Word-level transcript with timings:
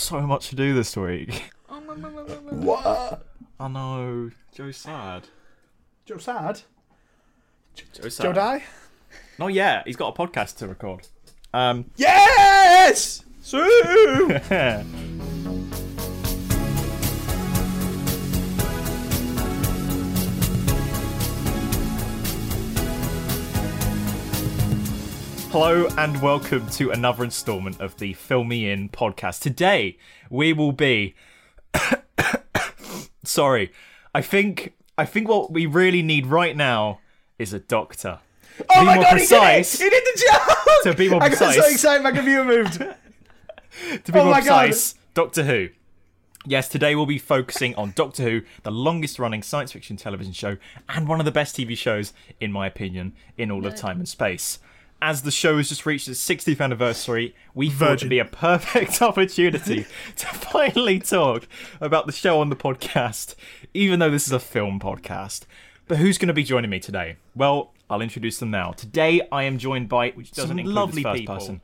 so 0.00 0.20
much 0.22 0.48
to 0.50 0.56
do 0.56 0.74
this 0.74 0.96
week. 0.96 1.50
What? 2.50 3.26
I 3.58 3.68
know. 3.68 4.30
Joe's 4.54 4.76
sad. 4.76 5.28
Joe 6.04 6.18
sad? 6.18 6.62
Joe's 7.74 8.16
sad. 8.16 8.24
Joe 8.24 8.32
die? 8.32 8.62
Not 9.38 9.52
yet. 9.52 9.86
He's 9.86 9.96
got 9.96 10.16
a 10.16 10.26
podcast 10.26 10.56
to 10.58 10.68
record. 10.68 11.06
Um. 11.52 11.90
Yes! 11.96 13.24
Sue! 13.40 14.40
Hello 25.50 25.88
and 25.98 26.22
welcome 26.22 26.68
to 26.70 26.90
another 26.92 27.24
installment 27.24 27.80
of 27.80 27.96
the 27.98 28.12
Film 28.14 28.48
Me 28.48 28.70
In 28.70 28.88
podcast. 28.88 29.40
Today 29.40 29.98
we 30.30 30.52
will 30.52 30.70
be 30.72 31.14
sorry. 33.24 33.72
I 34.14 34.22
think 34.22 34.74
I 34.96 35.04
think 35.04 35.28
what 35.28 35.52
we 35.52 35.66
really 35.66 36.02
need 36.02 36.26
right 36.26 36.56
now 36.56 37.00
is 37.38 37.52
a 37.52 37.58
doctor. 37.58 38.20
oh 38.70 38.80
be 38.80 38.86
my 38.86 38.94
more 38.94 39.04
god, 39.04 39.10
precise, 39.10 39.78
he 39.78 39.84
did 39.84 39.92
it! 39.92 40.02
He 40.04 40.12
did 40.12 40.14
the 40.14 40.32
joke! 40.32 40.82
To 40.84 40.94
be 40.94 41.08
more 41.08 41.20
precise, 41.20 41.42
I 41.42 41.56
got 41.56 41.64
so 41.64 41.70
excited 41.72 42.02
my 42.04 42.12
computer 42.12 42.44
moved. 42.44 42.72
to 44.04 44.12
be 44.12 44.18
Oh 44.18 44.24
more 44.24 44.32
my 44.34 44.40
God. 44.44 44.66
precise, 44.66 44.94
Doctor 45.14 45.42
Who. 45.44 45.68
Yes, 46.46 46.68
today 46.68 46.94
we'll 46.94 47.06
be 47.06 47.18
focusing 47.18 47.74
on 47.74 47.92
Doctor 47.96 48.22
Who, 48.22 48.42
the 48.62 48.70
longest 48.70 49.18
running 49.18 49.42
science 49.42 49.72
fiction 49.72 49.96
television 49.96 50.32
show 50.32 50.56
and 50.88 51.08
one 51.08 51.18
of 51.20 51.26
the 51.26 51.32
best 51.32 51.56
TV 51.56 51.76
shows, 51.76 52.12
in 52.40 52.50
my 52.52 52.66
opinion, 52.66 53.14
in 53.36 53.50
all 53.50 53.66
of 53.66 53.74
time 53.74 53.98
and 53.98 54.08
space. 54.08 54.58
As 55.02 55.22
the 55.22 55.30
show 55.30 55.56
has 55.56 55.68
just 55.70 55.86
reached 55.86 56.08
its 56.08 56.22
60th 56.22 56.60
anniversary, 56.60 57.34
we 57.54 57.70
thought 57.70 57.78
Virgin. 57.78 58.06
it'd 58.06 58.10
be 58.10 58.18
a 58.18 58.24
perfect 58.26 59.00
opportunity 59.10 59.86
to 60.16 60.26
finally 60.26 60.98
talk 60.98 61.48
about 61.80 62.04
the 62.06 62.12
show 62.12 62.38
on 62.40 62.50
the 62.50 62.56
podcast, 62.56 63.34
even 63.72 63.98
though 63.98 64.10
this 64.10 64.26
is 64.26 64.32
a 64.32 64.38
film 64.38 64.78
podcast. 64.78 65.42
But 65.88 65.96
who's 65.98 66.18
going 66.18 66.28
to 66.28 66.34
be 66.34 66.44
joining 66.44 66.68
me 66.70 66.80
today? 66.80 67.16
Well, 67.34 67.72
I'll 67.88 68.02
introduce 68.02 68.38
them 68.38 68.50
now. 68.50 68.72
Today 68.72 69.22
I 69.32 69.44
am 69.44 69.56
joined 69.58 69.88
by, 69.88 70.10
which 70.10 70.32
doesn't 70.32 70.50
Some 70.50 70.58
include 70.58 70.74
lovely 70.76 71.02
first 71.02 71.18
people. 71.20 71.34
person, 71.34 71.60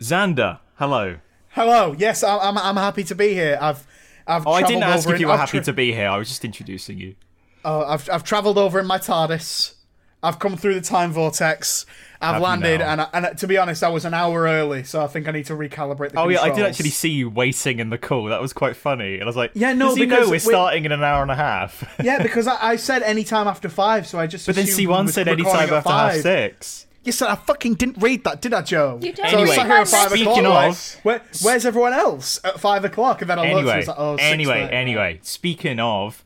Xander. 0.00 0.60
Hello. 0.76 1.16
Hello, 1.50 1.94
yes, 1.98 2.22
I'm, 2.24 2.40
I'm, 2.40 2.58
I'm 2.58 2.76
happy 2.76 3.04
to 3.04 3.14
be 3.14 3.34
here. 3.34 3.58
I've, 3.60 3.86
I've 4.26 4.46
Oh, 4.46 4.52
I 4.52 4.62
didn't 4.62 4.84
ask 4.84 5.08
if 5.08 5.20
you 5.20 5.28
were 5.28 5.36
happy 5.36 5.58
tra- 5.58 5.64
to 5.66 5.72
be 5.72 5.92
here. 5.92 6.08
I 6.08 6.16
was 6.16 6.28
just 6.28 6.44
introducing 6.44 6.98
you. 6.98 7.16
Oh, 7.64 7.84
I've 7.84 8.08
I've 8.08 8.24
travelled 8.24 8.56
over 8.56 8.80
in 8.80 8.86
my 8.86 8.96
TARDIS. 8.98 9.74
I've 10.22 10.38
come 10.38 10.56
through 10.56 10.74
the 10.74 10.80
time 10.80 11.12
vortex. 11.12 11.86
I've 12.22 12.34
Have 12.34 12.42
landed, 12.42 12.82
and 12.82 13.00
I, 13.00 13.08
and 13.14 13.38
to 13.38 13.46
be 13.46 13.56
honest, 13.56 13.82
I 13.82 13.88
was 13.88 14.04
an 14.04 14.12
hour 14.12 14.42
early, 14.42 14.84
so 14.84 15.02
I 15.02 15.06
think 15.06 15.26
I 15.26 15.30
need 15.30 15.46
to 15.46 15.54
recalibrate 15.54 16.12
the. 16.12 16.20
Oh 16.20 16.28
yeah, 16.28 16.42
I 16.42 16.50
did 16.50 16.66
actually 16.66 16.90
see 16.90 17.08
you 17.08 17.30
waiting 17.30 17.78
in 17.80 17.88
the 17.88 17.96
call. 17.96 18.26
That 18.26 18.42
was 18.42 18.52
quite 18.52 18.76
funny. 18.76 19.14
And 19.14 19.22
I 19.22 19.26
was 19.26 19.36
like, 19.36 19.52
Yeah, 19.54 19.72
no, 19.72 19.88
does 19.88 19.96
he 19.96 20.04
know 20.04 20.20
we're 20.26 20.32
we- 20.32 20.38
starting 20.38 20.84
in 20.84 20.92
an 20.92 21.02
hour 21.02 21.22
and 21.22 21.30
a 21.30 21.36
half? 21.36 21.82
Yeah, 22.04 22.22
because 22.22 22.46
I, 22.46 22.72
I 22.72 22.76
said 22.76 23.02
any 23.02 23.24
time 23.24 23.46
after 23.48 23.70
five, 23.70 24.06
so 24.06 24.18
I 24.18 24.26
just. 24.26 24.44
but 24.44 24.54
then 24.56 24.66
Siwan 24.66 25.04
was 25.06 25.14
said 25.14 25.28
any 25.28 25.38
recording 25.42 25.68
time 25.68 25.74
at 25.74 25.76
after 25.78 25.90
half 25.90 26.12
five. 26.12 26.20
six. 26.20 26.86
Yes, 27.04 27.22
I 27.22 27.34
fucking 27.36 27.76
didn't 27.76 27.96
read 28.02 28.24
that, 28.24 28.42
did 28.42 28.52
I, 28.52 28.60
Joe? 28.60 28.98
You 29.00 29.14
don't 29.14 29.30
So 29.30 29.38
I 29.38 29.40
was 29.40 29.50
Anyway, 29.50 29.56
sat 29.56 29.66
here 29.66 29.74
at 29.76 29.88
five 29.88 30.10
speaking 30.10 30.28
o'clock, 30.44 30.44
like, 30.66 30.76
where, 31.04 31.22
where's 31.40 31.64
everyone 31.64 31.94
else 31.94 32.38
at 32.44 32.60
five 32.60 32.84
o'clock? 32.84 33.22
And 33.22 33.30
then 33.30 33.38
I 33.38 33.54
looked 33.54 33.54
and 33.54 33.58
it 33.58 33.60
Anyway, 33.70 33.76
was 33.78 33.88
like, 33.88 33.98
oh, 33.98 34.16
anyway, 34.16 34.68
6:30. 34.68 34.72
anyway. 34.74 35.20
Speaking 35.22 35.80
of 35.80 36.22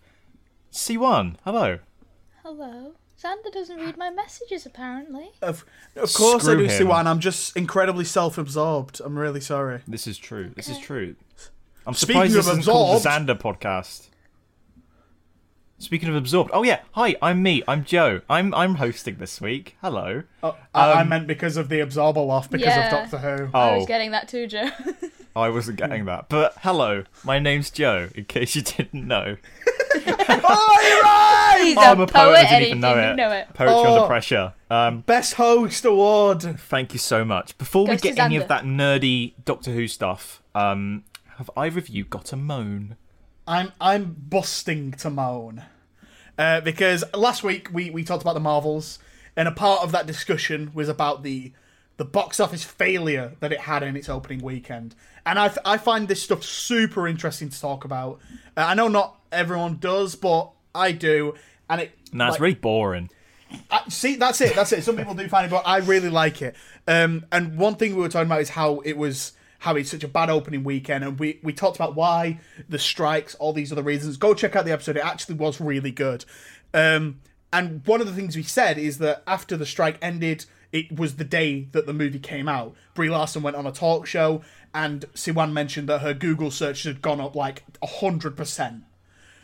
Siwan, 0.73 1.37
hello. 1.45 1.79
Hello. 2.43 2.95
Xander 3.25 3.53
doesn't 3.53 3.77
read 3.79 3.97
my 3.97 4.11
messages 4.11 4.67
apparently. 4.67 5.31
Of, 5.41 5.65
of 5.97 6.13
course 6.13 6.43
Screw 6.43 6.53
I 6.55 6.57
do, 6.57 6.65
him. 6.65 6.87
Siwan. 6.89 7.07
I'm 7.07 7.21
just 7.21 7.57
incredibly 7.57 8.05
self-absorbed. 8.05 9.01
I'm 9.05 9.19
really 9.19 9.41
sorry. 9.41 9.81
This 9.89 10.07
is 10.07 10.19
true. 10.19 10.51
This 10.55 10.69
is 10.69 10.79
true. 10.79 11.17
I'm 11.87 11.95
Speaking 11.95 12.15
surprised 12.15 12.35
this 12.35 12.47
of 12.49 12.59
isn't 12.59 12.71
called 12.73 13.03
the 13.03 13.09
absorbed- 13.09 13.29
Xander 13.29 13.41
podcast. 13.41 14.09
Speaking 15.85 16.09
of 16.09 16.15
absorbed, 16.15 16.49
oh 16.55 16.63
yeah, 16.63 16.81
hi, 16.93 17.15
I'm 17.21 17.43
me, 17.43 17.63
I'm 17.69 17.85
Joe. 17.85 18.23
I'm 18.31 18.55
I'm 18.55 18.77
hosting 18.77 19.17
this 19.17 19.39
week. 19.39 19.77
Hello. 19.83 20.23
Oh, 20.43 20.57
I, 20.75 20.93
I 20.93 21.01
Um, 21.03 21.11
meant 21.11 21.27
because 21.27 21.59
of 21.59 21.69
the 21.69 21.81
Absorbaloff 21.81 22.49
because 22.51 22.75
Yeah. 22.75 22.87
of 22.87 22.91
Doctor 23.11 23.19
Who. 23.19 23.51
I 23.57 23.75
was 23.75 23.83
Oh, 23.83 23.87
getting 23.87 24.13
that 24.13 24.27
too, 24.29 24.47
Joe. 24.47 24.71
I 25.37 25.51
wasn't 25.51 25.77
getting 25.77 26.07
that, 26.07 26.31
but 26.31 26.55
hello, 26.63 27.05
my 27.23 27.39
name's 27.39 27.69
Joe. 27.71 28.09
In 28.15 28.25
case 28.25 28.57
you 28.57 28.63
didn't 28.63 29.07
know. 29.07 29.37
oh, 30.07 30.81
you're 30.89 31.03
right! 31.03 31.61
He's 31.65 31.77
Oh, 31.77 31.81
a 31.83 31.85
I'm 31.91 32.01
a 32.01 32.07
poet, 32.07 32.13
poet. 32.13 32.39
I 32.47 32.49
didn't 32.61 32.63
even 32.69 32.81
know 32.81 32.95
didn't 32.95 33.11
it. 33.11 33.17
know 33.17 33.31
it. 33.33 33.49
Poetry 33.53 33.75
Oh. 33.77 33.95
under 33.97 34.07
pressure. 34.07 34.55
Um, 34.71 35.01
Best 35.03 35.35
host 35.35 35.85
award. 35.85 36.41
thank 36.61 36.95
you 36.95 36.99
so 36.99 37.27
much. 37.27 37.59
Before 37.59 37.87
Goes 37.87 38.03
we 38.03 38.11
to 38.11 38.15
get 38.15 38.25
any 38.25 38.37
of 38.37 38.49
that 38.49 38.65
nerdy 38.65 39.35
Doctor 39.45 39.73
Who 39.73 39.87
stuff, 39.87 40.43
um, 40.55 41.05
have 41.37 41.51
either 41.59 41.79
of 41.79 41.89
you 41.91 42.05
got 42.05 42.33
a 42.33 42.37
moan? 42.37 42.97
I'm 43.47 43.73
I'm 43.81 44.17
busting 44.31 44.93
to 44.93 45.11
moan. 45.11 45.65
Uh, 46.39 46.61
because 46.61 47.05
last 47.15 47.45
week 47.45 47.69
we, 47.73 47.91
we 47.91 48.05
talked 48.05 48.23
about 48.23 48.35
the 48.35 48.41
Marvels, 48.41 48.99
and 49.37 49.49
a 49.49 49.53
part 49.53 49.83
of 49.83 49.93
that 49.93 50.07
discussion 50.07 50.71
was 50.75 50.89
about 50.89 51.23
the 51.23 51.53
the 51.97 52.05
box 52.05 52.41
office 52.41 52.65
failure 52.65 53.37
that 53.39 53.53
it 53.53 53.61
had 53.61 53.83
in 53.85 53.97
its 53.97 54.09
opening 54.09 54.43
weekend. 54.43 54.97
And 55.25 55.39
I, 55.39 55.55
I 55.65 55.79
find 55.79 56.09
this 56.09 56.21
stuff 56.21 56.43
super 56.43 57.07
interesting 57.07 57.49
to 57.51 57.61
talk 57.61 57.85
about. 57.85 58.19
Uh, 58.57 58.63
I 58.63 58.75
know 58.75 58.89
not 58.89 59.17
everyone 59.31 59.77
does, 59.79 60.17
but 60.17 60.51
I 60.75 60.91
do. 60.91 61.35
And 61.71 61.83
it 61.83 61.93
Nah, 62.13 62.29
it's 62.29 62.35
like, 62.35 62.41
really 62.41 62.55
boring. 62.55 63.11
I, 63.71 63.83
see, 63.89 64.17
that's 64.17 64.41
it. 64.41 64.55
That's 64.55 64.73
it. 64.73 64.83
Some 64.83 64.97
people 64.97 65.15
do 65.15 65.29
find 65.29 65.47
it, 65.47 65.51
but 65.51 65.63
I 65.67 65.79
really 65.79 66.11
like 66.11 66.43
it. 66.43 66.57
Um, 66.89 67.27
and 67.31 67.57
one 67.57 67.77
thing 67.77 67.95
we 67.95 68.03
were 68.03 68.09
talking 68.09 68.27
about 68.27 68.41
is 68.41 68.51
how 68.51 68.81
it 68.81 68.97
was, 68.97 69.33
how 69.61 69.77
it's 69.77 69.91
such 69.91 70.05
a 70.05 70.09
bad 70.09 70.31
opening 70.31 70.65
weekend, 70.65 71.05
and 71.05 71.19
we 71.19 71.41
we 71.43 71.53
talked 71.53 71.77
about 71.77 71.95
why 71.95 72.41
the 72.69 72.79
strikes, 72.79 73.35
all 73.37 73.53
these 73.53 73.73
other 73.73 73.83
reasons. 73.83 74.17
Go 74.17 74.35
check 74.35 74.55
out 74.57 74.65
the 74.65 74.73
episode. 74.73 74.97
It 74.97 75.05
actually 75.05 75.37
was 75.37 75.61
really 75.61 75.91
good. 75.91 76.25
Um, 76.73 77.21
and 77.53 77.87
one 77.87 78.01
of 78.01 78.07
the 78.07 78.13
things 78.13 78.37
we 78.37 78.43
said 78.43 78.79
is 78.79 78.99
that 78.99 79.23
after 79.27 79.57
the 79.57 79.65
strike 79.67 79.97
ended, 80.03 80.45
it 80.73 80.99
was 80.99 81.17
the 81.17 81.25
day 81.25 81.69
that 81.73 81.87
the 81.87 81.93
movie 81.93 82.19
came 82.19 82.49
out. 82.49 82.75
Brie 82.95 83.09
Larson 83.09 83.43
went 83.43 83.55
on 83.57 83.65
a 83.67 83.71
talk 83.73 84.07
show, 84.07 84.43
and 84.75 85.05
Siwan 85.15 85.53
mentioned 85.53 85.89
that 85.89 86.01
her 86.01 86.15
Google 86.15 86.51
search 86.51 86.83
had 86.83 87.01
gone 87.01 87.21
up 87.21 87.37
like 87.37 87.63
hundred 87.83 88.37
percent. 88.37 88.83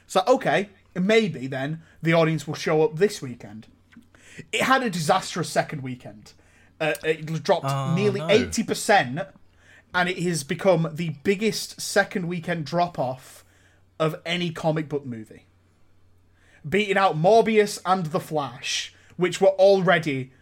So 0.09 0.22
okay, 0.27 0.71
maybe 0.94 1.47
then 1.47 1.82
the 2.03 2.12
audience 2.15 2.47
will 2.48 2.54
show 2.54 2.82
up 2.82 2.97
this 2.97 3.22
weekend. 3.22 3.69
It 4.53 4.62
had 4.62 4.82
a 4.82 4.91
disastrous 4.91 5.48
second 5.48 5.82
weekend. 5.82 6.32
Uh, 6.81 6.94
it 7.04 7.27
dropped 7.44 7.66
Oh, 7.69 7.94
nearly 7.94 8.21
no. 8.21 8.28
eighty 8.28 8.65
percent, 8.65 9.21
and 9.94 10.08
it 10.08 10.18
has 10.18 10.44
become 10.44 10.88
the 10.92 11.16
biggest 11.24 11.80
second 11.80 12.28
weekend 12.28 12.64
drop 12.64 12.98
off 12.98 13.44
of 13.98 14.20
any 14.24 14.50
comic 14.50 14.88
book 14.88 15.04
movie, 15.04 15.46
beating 16.68 16.96
out 16.96 17.16
Morbius 17.16 17.78
and 17.84 18.06
The 18.06 18.20
Flash, 18.20 18.94
which 19.16 19.40
were 19.40 19.48
already 19.48 20.32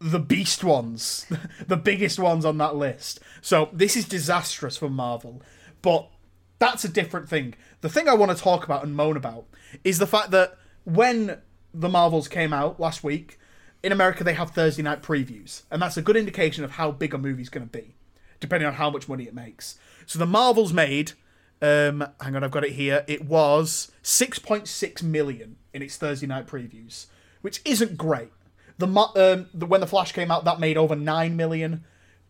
the 0.00 0.18
beast 0.18 0.64
ones, 0.64 1.26
the 1.66 1.76
biggest 1.76 2.18
ones 2.18 2.44
on 2.44 2.58
that 2.58 2.76
list. 2.76 3.20
So 3.40 3.68
this 3.72 3.96
is 3.96 4.06
disastrous 4.06 4.76
for 4.76 4.90
Marvel, 4.90 5.42
but 5.82 6.08
that's 6.58 6.84
a 6.84 6.88
different 6.88 7.28
thing. 7.28 7.54
The 7.80 7.88
thing 7.88 8.08
I 8.08 8.14
want 8.14 8.36
to 8.36 8.42
talk 8.42 8.64
about 8.64 8.84
and 8.84 8.96
moan 8.96 9.16
about 9.16 9.46
is 9.82 9.98
the 9.98 10.06
fact 10.06 10.30
that 10.32 10.56
when 10.84 11.38
the 11.72 11.88
Marvels 11.88 12.28
came 12.28 12.52
out 12.52 12.78
last 12.78 13.04
week, 13.04 13.38
in 13.82 13.92
America 13.92 14.24
they 14.24 14.34
have 14.34 14.50
Thursday 14.50 14.82
night 14.82 15.02
previews, 15.02 15.62
and 15.70 15.80
that's 15.80 15.96
a 15.96 16.02
good 16.02 16.16
indication 16.16 16.64
of 16.64 16.72
how 16.72 16.90
big 16.90 17.14
a 17.14 17.18
movie's 17.18 17.48
going 17.48 17.68
to 17.68 17.78
be, 17.78 17.93
depending 18.44 18.66
on 18.66 18.74
how 18.74 18.90
much 18.90 19.08
money 19.08 19.24
it 19.24 19.34
makes. 19.34 19.78
So 20.04 20.18
the 20.18 20.26
Marvels 20.26 20.74
made, 20.74 21.12
um, 21.62 22.06
hang 22.20 22.36
on, 22.36 22.44
I've 22.44 22.50
got 22.50 22.62
it 22.62 22.72
here. 22.72 23.06
It 23.06 23.24
was 23.24 23.90
6.6 24.02 25.02
million 25.02 25.56
in 25.72 25.80
its 25.80 25.96
Thursday 25.96 26.26
night 26.26 26.46
previews, 26.46 27.06
which 27.40 27.62
isn't 27.64 27.96
great. 27.96 28.28
The, 28.76 28.86
um, 28.86 29.48
the 29.54 29.64
when 29.64 29.80
the 29.80 29.86
Flash 29.86 30.12
came 30.12 30.30
out, 30.30 30.44
that 30.44 30.60
made 30.60 30.76
over 30.76 30.94
nine 30.94 31.36
million. 31.36 31.84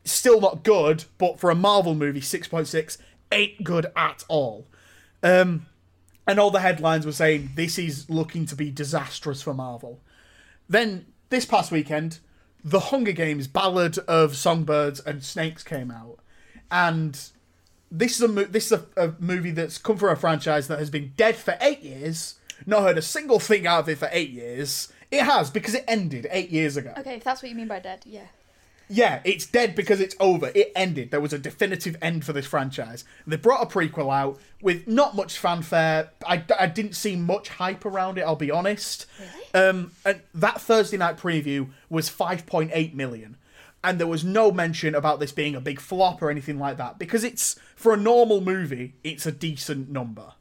Still 0.05 0.41
not 0.41 0.63
good, 0.63 1.05
but 1.19 1.41
for 1.41 1.51
a 1.51 1.55
Marvel 1.57 1.97
movie, 1.97 2.21
6.6 2.21 2.99
ain't 3.33 3.65
good 3.65 3.87
at 3.97 4.23
all. 4.29 4.69
Um, 5.21 5.67
and 6.29 6.39
all 6.39 6.53
the 6.53 6.61
headlines 6.61 7.05
were 7.05 7.13
saying 7.13 7.51
this 7.57 7.77
is 7.77 8.09
looking 8.09 8.47
to 8.47 8.55
be 8.55 8.71
disastrous 8.71 9.43
for 9.43 9.53
Marvel. 9.53 10.01
Then 10.69 11.07
this 11.31 11.45
past 11.45 11.73
weekend, 11.73 12.21
The 12.65 12.81
Hunger 12.81 13.13
Games: 13.13 13.47
Ballad 13.47 13.99
of 14.01 14.37
Songbirds 14.37 15.01
and 15.01 15.23
Snakes 15.23 15.63
came 15.63 15.91
out, 15.91 16.19
and 16.71 17.21
this 17.91 18.21
is 18.21 18.23
a 18.23 18.45
this 18.47 18.73
is 18.73 18.73
a, 18.73 18.85
a 19.09 19.15
movie 19.19 19.51
that's 19.51 19.79
come 19.79 19.97
from 19.99 20.11
a 20.11 20.17
franchise 20.17 20.67
that 20.69 20.79
has 20.79 20.91
been 20.91 21.13
dead 21.17 21.37
for 21.37 21.57
eight 21.61 21.83
years. 21.83 22.37
Not 22.67 22.83
heard 22.83 22.99
a 22.99 23.03
single 23.03 23.39
thing 23.39 23.67
out 23.67 23.81
of 23.81 23.89
it 23.89 23.99
for 23.99 24.09
eight 24.13 24.31
years. 24.31 24.93
It 25.11 25.23
has 25.23 25.51
because 25.51 25.75
it 25.75 25.85
ended 25.87 26.27
eight 26.31 26.51
years 26.51 26.77
ago. 26.77 26.95
okay, 26.99 27.17
if 27.17 27.25
that's 27.25 27.43
what 27.43 27.51
you 27.51 27.55
mean 27.55 27.69
by 27.69 27.81
dead, 27.81 28.01
yeah. 28.07 28.27
Yeah, 28.89 29.21
it's 29.25 29.47
dead 29.47 29.75
because 29.75 30.01
it's 30.01 30.15
over. 30.21 30.51
It 30.55 30.71
ended. 30.77 31.11
There 31.11 31.21
was 31.21 31.33
a 31.33 31.39
definitive 31.39 31.97
end 32.03 32.25
for 32.25 32.33
this 32.33 32.47
franchise. 32.47 33.05
They 33.27 33.37
brought 33.37 33.63
a 33.63 33.67
prequel 33.67 34.15
out 34.15 34.39
with 34.61 34.87
not 34.87 35.17
much 35.17 35.39
fanfare. 35.39 36.11
I, 36.27 36.45
I 36.59 36.67
didn't 36.67 36.95
see 36.95 37.17
much 37.17 37.49
hype 37.49 37.85
around 37.87 38.19
it, 38.19 38.23
I'll 38.23 38.37
be 38.37 38.51
honest. 38.51 39.07
Really? 39.55 39.69
Um, 39.69 39.93
and 40.05 40.21
that 40.35 40.61
Thursday 40.61 40.97
night 40.99 41.17
preview 41.17 41.71
was 41.89 42.11
5.8 42.11 42.95
million. 42.95 43.37
and 43.83 43.99
there 43.99 44.07
was 44.07 44.25
no 44.25 44.51
mention 44.51 44.95
about 44.95 45.21
this 45.21 45.33
being 45.33 45.55
a 45.55 45.61
big 45.61 45.79
flop 45.81 46.23
or 46.23 46.31
anything 46.31 46.59
like 46.59 46.77
that 46.79 46.99
because 46.99 47.23
it's 47.23 47.59
for 47.77 47.93
a 47.93 47.97
normal 47.99 48.41
movie, 48.41 48.95
it's 49.05 49.27
a 49.27 49.33
decent 49.33 49.91
number. 49.91 50.33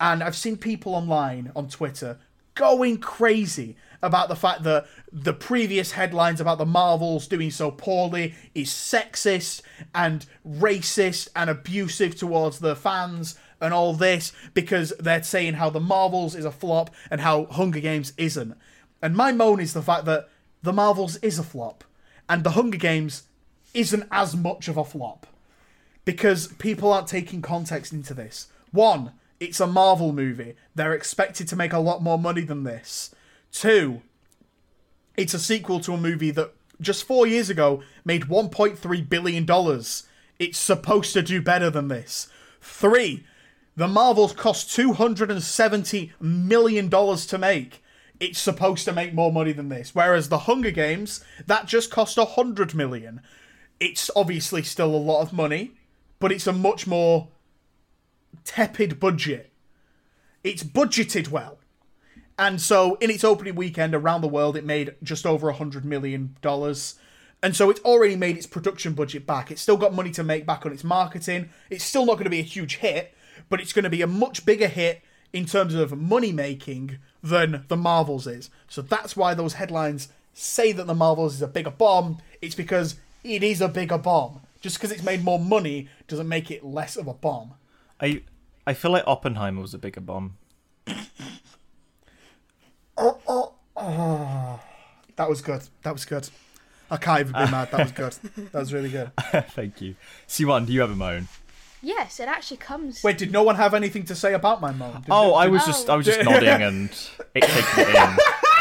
And 0.00 0.22
I've 0.22 0.36
seen 0.36 0.56
people 0.56 0.94
online 0.94 1.50
on 1.56 1.68
Twitter 1.68 2.18
going 2.54 2.98
crazy 2.98 3.76
about 4.02 4.28
the 4.28 4.36
fact 4.36 4.64
that 4.64 4.86
the 5.12 5.32
previous 5.32 5.92
headlines 5.92 6.40
about 6.40 6.58
the 6.58 6.66
Marvels 6.66 7.28
doing 7.28 7.50
so 7.50 7.70
poorly 7.70 8.34
is 8.54 8.70
sexist 8.70 9.62
and 9.94 10.26
racist 10.46 11.28
and 11.36 11.48
abusive 11.48 12.16
towards 12.16 12.58
the 12.58 12.74
fans 12.74 13.38
and 13.60 13.72
all 13.72 13.94
this 13.94 14.32
because 14.54 14.92
they're 14.98 15.22
saying 15.22 15.54
how 15.54 15.70
the 15.70 15.80
Marvels 15.80 16.34
is 16.34 16.44
a 16.44 16.50
flop 16.50 16.90
and 17.10 17.20
how 17.20 17.46
Hunger 17.46 17.80
Games 17.80 18.12
isn't. 18.16 18.56
And 19.00 19.16
my 19.16 19.32
moan 19.32 19.60
is 19.60 19.72
the 19.72 19.82
fact 19.82 20.04
that 20.06 20.28
the 20.62 20.72
Marvels 20.72 21.16
is 21.16 21.38
a 21.38 21.44
flop 21.44 21.84
and 22.28 22.42
the 22.42 22.50
Hunger 22.50 22.78
Games 22.78 23.24
isn't 23.72 24.06
as 24.10 24.36
much 24.36 24.68
of 24.68 24.76
a 24.76 24.84
flop 24.84 25.26
because 26.04 26.48
people 26.48 26.92
aren't 26.92 27.06
taking 27.06 27.40
context 27.40 27.92
into 27.92 28.14
this. 28.14 28.48
One, 28.72 29.12
it's 29.38 29.60
a 29.60 29.66
Marvel 29.66 30.12
movie. 30.12 30.56
They're 30.74 30.94
expected 30.94 31.48
to 31.48 31.56
make 31.56 31.72
a 31.72 31.78
lot 31.78 32.02
more 32.02 32.18
money 32.18 32.42
than 32.42 32.64
this. 32.64 33.14
Two, 33.52 34.02
it's 35.16 35.34
a 35.34 35.38
sequel 35.38 35.78
to 35.80 35.92
a 35.92 35.98
movie 35.98 36.30
that 36.32 36.54
just 36.80 37.04
four 37.04 37.26
years 37.26 37.50
ago 37.50 37.82
made 38.04 38.22
$1.3 38.24 39.08
billion. 39.08 39.46
It's 40.38 40.58
supposed 40.58 41.12
to 41.12 41.22
do 41.22 41.40
better 41.42 41.70
than 41.70 41.88
this. 41.88 42.28
Three, 42.60 43.24
the 43.76 43.86
Marvels 43.86 44.32
cost 44.32 44.68
$270 44.76 46.10
million 46.18 46.90
to 46.90 47.38
make. 47.38 47.84
It's 48.18 48.38
supposed 48.38 48.84
to 48.86 48.92
make 48.92 49.14
more 49.14 49.32
money 49.32 49.52
than 49.52 49.68
this. 49.68 49.94
Whereas 49.94 50.28
the 50.28 50.38
Hunger 50.38 50.70
Games, 50.70 51.24
that 51.46 51.66
just 51.66 51.90
cost 51.90 52.16
100 52.16 52.74
million. 52.74 53.20
It's 53.78 54.10
obviously 54.16 54.62
still 54.62 54.94
a 54.94 54.96
lot 54.96 55.22
of 55.22 55.32
money, 55.32 55.72
but 56.20 56.32
it's 56.32 56.46
a 56.46 56.52
much 56.52 56.86
more 56.86 57.28
tepid 58.44 58.98
budget. 58.98 59.52
It's 60.42 60.62
budgeted 60.62 61.28
well. 61.28 61.58
And 62.38 62.60
so, 62.60 62.96
in 62.96 63.10
its 63.10 63.24
opening 63.24 63.54
weekend 63.54 63.94
around 63.94 64.22
the 64.22 64.28
world, 64.28 64.56
it 64.56 64.64
made 64.64 64.94
just 65.02 65.26
over 65.26 65.50
a 65.50 65.54
$100 65.54 65.84
million. 65.84 66.36
And 66.44 67.56
so, 67.56 67.70
it's 67.70 67.80
already 67.80 68.16
made 68.16 68.36
its 68.36 68.46
production 68.46 68.94
budget 68.94 69.26
back. 69.26 69.50
It's 69.50 69.60
still 69.60 69.76
got 69.76 69.94
money 69.94 70.10
to 70.12 70.24
make 70.24 70.46
back 70.46 70.64
on 70.64 70.72
its 70.72 70.84
marketing. 70.84 71.50
It's 71.70 71.84
still 71.84 72.06
not 72.06 72.14
going 72.14 72.24
to 72.24 72.30
be 72.30 72.40
a 72.40 72.44
huge 72.44 72.76
hit, 72.76 73.14
but 73.48 73.60
it's 73.60 73.72
going 73.72 73.84
to 73.84 73.90
be 73.90 74.02
a 74.02 74.06
much 74.06 74.46
bigger 74.46 74.68
hit 74.68 75.02
in 75.32 75.46
terms 75.46 75.74
of 75.74 75.96
money 75.96 76.32
making 76.32 76.98
than 77.22 77.64
the 77.68 77.76
Marvels 77.76 78.26
is. 78.26 78.50
So, 78.68 78.82
that's 78.82 79.16
why 79.16 79.34
those 79.34 79.54
headlines 79.54 80.08
say 80.32 80.72
that 80.72 80.86
the 80.86 80.94
Marvels 80.94 81.34
is 81.34 81.42
a 81.42 81.48
bigger 81.48 81.70
bomb. 81.70 82.18
It's 82.40 82.54
because 82.54 82.96
it 83.22 83.42
is 83.42 83.60
a 83.60 83.68
bigger 83.68 83.98
bomb. 83.98 84.40
Just 84.60 84.76
because 84.78 84.92
it's 84.92 85.02
made 85.02 85.24
more 85.24 85.40
money 85.40 85.88
doesn't 86.06 86.28
make 86.28 86.50
it 86.50 86.64
less 86.64 86.96
of 86.96 87.06
a 87.08 87.14
bomb. 87.14 87.54
I 88.00 88.22
I 88.66 88.74
feel 88.74 88.92
like 88.92 89.04
Oppenheimer 89.06 89.60
was 89.60 89.74
a 89.74 89.78
bigger 89.78 90.00
bomb. 90.00 90.36
That 92.96 94.58
was 95.28 95.40
good. 95.42 95.62
That 95.82 95.92
was 95.92 96.04
good. 96.04 96.28
I 96.90 96.96
can't 96.98 97.20
even 97.20 97.32
be 97.32 97.50
mad. 97.50 97.70
That 97.70 97.80
was 97.80 97.92
good. 97.92 98.12
That 98.52 98.58
was 98.58 98.72
really 98.72 98.90
good. 98.90 99.10
Thank 99.50 99.80
you. 99.80 99.96
Siwan, 100.28 100.66
do 100.66 100.72
you 100.72 100.80
have 100.82 100.90
a 100.90 100.96
moan? 100.96 101.28
Yes, 101.80 102.20
it 102.20 102.28
actually 102.28 102.58
comes. 102.58 103.02
Wait, 103.02 103.18
did 103.18 103.32
no 103.32 103.42
one 103.42 103.56
have 103.56 103.74
anything 103.74 104.04
to 104.04 104.14
say 104.14 104.34
about 104.34 104.60
my 104.60 104.72
moan? 104.72 104.96
Did 104.96 105.06
Oh, 105.10 105.28
you- 105.28 105.34
I 105.34 105.44
did- 105.46 105.52
was 105.52 105.64
just 105.66 105.88
I 105.90 105.96
was 105.96 106.06
just 106.06 106.20
Oh. 106.20 106.22
nodding 106.24 106.62
and 106.62 106.90
it, 107.34 107.42
taking 107.42 107.84
it 107.84 107.88
in. 107.88 107.94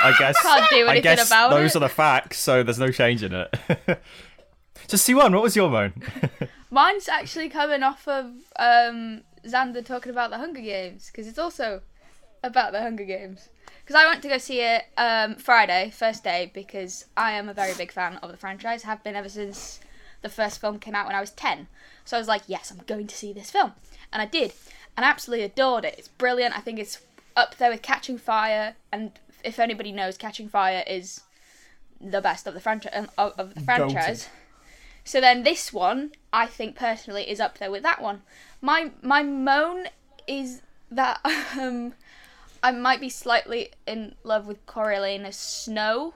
I 0.04 0.16
guess 0.18 0.36
I 0.44 0.60
Can't 0.60 0.70
do 0.72 0.78
I 0.78 0.92
anything 0.92 1.02
guess 1.04 1.28
about 1.28 1.50
those 1.52 1.72
it. 1.72 1.78
are 1.78 1.80
the 1.82 1.90
facts, 1.90 2.40
so 2.40 2.64
there's 2.64 2.80
no 2.80 2.90
change 2.90 3.22
in 3.22 3.34
it. 3.34 3.56
so 4.88 4.98
Siwan, 4.98 5.34
what 5.34 5.44
was 5.44 5.56
your 5.56 5.70
moan? 5.70 5.94
Mine's 6.72 7.08
actually 7.08 7.50
coming 7.50 7.84
off 7.84 8.08
of 8.08 8.26
um, 8.58 9.22
Xander 9.46 9.86
talking 9.86 10.12
about 10.12 10.32
the 10.32 10.38
Hunger 10.38 10.62
Games 10.62 11.08
because 11.12 11.28
it's 11.28 11.38
also 11.38 11.82
about 12.44 12.72
the 12.72 12.82
Hunger 12.82 13.04
Games. 13.06 13.50
Because 13.92 14.06
I 14.06 14.08
went 14.08 14.22
to 14.22 14.30
go 14.30 14.38
see 14.38 14.62
it 14.62 14.86
um, 14.96 15.36
Friday, 15.36 15.92
first 15.94 16.24
day, 16.24 16.50
because 16.54 17.08
I 17.18 17.34
am 17.34 17.50
a 17.50 17.54
very 17.54 17.74
big 17.74 17.92
fan 17.92 18.16
of 18.24 18.32
the 18.32 18.38
franchise. 18.38 18.84
Have 18.84 19.04
been 19.04 19.18
ever 19.18 19.28
since 19.28 19.82
the 20.22 20.30
first 20.30 20.62
film 20.62 20.80
came 20.80 20.96
out 20.96 21.08
when 21.08 21.16
I 21.16 21.20
was 21.20 21.32
ten. 21.32 21.68
So 22.06 22.16
I 22.16 22.20
was 22.22 22.30
like, 22.30 22.44
yes, 22.48 22.72
I'm 22.72 22.86
going 22.88 23.08
to 23.08 23.16
see 23.18 23.34
this 23.34 23.52
film, 23.52 23.74
and 24.14 24.22
I 24.22 24.28
did, 24.28 24.54
and 24.96 25.06
I 25.06 25.10
absolutely 25.10 25.44
adored 25.44 25.84
it. 25.84 25.96
It's 25.98 26.08
brilliant. 26.08 26.58
I 26.58 26.62
think 26.62 26.80
it's 26.80 27.00
up 27.36 27.58
there 27.58 27.70
with 27.70 27.82
Catching 27.82 28.18
Fire, 28.18 28.78
and 28.94 29.12
if 29.44 29.60
anybody 29.60 29.92
knows, 29.92 30.18
Catching 30.18 30.48
Fire 30.48 30.86
is 30.88 31.24
the 32.00 32.22
best 32.22 32.48
of 32.48 32.54
the 32.54 32.62
franchise 32.62 33.10
of, 33.18 33.34
of 33.38 33.56
the 33.56 33.60
franchise. 33.60 34.30
So 35.04 35.20
then 35.20 35.44
this 35.44 35.74
one, 35.74 36.14
I 36.32 36.46
think 36.46 36.78
personally, 36.78 37.30
is 37.30 37.42
up 37.42 37.58
there 37.58 37.70
with 37.70 37.84
that 37.84 38.02
one. 38.02 38.22
My 38.62 38.92
my 39.02 39.22
moan 39.22 39.88
is 40.28 40.62
that 40.90 41.20
um, 41.60 41.92
I 42.64 42.72
might 42.72 43.00
be 43.02 43.10
slightly 43.10 43.72
in 43.88 44.16
love 44.24 44.46
with 44.46 44.66
Coriolanus 44.66 45.34
Snow. 45.36 46.14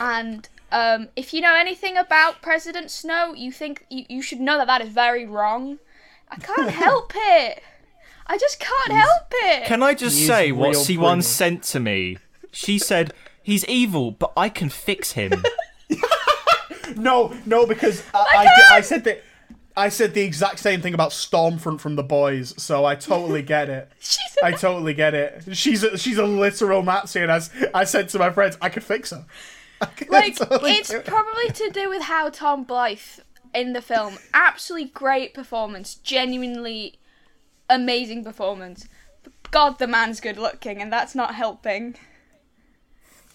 And 0.00 0.48
um, 0.70 1.08
if 1.16 1.32
you 1.34 1.40
know 1.40 1.54
anything 1.54 1.96
about 1.96 2.42
President 2.42 2.90
Snow, 2.90 3.34
you 3.34 3.52
think 3.52 3.86
you, 3.90 4.04
you 4.08 4.22
should 4.22 4.40
know 4.40 4.58
that 4.58 4.66
that 4.66 4.80
is 4.82 4.88
very 4.90 5.26
wrong. 5.26 5.78
I 6.30 6.36
can't 6.36 6.70
help 6.86 7.12
it. 7.14 7.62
I 8.26 8.38
just 8.38 8.58
can't 8.60 8.92
help 8.92 9.26
it. 9.32 9.64
Can 9.66 9.82
I 9.82 9.94
just 9.94 10.16
He 10.16 10.22
is 10.22 10.28
say 10.28 10.52
what 10.52 10.70
real 10.70 10.80
Siwan 10.80 11.12
pretty. 11.14 11.22
sent 11.22 11.62
to 11.64 11.80
me? 11.80 12.18
She 12.52 12.78
said, 12.78 13.12
he's 13.42 13.64
evil, 13.66 14.10
but 14.12 14.32
I 14.36 14.48
can 14.48 14.68
fix 14.68 15.12
him. 15.12 15.42
No, 16.96 17.34
no, 17.46 17.64
because 17.64 18.02
I, 18.12 18.18
I, 18.36 18.42
did- 18.44 18.64
I 18.72 18.80
said 18.82 19.04
that. 19.04 19.22
I 19.76 19.88
said 19.88 20.14
the 20.14 20.20
exact 20.22 20.58
same 20.58 20.80
thing 20.82 20.94
about 20.94 21.10
Stormfront 21.10 21.80
from 21.80 21.96
The 21.96 22.02
Boys, 22.02 22.54
so 22.62 22.84
I 22.84 22.94
totally 22.94 23.42
get 23.56 23.70
it. 23.70 23.90
She's 24.00 24.36
I 24.42 24.52
totally 24.52 24.94
get 24.94 25.14
it. 25.14 25.56
She's 25.56 25.82
a, 25.82 25.96
she's 25.96 26.18
a 26.18 26.26
literal 26.26 26.82
Nazi, 26.82 27.20
and 27.20 27.30
as 27.30 27.50
I 27.72 27.84
said 27.84 28.08
to 28.10 28.18
my 28.18 28.30
friends, 28.30 28.58
I 28.60 28.68
could 28.68 28.84
fix 28.84 29.10
her. 29.10 29.24
I 29.80 29.86
could 29.86 30.10
like 30.10 30.36
totally 30.36 30.72
it's 30.72 30.90
do 30.90 30.98
it. 30.98 31.06
probably 31.06 31.48
to 31.50 31.70
do 31.70 31.88
with 31.88 32.02
how 32.02 32.28
Tom 32.28 32.64
Blyth 32.64 33.20
in 33.54 33.72
the 33.74 33.82
film 33.82 34.16
absolutely 34.32 34.88
great 34.88 35.34
performance 35.34 35.96
genuinely 35.96 36.98
amazing 37.68 38.24
performance 38.24 38.88
but 39.22 39.32
god 39.50 39.78
the 39.78 39.86
man's 39.86 40.20
good 40.22 40.38
looking 40.38 40.80
and 40.80 40.90
that's 40.90 41.14
not 41.14 41.34
helping 41.34 41.94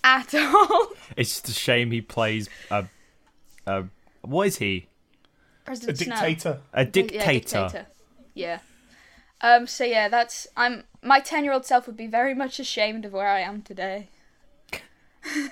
at 0.03 0.33
all 0.35 0.87
it's 1.15 1.29
just 1.33 1.49
a 1.49 1.53
shame 1.53 1.91
he 1.91 2.01
plays 2.01 2.49
a, 2.71 2.85
a 3.67 3.83
what 4.21 4.47
is 4.47 4.57
he? 4.57 4.87
A 5.67 5.71
President 5.71 5.97
Snow. 5.97 6.15
dictator. 6.15 6.59
A 6.73 6.83
Yeah, 6.83 6.89
dictator. 6.89 7.31
dictator. 7.31 7.85
Yeah. 8.33 8.59
Um. 9.41 9.67
So 9.67 9.83
yeah, 9.83 10.07
that's 10.09 10.47
I'm 10.57 10.83
my 11.03 11.19
ten 11.19 11.43
year 11.43 11.53
old 11.53 11.65
self 11.65 11.85
would 11.87 11.97
be 11.97 12.07
very 12.07 12.33
much 12.33 12.59
ashamed 12.59 13.05
of 13.05 13.13
where 13.13 13.27
I 13.27 13.41
am 13.41 13.61
today. 13.61 14.09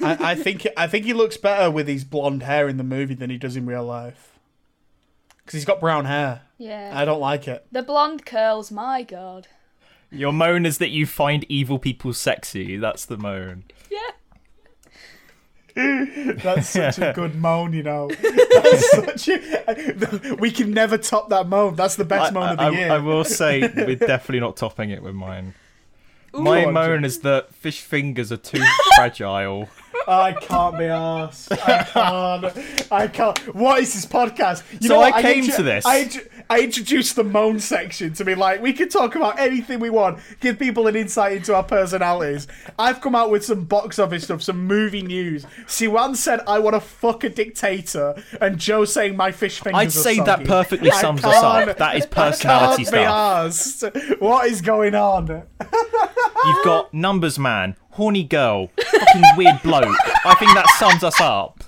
I, 0.01 0.32
I 0.32 0.36
think 0.44 0.66
I 0.78 0.88
think 0.88 1.06
he 1.06 1.13
looks 1.13 1.38
better 1.38 1.70
with 1.70 1.88
his 1.88 2.04
blonde 2.04 2.44
hair 2.44 2.68
in 2.68 2.78
the 2.78 2.84
movie 2.84 3.13
than 3.16 3.30
he 3.30 3.38
does 3.38 3.56
in 3.56 3.66
real 3.66 3.84
life. 3.86 4.32
Because 5.38 5.54
he's 5.58 5.66
got 5.66 5.80
brown 5.80 6.06
hair. 6.06 6.42
Yeah. 6.58 6.92
I 6.96 7.06
don't 7.06 7.20
like 7.20 7.48
it. 7.48 7.68
the 7.72 7.84
blonde 7.84 8.25
curls, 8.25 8.72
my 8.72 9.04
god. 9.04 9.48
Your 10.10 10.32
moan 10.34 10.66
is 10.66 10.78
that 10.80 10.89
you 10.89 11.06
find 11.06 11.46
evil 11.50 11.78
people 11.78 12.13
sexy. 12.13 12.78
That's 12.78 13.06
the 13.06 13.18
moan. 13.18 13.66
Yeah. 13.92 14.00
That's 16.44 16.70
such 16.70 17.00
a 17.00 17.12
good 17.13 17.36
moan, 17.36 17.74
you 17.74 17.84
know. 17.84 18.10
That's 18.10 18.91
such 19.25 19.27
a, 19.29 20.36
we 20.39 20.50
can 20.51 20.72
never 20.72 20.98
top 20.98 21.29
that 21.29 21.48
moan. 21.48 21.75
That's 21.75 21.96
the 21.96 22.05
best 22.05 22.32
I, 22.32 22.34
moan 22.34 22.50
of 22.50 22.58
the 22.58 22.63
I- 22.63 22.70
year. 22.70 22.91
I 22.91 22.98
will 23.00 23.24
say 23.25 23.60
we're 23.75 23.96
definitely 23.96 24.39
not 24.39 24.55
topping 24.58 24.89
it 24.91 25.03
with 25.03 25.15
mine. 25.15 25.53
My 26.34 26.63
Go 26.65 26.72
moan 26.72 26.98
Jim. 26.98 27.05
is 27.05 27.20
that 27.20 27.53
fish 27.53 27.79
fingers 27.82 28.32
are 28.32 28.38
too 28.38 28.62
fragile. 28.96 29.70
I 30.08 30.34
can't 30.34 30.77
be 30.77 30.84
asked. 30.86 31.51
I 31.51 31.84
can't. 31.84 32.91
I 32.91 33.08
can't. 33.08 33.55
What 33.55 33.79
is 33.82 33.94
this 33.94 34.05
podcast? 34.05 34.63
You 34.82 34.88
So 34.89 34.94
know 34.96 35.00
what? 35.00 35.13
I 35.13 35.22
came 35.22 35.44
intro- 35.46 35.55
to 35.58 35.63
this. 35.63 35.86
I, 35.86 36.00
intro- 36.01 36.24
I 36.50 36.62
introduced 36.62 37.16
the 37.16 37.24
moan 37.24 37.60
section 37.60 38.14
to 38.14 38.25
be 38.25 38.36
like, 38.36 38.62
we 38.62 38.74
can 38.74 38.90
talk 38.90 39.16
about 39.16 39.40
anything 39.40 39.80
we 39.80 39.90
want, 39.90 40.20
give 40.40 40.60
people 40.60 40.88
an 40.88 40.96
insight 40.96 41.34
into 41.38 41.56
our 41.56 41.64
personalities. 41.64 42.48
I've 42.78 43.02
come 43.02 43.16
out 43.16 43.32
with 43.32 43.44
some 43.44 43.64
box 43.66 44.00
office 44.00 44.25
stuff, 44.25 44.44
some 44.44 44.66
movie 44.66 45.02
news. 45.02 45.46
Siwan 45.66 46.16
said, 46.16 46.42
I 46.48 46.60
want 46.60 46.75
to 46.75 46.80
fuck 46.80 47.24
a 47.24 47.30
dictator, 47.30 48.16
and 48.40 48.58
Joe 48.58 48.86
saying 48.86 49.16
my 49.18 49.32
fish 49.32 49.60
fingers 49.60 49.80
I'd 49.80 49.92
say 49.92 50.20
that 50.20 50.46
perfectly 50.46 50.92
sums 50.92 51.24
us 51.24 51.36
up. 51.36 51.78
That 51.78 51.96
is 51.96 52.06
personality 52.06 52.86
stuff. 52.86 53.96
What 54.20 54.48
is 54.48 54.62
going 54.62 54.96
on? 54.96 55.28
You've 56.46 56.64
got 56.64 56.94
numbers 56.94 57.40
man, 57.40 57.75
horny 57.92 58.24
girl, 58.24 58.70
fucking 58.78 59.24
weird 59.36 59.62
bloke. 59.64 59.98
I 60.25 60.36
think 60.36 60.54
that 60.54 60.68
sums 60.78 61.04
us 61.04 61.20
up. 61.20 61.64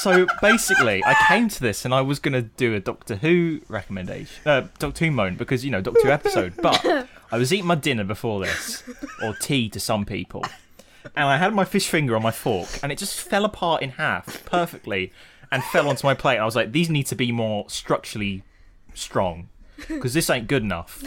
So 0.00 0.26
basically, 0.40 1.02
I 1.04 1.14
came 1.28 1.48
to 1.48 1.60
this 1.60 1.84
and 1.84 1.94
I 1.94 2.00
was 2.00 2.18
gonna 2.18 2.42
do 2.42 2.74
a 2.74 2.80
Doctor 2.80 3.16
Who 3.16 3.60
recommendation, 3.68 4.42
uh, 4.46 4.68
Doctor 4.78 5.04
Who 5.06 5.10
moan 5.10 5.36
because 5.36 5.64
you 5.64 5.70
know 5.70 5.80
Doctor 5.80 6.02
Who 6.02 6.10
episode. 6.10 6.54
But 6.60 6.84
I 7.32 7.38
was 7.38 7.52
eating 7.52 7.66
my 7.66 7.74
dinner 7.74 8.04
before 8.04 8.40
this, 8.40 8.82
or 9.22 9.34
tea 9.34 9.68
to 9.70 9.80
some 9.80 10.04
people, 10.04 10.44
and 11.16 11.24
I 11.26 11.38
had 11.38 11.54
my 11.54 11.64
fish 11.64 11.88
finger 11.88 12.14
on 12.14 12.22
my 12.22 12.30
fork, 12.30 12.68
and 12.82 12.92
it 12.92 12.98
just 12.98 13.20
fell 13.20 13.44
apart 13.44 13.82
in 13.82 13.90
half 13.90 14.44
perfectly, 14.44 15.12
and 15.50 15.62
fell 15.64 15.88
onto 15.88 16.06
my 16.06 16.14
plate. 16.14 16.38
I 16.38 16.44
was 16.44 16.56
like, 16.56 16.72
these 16.72 16.88
need 16.90 17.06
to 17.06 17.16
be 17.16 17.32
more 17.32 17.68
structurally 17.68 18.42
strong, 18.94 19.48
because 19.88 20.14
this 20.14 20.30
ain't 20.30 20.46
good 20.46 20.62
enough. 20.62 21.02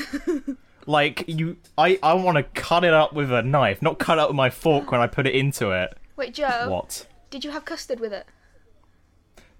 Like 0.85 1.25
you, 1.27 1.57
I 1.77 1.99
I 2.01 2.13
want 2.13 2.37
to 2.37 2.43
cut 2.43 2.83
it 2.83 2.93
up 2.93 3.13
with 3.13 3.31
a 3.31 3.43
knife, 3.43 3.81
not 3.81 3.99
cut 3.99 4.17
it 4.17 4.21
up 4.21 4.29
with 4.29 4.35
my 4.35 4.49
fork 4.49 4.91
when 4.91 4.99
I 4.99 5.07
put 5.07 5.27
it 5.27 5.35
into 5.35 5.71
it. 5.71 5.95
Wait, 6.15 6.33
Joe. 6.33 6.67
What? 6.69 7.05
Did 7.29 7.43
you 7.45 7.51
have 7.51 7.63
custard 7.63 7.99
with 7.99 8.11
it? 8.11 8.25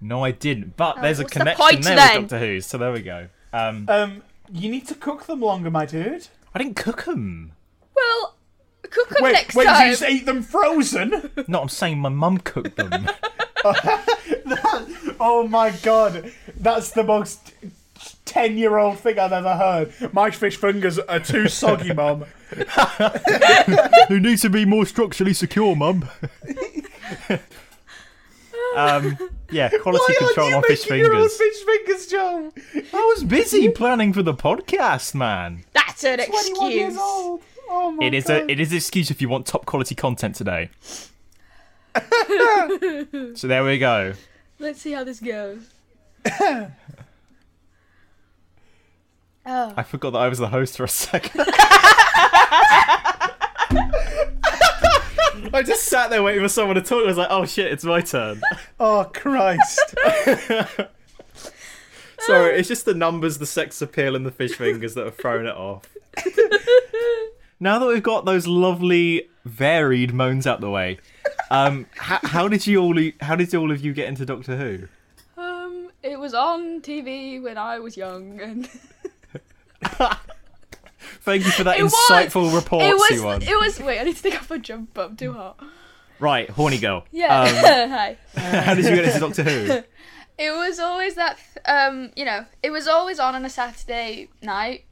No, 0.00 0.24
I 0.24 0.30
didn't. 0.30 0.76
But 0.76 1.00
there's 1.02 1.18
a 1.18 1.22
Oh, 1.22 1.24
what's 1.24 1.34
the 1.34 1.38
connection 1.40 1.64
point 1.66 1.84
there 1.84 1.96
then? 1.96 2.22
with 2.22 2.30
Doctor 2.30 2.46
Who, 2.46 2.60
so 2.60 2.78
there 2.78 2.92
we 2.92 3.02
go. 3.02 3.28
Um, 3.52 3.84
Um, 3.88 4.22
you 4.52 4.70
need 4.70 4.86
to 4.88 4.94
cook 4.94 5.26
them 5.26 5.40
longer, 5.40 5.70
my 5.70 5.84
dude. 5.86 6.28
I 6.54 6.58
didn't 6.58 6.76
cook 6.76 7.04
them. 7.04 7.52
Well, 7.94 8.34
cook 8.90 9.08
them 9.10 9.18
Wait, 9.22 9.32
next 9.32 9.54
wait, 9.54 9.64
time. 9.66 9.86
you 9.86 9.92
just 9.92 10.02
ate 10.02 10.26
them 10.26 10.42
frozen? 10.42 11.30
No, 11.46 11.60
I'm 11.62 11.68
saying 11.68 11.98
my 11.98 12.08
mum 12.08 12.38
cooked 12.38 12.76
them. 12.76 13.08
oh 15.20 15.46
my 15.48 15.70
god, 15.82 16.32
that's 16.56 16.90
the 16.90 17.04
most 17.04 17.52
ten-year-old 18.24 18.98
thing 18.98 19.18
I've 19.18 19.32
ever 19.32 19.54
heard. 19.56 19.92
My 20.14 20.30
fish 20.30 20.56
fingers 20.56 20.98
are 20.98 21.20
too 21.20 21.46
soggy, 21.48 21.92
mum. 21.92 22.24
Who 24.08 24.18
needs 24.18 24.42
to 24.42 24.50
be 24.50 24.64
more 24.64 24.86
structurally 24.86 25.34
secure, 25.34 25.76
mum? 25.76 26.08
um, 28.76 29.18
yeah, 29.50 29.68
quality 29.82 30.04
Why 30.12 30.16
control 30.18 30.46
aren't 30.46 30.50
you 30.50 30.56
on 30.56 30.62
fish 30.64 30.88
making 30.90 31.04
your 31.04 31.14
own 31.14 31.28
fingers. 31.28 31.36
fish 31.36 31.64
fingers, 31.64 32.06
Joe? 32.06 32.52
I 32.98 33.04
was 33.14 33.24
busy 33.24 33.68
planning 33.68 34.12
for 34.12 34.22
the 34.22 34.34
podcast, 34.34 35.14
man. 35.14 35.64
That's 35.72 36.04
an 36.04 36.18
Twenty-one 36.18 36.70
years 36.70 36.94
excuse. 36.94 36.98
old. 37.02 37.42
Oh 37.68 37.90
my 37.92 38.04
It 38.06 38.14
is 38.14 38.24
god. 38.26 38.42
a 38.42 38.50
it 38.50 38.58
is 38.60 38.70
an 38.72 38.76
excuse 38.78 39.10
if 39.10 39.20
you 39.22 39.28
want 39.28 39.46
top 39.46 39.64
quality 39.66 39.94
content 39.94 40.34
today. 40.34 40.70
so 43.34 43.46
there 43.46 43.64
we 43.64 43.78
go. 43.78 44.12
Let's 44.58 44.80
see 44.80 44.92
how 44.92 45.04
this 45.04 45.20
goes. 45.20 45.60
oh, 46.40 46.70
I 49.46 49.82
forgot 49.82 50.10
that 50.12 50.18
I 50.18 50.28
was 50.28 50.38
the 50.38 50.48
host 50.48 50.76
for 50.76 50.84
a 50.84 50.88
second. 50.88 51.40
I 55.54 55.62
just 55.62 55.84
sat 55.84 56.10
there 56.10 56.22
waiting 56.22 56.42
for 56.42 56.48
someone 56.48 56.76
to 56.76 56.82
talk. 56.82 57.02
I 57.04 57.06
was 57.06 57.16
like, 57.16 57.28
"Oh 57.30 57.44
shit, 57.46 57.72
it's 57.72 57.84
my 57.84 58.00
turn." 58.00 58.40
Oh 58.80 59.10
Christ. 59.12 59.94
Sorry, 62.20 62.58
it's 62.58 62.68
just 62.68 62.84
the 62.84 62.94
numbers, 62.94 63.38
the 63.38 63.46
sex 63.46 63.80
appeal, 63.82 64.14
and 64.14 64.24
the 64.26 64.30
fish 64.30 64.52
fingers 64.52 64.94
that 64.94 65.04
have 65.04 65.16
thrown 65.16 65.46
it 65.46 65.54
off. 65.54 65.84
now 67.58 67.78
that 67.78 67.86
we've 67.86 68.02
got 68.02 68.24
those 68.26 68.46
lovely, 68.46 69.28
varied 69.44 70.12
moans 70.12 70.46
out 70.46 70.60
the 70.60 70.70
way, 70.70 70.98
um, 71.50 71.86
how, 71.96 72.18
how 72.22 72.48
did 72.48 72.66
you 72.66 72.80
all? 72.80 72.98
How 73.20 73.36
did 73.36 73.54
all 73.54 73.70
of 73.70 73.84
you 73.84 73.92
get 73.92 74.08
into 74.08 74.24
Doctor 74.26 74.56
Who? 74.56 74.88
um, 75.42 75.90
it 76.02 76.18
was 76.18 76.34
on 76.34 76.80
TV 76.82 77.42
when 77.42 77.56
I 77.58 77.78
was 77.78 77.96
young, 77.96 78.40
and 78.40 78.68
Thank 81.22 81.44
you 81.44 81.50
for 81.50 81.64
that 81.64 81.78
It 81.78 81.82
was- 81.82 81.94
insightful 82.08 82.54
report, 82.54 82.82
it 82.84 82.94
was. 82.94 83.10
Siwan. 83.12 83.42
It 83.46 83.56
was. 83.58 83.78
Wait, 83.80 84.00
I 84.00 84.04
need 84.04 84.16
to 84.16 84.22
take 84.22 84.36
off 84.36 84.50
a 84.50 84.58
jump. 84.58 84.96
I'm 84.98 85.16
too 85.16 85.32
hot. 85.32 85.58
Right, 86.18 86.48
horny 86.50 86.78
girl. 86.78 87.04
Yeah. 87.12 87.40
Um, 87.42 87.54
Hi. 87.90 88.16
how 88.34 88.74
did 88.74 88.84
you 88.84 88.94
get 88.94 89.04
into 89.06 89.20
Doctor 89.20 89.42
Who? 89.42 89.82
It 90.42 90.52
was 90.52 90.78
always 90.80 91.16
that, 91.16 91.36
um, 91.66 92.12
you 92.16 92.24
know, 92.24 92.46
it 92.62 92.70
was 92.70 92.88
always 92.88 93.18
on 93.20 93.34
on 93.34 93.44
a 93.44 93.50
Saturday 93.50 94.28
night. 94.40 94.84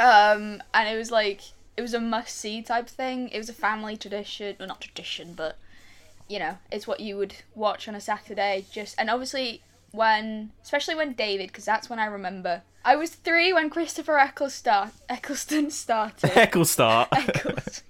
Um, 0.00 0.60
and 0.74 0.88
it 0.88 0.96
was 0.98 1.12
like, 1.12 1.40
it 1.76 1.82
was 1.82 1.94
a 1.94 2.00
must 2.00 2.36
see 2.36 2.60
type 2.60 2.88
thing. 2.88 3.28
It 3.28 3.38
was 3.38 3.48
a 3.48 3.52
family 3.52 3.96
tradition, 3.96 4.56
well, 4.58 4.66
not 4.66 4.80
tradition, 4.80 5.34
but, 5.34 5.56
you 6.28 6.40
know, 6.40 6.58
it's 6.72 6.86
what 6.86 6.98
you 6.98 7.16
would 7.16 7.36
watch 7.54 7.86
on 7.86 7.94
a 7.94 8.00
Saturday. 8.00 8.64
Just, 8.72 8.96
and 8.98 9.08
obviously, 9.08 9.62
when, 9.92 10.52
especially 10.62 10.94
when 10.94 11.12
David, 11.12 11.48
because 11.48 11.64
that's 11.64 11.90
when 11.90 11.98
I 11.98 12.06
remember. 12.06 12.62
I 12.84 12.96
was 12.96 13.10
three 13.10 13.52
when 13.52 13.70
Christopher 13.70 14.18
Eccles 14.18 14.54
start, 14.54 14.90
Eccleston 15.08 15.70
started. 15.70 16.30
Heckle 16.30 16.64
start. 16.64 17.08
Eccles. 17.12 17.82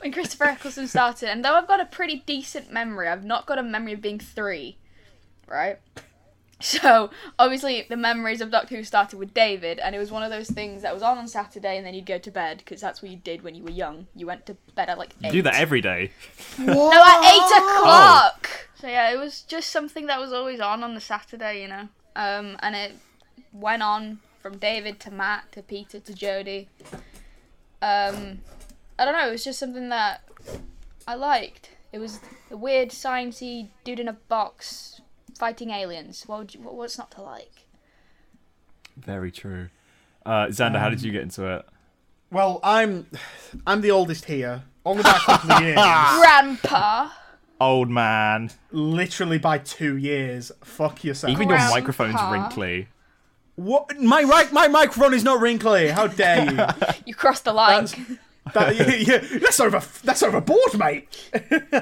when 0.00 0.12
Christopher 0.12 0.44
Eccleston 0.44 0.86
started, 0.86 1.30
and 1.30 1.44
though 1.44 1.54
I've 1.54 1.68
got 1.68 1.80
a 1.80 1.86
pretty 1.86 2.22
decent 2.26 2.72
memory, 2.72 3.08
I've 3.08 3.24
not 3.24 3.46
got 3.46 3.58
a 3.58 3.62
memory 3.62 3.92
of 3.92 4.00
being 4.00 4.20
three, 4.20 4.76
right? 5.48 5.78
So 6.60 7.10
obviously 7.38 7.84
the 7.88 7.96
memories 7.96 8.40
of 8.40 8.50
Doctor 8.50 8.76
Who 8.76 8.84
started 8.84 9.18
with 9.18 9.34
David, 9.34 9.78
and 9.80 9.94
it 9.94 9.98
was 9.98 10.10
one 10.10 10.22
of 10.22 10.30
those 10.30 10.48
things 10.48 10.82
that 10.82 10.94
was 10.94 11.02
on 11.02 11.18
on 11.18 11.28
Saturday, 11.28 11.76
and 11.76 11.84
then 11.86 11.92
you'd 11.94 12.06
go 12.06 12.18
to 12.18 12.30
bed 12.30 12.58
because 12.58 12.80
that's 12.80 13.02
what 13.02 13.10
you 13.10 13.18
did 13.18 13.42
when 13.42 13.54
you 13.54 13.64
were 13.64 13.70
young. 13.70 14.06
You 14.14 14.26
went 14.26 14.46
to 14.46 14.56
bed 14.74 14.88
at 14.88 14.96
like 14.96 15.14
eight. 15.22 15.26
You 15.26 15.32
do 15.32 15.42
that 15.42 15.56
every 15.56 15.80
day. 15.80 16.10
No, 16.58 16.72
at 16.72 17.32
eight 17.32 17.58
o'clock. 17.58 18.48
Oh. 18.50 18.73
So 18.84 18.90
yeah, 18.90 19.10
it 19.14 19.18
was 19.18 19.40
just 19.40 19.70
something 19.70 20.08
that 20.08 20.20
was 20.20 20.30
always 20.30 20.60
on 20.60 20.84
on 20.84 20.94
the 20.94 21.00
Saturday, 21.00 21.62
you 21.62 21.68
know. 21.68 21.88
Um, 22.16 22.58
and 22.60 22.76
it 22.76 22.92
went 23.50 23.82
on 23.82 24.18
from 24.42 24.58
David 24.58 25.00
to 25.00 25.10
Matt 25.10 25.50
to 25.52 25.62
Peter 25.62 26.00
to 26.00 26.12
Jodie. 26.12 26.66
Um, 27.80 28.40
I 28.98 29.06
don't 29.06 29.14
know. 29.14 29.26
It 29.26 29.30
was 29.30 29.42
just 29.42 29.58
something 29.58 29.88
that 29.88 30.28
I 31.08 31.14
liked. 31.14 31.70
It 31.94 31.98
was 31.98 32.20
a 32.50 32.58
weird 32.58 32.90
sciencey 32.90 33.68
dude 33.84 34.00
in 34.00 34.08
a 34.08 34.12
box 34.12 35.00
fighting 35.38 35.70
aliens. 35.70 36.24
What 36.26 36.40
would 36.40 36.54
you, 36.54 36.60
what, 36.60 36.74
what's 36.74 36.98
not 36.98 37.10
to 37.12 37.22
like? 37.22 37.64
Very 38.98 39.30
true. 39.30 39.70
Uh, 40.26 40.48
Xander, 40.48 40.78
how 40.78 40.90
did 40.90 41.02
you 41.02 41.10
get 41.10 41.22
into 41.22 41.46
it? 41.46 41.64
Well, 42.30 42.60
I'm 42.62 43.06
I'm 43.66 43.80
the 43.80 43.92
oldest 43.92 44.26
here. 44.26 44.64
On 44.84 44.98
the 44.98 45.04
back 45.04 45.26
of 45.26 45.48
the 45.48 45.60
years. 45.62 45.74
Grandpa. 45.74 47.08
Old 47.64 47.88
man. 47.88 48.50
Literally 48.72 49.38
by 49.38 49.58
two 49.58 49.96
years. 49.96 50.52
Fuck 50.62 51.02
yourself. 51.02 51.30
Even 51.30 51.48
your 51.48 51.56
Grandpa. 51.56 51.74
microphone's 51.74 52.20
wrinkly. 52.30 52.88
What? 53.56 53.98
My 54.00 54.22
right, 54.22 54.52
my 54.52 54.68
microphone 54.68 55.14
is 55.14 55.24
not 55.24 55.40
wrinkly. 55.40 55.88
How 55.88 56.06
dare 56.08 56.52
you? 56.52 56.66
You 57.06 57.14
crossed 57.14 57.44
the 57.44 57.52
line. 57.52 57.86
That, 58.52 58.76
yeah, 58.76 58.94
yeah, 58.94 59.38
that's 59.38 59.60
over. 59.60 59.82
That's 60.02 60.22
overboard, 60.22 60.78
mate. 60.78 61.08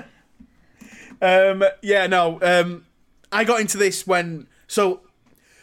um, 1.20 1.64
yeah, 1.82 2.06
no. 2.06 2.38
Um, 2.42 2.86
I 3.32 3.44
got 3.44 3.60
into 3.60 3.78
this 3.78 4.06
when 4.06 4.46
so 4.68 5.00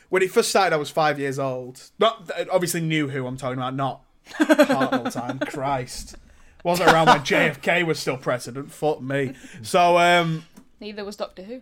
when 0.09 0.21
it 0.21 0.31
first 0.31 0.49
started. 0.49 0.75
I 0.75 0.77
was 0.77 0.89
five 0.89 1.19
years 1.19 1.39
old. 1.39 1.89
Not 1.99 2.29
obviously 2.51 2.81
knew 2.81 3.07
who 3.09 3.25
I'm 3.25 3.37
talking 3.37 3.57
about. 3.57 3.75
Not 3.75 4.01
part 4.37 4.93
all 4.93 5.03
the 5.03 5.11
time. 5.11 5.39
Christ, 5.39 6.17
wasn't 6.63 6.91
around 6.91 7.07
when 7.07 7.19
JFK 7.19 7.85
was 7.85 7.99
still 7.99 8.17
president. 8.17 8.71
Fuck 8.71 9.01
me. 9.01 9.33
So 9.61 9.97
um, 9.97 10.43
Neither 10.79 11.03
was 11.05 11.15
Doctor 11.15 11.43
Who. 11.43 11.61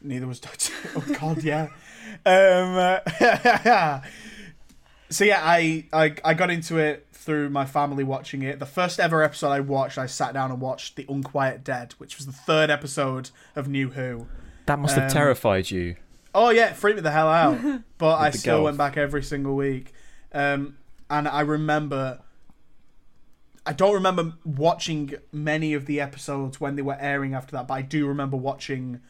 Neither 0.00 0.26
was 0.26 0.40
Doctor. 0.40 0.72
Oh 0.96 1.04
God, 1.20 1.42
yeah. 1.42 1.68
Um, 2.26 2.76
uh, 2.76 4.00
so 5.10 5.24
yeah, 5.24 5.40
I, 5.42 5.86
I 5.92 6.14
I 6.24 6.34
got 6.34 6.50
into 6.50 6.78
it 6.78 7.06
through 7.12 7.50
my 7.50 7.64
family 7.64 8.02
watching 8.04 8.42
it. 8.42 8.58
The 8.58 8.66
first 8.66 8.98
ever 8.98 9.22
episode 9.22 9.50
I 9.50 9.60
watched, 9.60 9.96
I 9.98 10.06
sat 10.06 10.34
down 10.34 10.50
and 10.50 10.60
watched 10.60 10.96
The 10.96 11.06
Unquiet 11.08 11.62
Dead, 11.62 11.92
which 11.98 12.16
was 12.16 12.26
the 12.26 12.32
third 12.32 12.68
episode 12.70 13.30
of 13.54 13.68
New 13.68 13.90
Who. 13.90 14.26
That 14.66 14.78
must 14.80 14.94
have 14.96 15.04
Um, 15.04 15.10
terrified 15.10 15.70
you. 15.70 15.96
Oh 16.34 16.50
yeah, 16.50 16.70
it 16.70 16.76
freaked 16.76 16.96
me 16.96 17.02
the 17.02 17.10
hell 17.10 17.28
out. 17.28 17.58
But 17.98 18.16
I 18.18 18.30
still 18.30 18.56
girl. 18.58 18.64
went 18.64 18.78
back 18.78 18.96
every 18.96 19.22
single 19.22 19.54
week. 19.54 19.92
Um, 20.32 20.76
and 21.08 21.28
I 21.28 21.42
remember 21.42 22.18
I 23.64 23.72
don't 23.72 23.94
remember 23.94 24.34
watching 24.44 25.14
many 25.30 25.72
of 25.74 25.86
the 25.86 26.00
episodes 26.00 26.60
when 26.60 26.74
they 26.76 26.82
were 26.82 26.98
airing 26.98 27.34
after 27.34 27.52
that, 27.52 27.68
but 27.68 27.74
I 27.74 27.82
do 27.82 28.06
remember 28.06 28.36
watching 28.36 29.00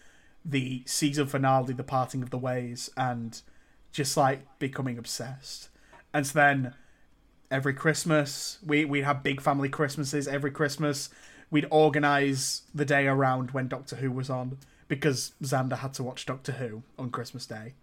the 0.44 0.82
season 0.86 1.26
finale, 1.26 1.72
The 1.72 1.84
Parting 1.84 2.22
of 2.22 2.30
the 2.30 2.38
Ways, 2.38 2.90
and 2.96 3.40
just 3.92 4.16
like 4.16 4.58
becoming 4.58 4.98
obsessed. 4.98 5.70
And 6.12 6.26
so 6.26 6.38
then 6.38 6.74
every 7.50 7.74
Christmas, 7.74 8.58
we 8.64 8.84
we'd 8.84 9.04
have 9.04 9.22
big 9.22 9.40
family 9.40 9.68
Christmases 9.68 10.28
every 10.28 10.50
Christmas. 10.50 11.08
We'd 11.50 11.66
organise 11.70 12.62
the 12.74 12.84
day 12.84 13.06
around 13.06 13.52
when 13.52 13.68
Doctor 13.68 13.96
Who 13.96 14.10
was 14.10 14.28
on 14.28 14.58
because 14.88 15.32
Xander 15.42 15.78
had 15.78 15.94
to 15.94 16.02
watch 16.02 16.26
Doctor 16.26 16.52
Who 16.52 16.82
on 16.98 17.10
Christmas 17.10 17.46
Day. 17.46 17.74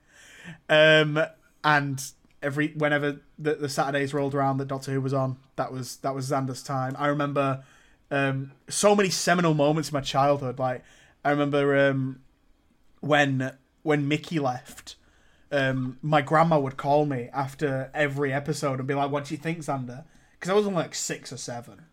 Um, 0.68 1.20
and 1.64 2.04
every 2.41 2.69
whenever 2.69 3.22
the, 3.38 3.55
the 3.55 3.69
Saturdays 3.69 4.13
rolled 4.13 4.36
around 4.36 4.58
that 4.58 4.67
Doctor 4.67 4.91
Who 4.91 5.01
was 5.01 5.13
on, 5.13 5.38
that 5.55 5.72
was 5.72 5.98
that 5.98 6.15
was 6.15 6.29
Xander's 6.29 6.63
time. 6.63 6.96
I 6.98 7.08
remember 7.08 7.63
um, 8.12 8.51
so 8.67 8.96
many 8.96 9.10
seminal 9.10 9.53
moments 9.53 9.89
in 9.89 9.93
my 9.93 10.01
childhood. 10.01 10.60
Like 10.60 10.84
I 11.24 11.31
remember 11.31 11.89
um, 11.89 12.22
when 13.01 13.51
when 13.84 14.08
Mickey 14.08 14.39
left, 14.39 14.96
um, 15.51 15.98
my 16.01 16.22
grandma 16.22 16.60
would 16.60 16.77
call 16.77 17.05
me 17.05 17.29
after 17.34 17.89
every 17.93 18.34
episode 18.34 18.79
and 18.79 18.88
be 18.88 18.93
like, 18.93 19.12
"What 19.12 19.25
do 19.25 19.34
you 19.34 19.39
think, 19.39 19.60
Xander?" 19.60 20.05
Because 20.34 20.50
I 20.50 20.53
was 20.53 20.65
only 20.65 20.77
like 20.77 20.96
six 20.96 21.34
or 21.34 21.38
seven. 21.38 21.84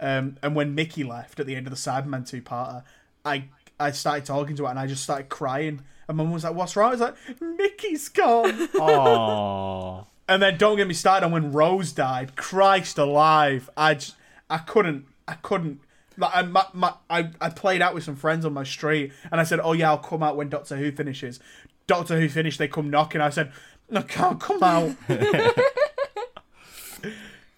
Um, 0.00 0.38
and 0.42 0.56
when 0.56 0.74
Mickey 0.74 1.04
left 1.04 1.38
at 1.38 1.46
the 1.46 1.54
end 1.54 1.66
of 1.66 1.70
the 1.70 1.76
Cybermen 1.76 2.28
two 2.28 2.42
parter, 2.42 2.82
I 3.24 3.44
I 3.78 3.90
started 3.90 4.24
talking 4.24 4.56
to 4.56 4.64
her 4.64 4.70
and 4.70 4.78
I 4.78 4.86
just 4.86 5.02
started 5.02 5.28
crying. 5.28 5.82
And 6.08 6.16
mum 6.16 6.32
was 6.32 6.44
like, 6.44 6.54
"What's 6.54 6.76
wrong?" 6.76 6.88
I 6.88 6.92
was 6.92 7.00
like, 7.00 7.16
"Mickey's 7.40 8.08
gone." 8.08 8.68
Oh. 8.74 10.06
And 10.26 10.42
then 10.42 10.56
don't 10.56 10.76
get 10.76 10.88
me 10.88 10.94
started 10.94 11.26
on 11.26 11.32
when 11.32 11.52
Rose 11.52 11.92
died. 11.92 12.34
Christ 12.34 12.96
alive, 12.96 13.68
I 13.76 13.94
just, 13.94 14.14
I 14.48 14.58
couldn't 14.58 15.06
I 15.28 15.34
couldn't 15.34 15.80
Like 16.16 16.30
I, 16.34 16.42
my, 16.42 16.64
my, 16.72 16.94
I, 17.10 17.30
I 17.40 17.50
played 17.50 17.82
out 17.82 17.94
with 17.94 18.04
some 18.04 18.16
friends 18.16 18.44
on 18.44 18.52
my 18.52 18.64
street, 18.64 19.12
and 19.30 19.40
I 19.40 19.44
said, 19.44 19.60
"Oh 19.62 19.72
yeah, 19.72 19.90
I'll 19.90 19.98
come 19.98 20.22
out 20.22 20.36
when 20.36 20.48
Doctor 20.48 20.76
Who 20.76 20.92
finishes." 20.92 21.40
Doctor 21.86 22.18
Who 22.20 22.28
finished, 22.28 22.58
they 22.58 22.68
come 22.68 22.88
knocking. 22.88 23.20
I 23.20 23.30
said, 23.30 23.52
"No, 23.90 24.02
can't 24.02 24.40
come 24.40 24.62
out." 24.62 24.96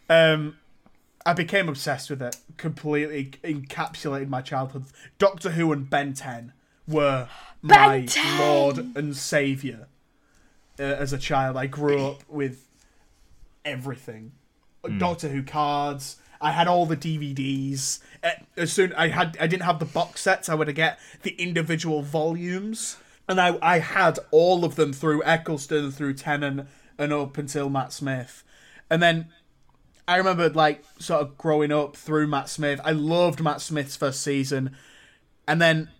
um, 0.09 0.57
I 1.25 1.33
became 1.35 1.69
obsessed 1.69 2.09
with 2.11 2.23
it. 2.23 2.37
Completely 2.57 3.27
encapsulated 3.45 4.29
my 4.29 4.41
childhood. 4.41 4.85
Doctor 5.19 5.51
Who 5.51 5.73
and 5.73 5.89
Ben 5.91 6.15
Ten 6.15 6.53
were 6.89 7.29
my 7.67 8.07
lord 8.39 8.79
and 8.97 9.17
savior. 9.17 9.89
Uh, 10.79 10.83
as 10.83 11.13
a 11.13 11.19
child, 11.19 11.57
I 11.57 11.67
grew 11.67 12.07
up 12.07 12.23
with 12.29 12.67
everything. 13.65 14.33
Doctor 14.99 15.29
Who 15.29 15.43
cards. 15.43 16.17
I 16.41 16.53
had 16.53 16.69
all 16.69 16.87
the 16.87 16.97
DVDs. 16.97 17.99
Uh, 18.23 18.31
As 18.57 18.73
soon 18.73 18.93
I 18.93 19.09
had, 19.09 19.37
I 19.41 19.47
didn't 19.47 19.65
have 19.65 19.79
the 19.79 19.85
box 19.85 20.21
sets. 20.21 20.49
I 20.49 20.55
would 20.55 20.73
get 20.75 20.99
the 21.23 21.31
individual 21.33 22.03
volumes, 22.03 22.99
and 23.29 23.41
I 23.41 23.59
I 23.63 23.79
had 23.81 24.19
all 24.31 24.65
of 24.65 24.77
them 24.77 24.93
through 24.93 25.25
Eccleston, 25.25 25.91
through 25.91 26.15
Tennant, 26.15 26.69
and 26.99 27.13
up 27.13 27.37
until 27.39 27.69
Matt 27.69 27.93
Smith, 27.93 28.45
and 28.89 29.03
then 29.03 29.29
I 30.07 30.17
remember 30.17 30.49
like 30.51 30.85
sort 30.99 31.23
of 31.23 31.37
growing 31.37 31.73
up 31.73 31.97
through 31.97 32.29
Matt 32.29 32.49
Smith. 32.49 32.81
I 32.85 32.93
loved 32.93 33.43
Matt 33.43 33.61
Smith's 33.61 33.97
first 33.97 34.23
season, 34.23 34.77
and 35.49 35.61
then 35.61 35.91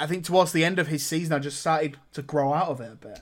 I 0.00 0.06
think 0.06 0.24
towards 0.24 0.52
the 0.52 0.64
end 0.64 0.78
of 0.78 0.88
his 0.88 1.04
season, 1.04 1.34
I 1.34 1.38
just 1.38 1.60
started 1.60 1.98
to 2.14 2.22
grow 2.22 2.54
out 2.54 2.68
of 2.68 2.80
it 2.80 2.92
a 2.92 2.96
bit. 2.96 3.20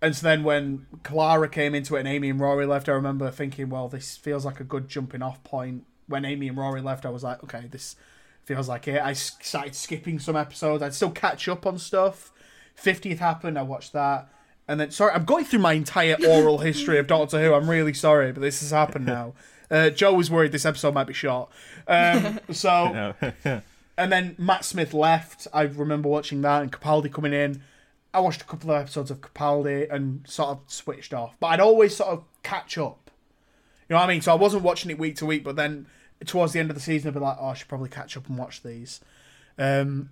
And 0.00 0.16
so 0.16 0.26
then 0.26 0.44
when 0.44 0.86
Clara 1.02 1.48
came 1.48 1.74
into 1.74 1.96
it 1.96 2.00
and 2.00 2.08
Amy 2.08 2.30
and 2.30 2.40
Rory 2.40 2.66
left, 2.66 2.88
I 2.88 2.92
remember 2.92 3.30
thinking, 3.30 3.68
well, 3.68 3.88
this 3.88 4.16
feels 4.16 4.44
like 4.44 4.60
a 4.60 4.64
good 4.64 4.88
jumping 4.88 5.22
off 5.22 5.42
point. 5.44 5.84
When 6.06 6.24
Amy 6.24 6.48
and 6.48 6.56
Rory 6.56 6.80
left, 6.80 7.04
I 7.04 7.10
was 7.10 7.22
like, 7.22 7.42
okay, 7.44 7.66
this 7.70 7.96
feels 8.44 8.68
like 8.68 8.88
it. 8.88 9.00
I 9.00 9.12
started 9.12 9.74
skipping 9.74 10.18
some 10.18 10.36
episodes. 10.36 10.82
I'd 10.82 10.94
still 10.94 11.10
catch 11.10 11.48
up 11.48 11.66
on 11.66 11.78
stuff. 11.78 12.32
50th 12.80 13.18
happened, 13.18 13.58
I 13.58 13.62
watched 13.62 13.92
that. 13.92 14.28
And 14.68 14.80
then, 14.80 14.90
sorry, 14.90 15.12
I'm 15.12 15.24
going 15.24 15.44
through 15.44 15.60
my 15.60 15.72
entire 15.72 16.16
oral 16.28 16.58
history 16.58 16.98
of 16.98 17.06
Doctor 17.06 17.40
Who. 17.42 17.54
I'm 17.54 17.68
really 17.68 17.94
sorry, 17.94 18.32
but 18.32 18.40
this 18.40 18.60
has 18.60 18.70
happened 18.70 19.06
now. 19.06 19.34
Uh, 19.70 19.88
Joe 19.88 20.12
was 20.12 20.30
worried 20.30 20.52
this 20.52 20.66
episode 20.66 20.92
might 20.92 21.06
be 21.06 21.14
short. 21.14 21.48
Um, 21.88 22.40
so, 22.50 23.14
and 23.96 24.10
then 24.10 24.34
Matt 24.38 24.64
Smith 24.64 24.94
left. 24.94 25.46
I 25.52 25.62
remember 25.62 26.08
watching 26.08 26.42
that 26.42 26.62
and 26.62 26.72
Capaldi 26.72 27.12
coming 27.12 27.32
in. 27.32 27.62
I 28.14 28.20
watched 28.20 28.42
a 28.42 28.44
couple 28.44 28.70
of 28.70 28.80
episodes 28.80 29.10
of 29.10 29.20
Capaldi 29.20 29.90
and 29.92 30.26
sort 30.28 30.50
of 30.50 30.60
switched 30.66 31.14
off. 31.14 31.36
But 31.40 31.48
I'd 31.48 31.60
always 31.60 31.96
sort 31.96 32.10
of 32.10 32.24
catch 32.42 32.76
up. 32.76 33.10
You 33.88 33.94
know 33.94 34.00
what 34.00 34.08
I 34.08 34.12
mean? 34.12 34.20
So 34.20 34.32
I 34.32 34.36
wasn't 34.36 34.62
watching 34.62 34.90
it 34.90 34.98
week 34.98 35.16
to 35.16 35.26
week, 35.26 35.44
but 35.44 35.56
then 35.56 35.86
towards 36.24 36.52
the 36.52 36.60
end 36.60 36.70
of 36.70 36.76
the 36.76 36.82
season, 36.82 37.08
I'd 37.08 37.14
be 37.14 37.20
like, 37.20 37.36
oh, 37.40 37.48
I 37.48 37.54
should 37.54 37.68
probably 37.68 37.88
catch 37.88 38.16
up 38.16 38.28
and 38.28 38.38
watch 38.38 38.62
these. 38.62 39.00
Um, 39.58 40.10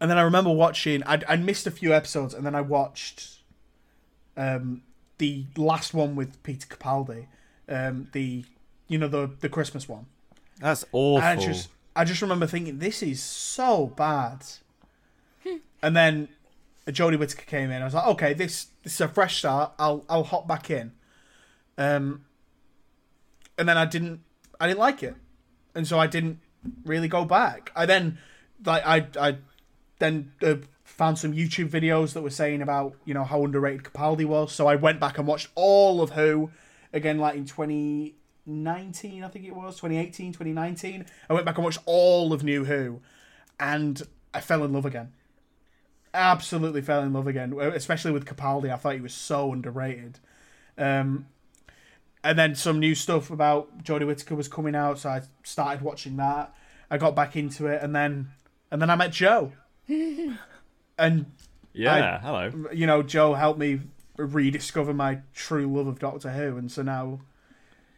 and 0.00 0.10
then 0.10 0.18
I 0.18 0.22
remember 0.22 0.50
watching, 0.50 1.02
I'd, 1.04 1.24
I'd 1.24 1.44
missed 1.44 1.66
a 1.66 1.70
few 1.70 1.94
episodes, 1.94 2.34
and 2.34 2.44
then 2.44 2.54
I 2.54 2.60
watched 2.60 3.40
um, 4.36 4.82
the 5.18 5.46
last 5.56 5.94
one 5.94 6.16
with 6.16 6.42
Peter 6.42 6.66
Capaldi, 6.66 7.26
um, 7.68 8.08
the, 8.12 8.44
you 8.88 8.98
know, 8.98 9.08
the, 9.08 9.30
the 9.40 9.48
Christmas 9.48 9.88
one. 9.88 10.06
That's 10.60 10.84
awful. 10.92 11.26
I 11.26 11.36
just 11.36 11.68
I 11.96 12.04
just 12.04 12.22
remember 12.22 12.46
thinking 12.46 12.78
this 12.78 13.02
is 13.02 13.22
so 13.22 13.86
bad. 13.86 14.44
and 15.82 15.96
then 15.96 16.28
Jodie 16.86 17.18
Whittaker 17.18 17.46
came 17.46 17.70
in. 17.70 17.82
I 17.82 17.84
was 17.84 17.94
like, 17.94 18.06
okay, 18.08 18.34
this 18.34 18.66
this 18.82 18.94
is 18.94 19.00
a 19.00 19.08
fresh 19.08 19.38
start. 19.38 19.72
I'll 19.78 20.04
I'll 20.08 20.24
hop 20.24 20.46
back 20.46 20.70
in. 20.70 20.92
Um, 21.78 22.26
and 23.58 23.68
then 23.68 23.76
I 23.78 23.86
didn't 23.86 24.20
I 24.60 24.68
didn't 24.68 24.78
like 24.78 25.02
it, 25.02 25.16
and 25.74 25.86
so 25.86 25.98
I 25.98 26.06
didn't 26.06 26.38
really 26.84 27.08
go 27.08 27.24
back. 27.24 27.72
I 27.74 27.86
then 27.86 28.18
like 28.64 28.86
I 28.86 29.06
I 29.18 29.38
then 29.98 30.32
uh, 30.42 30.56
found 30.84 31.18
some 31.18 31.32
YouTube 31.32 31.70
videos 31.70 32.12
that 32.12 32.22
were 32.22 32.30
saying 32.30 32.62
about 32.62 32.94
you 33.04 33.14
know 33.14 33.24
how 33.24 33.42
underrated 33.42 33.84
Capaldi 33.84 34.26
was. 34.26 34.52
So 34.52 34.66
I 34.66 34.76
went 34.76 35.00
back 35.00 35.18
and 35.18 35.26
watched 35.26 35.48
all 35.54 36.02
of 36.02 36.10
Who 36.10 36.50
again, 36.92 37.18
like 37.18 37.36
in 37.36 37.46
2019, 38.46 39.24
I 39.24 39.28
think 39.28 39.44
it 39.44 39.54
was 39.54 39.74
2018, 39.76 40.32
2019. 40.32 41.06
I 41.28 41.32
went 41.32 41.44
back 41.44 41.56
and 41.56 41.64
watched 41.64 41.80
all 41.84 42.32
of 42.32 42.44
New 42.44 42.64
Who, 42.64 43.00
and 43.58 44.00
I 44.32 44.40
fell 44.40 44.62
in 44.64 44.72
love 44.72 44.86
again. 44.86 45.12
Absolutely 46.14 46.80
fell 46.80 47.02
in 47.02 47.12
love 47.12 47.26
again, 47.26 47.52
especially 47.52 48.12
with 48.12 48.24
Capaldi. 48.24 48.72
I 48.72 48.76
thought 48.76 48.94
he 48.94 49.00
was 49.00 49.14
so 49.14 49.52
underrated. 49.52 50.20
Um, 50.78 51.26
and 52.22 52.38
then 52.38 52.54
some 52.54 52.78
new 52.78 52.94
stuff 52.94 53.30
about 53.30 53.82
Jodie 53.82 54.06
Whittaker 54.06 54.36
was 54.36 54.48
coming 54.48 54.76
out, 54.76 55.00
so 55.00 55.10
I 55.10 55.22
started 55.42 55.82
watching 55.82 56.16
that. 56.16 56.54
I 56.88 56.98
got 56.98 57.16
back 57.16 57.34
into 57.34 57.66
it, 57.66 57.82
and 57.82 57.94
then 57.94 58.28
and 58.70 58.80
then 58.80 58.90
I 58.90 58.96
met 58.96 59.10
Joe, 59.10 59.52
and 59.88 61.26
yeah, 61.72 62.20
hello. 62.20 62.68
you 62.72 62.86
know, 62.86 63.02
Joe 63.02 63.34
helped 63.34 63.58
me 63.58 63.80
rediscover 64.16 64.94
my 64.94 65.18
true 65.34 65.66
love 65.66 65.88
of 65.88 65.98
Doctor 65.98 66.30
Who, 66.30 66.56
and 66.56 66.70
so 66.70 66.82
now 66.82 67.20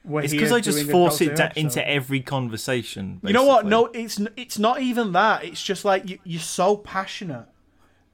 we're 0.09 0.23
It's 0.23 0.33
because 0.33 0.53
I 0.53 0.61
just 0.61 0.90
force 0.90 1.21
it 1.21 1.37
da- 1.37 1.51
into 1.57 1.87
every 1.87 2.21
conversation. 2.21 3.21
You 3.23 3.33
know 3.33 3.44
what? 3.44 3.66
No, 3.66 3.87
it's 3.87 4.21
it's 4.37 4.59
not 4.59 4.81
even 4.81 5.12
that. 5.12 5.44
It's 5.44 5.62
just 5.62 5.85
like 5.85 6.09
you, 6.09 6.18
you're 6.25 6.40
so 6.40 6.77
passionate, 6.77 7.47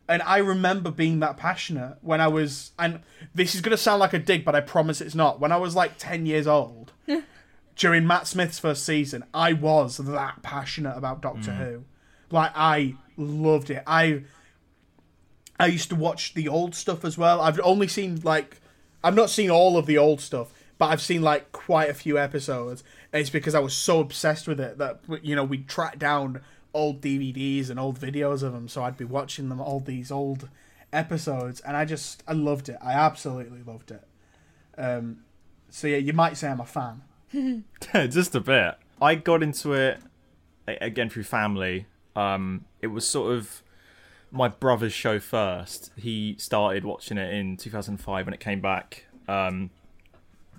and 0.09 0.21
I 0.23 0.39
remember 0.39 0.91
being 0.91 1.21
that 1.21 1.37
passionate 1.37 1.97
when 2.03 2.21
I 2.21 2.29
was. 2.29 2.73
And 2.79 3.01
this 3.35 3.55
is 3.55 3.61
gonna 3.61 3.77
sound 3.77 4.01
like 4.01 4.13
a 4.13 4.19
dig, 4.19 4.45
but 4.45 4.55
I 4.55 4.61
promise 4.61 5.01
it's 5.01 5.15
not. 5.15 5.41
When 5.41 5.53
I 5.53 5.57
was 5.57 5.75
like 5.75 5.93
ten 5.99 6.27
years 6.27 6.47
old, 6.47 6.93
during 7.77 8.07
Matt 8.07 8.27
Smith's 8.27 8.59
first 8.59 8.85
season, 8.85 9.25
I 9.33 9.53
was 9.53 9.97
that 9.99 10.43
passionate 10.43 10.97
about 10.97 11.21
Doctor 11.23 11.51
Mm. 11.51 11.57
Who. 11.59 11.85
Like 12.31 12.53
I 12.55 12.95
loved 13.17 13.71
it. 13.71 13.83
I 13.87 14.23
I 15.59 15.67
used 15.67 15.89
to 15.91 15.97
watch 15.97 16.35
the 16.35 16.49
old 16.49 16.75
stuff 16.75 17.05
as 17.05 17.17
well. 17.17 17.41
I've 17.41 17.61
only 17.63 17.89
seen 17.89 18.21
like 18.25 18.61
I've 19.03 19.15
not 19.15 19.31
seen 19.31 19.51
all 19.51 19.77
of 19.77 19.87
the 19.87 19.99
old 19.99 20.21
stuff, 20.21 20.53
but 20.79 20.87
I've 20.87 21.01
seen 21.01 21.23
like 21.23 21.53
quite 21.53 21.91
a 21.91 21.95
few 21.95 22.19
episodes. 22.19 22.83
And 23.13 23.21
it's 23.21 23.31
because 23.31 23.55
I 23.55 23.61
was 23.61 23.75
so 23.75 24.01
obsessed 24.01 24.49
with 24.49 24.61
it 24.61 24.79
that 24.79 25.01
you 25.23 25.37
know 25.37 25.45
we 25.45 25.59
tracked 25.59 25.99
down 25.99 26.41
old 26.73 27.01
DVDs 27.01 27.71
and 27.71 27.79
old 27.79 27.99
videos 27.99 28.43
of 28.43 28.53
them, 28.53 28.69
so 28.69 28.83
I'd 28.83 28.97
be 28.97 29.05
watching 29.05 29.49
them 29.49 29.61
all 29.61 29.81
these 29.81 30.11
old 30.11 30.49
episodes, 30.93 31.61
and 31.61 31.77
I 31.77 31.85
just 31.85 32.23
I 32.27 32.33
loved 32.33 32.69
it. 32.69 32.79
I 32.83 32.93
absolutely 32.93 33.63
loved 33.63 33.91
it. 33.91 34.07
Um, 34.77 35.25
so 35.71 35.87
yeah, 35.87 35.99
you 35.99 36.13
might 36.13 36.37
say 36.37 36.49
I'm 36.49 36.61
a 36.61 36.67
fan. 36.67 37.03
just 38.11 38.35
a 38.35 38.41
bit. 38.41 38.75
I 39.01 39.15
got 39.15 39.43
into 39.43 39.73
it 39.73 40.01
again 40.67 41.11
through 41.11 41.25
family. 41.25 41.87
Um, 42.17 42.65
it 42.81 42.89
was 42.89 43.07
sort 43.07 43.33
of 43.33 43.63
my 44.31 44.49
brother's 44.49 44.93
show 44.93 45.19
first. 45.19 45.93
He 45.97 46.37
started 46.39 46.85
watching 46.85 47.19
it 47.19 47.33
in 47.33 47.57
2005 47.57 48.27
when 48.27 48.35
it 48.35 48.41
came 48.41 48.61
back. 48.61 49.07
Um, 49.29 49.71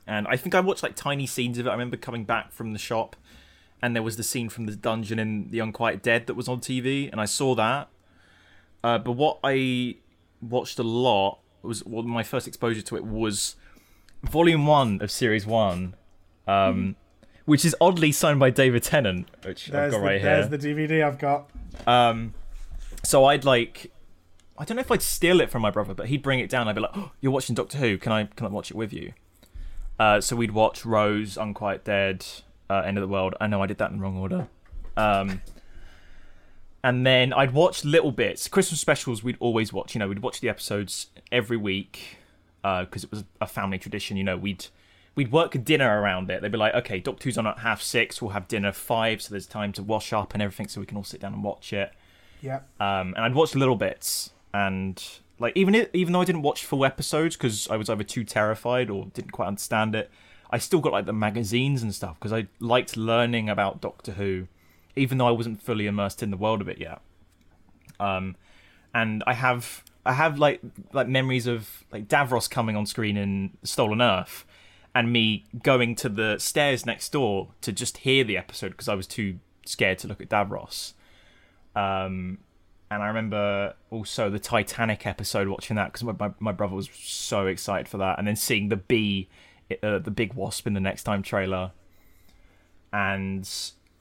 and 0.07 0.27
I 0.27 0.37
think 0.37 0.55
I 0.55 0.59
watched 0.59 0.83
like 0.83 0.95
tiny 0.95 1.25
scenes 1.27 1.57
of 1.57 1.65
it. 1.65 1.69
I 1.69 1.73
remember 1.73 1.97
coming 1.97 2.25
back 2.25 2.51
from 2.51 2.73
the 2.73 2.79
shop 2.79 3.15
and 3.81 3.95
there 3.95 4.03
was 4.03 4.17
the 4.17 4.23
scene 4.23 4.49
from 4.49 4.65
the 4.65 4.75
dungeon 4.75 5.19
in 5.19 5.51
The 5.51 5.59
Unquiet 5.59 6.01
Dead 6.01 6.27
that 6.27 6.33
was 6.33 6.47
on 6.47 6.59
TV, 6.59 7.11
and 7.11 7.19
I 7.19 7.25
saw 7.25 7.55
that. 7.55 7.89
Uh, 8.83 8.97
but 8.97 9.13
what 9.13 9.39
I 9.43 9.97
watched 10.41 10.79
a 10.79 10.83
lot 10.83 11.39
was 11.61 11.83
well, 11.85 12.03
my 12.03 12.23
first 12.23 12.47
exposure 12.47 12.81
to 12.81 12.95
it 12.95 13.05
was 13.05 13.55
volume 14.23 14.65
one 14.65 15.01
of 15.01 15.11
series 15.11 15.45
one, 15.45 15.95
um, 16.47 16.95
which 17.45 17.65
is 17.65 17.75
oddly 17.81 18.11
signed 18.11 18.39
by 18.39 18.49
David 18.49 18.83
Tennant, 18.83 19.27
which 19.43 19.67
There's 19.67 19.93
I've 19.93 19.99
got 19.99 19.99
the, 19.99 20.03
right 20.03 20.21
there's 20.21 20.49
the 20.49 20.57
DVD 20.57 21.05
I've 21.05 21.19
got. 21.19 21.49
Um, 21.85 22.33
so 23.03 23.25
I'd 23.25 23.45
like, 23.45 23.91
I 24.57 24.65
don't 24.65 24.77
know 24.77 24.81
if 24.81 24.91
I'd 24.91 25.01
steal 25.01 25.41
it 25.41 25.49
from 25.49 25.61
my 25.61 25.69
brother, 25.71 25.93
but 25.93 26.07
he'd 26.07 26.21
bring 26.21 26.39
it 26.39 26.49
down. 26.49 26.67
I'd 26.67 26.75
be 26.75 26.81
like, 26.81 26.95
oh, 26.95 27.11
"You're 27.21 27.31
watching 27.31 27.55
Doctor 27.55 27.77
Who? 27.77 27.97
Can 27.97 28.11
I 28.11 28.23
can 28.23 28.47
I 28.47 28.49
watch 28.49 28.71
it 28.71 28.77
with 28.77 28.93
you?" 28.93 29.13
Uh, 29.99 30.19
so 30.21 30.35
we'd 30.35 30.51
watch 30.51 30.85
Rose, 30.85 31.37
Unquiet 31.37 31.83
Dead, 31.83 32.25
uh, 32.69 32.79
End 32.79 32.97
of 32.97 33.01
the 33.01 33.07
World. 33.07 33.35
I 33.39 33.47
know 33.47 33.61
I 33.61 33.67
did 33.67 33.77
that 33.77 33.91
in 33.91 33.97
the 33.97 34.03
wrong 34.03 34.17
order. 34.17 34.47
Um, 34.97 35.41
and 36.83 37.05
then 37.05 37.33
I'd 37.33 37.53
watch 37.53 37.83
little 37.83 38.11
bits. 38.11 38.47
Christmas 38.47 38.79
specials 38.79 39.23
we'd 39.23 39.37
always 39.39 39.73
watch. 39.73 39.95
You 39.95 39.99
know, 39.99 40.07
we'd 40.07 40.19
watch 40.19 40.41
the 40.41 40.49
episodes 40.49 41.07
every 41.31 41.57
week 41.57 42.17
because 42.61 43.03
it 43.03 43.11
was 43.11 43.23
a 43.41 43.47
family 43.47 43.77
tradition. 43.77 44.17
You 44.17 44.23
know, 44.23 44.37
we'd 44.37 44.67
we'd 45.15 45.31
work 45.31 45.55
a 45.55 45.57
dinner 45.57 46.01
around 46.01 46.29
it. 46.29 46.41
They'd 46.41 46.51
be 46.51 46.57
like, 46.57 46.73
okay, 46.75 46.99
Doctor 46.99 47.23
Who's 47.23 47.37
on 47.37 47.47
at 47.47 47.59
half 47.59 47.81
six. 47.81 48.21
We'll 48.21 48.31
have 48.31 48.47
dinner 48.47 48.71
five, 48.71 49.21
so 49.21 49.31
there's 49.31 49.47
time 49.47 49.71
to 49.73 49.83
wash 49.83 50.13
up 50.13 50.33
and 50.33 50.43
everything, 50.43 50.67
so 50.67 50.79
we 50.79 50.85
can 50.85 50.97
all 50.97 51.03
sit 51.03 51.21
down 51.21 51.33
and 51.33 51.43
watch 51.43 51.73
it. 51.73 51.91
Yeah. 52.41 52.59
Um, 52.79 53.13
and 53.15 53.19
I'd 53.19 53.33
watch 53.33 53.55
little 53.55 53.75
bits, 53.75 54.31
and 54.53 55.01
like 55.39 55.53
even 55.55 55.75
it, 55.75 55.91
even 55.93 56.13
though 56.13 56.21
I 56.21 56.25
didn't 56.25 56.43
watch 56.43 56.65
full 56.65 56.85
episodes 56.85 57.35
because 57.35 57.67
I 57.69 57.77
was 57.77 57.89
either 57.89 58.03
too 58.03 58.23
terrified 58.23 58.89
or 58.89 59.07
didn't 59.13 59.31
quite 59.31 59.47
understand 59.47 59.95
it, 59.95 60.09
I 60.49 60.57
still 60.57 60.79
got 60.79 60.93
like 60.93 61.05
the 61.05 61.13
magazines 61.13 61.83
and 61.83 61.93
stuff 61.93 62.15
because 62.19 62.31
I 62.31 62.47
liked 62.59 62.95
learning 62.95 63.49
about 63.49 63.81
Doctor 63.81 64.13
Who, 64.13 64.47
even 64.95 65.17
though 65.17 65.27
I 65.27 65.31
wasn't 65.31 65.61
fully 65.61 65.87
immersed 65.87 66.23
in 66.23 66.31
the 66.31 66.37
world 66.37 66.61
of 66.61 66.69
it 66.69 66.77
yet. 66.77 67.01
Um, 67.99 68.35
and 68.93 69.23
I 69.27 69.33
have 69.33 69.83
I 70.05 70.13
have 70.13 70.39
like 70.39 70.61
like 70.93 71.07
memories 71.07 71.47
of 71.47 71.83
like 71.91 72.07
Davros 72.07 72.49
coming 72.49 72.75
on 72.75 72.85
screen 72.85 73.17
in 73.17 73.57
Stolen 73.63 74.01
Earth, 74.01 74.45
and 74.93 75.11
me 75.11 75.43
going 75.63 75.95
to 75.95 76.09
the 76.09 76.37
stairs 76.39 76.85
next 76.85 77.11
door 77.11 77.49
to 77.61 77.73
just 77.73 77.97
hear 77.97 78.23
the 78.23 78.37
episode 78.37 78.69
because 78.69 78.87
I 78.87 78.95
was 78.95 79.07
too 79.07 79.39
scared 79.65 79.97
to 79.99 80.07
look 80.07 80.21
at 80.21 80.29
Davros. 80.29 80.93
Um, 81.75 82.37
and 82.91 83.01
I 83.01 83.07
remember 83.07 83.75
also 83.89 84.29
the 84.29 84.39
Titanic 84.39 85.05
episode 85.07 85.47
watching 85.47 85.75
that 85.75 85.91
because 85.91 86.03
my, 86.03 86.13
my, 86.19 86.33
my 86.39 86.51
brother 86.51 86.75
was 86.75 86.89
so 86.93 87.47
excited 87.47 87.87
for 87.87 87.97
that, 87.97 88.19
and 88.19 88.27
then 88.27 88.35
seeing 88.35 88.69
the 88.69 88.77
bee, 88.77 89.27
uh, 89.81 89.99
the 89.99 90.11
big 90.11 90.33
wasp 90.33 90.67
in 90.67 90.73
the 90.73 90.79
next 90.79 91.03
time 91.03 91.23
trailer. 91.23 91.71
And 92.93 93.49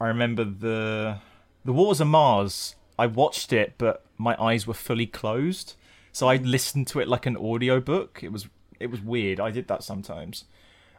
I 0.00 0.08
remember 0.08 0.44
the 0.44 1.18
the 1.64 1.72
Waters 1.72 2.00
of 2.00 2.08
Mars. 2.08 2.74
I 2.98 3.06
watched 3.06 3.52
it, 3.52 3.74
but 3.78 4.04
my 4.18 4.40
eyes 4.40 4.66
were 4.66 4.74
fully 4.74 5.06
closed, 5.06 5.74
so 6.12 6.28
I 6.28 6.36
listened 6.36 6.86
to 6.88 7.00
it 7.00 7.08
like 7.08 7.26
an 7.26 7.36
audio 7.36 7.80
book. 7.80 8.20
It 8.22 8.32
was 8.32 8.48
it 8.78 8.90
was 8.90 9.00
weird. 9.00 9.40
I 9.40 9.50
did 9.50 9.66
that 9.68 9.82
sometimes. 9.82 10.44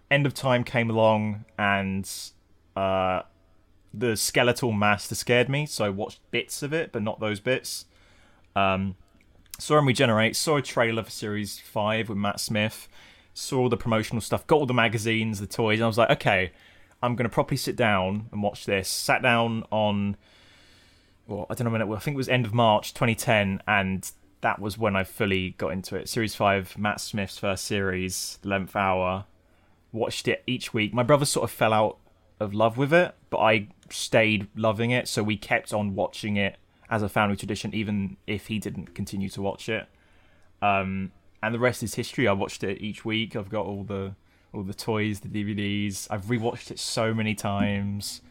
End 0.10 0.26
of 0.26 0.34
Time 0.34 0.64
came 0.64 0.90
along, 0.90 1.46
and 1.58 2.10
uh, 2.76 3.22
the 3.98 4.16
skeletal 4.16 4.72
master 4.72 5.16
scared 5.16 5.50
me, 5.50 5.66
so 5.66 5.86
I 5.86 5.90
watched 5.90 6.20
bits 6.32 6.62
of 6.64 6.74
it, 6.74 6.92
but 6.92 7.02
not 7.02 7.20
those 7.20 7.40
bits. 7.40 7.86
Um, 8.56 8.96
saw 9.60 9.78
him 9.78 9.88
regenerate. 9.88 10.36
Saw 10.36 10.58
a 10.58 10.62
trailer 10.62 11.04
for 11.04 11.12
Series 11.12 11.60
Five 11.60 12.10
with 12.10 12.18
Matt 12.18 12.40
Smith. 12.40 12.88
Saw 13.34 13.60
all 13.62 13.70
the 13.70 13.78
promotional 13.78 14.22
stuff. 14.22 14.48
Got 14.48 14.58
all 14.58 14.66
the 14.66 14.74
magazines, 14.74 15.40
the 15.40 15.48
toys, 15.48 15.80
and 15.80 15.86
I 15.86 15.88
was 15.88 15.98
like, 15.98 16.10
okay, 16.12 16.52
I'm 17.02 17.16
gonna 17.16 17.30
properly 17.30 17.58
sit 17.58 17.76
down 17.76 18.30
and 18.32 18.42
watch 18.42 18.66
this. 18.66 18.88
Sat 18.90 19.22
down 19.22 19.64
on, 19.72 20.18
well, 21.28 21.46
I 21.50 21.54
don't 21.54 21.66
know 21.66 21.72
when 21.72 21.82
it 21.82 21.88
was. 21.88 21.98
I 21.98 22.02
think 22.02 22.16
it 22.16 22.18
was 22.18 22.30
end 22.30 22.46
of 22.46 22.54
March 22.54 22.94
2010, 22.94 23.62
and 23.68 24.12
that 24.42 24.60
was 24.60 24.78
when 24.78 24.96
I 24.96 25.04
fully 25.04 25.52
got 25.52 25.70
into 25.70 25.96
it. 25.96 26.08
Series 26.10 26.36
Five, 26.36 26.78
Matt 26.78 27.02
Smith's 27.02 27.38
first 27.38 27.66
series, 27.66 28.40
length 28.44 28.76
hour. 28.76 29.26
Watched 29.92 30.28
it 30.28 30.44
each 30.46 30.74
week. 30.74 30.94
My 30.94 31.04
brother 31.04 31.26
sort 31.26 31.46
of 31.46 31.52
fell 31.52 31.72
out 31.72 31.98
of 32.40 32.54
love 32.54 32.78
with 32.78 32.94
it, 32.94 33.16
but 33.30 33.38
I 33.38 33.68
stayed 33.90 34.48
loving 34.56 34.92
it, 34.92 35.08
so 35.08 35.24
we 35.24 35.38
kept 35.38 35.74
on 35.74 35.96
watching 35.96 36.38
it 36.38 36.58
as 36.90 37.02
a 37.02 37.10
family 37.10 37.36
tradition, 37.36 37.74
even 37.74 38.18
if 38.28 38.48
he 38.48 38.60
didn't 38.60 38.94
continue 38.94 39.30
to 39.30 39.42
watch 39.42 39.70
it. 39.70 39.88
Um, 40.62 41.12
and 41.42 41.54
the 41.54 41.60
rest 41.60 41.84
is 41.84 41.96
history. 41.96 42.28
I 42.28 42.34
watched 42.34 42.64
it 42.64 42.82
each 42.82 43.06
week. 43.06 43.36
I've 43.36 43.50
got 43.50 43.66
all 43.66 43.84
the 43.84 44.16
all 44.54 44.64
the 44.64 44.74
toys, 44.74 45.20
the 45.20 45.28
DVDs. 45.28 46.08
I've 46.10 46.26
rewatched 46.26 46.72
it 46.72 46.80
so 46.80 47.14
many 47.14 47.36
times. 47.36 48.22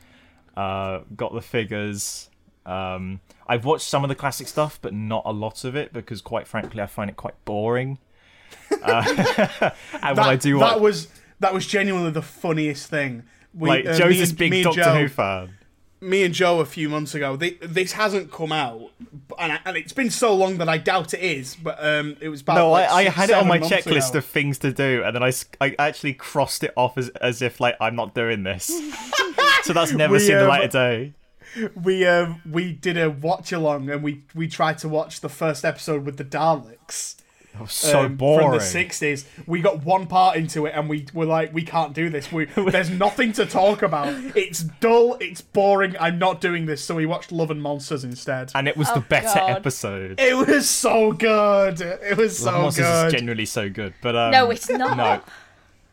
Uh, 0.56 1.00
got 1.14 1.34
the 1.34 1.42
figures. 1.42 2.30
Um, 2.66 3.20
I've 3.46 3.64
watched 3.64 3.86
some 3.86 4.04
of 4.04 4.08
the 4.08 4.14
classic 4.14 4.48
stuff, 4.48 4.78
but 4.80 4.94
not 4.94 5.22
a 5.26 5.32
lot 5.32 5.64
of 5.64 5.76
it 5.76 5.92
because, 5.92 6.22
quite 6.22 6.48
frankly, 6.48 6.80
I 6.80 6.86
find 6.86 7.10
it 7.10 7.16
quite 7.16 7.42
boring. 7.44 7.98
Uh, 8.82 9.02
and 10.02 10.16
that, 10.16 10.16
when 10.16 10.26
I 10.26 10.36
do, 10.36 10.58
that 10.58 10.80
was 10.80 11.08
that 11.40 11.54
was 11.54 11.66
genuinely 11.66 12.10
the 12.10 12.22
funniest 12.22 12.88
thing. 12.88 13.22
We, 13.54 13.68
like 13.68 13.86
uh, 13.86 13.96
Joe's 13.96 14.18
this 14.18 14.32
big 14.32 14.50
me 14.50 14.62
Doctor 14.62 14.82
Joe- 14.82 14.94
Who 15.00 15.08
fan. 15.08 15.54
me 16.00 16.24
and 16.24 16.34
Joe 16.34 16.60
a 16.60 16.64
few 16.66 16.88
months 16.88 17.14
ago. 17.14 17.36
They, 17.36 17.50
this 17.62 17.92
hasn't 17.92 18.30
come 18.32 18.52
out, 18.52 18.90
and, 19.38 19.52
I, 19.52 19.60
and 19.64 19.76
it's 19.76 19.92
been 19.92 20.10
so 20.10 20.34
long 20.34 20.58
that 20.58 20.68
I 20.68 20.76
doubt 20.78 21.14
it 21.14 21.20
is. 21.20 21.54
But 21.56 21.82
um, 21.84 22.16
it 22.20 22.28
was 22.28 22.40
about 22.42 22.56
No, 22.56 22.70
like 22.70 22.90
I, 22.90 23.00
I 23.00 23.02
had 23.04 23.30
it 23.30 23.36
on 23.36 23.46
my 23.48 23.58
checklist 23.60 24.10
ago. 24.10 24.18
of 24.18 24.24
things 24.24 24.58
to 24.58 24.72
do, 24.72 25.02
and 25.04 25.14
then 25.14 25.22
I, 25.22 25.32
I 25.60 25.74
actually 25.78 26.14
crossed 26.14 26.64
it 26.64 26.72
off 26.76 26.98
as, 26.98 27.08
as 27.20 27.40
if 27.42 27.60
like 27.60 27.76
I'm 27.80 27.94
not 27.96 28.14
doing 28.14 28.42
this. 28.42 28.66
so 29.62 29.72
that's 29.72 29.92
never 30.02 30.14
We, 30.14 30.18
seen 30.18 30.36
the 30.36 30.42
um, 30.42 30.48
light 30.48 30.64
of 30.64 30.70
day. 30.72 31.14
we 31.80 32.04
um, 32.06 32.42
we 32.50 32.72
did 32.72 32.98
a 32.98 33.08
watch 33.10 33.52
along, 33.52 33.88
and 33.88 34.02
we 34.02 34.24
we 34.34 34.48
tried 34.48 34.78
to 34.78 34.88
watch 34.88 35.20
the 35.20 35.28
first 35.28 35.64
episode 35.64 36.04
with 36.04 36.16
the 36.16 36.24
Daleks. 36.24 37.14
It 37.54 37.60
was 37.60 37.72
so 37.72 38.00
um, 38.06 38.16
boring. 38.16 38.48
from 38.48 38.58
the 38.58 38.64
sixties. 38.64 39.26
We 39.46 39.60
got 39.60 39.84
one 39.84 40.06
part 40.08 40.36
into 40.36 40.66
it, 40.66 40.72
and 40.74 40.88
we 40.88 41.06
were 41.14 41.24
like, 41.24 41.54
"We 41.54 41.62
can't 41.62 41.92
do 41.94 42.10
this. 42.10 42.32
We, 42.32 42.44
there's 42.56 42.90
nothing 42.90 43.32
to 43.34 43.46
talk 43.46 43.82
about. 43.82 44.08
It's 44.36 44.64
dull. 44.64 45.16
It's 45.20 45.40
boring. 45.40 45.94
I'm 46.00 46.18
not 46.18 46.40
doing 46.40 46.66
this." 46.66 46.82
So 46.82 46.96
we 46.96 47.06
watched 47.06 47.30
Love 47.30 47.50
and 47.52 47.62
Monsters 47.62 48.02
instead. 48.02 48.50
and 48.56 48.66
it 48.66 48.76
was 48.76 48.88
the 48.88 48.98
Oh, 48.98 49.04
better 49.08 49.38
God. 49.38 49.50
episode. 49.50 50.18
It 50.20 50.36
was 50.36 50.68
so 50.68 51.12
good. 51.12 51.80
It 51.80 52.16
was 52.16 52.44
Love 52.44 52.54
so 52.54 52.60
Monsters 52.62 52.86
good. 52.86 53.06
is 53.06 53.12
genuinely 53.12 53.46
so 53.46 53.70
good, 53.70 53.94
but 54.02 54.16
um, 54.16 54.32
No, 54.32 54.50
it's 54.50 54.68
not. 54.68 54.96
No, 54.96 55.20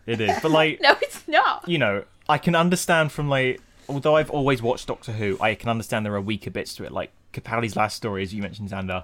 it 0.08 0.19
is. 0.19 0.39
But 0.41 0.50
like, 0.52 0.80
No, 0.82 0.95
it's 1.02 1.28
not. 1.28 1.67
you 1.67 1.78
know, 1.78 2.06
I 2.28 2.38
can 2.39 2.56
understand 2.56 3.12
from 3.12 3.30
like, 3.30 3.62
although 3.88 4.15
I've 4.15 4.32
always 4.32 4.62
watched 4.63 4.88
Doctor 4.88 5.12
Who, 5.12 5.38
I 5.39 5.54
can 5.56 5.69
understand 5.69 6.06
there 6.08 6.15
are 6.15 6.21
weaker 6.21 6.50
bits 6.50 6.74
to 6.76 6.86
it. 6.86 6.91
Like 6.91 7.12
Capaldi's 7.34 7.76
last 7.76 7.97
story, 7.97 8.24
as 8.24 8.34
you 8.34 8.41
mentioned, 8.41 8.69
Xander, 8.69 9.04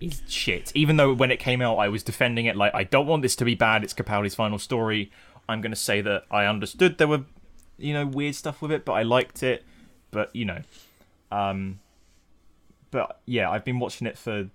is 0.00 0.22
shit. 0.28 0.72
Even 0.74 0.96
though 0.96 1.12
when 1.12 1.30
it 1.30 1.38
came 1.38 1.60
out, 1.62 1.76
I 1.76 1.88
was 1.88 2.02
defending 2.02 2.46
it. 2.46 2.56
Like, 2.56 2.74
I 2.74 2.84
don't 2.84 3.06
want 3.06 3.22
this 3.22 3.36
to 3.36 3.44
be 3.44 3.54
bad. 3.54 3.84
It's 3.84 3.94
Capaldi's 3.94 4.34
final 4.34 4.58
story. 4.58 5.10
I'm 5.48 5.60
going 5.60 5.72
to 5.72 5.76
say 5.76 6.00
that 6.00 6.24
I 6.30 6.46
understood 6.46 6.98
there 6.98 7.08
were, 7.08 7.24
you 7.78 7.92
know, 7.94 8.06
weird 8.06 8.34
stuff 8.34 8.60
with 8.60 8.72
it, 8.72 8.84
but 8.84 8.92
I 8.92 9.02
liked 9.02 9.42
it. 9.42 9.64
But 10.10 10.34
you 10.34 10.44
know, 10.44 10.62
um, 11.30 11.80
but 12.90 13.20
yeah, 13.26 13.50
I've 13.50 13.64
been 13.64 13.78
watching 13.78 14.06
it 14.06 14.16
for 14.16 14.48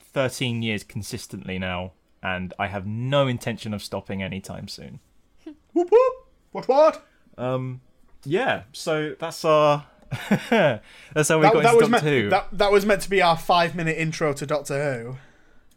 13 0.00 0.62
years 0.62 0.84
consistently 0.84 1.58
now, 1.58 1.92
and 2.22 2.52
I 2.58 2.66
have 2.66 2.86
no 2.86 3.26
intention 3.26 3.72
of 3.72 3.82
stopping 3.82 4.22
anytime 4.22 4.68
soon. 4.68 5.00
Whoop, 5.72 5.90
whoop. 5.90 6.12
What? 6.52 6.68
What? 6.68 7.06
Um, 7.38 7.80
yeah, 8.24 8.64
so 8.72 9.14
that's 9.18 9.44
our 9.44 9.86
that's 10.50 11.28
how 11.28 11.38
we 11.38 11.42
That, 11.42 11.52
got 11.52 11.62
that 11.62 11.74
into 11.74 11.76
was 11.76 11.88
Doctor 11.88 11.88
meant. 11.90 12.04
Who. 12.04 12.28
That, 12.30 12.48
that 12.52 12.72
was 12.72 12.86
meant 12.86 13.02
to 13.02 13.10
be 13.10 13.22
our 13.22 13.36
five-minute 13.36 13.96
intro 13.96 14.32
to 14.32 14.46
Doctor 14.46 14.94
Who. 15.02 15.16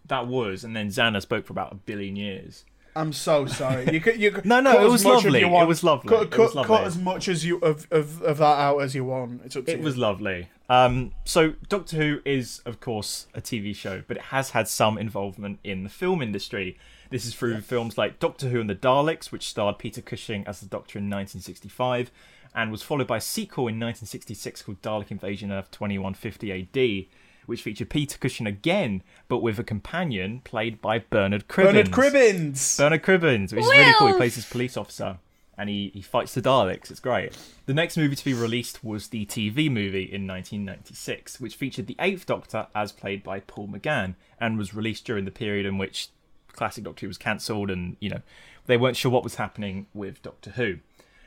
That 0.07 0.27
was, 0.27 0.63
and 0.63 0.75
then 0.75 0.89
Xander 0.89 1.21
spoke 1.21 1.45
for 1.45 1.53
about 1.53 1.71
a 1.71 1.75
billion 1.75 2.15
years. 2.15 2.65
I'm 2.95 3.11
so 3.13 3.47
sorry. 3.47 3.91
You 3.91 3.99
could, 4.01 4.19
you 4.19 4.29
could 4.31 4.45
No, 4.45 4.59
no, 4.59 4.85
it 4.85 4.89
was 4.89 5.03
lovely. 5.05 5.39
you 5.39 5.47
It 5.57 5.67
was 5.67 5.83
lovely. 5.83 6.09
Cut, 6.09 6.31
It 6.33 6.37
was 6.37 6.53
lovely. 6.53 6.75
cut 6.77 6.83
as 6.85 6.97
much 6.97 7.27
as 7.27 7.43
you 7.43 7.57
of, 7.59 7.87
of, 7.89 8.21
of 8.21 8.37
that 8.37 8.59
out 8.59 8.79
as 8.79 8.93
you 8.93 9.03
want. 9.03 9.41
It's 9.45 9.55
up 9.55 9.65
to 9.65 9.71
It 9.71 9.79
you. 9.79 9.83
was 9.83 9.97
lovely. 9.97 10.49
Um, 10.69 11.11
so 11.25 11.53
Doctor 11.69 11.97
Who 11.97 12.19
is, 12.23 12.61
of 12.65 12.79
course, 12.79 13.25
a 13.33 13.41
TV 13.41 13.75
show, 13.75 14.03
but 14.07 14.17
it 14.17 14.23
has 14.23 14.51
had 14.51 14.67
some 14.67 14.97
involvement 14.99 15.59
in 15.63 15.83
the 15.83 15.89
film 15.89 16.21
industry. 16.21 16.77
This 17.09 17.25
is 17.25 17.33
through 17.33 17.61
films 17.61 17.97
like 17.97 18.19
Doctor 18.19 18.49
Who 18.49 18.59
and 18.61 18.69
the 18.69 18.75
Daleks, 18.75 19.31
which 19.31 19.47
starred 19.47 19.79
Peter 19.79 20.01
Cushing 20.01 20.45
as 20.45 20.59
the 20.59 20.67
Doctor 20.67 20.99
in 20.99 21.05
1965, 21.05 22.11
and 22.55 22.71
was 22.71 22.81
followed 22.81 23.07
by 23.07 23.17
a 23.17 23.21
sequel 23.21 23.63
in 23.63 23.79
1966 23.79 24.61
called 24.61 24.81
Dalek 24.81 25.11
Invasion 25.11 25.51
Earth 25.51 25.71
2150 25.71 26.51
AD, 26.51 27.05
which 27.45 27.61
featured 27.61 27.89
Peter 27.89 28.17
Cushing 28.17 28.47
again, 28.47 29.03
but 29.27 29.39
with 29.39 29.59
a 29.59 29.63
companion 29.63 30.41
played 30.43 30.81
by 30.81 30.99
Bernard 30.99 31.47
Cribbins. 31.47 31.65
Bernard 31.65 31.91
Cribbins. 31.91 32.77
Bernard 32.77 33.03
Cribbins, 33.03 33.53
which 33.53 33.63
is 33.63 33.71
really 33.71 33.93
cool. 33.97 34.07
He 34.07 34.13
plays 34.13 34.35
this 34.35 34.49
police 34.49 34.77
officer 34.77 35.17
and 35.57 35.69
he, 35.69 35.91
he 35.93 36.01
fights 36.01 36.33
the 36.33 36.41
Daleks. 36.41 36.89
It's 36.89 36.99
great. 36.99 37.37
The 37.65 37.73
next 37.73 37.97
movie 37.97 38.15
to 38.15 38.25
be 38.25 38.33
released 38.33 38.83
was 38.83 39.09
the 39.09 39.25
TV 39.25 39.69
movie 39.69 40.03
in 40.03 40.27
1996, 40.27 41.39
which 41.39 41.55
featured 41.55 41.87
the 41.87 41.95
Eighth 41.99 42.25
Doctor 42.25 42.67
as 42.73 42.91
played 42.91 43.23
by 43.23 43.39
Paul 43.39 43.67
McGann 43.67 44.15
and 44.39 44.57
was 44.57 44.73
released 44.73 45.05
during 45.05 45.25
the 45.25 45.31
period 45.31 45.65
in 45.65 45.77
which 45.77 46.09
classic 46.53 46.83
Doctor 46.83 47.05
Who 47.05 47.09
was 47.09 47.17
cancelled 47.17 47.69
and, 47.69 47.97
you 47.99 48.09
know, 48.09 48.21
they 48.65 48.77
weren't 48.77 48.97
sure 48.97 49.11
what 49.11 49.23
was 49.23 49.35
happening 49.35 49.87
with 49.93 50.21
Doctor 50.21 50.51
Who. 50.51 50.77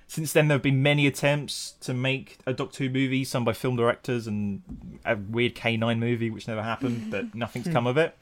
Since 0.09 0.33
then, 0.33 0.47
there 0.49 0.55
have 0.55 0.63
been 0.63 0.83
many 0.83 1.07
attempts 1.07 1.73
to 1.81 1.93
make 1.93 2.39
a 2.47 2.53
Doctor 2.53 2.85
Who 2.85 2.91
movie, 2.91 3.25
some 3.25 3.45
by 3.45 3.53
film 3.53 3.75
directors 3.77 4.27
and 4.29 4.63
a 5.05 5.17
weird 5.17 5.55
K9 5.57 5.99
movie, 5.99 6.31
which 6.31 6.47
never 6.47 6.63
happened, 6.63 7.11
but 7.11 7.35
nothing's 7.35 7.67
come 7.69 7.87
of 7.89 7.97
it. 7.97 8.17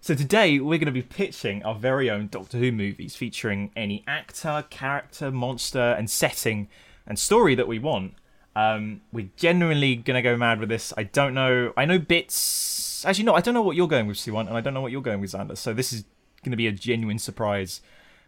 So 0.00 0.14
today 0.14 0.58
we're 0.60 0.78
going 0.78 0.86
to 0.86 0.92
be 0.92 1.02
pitching 1.02 1.62
our 1.62 1.74
very 1.74 2.08
own 2.08 2.28
Doctor 2.28 2.56
Who 2.56 2.72
movies 2.72 3.16
featuring 3.16 3.70
any 3.76 4.02
actor, 4.06 4.64
character, 4.70 5.30
monster, 5.30 5.94
and 5.98 6.10
setting 6.10 6.68
and 7.06 7.18
story 7.18 7.54
that 7.54 7.68
we 7.68 7.78
want. 7.78 8.14
Um, 8.56 9.02
we're 9.12 9.28
genuinely 9.36 9.96
going 9.96 10.14
to 10.16 10.22
go 10.22 10.38
mad 10.38 10.58
with 10.58 10.70
this. 10.70 10.92
I 10.96 11.02
don't 11.02 11.34
know. 11.34 11.74
I 11.76 11.84
know 11.84 11.98
bits. 11.98 13.04
Actually, 13.04 13.24
no, 13.24 13.34
I 13.34 13.40
don't 13.42 13.52
know 13.54 13.62
what 13.62 13.76
you're 13.76 13.88
going 13.88 14.06
with, 14.06 14.16
Siwan, 14.16 14.46
and 14.48 14.56
I 14.56 14.62
don't 14.62 14.72
know 14.72 14.80
what 14.80 14.90
you're 14.90 15.02
going 15.02 15.20
with, 15.20 15.32
Xander. 15.32 15.56
So 15.56 15.74
this 15.74 15.92
is 15.92 16.04
going 16.42 16.50
to 16.52 16.56
be 16.56 16.66
a 16.66 16.72
genuine 16.72 17.18
surprise 17.18 17.82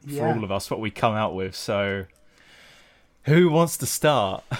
for 0.06 0.10
Yeah. 0.12 0.34
all 0.34 0.44
of 0.44 0.52
us 0.52 0.70
what 0.70 0.78
we 0.78 0.90
come 0.90 1.14
out 1.14 1.34
with. 1.34 1.56
So 1.56 2.04
who 3.24 3.48
wants 3.50 3.76
to 3.78 3.86
start? 3.86 4.44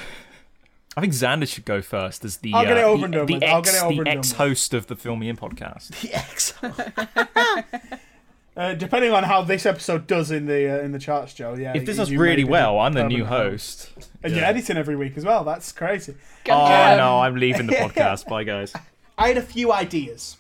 I 0.97 1.01
think 1.01 1.15
Xander 1.15 1.49
should 1.49 1.65
go 1.65 1.81
first 1.81 2.23
as 2.25 2.39
the 2.39 2.53
I'll 2.53 2.65
get 2.65 2.77
it 2.77 2.85
uh, 2.85 2.89
over 2.89 3.05
and 3.07 3.15
the, 3.15 3.19
done 3.19 3.27
the 3.27 3.35
with. 3.35 3.43
I'll 3.45 3.59
ex 3.61 3.71
get 3.73 3.79
it 3.79 3.83
over 3.85 4.05
the 4.05 4.11
and 4.11 4.19
done 4.19 4.19
ex-host 4.19 4.75
of 4.75 4.87
the 4.89 4.97
Film 4.97 5.21
Me 5.21 5.29
In 5.31 5.37
podcast. 5.39 5.89
The 6.03 6.13
X. 6.15 6.55
uh, 8.57 8.75
depending 8.75 9.13
on 9.13 9.25
how 9.25 9.41
this 9.43 9.65
episode 9.65 10.07
does 10.07 10.31
in 10.31 10.45
the 10.47 10.69
uh, 10.81 10.83
in 10.83 10.93
the 10.93 10.99
charts, 10.99 11.33
Joe. 11.33 11.55
Yeah. 11.55 11.73
If 11.75 11.87
this 11.87 11.97
does 11.97 12.13
really 12.13 12.45
well, 12.45 12.79
I'm 12.79 12.93
the 12.93 13.05
new 13.09 13.25
permanent 13.25 13.51
host. 13.53 13.91
and 14.23 14.33
you're 14.35 14.43
Yeah. 14.43 14.49
editing 14.49 14.77
every 14.77 14.97
week 14.97 15.17
as 15.17 15.25
well. 15.25 15.45
That's 15.45 15.73
crazy. 15.73 16.15
Go 16.45 16.53
Oh 16.55 16.69
Joe. 16.69 16.97
no, 16.99 17.21
I'm 17.21 17.37
leaving 17.37 17.67
the 17.69 17.73
podcast. 17.77 18.27
Bye 18.29 18.45
guys. 18.45 18.75
I 19.17 19.29
had 19.29 19.39
a 19.39 19.43
few 19.43 19.73
ideas 19.73 20.37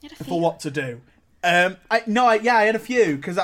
You 0.00 0.08
had 0.08 0.20
a 0.20 0.24
for 0.24 0.40
what 0.40 0.60
to 0.60 0.70
do. 0.70 1.02
Um, 1.44 1.76
I 1.90 2.02
no, 2.06 2.26
I, 2.26 2.36
yeah, 2.36 2.56
I 2.56 2.62
had 2.62 2.76
a 2.76 2.78
few 2.78 3.16
because 3.16 3.38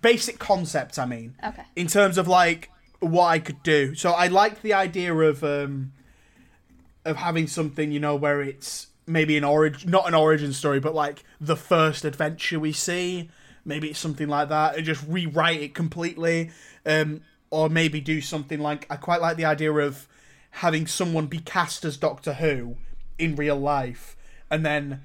basic 0.00 0.40
concepts. 0.40 0.98
I 0.98 1.06
mean, 1.06 1.34
Okay. 1.44 1.62
in 1.76 1.86
terms 1.86 2.18
of 2.18 2.26
like 2.26 2.70
what 3.02 3.26
I 3.26 3.38
could 3.38 3.62
do. 3.62 3.94
So 3.94 4.12
I 4.12 4.28
liked 4.28 4.62
the 4.62 4.74
idea 4.74 5.14
of 5.14 5.42
um, 5.42 5.92
of 7.04 7.16
having 7.16 7.46
something 7.46 7.90
you 7.90 8.00
know 8.00 8.16
where 8.16 8.40
it's 8.40 8.88
maybe 9.06 9.36
an 9.36 9.44
origin, 9.44 9.90
not 9.90 10.06
an 10.06 10.14
origin 10.14 10.52
story, 10.52 10.80
but 10.80 10.94
like 10.94 11.24
the 11.40 11.56
first 11.56 12.04
adventure 12.04 12.60
we 12.60 12.72
see. 12.72 13.30
Maybe 13.64 13.90
it's 13.90 13.98
something 13.98 14.28
like 14.28 14.48
that, 14.48 14.76
and 14.76 14.84
just 14.84 15.04
rewrite 15.06 15.60
it 15.60 15.74
completely, 15.74 16.50
um, 16.84 17.22
or 17.50 17.68
maybe 17.68 18.00
do 18.00 18.20
something 18.20 18.60
like 18.60 18.86
I 18.90 18.96
quite 18.96 19.20
like 19.20 19.36
the 19.36 19.44
idea 19.44 19.72
of 19.72 20.08
having 20.56 20.86
someone 20.86 21.26
be 21.26 21.38
cast 21.38 21.84
as 21.84 21.96
Doctor 21.96 22.34
Who 22.34 22.76
in 23.18 23.36
real 23.36 23.56
life, 23.56 24.16
and 24.50 24.64
then 24.64 25.02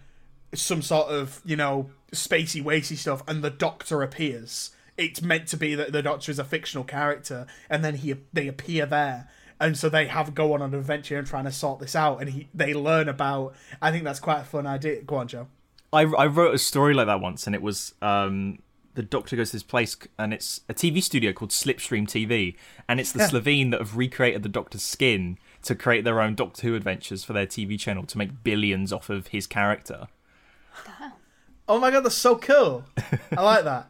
some 0.53 0.81
sort 0.81 1.09
of 1.09 1.41
you 1.45 1.55
know 1.55 1.89
spacey 2.11 2.63
wacy 2.63 2.95
stuff, 2.97 3.23
and 3.27 3.43
the 3.43 3.49
Doctor 3.49 4.01
appears. 4.01 4.71
It's 4.97 5.21
meant 5.21 5.47
to 5.49 5.57
be 5.57 5.75
that 5.75 5.91
the 5.91 6.01
Doctor 6.01 6.31
is 6.31 6.39
a 6.39 6.43
fictional 6.43 6.83
character, 6.83 7.45
and 7.69 7.83
then 7.85 7.95
he 7.95 8.15
they 8.33 8.47
appear 8.47 8.85
there, 8.85 9.29
and 9.59 9.77
so 9.77 9.89
they 9.89 10.07
have 10.07 10.33
go 10.33 10.53
on 10.53 10.61
an 10.61 10.73
adventure 10.73 11.17
and 11.17 11.27
trying 11.27 11.45
to 11.45 11.51
sort 11.51 11.79
this 11.79 11.95
out, 11.95 12.19
and 12.19 12.29
he 12.31 12.47
they 12.53 12.73
learn 12.73 13.07
about. 13.07 13.53
I 13.81 13.91
think 13.91 14.03
that's 14.03 14.19
quite 14.19 14.41
a 14.41 14.45
fun 14.45 14.65
idea. 14.65 15.01
Go 15.03 15.17
on, 15.17 15.27
Joe. 15.27 15.47
I, 15.93 16.01
I 16.01 16.25
wrote 16.25 16.53
a 16.53 16.57
story 16.57 16.93
like 16.93 17.05
that 17.07 17.21
once, 17.21 17.45
and 17.47 17.55
it 17.55 17.61
was 17.61 17.93
um, 18.01 18.59
the 18.95 19.03
Doctor 19.03 19.35
goes 19.35 19.51
to 19.51 19.55
this 19.57 19.63
place, 19.63 19.95
and 20.17 20.33
it's 20.33 20.61
a 20.67 20.73
TV 20.73 21.01
studio 21.03 21.31
called 21.31 21.51
Slipstream 21.51 22.07
TV, 22.07 22.55
and 22.89 22.99
it's 22.99 23.11
the 23.11 23.19
Yeah. 23.19 23.29
Slitheen 23.29 23.71
that 23.71 23.79
have 23.79 23.95
recreated 23.95 24.41
the 24.43 24.49
Doctor's 24.49 24.83
skin 24.83 25.37
to 25.63 25.75
create 25.75 26.03
their 26.03 26.19
own 26.21 26.33
Doctor 26.35 26.67
Who 26.67 26.75
adventures 26.75 27.23
for 27.23 27.33
their 27.33 27.45
TV 27.45 27.79
channel 27.79 28.03
to 28.05 28.17
make 28.17 28.43
billions 28.43 28.91
off 28.91 29.09
of 29.09 29.27
his 29.27 29.45
character. 29.47 30.07
Oh 31.69 31.79
my 31.79 31.91
god, 31.91 32.01
that's 32.05 32.15
so 32.15 32.37
cool! 32.37 32.85
I 33.35 33.41
like 33.41 33.63
that. 33.65 33.89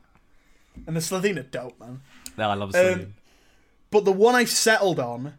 And 0.86 0.96
the 0.96 1.00
Slitheen 1.00 1.38
are 1.38 1.44
dope, 1.44 1.80
man. 1.80 2.02
No, 2.38 2.50
I 2.50 2.54
love 2.54 2.76
Um, 2.76 3.14
But 3.90 4.06
the 4.06 4.12
one 4.12 4.36
I 4.36 4.46
settled 4.46 5.00
on 5.00 5.34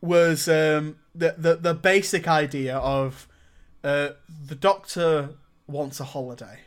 was 0.00 0.48
um, 0.48 0.96
the, 1.14 1.34
the 1.38 1.54
the 1.56 1.74
basic 1.74 2.26
idea 2.26 2.76
of 2.78 3.28
uh, 3.84 4.10
the 4.48 4.54
Doctor 4.54 5.30
wants 5.66 6.00
a 6.00 6.04
holiday. 6.04 6.58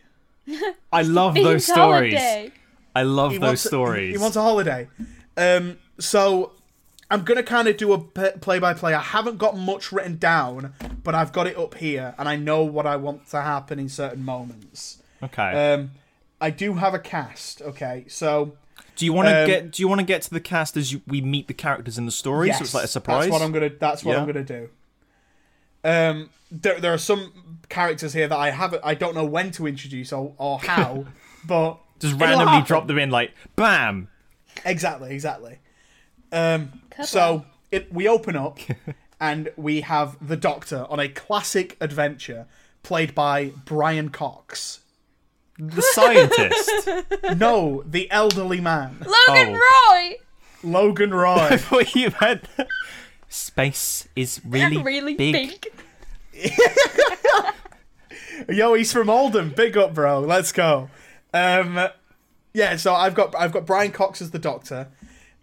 I 0.93 1.01
love 1.01 1.33
Themed 1.35 1.43
those 1.43 1.65
stories. 1.65 2.13
holiday. 2.13 2.51
I 2.95 3.03
love 3.03 3.31
He 3.31 3.37
those 3.39 3.47
wants 3.47 3.65
a- 3.65 3.67
stories. 3.67 4.15
He 4.15 4.17
wants 4.21 4.37
a 4.37 4.41
holiday. 4.41 4.87
Um, 5.35 5.77
so 5.99 6.53
I'm 7.11 7.23
gonna 7.23 7.43
kind 7.43 7.67
of 7.67 7.75
do 7.77 7.91
a 7.93 7.99
play 7.99 8.59
by 8.59 8.73
play. 8.73 8.93
I 8.93 9.01
haven't 9.01 9.37
got 9.37 9.57
much 9.57 9.91
written 9.91 10.17
down, 10.17 10.73
but 11.03 11.13
I've 11.13 11.33
got 11.33 11.47
it 11.47 11.57
up 11.57 11.75
here, 11.75 12.15
and 12.17 12.29
I 12.29 12.35
know 12.37 12.63
what 12.63 12.85
I 12.87 12.95
want 12.95 13.27
to 13.31 13.41
happen 13.41 13.79
in 13.79 13.89
certain 13.89 14.23
moments. 14.23 15.01
okay. 15.21 15.73
Um, 15.73 15.91
I 16.45 16.51
do 16.51 16.75
have 16.75 16.93
a 16.93 16.99
cast. 16.99 17.63
Okay, 17.63 18.05
so 18.07 18.55
do 18.95 19.03
you 19.03 19.13
want 19.13 19.29
to 19.29 19.41
um, 19.41 19.47
get? 19.47 19.71
Do 19.71 19.81
you 19.81 19.87
want 19.87 19.97
to 19.97 20.05
get 20.05 20.21
to 20.21 20.29
the 20.29 20.39
cast 20.39 20.77
as 20.77 20.93
you, 20.93 21.01
we 21.07 21.19
meet 21.19 21.47
the 21.47 21.55
characters 21.55 21.97
in 21.97 22.05
the 22.05 22.11
story? 22.11 22.49
yes, 22.49 22.59
so 22.59 22.63
it's 22.63 22.73
like 22.75 22.83
a 22.83 22.87
surprise. 22.87 23.23
That's 23.23 23.31
what 23.31 23.41
I'm 23.41 23.51
gonna. 23.51 23.71
That's 23.71 24.05
what 24.05 24.15
I'm 24.15 24.27
gonna 24.27 24.43
do. 24.43 24.69
Um, 25.83 26.29
there, 26.51 26.79
there 26.79 26.93
are 26.93 26.99
some 26.99 27.57
characters 27.67 28.13
here 28.13 28.27
that 28.27 28.37
I 28.37 28.51
haven't. 28.51 28.83
I 28.85 28.93
don't 28.93 29.15
know 29.15 29.25
when 29.25 29.49
to 29.53 29.65
introduce 29.65 30.13
or, 30.13 30.35
or 30.37 30.59
how, 30.59 31.07
but 31.47 31.79
Just 31.97 32.13
randomly 32.21 32.61
drop 32.61 32.85
them 32.85 32.99
in, 32.99 33.09
like 33.09 33.33
bam. 33.55 34.09
Exactly, 34.63 35.15
exactly. 35.15 35.57
Um, 36.31 36.79
so 37.03 37.43
it, 37.71 37.91
we 37.91 38.07
open 38.07 38.35
up 38.35 38.59
and 39.19 39.51
we 39.57 39.81
have 39.81 40.15
the 40.21 40.37
Doctor 40.37 40.85
on 40.91 40.99
a 40.99 41.09
classic 41.09 41.75
adventure 41.81 42.45
played 42.83 43.15
by 43.15 43.51
Brian 43.65 44.09
Cox. 44.09 44.81
The 45.57 45.81
scientist. 45.81 46.89
No, 47.39 47.83
the 47.85 48.09
elderly 48.11 48.59
man, 48.61 48.97
Logan 48.99 49.55
Oh. 49.55 49.91
Roy. 49.91 50.15
Logan 50.63 51.13
I 51.13 51.15
Roy. 51.15 51.57
thought 51.57 51.95
you 51.95 52.11
meant 52.21 52.43
space 53.29 54.07
is 54.15 54.41
really, 54.45 54.77
really 54.81 55.13
big. 55.15 55.65
big. 56.33 56.51
Yo, 58.49 58.73
he's 58.73 58.91
from 58.91 59.09
Oldham. 59.09 59.49
Big 59.55 59.77
up, 59.77 59.93
bro. 59.93 60.19
Let's 60.19 60.51
go. 60.51 60.89
Um, 61.33 61.87
yeah, 62.53 62.75
so 62.75 62.93
I've 62.93 63.15
got 63.15 63.33
I've 63.35 63.51
got 63.51 63.65
Brian 63.65 63.91
Cox 63.91 64.21
as 64.21 64.31
the 64.31 64.39
Doctor, 64.39 64.89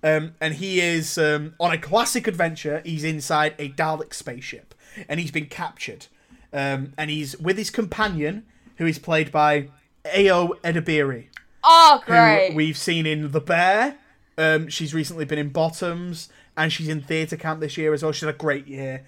um, 0.03 0.35
and 0.41 0.55
he 0.55 0.81
is 0.81 1.17
um, 1.19 1.55
on 1.59 1.73
a 1.73 1.79
classic 1.79 2.27
adventure. 2.27 2.83
He's 2.85 3.05
inside 3.05 3.55
a 3.59 3.71
Dalek 3.71 4.13
spaceship, 4.15 4.75
and 5.09 5.19
he's 5.21 5.31
been 5.31 5.47
captured, 5.47 6.07
um, 6.53 6.93
and 6.99 7.11
he's 7.11 7.37
with 7.39 7.57
his 7.59 7.71
companion, 7.71 8.45
who 8.77 8.87
is 8.87 8.99
played 8.99 9.33
by 9.33 9.69
Ayo 10.05 10.61
Edebiri, 10.63 11.27
Oh, 11.65 12.03
who 12.07 12.57
we've 12.57 12.77
seen 12.77 13.07
in 13.07 13.31
The 13.31 13.41
Bear. 13.41 13.97
Um, 14.37 14.69
she's 14.69 14.95
recently 14.95 15.25
been 15.25 15.39
in 15.39 15.51
Bottoms, 15.51 16.29
and 16.57 16.73
she's 16.73 16.89
in 16.89 17.03
theatre 17.03 17.37
camp 17.37 17.61
this 17.61 17.77
year 17.77 17.93
as 17.95 18.03
well. 18.03 18.13
She's 18.13 18.23
had 18.23 18.35
a 18.35 18.39
great 18.39 18.67
year, 18.67 19.05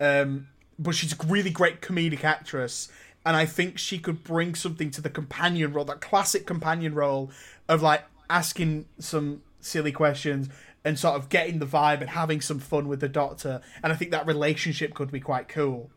um, 0.00 0.48
but 0.78 0.94
she's 0.94 1.12
a 1.12 1.16
really 1.26 1.50
great 1.50 1.82
comedic 1.82 2.24
actress, 2.24 2.88
and 3.26 3.36
I 3.36 3.44
think 3.44 3.78
she 3.78 3.98
could 3.98 4.24
bring 4.24 4.54
something 4.54 4.90
to 4.92 5.00
the 5.02 5.10
companion 5.10 5.72
role, 5.72 5.84
that 5.86 6.00
classic 6.00 6.46
companion 6.46 6.94
role 6.94 7.30
of 7.68 7.82
like 7.82 8.04
asking 8.30 8.86
some 8.98 9.42
silly 9.60 9.92
questions 9.92 10.48
and 10.84 10.98
sort 10.98 11.16
of 11.16 11.28
getting 11.28 11.58
the 11.58 11.66
vibe 11.66 12.00
and 12.00 12.10
having 12.10 12.40
some 12.40 12.58
fun 12.58 12.88
with 12.88 13.00
the 13.00 13.08
Doctor. 13.08 13.60
And 13.82 13.92
I 13.92 13.96
think 13.96 14.12
that 14.12 14.26
relationship 14.26 14.94
could 14.94 15.10
be 15.10 15.20
quite 15.20 15.48
cool 15.48 15.90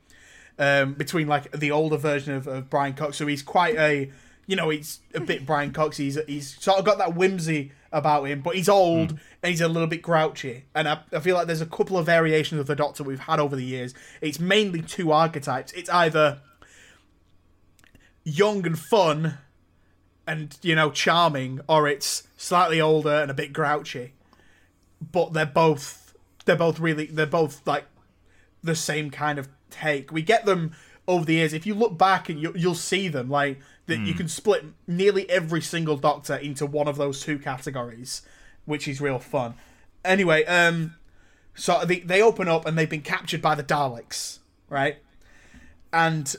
um, 0.59 0.93
between 0.93 1.27
like 1.27 1.51
the 1.51 1.71
older 1.71 1.97
version 1.97 2.33
of, 2.33 2.47
of 2.47 2.69
Brian 2.69 2.93
Cox. 2.93 3.17
So 3.17 3.27
he's 3.27 3.43
quite 3.43 3.75
a, 3.77 4.11
you 4.47 4.55
know, 4.55 4.69
he's 4.69 4.99
a 5.13 5.19
bit 5.19 5.45
Brian 5.45 5.71
Cox. 5.71 5.97
He's 5.97 6.17
he's 6.27 6.57
sort 6.61 6.79
of 6.79 6.85
got 6.85 6.97
that 6.97 7.15
whimsy 7.15 7.71
about 7.91 8.23
him, 8.23 8.41
but 8.41 8.55
he's 8.55 8.69
old 8.69 9.11
hmm. 9.11 9.17
and 9.43 9.49
he's 9.49 9.61
a 9.61 9.67
little 9.67 9.87
bit 9.87 10.01
grouchy. 10.01 10.65
And 10.73 10.87
I, 10.87 11.01
I 11.13 11.19
feel 11.19 11.35
like 11.35 11.47
there's 11.47 11.61
a 11.61 11.65
couple 11.65 11.97
of 11.97 12.05
variations 12.05 12.59
of 12.59 12.67
the 12.67 12.75
Doctor 12.75 13.03
we've 13.03 13.19
had 13.19 13.39
over 13.39 13.55
the 13.55 13.65
years. 13.65 13.93
It's 14.21 14.39
mainly 14.39 14.81
two 14.81 15.11
archetypes. 15.11 15.71
It's 15.73 15.89
either 15.89 16.41
young 18.23 18.65
and 18.65 18.77
fun 18.77 19.37
and 20.27 20.57
you 20.61 20.75
know 20.75 20.91
charming 20.91 21.59
or 21.67 21.87
it's 21.87 22.27
slightly 22.37 22.79
older 22.79 23.13
and 23.13 23.31
a 23.31 23.33
bit 23.33 23.51
grouchy 23.51 24.13
but 25.11 25.33
they're 25.33 25.45
both 25.45 26.15
they're 26.45 26.55
both 26.55 26.79
really 26.79 27.05
they're 27.07 27.25
both 27.25 27.65
like 27.65 27.85
the 28.63 28.75
same 28.75 29.09
kind 29.09 29.39
of 29.39 29.49
take 29.69 30.11
we 30.11 30.21
get 30.21 30.45
them 30.45 30.71
over 31.07 31.25
the 31.25 31.33
years 31.33 31.53
if 31.53 31.65
you 31.65 31.73
look 31.73 31.97
back 31.97 32.29
and 32.29 32.39
you, 32.39 32.53
you'll 32.55 32.75
see 32.75 33.07
them 33.07 33.29
like 33.29 33.59
that 33.91 34.07
you 34.07 34.13
can 34.13 34.27
split 34.27 34.65
nearly 34.87 35.29
every 35.29 35.61
single 35.61 35.97
doctor 35.97 36.35
into 36.35 36.65
one 36.65 36.87
of 36.87 36.97
those 36.97 37.21
two 37.21 37.37
categories 37.37 38.21
which 38.65 38.87
is 38.87 38.99
real 38.99 39.19
fun 39.19 39.53
anyway 40.03 40.43
um 40.45 40.95
so 41.53 41.83
they, 41.85 41.99
they 41.99 42.21
open 42.21 42.47
up 42.47 42.65
and 42.65 42.77
they've 42.77 42.89
been 42.89 43.01
captured 43.01 43.41
by 43.41 43.55
the 43.55 43.63
daleks 43.63 44.39
right 44.69 44.97
and 45.93 46.35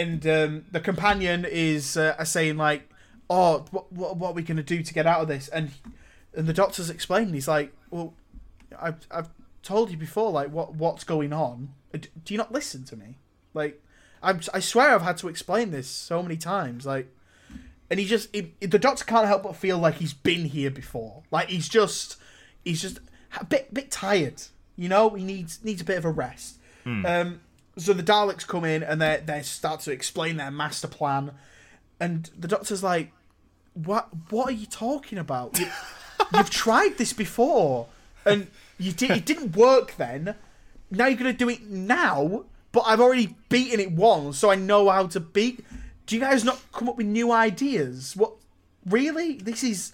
and 0.00 0.26
um, 0.26 0.64
the 0.70 0.80
companion 0.80 1.44
is 1.48 1.96
uh, 1.96 2.22
saying 2.24 2.56
like, 2.56 2.88
"Oh, 3.28 3.64
what, 3.70 3.92
what 3.92 4.16
what 4.16 4.30
are 4.30 4.34
we 4.34 4.42
gonna 4.42 4.62
do 4.62 4.82
to 4.82 4.94
get 4.94 5.06
out 5.06 5.20
of 5.20 5.28
this?" 5.28 5.48
And 5.48 5.70
and 6.34 6.46
the 6.46 6.52
doctor's 6.52 6.90
explaining. 6.90 7.34
He's 7.34 7.48
like, 7.48 7.72
"Well, 7.90 8.14
I've 8.80 9.06
I've 9.10 9.28
told 9.62 9.90
you 9.90 9.96
before. 9.96 10.30
Like, 10.30 10.50
what 10.50 10.74
what's 10.74 11.04
going 11.04 11.32
on? 11.32 11.74
Do 11.92 12.08
you 12.28 12.38
not 12.38 12.52
listen 12.52 12.84
to 12.84 12.96
me? 12.96 13.18
Like, 13.52 13.82
I'm, 14.22 14.40
I 14.52 14.60
swear 14.60 14.94
I've 14.94 15.02
had 15.02 15.16
to 15.18 15.28
explain 15.28 15.70
this 15.70 15.88
so 15.88 16.22
many 16.22 16.36
times. 16.36 16.86
Like." 16.86 17.08
And 17.92 17.98
he 17.98 18.06
just 18.06 18.28
it, 18.32 18.52
it- 18.60 18.70
the 18.70 18.78
doctor 18.78 19.04
can't 19.04 19.26
help 19.26 19.42
but 19.42 19.56
feel 19.56 19.76
like 19.76 19.96
he's 19.96 20.12
been 20.14 20.44
here 20.44 20.70
before. 20.70 21.24
Like 21.32 21.48
he's 21.48 21.68
just 21.68 22.16
he's 22.64 22.80
just 22.80 23.00
a 23.40 23.44
bit 23.44 23.74
bit 23.74 23.90
tired. 23.90 24.42
You 24.76 24.88
know, 24.88 25.10
he 25.10 25.24
needs 25.24 25.58
needs 25.64 25.82
a 25.82 25.84
bit 25.84 25.98
of 25.98 26.04
a 26.04 26.10
rest. 26.10 26.58
Um, 27.04 27.40
so 27.76 27.92
the 27.92 28.02
Daleks 28.04 28.46
come 28.46 28.64
in 28.64 28.84
and 28.84 29.02
they 29.02 29.20
they 29.26 29.42
start 29.42 29.80
to 29.80 29.90
explain 29.90 30.36
their 30.36 30.52
master 30.52 30.86
plan, 30.86 31.32
and 31.98 32.30
the 32.38 32.46
Doctor's 32.46 32.84
like, 32.84 33.10
"What 33.74 34.08
what 34.30 34.48
are 34.50 34.52
you 34.52 34.66
talking 34.66 35.18
about? 35.18 35.58
You, 35.58 35.66
you've 36.34 36.50
tried 36.50 36.96
this 36.96 37.12
before, 37.12 37.88
and 38.24 38.46
you 38.78 38.92
did 38.92 39.10
it 39.10 39.26
didn't 39.26 39.56
work 39.56 39.96
then. 39.96 40.36
Now 40.92 41.06
you're 41.06 41.18
gonna 41.18 41.32
do 41.32 41.48
it 41.48 41.62
now, 41.68 42.44
but 42.72 42.80
I've 42.86 43.00
already 43.00 43.34
beaten 43.48 43.80
it 43.80 43.92
once, 43.92 44.38
so 44.38 44.50
I 44.50 44.54
know 44.54 44.88
how 44.88 45.06
to 45.08 45.20
beat. 45.20 45.64
Do 46.06 46.14
you 46.16 46.20
guys 46.20 46.44
not 46.44 46.60
come 46.72 46.88
up 46.88 46.96
with 46.96 47.06
new 47.06 47.32
ideas? 47.32 48.14
What 48.16 48.32
really? 48.86 49.34
This 49.34 49.62
is." 49.64 49.92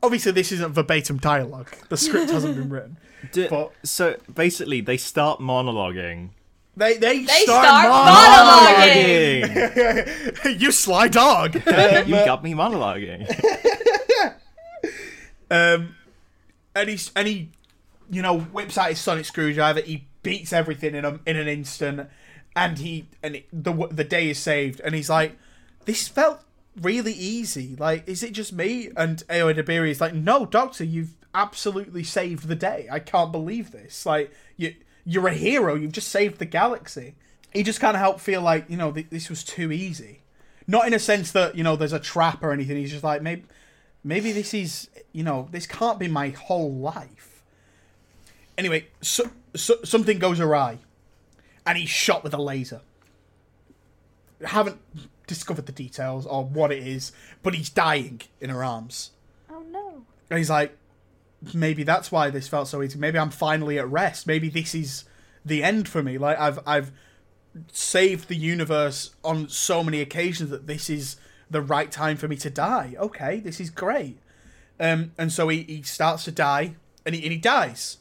Obviously, 0.00 0.30
this 0.30 0.52
isn't 0.52 0.74
verbatim 0.74 1.16
dialogue. 1.16 1.74
The 1.88 1.96
script 1.96 2.30
hasn't 2.30 2.54
been 2.56 2.68
written. 2.74 2.98
Do- 3.32 3.48
But- 3.48 3.72
so 3.82 4.14
basically, 4.32 4.80
they 4.80 4.96
start 4.96 5.40
monologuing. 5.40 6.30
They 6.76 6.96
they, 6.98 7.24
They 7.24 7.42
start, 7.42 7.66
start 7.66 7.88
monologuing. 8.14 9.42
Monologuing. 9.42 10.60
you 10.60 10.70
sly 10.70 11.08
dog. 11.08 11.54
you 12.06 12.14
got 12.14 12.44
me 12.44 12.54
monologuing. 12.54 13.26
Um, 15.50 15.96
and 16.74 16.88
he's 16.88 17.10
and 17.16 17.26
he, 17.26 17.50
you 18.10 18.22
know, 18.22 18.38
whips 18.38 18.76
out 18.78 18.90
his 18.90 19.00
sonic 19.00 19.24
screwdriver. 19.24 19.80
He 19.80 20.06
beats 20.22 20.52
everything 20.52 20.94
in 20.94 21.04
a, 21.04 21.20
in 21.26 21.36
an 21.36 21.48
instant, 21.48 22.08
and 22.56 22.78
he 22.78 23.08
and 23.22 23.42
the 23.52 23.88
the 23.90 24.04
day 24.04 24.30
is 24.30 24.38
saved. 24.38 24.80
And 24.80 24.94
he's 24.94 25.10
like, 25.10 25.36
"This 25.84 26.08
felt 26.08 26.40
really 26.80 27.12
easy. 27.12 27.76
Like, 27.78 28.08
is 28.08 28.22
it 28.22 28.32
just 28.32 28.52
me?" 28.52 28.90
And 28.96 29.18
Ayo 29.28 29.54
Edebiri 29.54 29.90
is 29.90 30.00
like, 30.00 30.14
"No, 30.14 30.46
Doctor, 30.46 30.84
you've 30.84 31.14
absolutely 31.34 32.04
saved 32.04 32.48
the 32.48 32.56
day. 32.56 32.88
I 32.90 32.98
can't 32.98 33.32
believe 33.32 33.70
this. 33.70 34.06
Like, 34.06 34.32
you 34.56 34.74
you're 35.04 35.28
a 35.28 35.34
hero. 35.34 35.74
You've 35.74 35.92
just 35.92 36.08
saved 36.08 36.38
the 36.38 36.46
galaxy." 36.46 37.14
He 37.52 37.62
just 37.62 37.80
kind 37.80 37.96
of 37.96 38.00
helped 38.00 38.20
feel 38.20 38.42
like 38.42 38.66
you 38.68 38.76
know 38.76 38.92
th- 38.92 39.10
this 39.10 39.30
was 39.30 39.42
too 39.42 39.72
easy. 39.72 40.20
Not 40.66 40.86
in 40.86 40.92
a 40.92 40.98
sense 40.98 41.32
that 41.32 41.54
you 41.56 41.64
know 41.64 41.76
there's 41.76 41.94
a 41.94 42.00
trap 42.00 42.42
or 42.42 42.52
anything. 42.52 42.76
He's 42.76 42.90
just 42.90 43.04
like 43.04 43.22
maybe 43.22 43.44
maybe 44.04 44.32
this 44.32 44.54
is 44.54 44.88
you 45.12 45.22
know 45.22 45.48
this 45.50 45.66
can't 45.66 45.98
be 45.98 46.08
my 46.08 46.30
whole 46.30 46.72
life 46.72 47.42
anyway 48.56 48.86
so 49.00 49.30
so, 49.58 49.76
something 49.84 50.18
goes 50.18 50.40
awry, 50.40 50.78
and 51.66 51.78
he's 51.78 51.90
shot 51.90 52.24
with 52.24 52.34
a 52.34 52.40
laser. 52.40 52.80
Haven't 54.44 54.80
discovered 55.26 55.66
the 55.66 55.72
details 55.72 56.26
or 56.26 56.44
what 56.44 56.72
it 56.72 56.86
is, 56.86 57.12
but 57.42 57.54
he's 57.54 57.70
dying 57.70 58.22
in 58.40 58.50
her 58.50 58.64
arms. 58.64 59.10
Oh 59.50 59.62
no. 59.70 60.04
And 60.30 60.38
he's 60.38 60.50
like, 60.50 60.76
maybe 61.54 61.82
that's 61.82 62.10
why 62.10 62.30
this 62.30 62.48
felt 62.48 62.68
so 62.68 62.82
easy. 62.82 62.98
Maybe 62.98 63.18
I'm 63.18 63.30
finally 63.30 63.78
at 63.78 63.88
rest. 63.88 64.26
Maybe 64.26 64.48
this 64.48 64.74
is 64.74 65.04
the 65.44 65.62
end 65.62 65.88
for 65.88 66.02
me. 66.02 66.18
Like 66.18 66.38
I've 66.38 66.58
I've 66.66 66.92
saved 67.72 68.28
the 68.28 68.36
universe 68.36 69.14
on 69.24 69.48
so 69.48 69.82
many 69.82 70.00
occasions 70.00 70.50
that 70.50 70.66
this 70.66 70.90
is 70.90 71.16
the 71.50 71.62
right 71.62 71.90
time 71.90 72.16
for 72.16 72.28
me 72.28 72.36
to 72.36 72.50
die. 72.50 72.94
Okay, 72.98 73.40
this 73.40 73.60
is 73.60 73.70
great. 73.70 74.18
Um, 74.80 75.12
and 75.18 75.32
so 75.32 75.48
he, 75.48 75.62
he 75.62 75.82
starts 75.82 76.24
to 76.24 76.32
die, 76.32 76.76
and 77.04 77.14
he, 77.14 77.22
and 77.22 77.32
he 77.32 77.38
dies. 77.38 77.98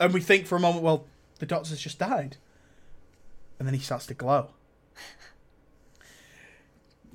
And 0.00 0.14
we 0.14 0.20
think 0.20 0.46
for 0.46 0.56
a 0.56 0.60
moment, 0.60 0.84
well, 0.84 1.06
the 1.38 1.46
doctor's 1.46 1.78
just 1.80 1.98
died. 1.98 2.36
And 3.58 3.66
then 3.66 3.74
he 3.74 3.80
starts 3.80 4.06
to 4.06 4.14
glow. 4.14 4.50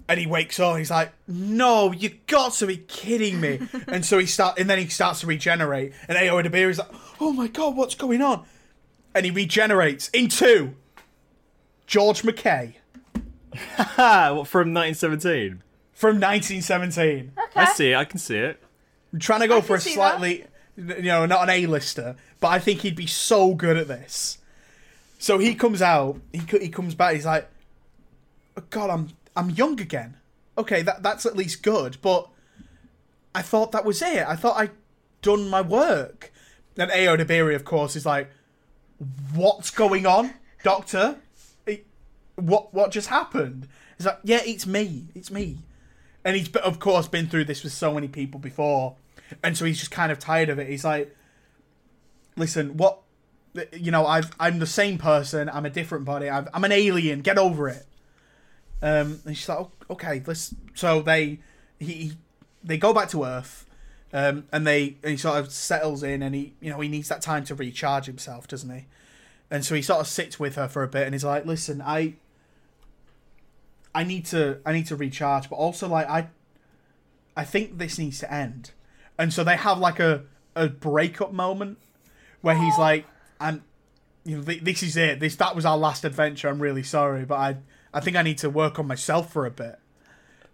And 0.06 0.19
he 0.19 0.28
wakes 0.28 0.60
up. 0.60 0.78
He's 0.78 0.91
like, 0.91 1.13
"No, 1.30 1.93
you 1.93 2.10
got 2.28 2.52
to 2.56 2.67
be 2.67 2.76
kidding 2.76 3.39
me!" 3.39 3.62
and 3.88 4.06
so 4.06 4.17
he 4.17 4.26
start, 4.26 4.60
and 4.60 4.69
then 4.69 4.78
he 4.78 4.88
starts 4.89 5.22
to 5.22 5.28
regenerate. 5.28 5.93
And 6.10 6.17
Ayo 6.17 6.43
Edebiri 6.43 6.72
is 6.72 6.78
like, 6.78 6.89
"Oh 7.22 7.32
my 7.32 7.48
god, 7.48 7.78
what's 7.78 7.96
going 7.96 8.22
on?" 8.22 8.46
And 9.15 9.26
he 9.26 9.32
regenerates 9.32 10.10
into 10.10 10.76
George 11.88 12.26
MacKay 12.26 12.80
Ha! 13.56 14.34
What 14.36 14.48
from 14.48 14.74
1917? 14.74 15.62
from 15.93 16.15
1917. 16.19 17.32
Okay. 17.38 17.60
I 17.60 17.65
see 17.65 17.91
it. 17.91 17.96
I 17.96 18.04
can 18.04 18.19
see 18.19 18.38
it. 18.38 18.62
I'm 19.13 19.19
trying 19.19 19.41
to 19.41 19.48
go 19.48 19.60
I 19.60 19.62
for 19.62 19.76
a 19.76 19.80
see 19.80 19.93
slightly, 19.93 20.46
you 20.76 21.04
know, 21.04 21.26
not 21.26 21.43
an 21.43 21.50
A-lister, 21.50 22.15
but 22.43 22.49
I 22.49 22.60
think 22.60 22.82
he'd 22.82 22.97
be 22.97 23.08
so 23.08 23.53
good 23.53 23.77
at 23.77 23.88
this. 23.88 24.38
So 25.17 25.38
he 25.38 25.56
comes 25.56 25.82
out, 25.82 26.19
he 26.34 26.41
he 26.60 26.67
comes 26.67 26.93
back, 26.93 27.15
he's 27.15 27.25
like, 27.25 27.49
"Oh, 28.58 28.63
God, 28.69 28.89
I'm 28.89 29.10
I'm 29.34 29.49
young 29.51 29.79
again. 29.79 30.17
Okay, 30.58 30.82
that 30.82 31.01
that's 31.01 31.25
at 31.25 31.38
least 31.38 31.63
good, 31.63 31.95
but 32.01 32.27
I 33.34 33.41
thought 33.41 33.71
that 33.71 33.86
was 33.86 34.01
it. 34.01 34.27
I 34.27 34.36
thought 34.36 34.58
I'd 34.58 34.71
done 35.21 35.47
my 35.47 35.62
work. 35.62 36.34
And 36.75 36.91
Ayo 36.91 37.17
Edebiri, 37.17 37.56
of 37.56 37.63
course, 37.63 37.95
is 37.95 38.06
like, 38.06 38.29
"What's 39.34 39.71
going 39.71 40.06
on, 40.06 40.34
Doctor? 40.63 41.19
What 42.36 42.73
what 42.73 42.91
just 42.91 43.08
happened?" 43.08 43.69
He's 43.97 44.06
like, 44.06 44.19
"Yeah, 44.25 44.41
it's 44.45 44.67
me. 44.67 45.06
It's 45.15 45.32
me." 45.32 45.60
And 46.25 46.36
he's 46.36 46.53
of 46.58 46.79
course 46.79 47.08
been 47.08 47.27
through 47.27 47.45
this 47.45 47.63
with 47.63 47.71
so 47.71 47.93
many 47.93 48.10
people 48.10 48.41
before, 48.41 48.97
and 49.41 49.58
so 49.58 49.63
he's 49.63 49.79
just 49.79 49.91
kind 49.91 50.12
of 50.12 50.19
tired 50.19 50.49
of 50.49 50.60
it. 50.60 50.67
He's 50.67 50.84
like, 50.84 51.15
"Listen, 52.36 52.78
what? 52.78 53.00
You 53.72 53.91
know, 53.91 54.06
I've 54.06 54.32
I'm 54.39 54.60
the 54.60 54.65
same 54.65 54.98
person. 54.98 55.50
I'm 55.50 55.65
a 55.65 55.69
different 55.69 56.06
body. 56.06 56.30
I've, 56.30 56.48
I'm 56.54 56.63
an 56.63 56.72
alien. 56.72 57.22
Get 57.22 57.38
over 57.38 57.69
it." 57.69 57.86
Um, 58.82 59.22
and 59.26 59.38
she's 59.38 59.48
like, 59.48 59.60
"Oh, 59.60 59.72
"Okay, 59.91 60.22
let's." 60.26 60.54
So 60.74 61.02
they 61.02 61.39
he, 61.80 61.93
he 61.93 62.12
they 62.63 62.78
go 62.78 62.93
back 62.93 63.10
to 63.10 63.24
Earth, 63.24 63.65
um, 64.12 64.46
and 64.52 64.65
they 64.65 64.98
and 65.04 65.12
he 65.12 65.17
sort 65.17 65.39
of 65.39 65.52
settles 65.52 66.04
in, 66.04 66.22
and 66.22 66.34
he 66.34 66.54
you 66.60 66.69
know 66.69 66.80
he 66.80 66.89
needs 66.89 67.10
that 67.10 67.22
time 67.22 67.43
to 67.46 67.56
recharge 67.56 68.06
himself, 68.06 68.48
doesn't 68.48 68.69
he? 68.69 68.86
And 69.52 69.63
so 69.63 69.76
he 69.76 69.82
sort 69.82 70.00
of 70.00 70.08
sits 70.08 70.39
with 70.39 70.56
her 70.56 70.67
for 70.67 70.84
a 70.84 70.88
bit, 70.88 71.04
and 71.04 71.13
he's 71.13 71.24
like, 71.24 71.46
"Listen, 71.46 71.82
I." 71.82 72.15
I 73.96 74.04
need 74.04 74.26
to 74.28 74.60
I 74.65 74.74
need 74.74 74.88
to 74.88 74.96
recharge, 74.96 75.52
but 75.52 75.58
also 75.58 75.88
like 75.88 76.10
I 76.10 76.30
I 77.36 77.43
think 77.43 77.78
this 77.78 77.98
needs 77.98 78.19
to 78.19 78.34
end. 78.34 78.72
And 79.17 79.32
so 79.32 79.43
they 79.43 79.56
have 79.56 79.78
like 79.78 80.00
a 80.00 80.24
a 80.56 80.67
breakup 80.67 81.32
moment 81.32 81.78
where 82.43 82.56
he's 82.56 82.77
like 82.77 83.08
I'm 83.39 83.63
you 84.23 84.38
know 84.38 84.43
this 84.43 84.84
is 84.84 84.95
it. 84.95 85.19
This 85.19 85.36
that 85.38 85.56
was 85.56 85.65
our 85.65 85.77
last 85.77 86.06
adventure. 86.06 86.47
I'm 86.47 86.60
really 86.60 86.84
sorry, 86.84 87.25
but 87.25 87.36
I 87.36 87.58
I 87.91 87.99
think 87.99 88.15
I 88.15 88.21
need 88.21 88.38
to 88.39 88.49
work 88.49 88.77
on 88.77 88.86
myself 88.86 89.34
for 89.34 89.47
a 89.47 89.51
bit 89.51 89.79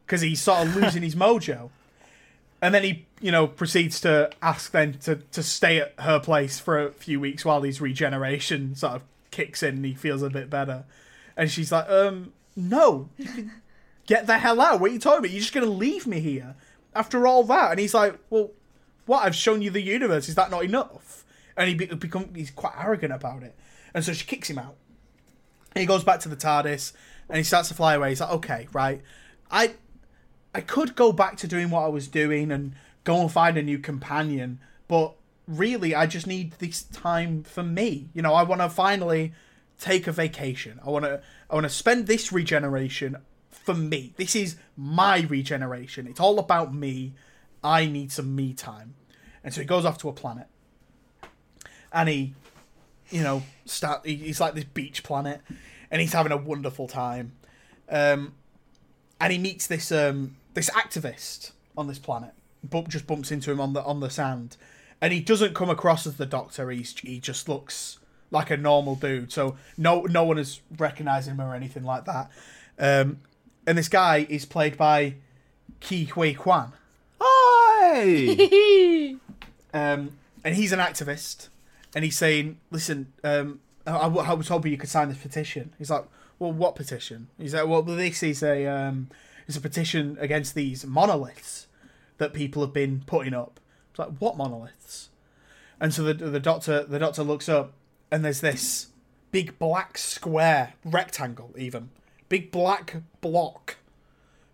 cuz 0.08 0.22
he's 0.22 0.42
sort 0.42 0.66
of 0.66 0.76
losing 0.82 1.04
his 1.04 1.16
mojo. 1.16 1.70
And 2.62 2.76
then 2.76 2.84
he, 2.84 3.06
you 3.22 3.32
know, 3.32 3.48
proceeds 3.48 4.02
to 4.02 4.30
ask 4.42 4.72
then 4.72 4.94
to, 5.00 5.16
to 5.32 5.42
stay 5.42 5.80
at 5.80 5.94
her 6.00 6.20
place 6.20 6.60
for 6.60 6.78
a 6.78 6.92
few 6.92 7.20
weeks 7.20 7.46
while 7.46 7.62
his 7.62 7.80
regeneration 7.80 8.76
sort 8.76 8.96
of 8.96 9.04
kicks 9.32 9.64
in 9.64 9.76
and 9.78 9.86
he 9.86 9.94
feels 9.94 10.22
a 10.22 10.30
bit 10.30 10.50
better. 10.50 10.84
And 11.38 11.50
she's 11.50 11.72
like, 11.72 11.90
um, 11.90 12.34
no, 12.58 13.08
get 14.08 14.28
the 14.28 14.40
hell 14.40 14.60
out. 14.60 14.82
What 14.82 14.92
are 14.92 14.94
you 14.94 15.00
talking 15.00 15.20
about? 15.20 15.32
You're 15.32 15.40
just 15.40 15.54
going 15.54 15.66
to 15.66 15.72
leave 15.72 16.06
me 16.06 16.20
here 16.20 16.56
after 16.94 17.26
all 17.26 17.44
that? 17.46 17.72
And 17.72 17.80
he's 17.80 17.94
like, 17.94 18.20
well, 18.30 18.52
what? 19.06 19.24
I've 19.24 19.36
shown 19.36 19.62
you 19.62 19.70
the 19.70 19.82
universe. 19.82 20.28
Is 20.28 20.36
that 20.36 20.52
not 20.52 20.66
enough? 20.66 21.24
And 21.60 21.70
he 21.70 21.76
be- 21.76 21.86
become 21.86 22.34
he's 22.34 22.50
quite 22.50 22.74
arrogant 22.76 23.14
about 23.14 23.44
it. 23.44 23.56
And 23.94 24.04
so 24.04 24.14
she 24.14 24.26
kicks 24.26 24.50
him 24.50 24.58
out. 24.58 24.78
And 25.76 25.82
he 25.82 25.86
goes 25.86 26.04
back 26.04 26.22
to 26.22 26.30
the 26.30 26.36
TARDIS 26.36 26.94
and 27.28 27.38
he 27.38 27.44
starts 27.44 27.68
to 27.68 27.76
fly 27.76 27.94
away. 27.94 28.10
He's 28.10 28.22
like, 28.22 28.32
okay, 28.32 28.68
right. 28.74 29.02
I 29.52 29.76
I 30.56 30.62
could 30.62 30.96
go 30.96 31.12
back 31.12 31.38
to 31.38 31.48
doing 31.48 31.70
what 31.70 31.84
I 31.84 31.90
was 31.90 32.08
doing 32.08 32.52
and 32.52 32.74
go 33.04 33.22
and 33.22 33.32
find 33.32 33.58
a 33.58 33.62
new 33.62 33.78
companion, 33.78 34.60
but 34.88 35.14
really 35.48 35.94
I 35.94 36.08
just 36.08 36.26
need 36.26 36.54
this 36.54 36.84
time 36.84 37.44
for 37.44 37.62
me. 37.62 38.10
You 38.14 38.22
know, 38.22 38.34
I 38.34 38.44
want 38.44 38.62
to 38.62 38.70
finally 38.70 39.34
take 39.80 40.08
a 40.08 40.12
vacation. 40.12 40.80
I 40.86 40.90
want 40.90 41.06
to 41.06 41.22
I 41.50 41.56
want 41.56 41.66
to 41.66 41.70
spend 41.70 42.08
this 42.08 42.32
regeneration 42.32 43.18
for 43.50 43.74
me. 43.74 44.14
This 44.18 44.36
is 44.36 44.56
my 44.78 45.22
regeneration. 45.22 46.08
It's 46.08 46.20
all 46.20 46.40
about 46.40 46.74
me. 46.74 47.14
I 47.64 47.86
need 47.86 48.12
some 48.12 48.36
me 48.36 48.54
time. 48.54 48.96
And 49.44 49.54
so 49.54 49.62
he 49.62 49.68
goes 49.68 49.86
off 49.86 49.98
to 50.00 50.10
a 50.10 50.14
planet. 50.14 50.48
And 51.92 52.10
he 52.10 52.34
you 53.10 53.24
know, 53.24 53.42
start 53.66 54.06
he- 54.06 54.16
he's 54.16 54.40
like 54.40 54.54
this 54.54 54.66
beach 54.66 55.04
planet 55.04 55.42
and 55.90 56.00
he's 56.00 56.14
having 56.14 56.32
a 56.32 56.38
wonderful 56.38 56.88
time. 56.88 57.34
Um 57.90 58.34
and 59.20 59.34
he 59.34 59.40
meets 59.40 59.68
this 59.68 59.92
um 59.92 60.36
this 60.54 60.70
activist 60.72 61.52
on 61.78 61.88
this 61.88 62.00
planet. 62.00 62.32
Bump 62.64 62.90
just 62.90 63.08
bumps 63.08 63.32
into 63.32 63.52
him 63.52 63.60
on 63.62 63.74
the 63.74 63.82
on 63.84 64.00
the 64.00 64.10
sand, 64.10 64.58
and 65.02 65.14
he 65.14 65.20
doesn't 65.22 65.56
come 65.56 65.70
across 65.70 66.06
as 66.06 66.18
the 66.18 66.26
Doctor. 66.26 66.70
He's 66.70 66.98
he 67.00 67.20
just 67.20 67.48
looks 67.48 68.00
like 68.32 68.52
a 68.52 68.58
normal 68.58 68.96
dude. 68.96 69.32
So 69.32 69.56
no 69.78 70.02
no 70.02 70.24
one 70.24 70.38
has 70.38 70.60
recognised 70.78 71.28
him 71.30 71.40
or 71.40 71.56
anything 71.56 71.84
like 71.84 72.06
that. 72.06 72.30
Um, 72.78 73.22
and 73.66 73.78
this 73.78 73.88
guy 73.90 74.26
is 74.30 74.46
played 74.46 74.78
by 74.78 75.16
Ke 75.82 76.10
Huy 76.10 76.34
Quan, 76.34 76.74
Hi! 77.22 78.02
um, 79.74 80.12
and 80.44 80.56
he's 80.56 80.72
an 80.72 80.80
activist, 80.80 81.50
and 81.96 82.06
he's 82.06 82.18
saying, 82.18 82.60
"Listen, 82.72 83.14
um, 83.24 83.60
I, 83.86 84.08
I 84.08 84.34
was 84.34 84.48
hoping 84.48 84.72
you 84.72 84.78
could 84.78 84.90
sign 84.90 85.10
this 85.10 85.18
petition." 85.18 85.74
He's 85.78 85.90
like, 85.90 86.06
"Well, 86.38 86.52
what 86.52 86.76
petition?" 86.76 87.30
He's 87.38 87.54
like, 87.54 87.68
"Well, 87.68 87.82
this 87.82 88.24
is 88.24 88.44
a 88.44 88.66
um, 88.68 89.10
it's 89.48 89.58
a 89.58 89.62
petition 89.62 90.18
against 90.20 90.56
these 90.56 90.86
monoliths 90.86 91.68
that 92.18 92.34
people 92.34 92.62
have 92.62 92.74
been 92.74 93.04
putting 93.06 93.34
up." 93.34 93.60
It's 93.92 94.00
like, 94.00 94.18
"What 94.20 94.38
monoliths?" 94.38 95.10
And 95.80 95.94
so 95.94 96.04
the 96.04 96.14
the 96.14 96.40
doctor 96.40 96.84
the 96.84 97.00
doctor 97.00 97.24
looks 97.24 97.50
up, 97.50 97.74
and 98.12 98.24
there's 98.24 98.42
this 98.42 98.88
big 99.32 99.58
black 99.60 99.98
square 99.98 100.74
rectangle, 100.84 101.54
even 101.58 101.90
big 102.30 102.52
black 102.52 102.98
block 103.22 103.78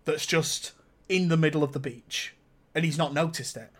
that's 0.04 0.26
just 0.26 0.72
in 1.08 1.28
the 1.28 1.36
middle 1.36 1.62
of 1.62 1.72
the 1.72 1.80
beach, 1.80 2.34
and 2.74 2.84
he's 2.84 2.98
not 2.98 3.12
noticed 3.12 3.56
it. 3.56 3.70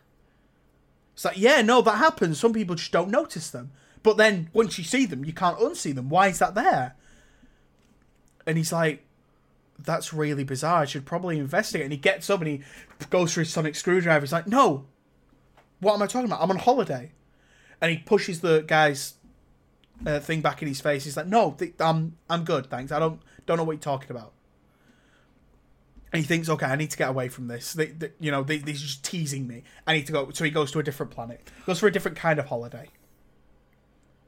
It's 1.17 1.25
like, 1.25 1.39
yeah, 1.39 1.63
no, 1.63 1.81
that 1.81 1.97
happens. 1.97 2.39
Some 2.39 2.53
people 2.53 2.75
just 2.75 2.93
don't 2.93 3.09
notice 3.09 3.49
them. 3.49 3.71
But 4.03 4.19
then 4.19 4.51
once 4.53 4.77
you 4.77 4.85
see 4.85 5.07
them, 5.07 5.25
you 5.25 5.33
can't 5.33 5.59
unsee 5.59 5.95
them. 5.95 6.11
Why 6.11 6.29
is 6.29 6.39
that 6.41 6.55
there? 6.55 6.95
And 8.47 8.59
he's 8.59 8.71
like, 8.71 9.03
that's 9.79 10.13
really 10.13 10.45
bizarre. 10.45 10.83
I 10.83 10.85
should 10.85 11.07
probably 11.07 11.39
investigate. 11.39 11.85
And 11.85 11.93
he 11.93 11.97
gets 11.97 12.29
up 12.29 12.41
and 12.41 12.49
he 12.49 12.61
goes 13.09 13.33
for 13.33 13.41
his 13.41 13.51
sonic 13.51 13.77
screwdriver. 13.77 14.21
He's 14.21 14.33
like, 14.33 14.47
no, 14.47 14.85
what 15.81 15.95
am 15.95 16.03
I 16.03 16.07
talking 16.07 16.27
about? 16.27 16.43
I'm 16.43 16.51
on 16.51 16.59
holiday. 16.59 17.13
And 17.81 17.91
he 17.91 17.97
pushes 17.97 18.43
the 18.43 18.63
guy's 18.67 19.15
uh, 20.07 20.21
thing 20.21 20.43
back 20.43 20.61
in 20.61 20.69
his 20.69 20.83
face. 20.83 21.05
He's 21.05 21.17
like, 21.17 21.29
no, 21.29 21.57
th- 21.59 21.75
I'm 21.81 22.19
I'm 22.29 22.45
good, 22.45 22.69
thanks. 22.69 22.93
I 22.93 22.99
don't 22.99 23.23
don't 23.47 23.57
know 23.57 23.65
what 23.65 23.73
you're 23.73 23.81
talking 23.81 24.11
about. 24.11 24.35
He 26.17 26.23
thinks, 26.23 26.49
okay, 26.49 26.67
I 26.67 26.77
need 26.77 26.91
to 26.91 26.97
get 26.97 27.09
away 27.09 27.29
from 27.29 27.49
this. 27.49 27.73
They, 27.73 27.87
they, 27.87 28.11
you 28.21 28.31
know, 28.31 28.43
they, 28.43 28.59
they're 28.59 28.75
just 28.75 29.05
teasing 29.05 29.47
me. 29.47 29.63
I 29.87 29.95
need 29.95 30.07
to 30.07 30.13
go. 30.13 30.31
So 30.33 30.45
he 30.45 30.51
goes 30.51 30.71
to 30.73 30.79
a 30.79 30.83
different 30.83 31.13
planet. 31.13 31.41
Goes 31.67 31.79
for 31.79 31.87
a 31.87 31.93
different 31.93 32.17
kind 32.17 32.39
of 32.39 32.47
holiday. 32.47 32.89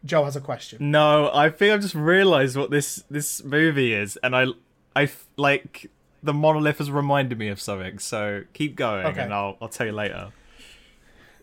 Joe 0.04 0.24
has 0.24 0.36
a 0.36 0.40
question. 0.40 0.90
No, 0.90 1.30
I 1.34 1.50
think 1.50 1.72
I've 1.74 1.80
just 1.80 1.94
realised 1.94 2.56
what 2.56 2.70
this 2.70 3.02
this 3.10 3.42
movie 3.42 3.92
is, 3.92 4.16
and 4.22 4.36
I, 4.36 4.46
I 4.94 5.10
like 5.36 5.90
the 6.22 6.32
monolith 6.32 6.78
has 6.78 6.90
reminded 6.90 7.38
me 7.38 7.48
of 7.48 7.60
something. 7.60 7.98
So 7.98 8.44
keep 8.52 8.76
going, 8.76 9.06
Okay. 9.06 9.22
and 9.22 9.34
I'll 9.34 9.56
I'll 9.60 9.68
tell 9.68 9.86
you 9.86 9.92
later. 9.92 10.28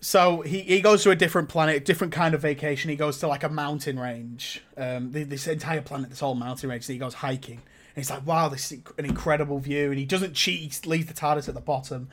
So 0.02 0.42
he, 0.42 0.62
he 0.62 0.82
goes 0.82 1.02
to 1.04 1.10
a 1.12 1.16
different 1.16 1.50
planet, 1.50 1.84
different 1.84 2.14
kind 2.14 2.36
of 2.36 2.42
vacation. 2.42 2.92
He 2.92 2.96
goes 2.96 3.18
to 3.20 3.28
like 3.28 3.44
a 3.44 3.50
mountain 3.50 4.00
range. 4.00 4.64
Um, 4.78 5.12
this 5.12 5.48
entire 5.48 5.82
planet, 5.82 6.12
this 6.12 6.20
whole 6.20 6.36
mountain 6.36 6.70
range. 6.70 6.84
So 6.84 6.94
he 6.94 7.00
goes 7.00 7.16
hiking. 7.16 7.62
And 7.96 8.04
he's 8.04 8.10
like, 8.10 8.28
wow, 8.28 8.50
this 8.50 8.72
is 8.74 8.80
an 8.98 9.06
incredible 9.06 9.60
view. 9.60 9.90
And 9.90 9.98
he 9.98 10.06
doesn't 10.06 10.34
cheat, 10.34 10.60
he 10.60 10.90
leaves 10.90 11.06
the 11.06 11.14
TARDIS 11.14 11.48
at 11.48 11.56
the 11.56 11.62
bottom. 11.62 12.10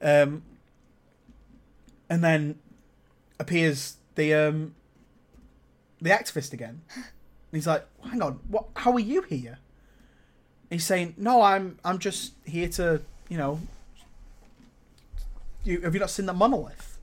Um, 0.00 0.42
and 2.10 2.24
then 2.24 2.58
appears 3.38 3.96
the 4.16 4.34
um, 4.34 4.74
the 6.00 6.10
activist 6.10 6.52
again. 6.52 6.82
And 7.50 7.58
he's 7.58 7.66
like, 7.66 7.86
"Hang 8.02 8.22
on, 8.22 8.40
what? 8.48 8.68
How 8.76 8.92
are 8.92 8.98
you 8.98 9.20
here?" 9.20 9.58
And 10.70 10.80
he's 10.80 10.86
saying, 10.86 11.12
"No, 11.18 11.42
I'm 11.42 11.78
I'm 11.84 11.98
just 11.98 12.32
here 12.46 12.66
to, 12.70 13.02
you 13.28 13.36
know, 13.36 13.60
you 15.62 15.82
have 15.82 15.92
you 15.92 16.00
not 16.00 16.08
seen 16.08 16.24
the 16.24 16.32
monolith? 16.32 16.96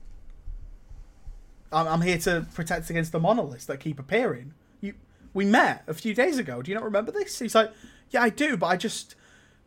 I'm, 1.72 1.86
I'm 1.86 2.00
here 2.00 2.18
to 2.18 2.48
protect 2.52 2.90
against 2.90 3.12
the 3.12 3.20
monoliths 3.20 3.64
that 3.66 3.78
keep 3.78 4.00
appearing. 4.00 4.54
You, 4.80 4.94
we 5.32 5.44
met 5.44 5.84
a 5.86 5.94
few 5.94 6.14
days 6.14 6.36
ago. 6.36 6.62
Do 6.62 6.72
you 6.72 6.74
not 6.74 6.82
remember 6.82 7.12
this?" 7.12 7.38
He's 7.38 7.54
like, 7.54 7.70
"Yeah, 8.10 8.22
I 8.22 8.28
do, 8.28 8.56
but 8.56 8.66
I 8.66 8.76
just 8.76 9.14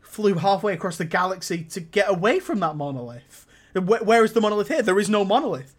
flew 0.00 0.34
halfway 0.34 0.72
across 0.74 0.96
the 0.96 1.04
galaxy 1.04 1.64
to 1.64 1.80
get 1.80 2.08
away 2.08 2.40
from 2.40 2.60
that 2.60 2.76
monolith. 2.76 3.46
Where, 3.72 4.02
where 4.04 4.24
is 4.24 4.32
the 4.32 4.40
monolith 4.40 4.68
here? 4.68 4.82
There 4.82 4.98
is 4.98 5.08
no 5.08 5.24
monolith." 5.24 5.74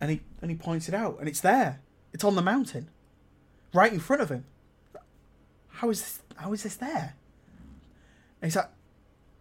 And 0.00 0.10
he 0.10 0.20
and 0.40 0.50
he 0.50 0.56
points 0.56 0.88
it 0.88 0.94
out, 0.94 1.18
and 1.18 1.28
it's 1.28 1.40
there. 1.40 1.80
It's 2.12 2.24
on 2.24 2.36
the 2.36 2.42
mountain, 2.42 2.88
right 3.72 3.92
in 3.92 4.00
front 4.00 4.22
of 4.22 4.30
him. 4.30 4.44
How 5.68 5.90
is 5.90 6.00
this? 6.00 6.20
How 6.36 6.52
is 6.52 6.62
this 6.62 6.76
there? 6.76 7.14
And 8.40 8.50
he's 8.50 8.56
like, 8.56 8.68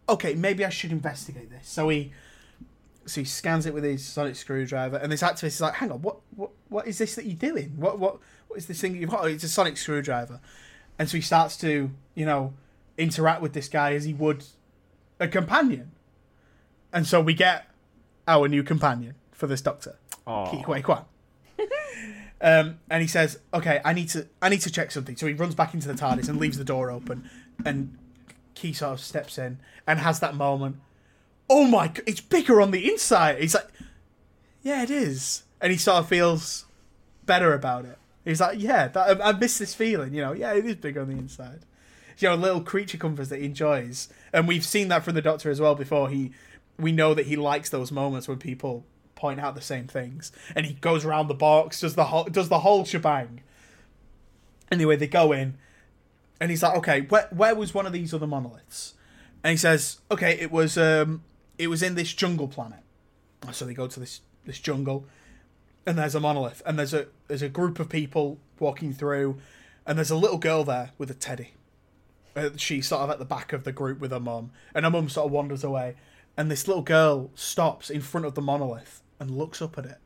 okay, 0.07 0.35
maybe 0.35 0.63
I 0.63 0.69
should 0.69 0.91
investigate 0.91 1.49
this. 1.49 1.67
So 1.67 1.89
he, 1.89 2.11
so 3.05 3.21
he 3.21 3.25
scans 3.25 3.65
it 3.65 3.73
with 3.73 3.83
his 3.83 4.05
sonic 4.05 4.35
screwdriver, 4.35 4.97
and 4.97 5.11
this 5.11 5.21
activist 5.21 5.43
is 5.45 5.61
like, 5.61 5.75
hang 5.75 5.91
on, 5.91 6.01
what, 6.01 6.17
what, 6.35 6.51
what 6.69 6.87
is 6.87 6.97
this 6.97 7.15
that 7.15 7.25
you're 7.25 7.35
doing? 7.35 7.73
What, 7.77 7.99
what, 7.99 8.19
what 8.47 8.57
is 8.57 8.67
this 8.67 8.79
thing 8.79 8.95
you've 8.95 9.09
got? 9.09 9.23
Oh, 9.23 9.27
it's 9.27 9.43
a 9.43 9.49
sonic 9.49 9.77
screwdriver, 9.77 10.39
and 10.97 11.09
so 11.09 11.17
he 11.17 11.21
starts 11.21 11.57
to, 11.57 11.91
you 12.13 12.25
know, 12.25 12.53
interact 12.97 13.41
with 13.41 13.53
this 13.53 13.67
guy 13.67 13.93
as 13.93 14.05
he 14.05 14.13
would 14.13 14.43
a 15.19 15.27
companion, 15.27 15.91
and 16.91 17.05
so 17.07 17.21
we 17.21 17.33
get 17.33 17.67
our 18.27 18.47
new 18.47 18.63
companion 18.63 19.15
for 19.31 19.47
this 19.47 19.61
doctor. 19.61 19.97
Ke 20.25 20.65
Huy 20.65 20.81
Quan. 20.81 21.05
Um, 22.41 22.79
and 22.89 23.01
he 23.01 23.07
says, 23.07 23.39
"Okay, 23.53 23.79
I 23.85 23.93
need 23.93 24.09
to, 24.09 24.27
I 24.41 24.49
need 24.49 24.61
to 24.61 24.69
check 24.69 24.91
something." 24.91 25.15
So 25.15 25.25
he 25.25 25.33
runs 25.33 25.55
back 25.55 25.73
into 25.73 25.87
the 25.87 25.93
TARDIS 25.93 26.27
and 26.27 26.37
leaves 26.37 26.57
the 26.57 26.65
door 26.65 26.91
open, 26.91 27.29
and 27.65 27.97
Key 28.55 28.73
sort 28.73 28.93
of 28.93 28.99
steps 28.99 29.37
in 29.37 29.59
and 29.87 29.99
has 29.99 30.19
that 30.19 30.35
moment. 30.35 30.77
Oh 31.49 31.65
my! 31.65 31.91
It's 32.05 32.21
bigger 32.21 32.61
on 32.61 32.71
the 32.71 32.91
inside. 32.91 33.39
He's 33.39 33.55
like, 33.55 33.67
"Yeah, 34.61 34.83
it 34.83 34.91
is," 34.91 35.43
and 35.61 35.71
he 35.71 35.77
sort 35.77 35.99
of 35.99 36.09
feels 36.09 36.65
better 37.25 37.53
about 37.53 37.85
it. 37.85 37.97
He's 38.25 38.41
like, 38.41 38.59
"Yeah, 38.59 38.87
that, 38.89 39.21
I, 39.21 39.29
I 39.29 39.31
miss 39.33 39.57
this 39.59 39.73
feeling." 39.75 40.13
You 40.13 40.21
know, 40.21 40.33
yeah, 40.33 40.53
it 40.53 40.65
is 40.65 40.75
bigger 40.75 41.01
on 41.01 41.07
the 41.07 41.17
inside. 41.17 41.61
You 42.17 42.29
know, 42.29 42.35
little 42.35 42.61
creature 42.61 42.97
comforts 42.97 43.29
that 43.29 43.39
he 43.39 43.45
enjoys, 43.45 44.09
and 44.33 44.47
we've 44.47 44.65
seen 44.65 44.87
that 44.87 45.03
from 45.03 45.15
the 45.15 45.21
Doctor 45.21 45.49
as 45.51 45.61
well. 45.61 45.75
Before 45.75 46.09
he, 46.09 46.31
we 46.79 46.91
know 46.91 47.13
that 47.13 47.27
he 47.27 47.35
likes 47.35 47.69
those 47.69 47.91
moments 47.91 48.27
when 48.27 48.37
people 48.37 48.85
point 49.15 49.39
out 49.39 49.55
the 49.55 49.61
same 49.61 49.87
things, 49.87 50.31
and 50.55 50.65
he 50.65 50.73
goes 50.73 51.05
around 51.05 51.27
the 51.27 51.33
box, 51.33 51.81
does 51.81 51.95
the 51.95 52.05
whole, 52.05 52.23
does 52.25 52.49
the 52.49 52.59
whole 52.59 52.83
shebang. 52.83 53.41
Anyway, 54.71 54.95
they 54.95 55.07
go 55.07 55.31
in, 55.31 55.57
and 56.41 56.49
he's 56.49 56.63
like, 56.63 56.75
"Okay, 56.77 57.01
where 57.01 57.27
where 57.31 57.53
was 57.53 57.73
one 57.73 57.85
of 57.85 57.93
these 57.93 58.13
other 58.13 58.27
monoliths?" 58.27 58.95
And 59.43 59.51
he 59.51 59.57
says, 59.57 59.99
"Okay, 60.09 60.39
it 60.39 60.51
was 60.51 60.77
um, 60.77 61.23
it 61.57 61.67
was 61.67 61.83
in 61.83 61.95
this 61.95 62.13
jungle 62.13 62.47
planet." 62.47 62.79
So 63.51 63.65
they 63.65 63.73
go 63.73 63.87
to 63.87 63.99
this 63.99 64.21
this 64.45 64.59
jungle, 64.59 65.05
and 65.85 65.97
there's 65.97 66.15
a 66.15 66.19
monolith, 66.19 66.61
and 66.65 66.77
there's 66.77 66.93
a 66.93 67.07
there's 67.27 67.41
a 67.41 67.49
group 67.49 67.79
of 67.79 67.89
people 67.89 68.37
walking 68.59 68.93
through, 68.93 69.37
and 69.85 69.97
there's 69.97 70.11
a 70.11 70.15
little 70.15 70.37
girl 70.37 70.63
there 70.63 70.91
with 70.97 71.11
a 71.11 71.13
teddy. 71.13 71.53
Uh, 72.35 72.49
she's 72.57 72.87
sort 72.87 73.01
of 73.01 73.09
at 73.09 73.19
the 73.19 73.25
back 73.25 73.53
of 73.53 73.63
the 73.63 73.71
group 73.71 73.99
with 73.99 74.11
her 74.11 74.19
mum, 74.19 74.51
and 74.73 74.85
her 74.85 74.91
mum 74.91 75.09
sort 75.09 75.27
of 75.27 75.31
wanders 75.31 75.63
away, 75.63 75.95
and 76.35 76.51
this 76.51 76.67
little 76.67 76.83
girl 76.83 77.31
stops 77.35 77.89
in 77.89 78.01
front 78.01 78.25
of 78.25 78.35
the 78.35 78.41
monolith 78.41 79.01
and 79.19 79.31
looks 79.31 79.61
up 79.61 79.77
at 79.77 79.85
it. 79.85 79.97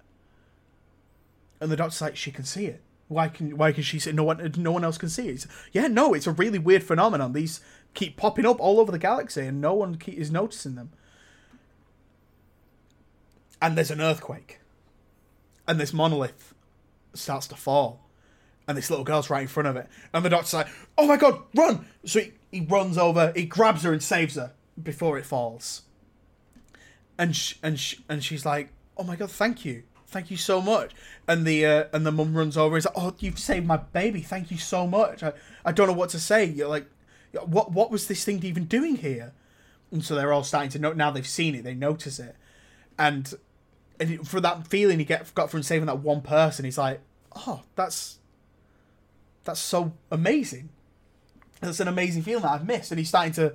And 1.59 1.71
the 1.71 1.75
doctor's 1.75 2.01
like, 2.01 2.15
she 2.15 2.31
can 2.31 2.45
see 2.45 2.65
it. 2.65 2.81
Why 3.07 3.27
can 3.27 3.57
why 3.57 3.71
can 3.71 3.83
she 3.83 3.99
see? 3.99 4.11
No 4.11 4.23
one 4.23 4.53
no 4.57 4.71
one 4.71 4.83
else 4.83 4.99
can 4.99 5.09
see 5.09 5.29
it. 5.29 5.45
Yeah, 5.71 5.87
no, 5.87 6.13
it's 6.13 6.27
a 6.27 6.31
really 6.31 6.59
weird 6.59 6.83
phenomenon. 6.83 7.33
These 7.33 7.59
keep 7.95 8.17
popping 8.17 8.45
up 8.45 8.59
all 8.59 8.79
over 8.79 8.91
the 8.91 8.99
galaxy, 8.99 9.47
and 9.47 9.59
no 9.59 9.73
one 9.73 9.97
is 10.05 10.29
noticing 10.29 10.75
them. 10.75 10.91
And 13.59 13.75
there's 13.75 13.91
an 13.91 13.99
earthquake, 13.99 14.59
and 15.69 15.79
this 15.79 15.93
monolith 15.93 16.55
starts 17.13 17.45
to 17.47 17.55
fall, 17.55 18.09
and 18.67 18.75
this 18.75 18.89
little 18.89 19.05
girl's 19.05 19.29
right 19.29 19.43
in 19.43 19.47
front 19.47 19.67
of 19.67 19.75
it, 19.77 19.87
and 20.11 20.25
the 20.25 20.29
doctor's 20.29 20.55
like, 20.55 20.67
"Oh 20.97 21.05
my 21.05 21.15
god, 21.15 21.43
run!" 21.55 21.85
So 22.05 22.21
he, 22.21 22.33
he 22.51 22.61
runs 22.61 22.97
over, 22.97 23.31
he 23.35 23.45
grabs 23.45 23.83
her 23.83 23.93
and 23.93 24.01
saves 24.01 24.35
her 24.35 24.53
before 24.81 25.19
it 25.19 25.25
falls. 25.27 25.83
And 27.19 27.35
sh- 27.35 27.55
and 27.61 27.79
sh- 27.79 27.97
and 28.09 28.23
she's 28.23 28.45
like, 28.47 28.71
"Oh 28.97 29.03
my 29.03 29.15
god, 29.15 29.29
thank 29.29 29.63
you, 29.63 29.83
thank 30.07 30.31
you 30.31 30.37
so 30.37 30.59
much." 30.59 30.91
And 31.27 31.45
the 31.45 31.65
uh, 31.65 31.83
and 31.93 32.03
the 32.03 32.11
mum 32.11 32.35
runs 32.35 32.57
over. 32.57 32.75
and 32.75 32.83
He's 32.83 32.85
like, 32.87 32.97
"Oh, 32.97 33.15
you've 33.19 33.37
saved 33.37 33.67
my 33.67 33.77
baby. 33.77 34.21
Thank 34.21 34.49
you 34.49 34.57
so 34.57 34.87
much. 34.87 35.21
I, 35.21 35.33
I 35.63 35.71
don't 35.71 35.87
know 35.87 35.93
what 35.93 36.09
to 36.11 36.19
say. 36.19 36.45
You're 36.45 36.67
like, 36.67 36.87
what 37.45 37.71
what 37.71 37.91
was 37.91 38.07
this 38.07 38.23
thing 38.25 38.43
even 38.43 38.65
doing 38.65 38.95
here?" 38.95 39.33
And 39.91 40.03
so 40.03 40.15
they're 40.15 40.33
all 40.33 40.43
starting 40.43 40.71
to 40.71 40.79
know 40.79 40.93
now 40.93 41.11
they've 41.11 41.27
seen 41.27 41.53
it. 41.53 41.63
They 41.63 41.75
notice 41.75 42.17
it, 42.17 42.35
and 42.97 43.35
and 43.99 44.27
for 44.27 44.39
that 44.39 44.67
feeling 44.67 44.99
he 44.99 45.05
get 45.05 45.33
got 45.35 45.51
from 45.51 45.63
saving 45.63 45.87
that 45.87 45.99
one 45.99 46.21
person, 46.21 46.65
he's 46.65 46.77
like, 46.77 47.01
"Oh, 47.35 47.63
that's 47.75 48.19
that's 49.43 49.59
so 49.59 49.93
amazing. 50.11 50.69
That's 51.61 51.79
an 51.79 51.87
amazing 51.87 52.23
feeling 52.23 52.43
that 52.43 52.51
I've 52.51 52.67
missed." 52.67 52.91
And 52.91 52.99
he's 52.99 53.09
starting 53.09 53.33
to 53.33 53.53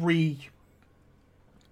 re 0.00 0.38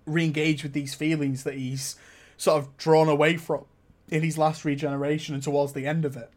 re-engage 0.06 0.62
with 0.62 0.74
these 0.74 0.94
feelings 0.94 1.44
that 1.44 1.54
he's 1.54 1.96
sort 2.36 2.62
of 2.62 2.76
drawn 2.76 3.08
away 3.08 3.36
from 3.36 3.64
in 4.10 4.22
his 4.22 4.36
last 4.36 4.64
regeneration 4.64 5.34
and 5.34 5.42
towards 5.42 5.72
the 5.72 5.86
end 5.86 6.04
of 6.04 6.16
it. 6.16 6.30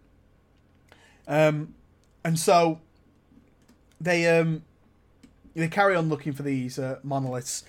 Um, 1.27 1.73
and 2.23 2.39
so 2.39 2.79
they 3.99 4.27
um 4.39 4.63
they 5.55 5.67
carry 5.67 5.95
on 5.95 6.07
looking 6.07 6.33
for 6.33 6.43
these 6.43 6.77
uh, 6.77 6.99
monoliths. 7.03 7.63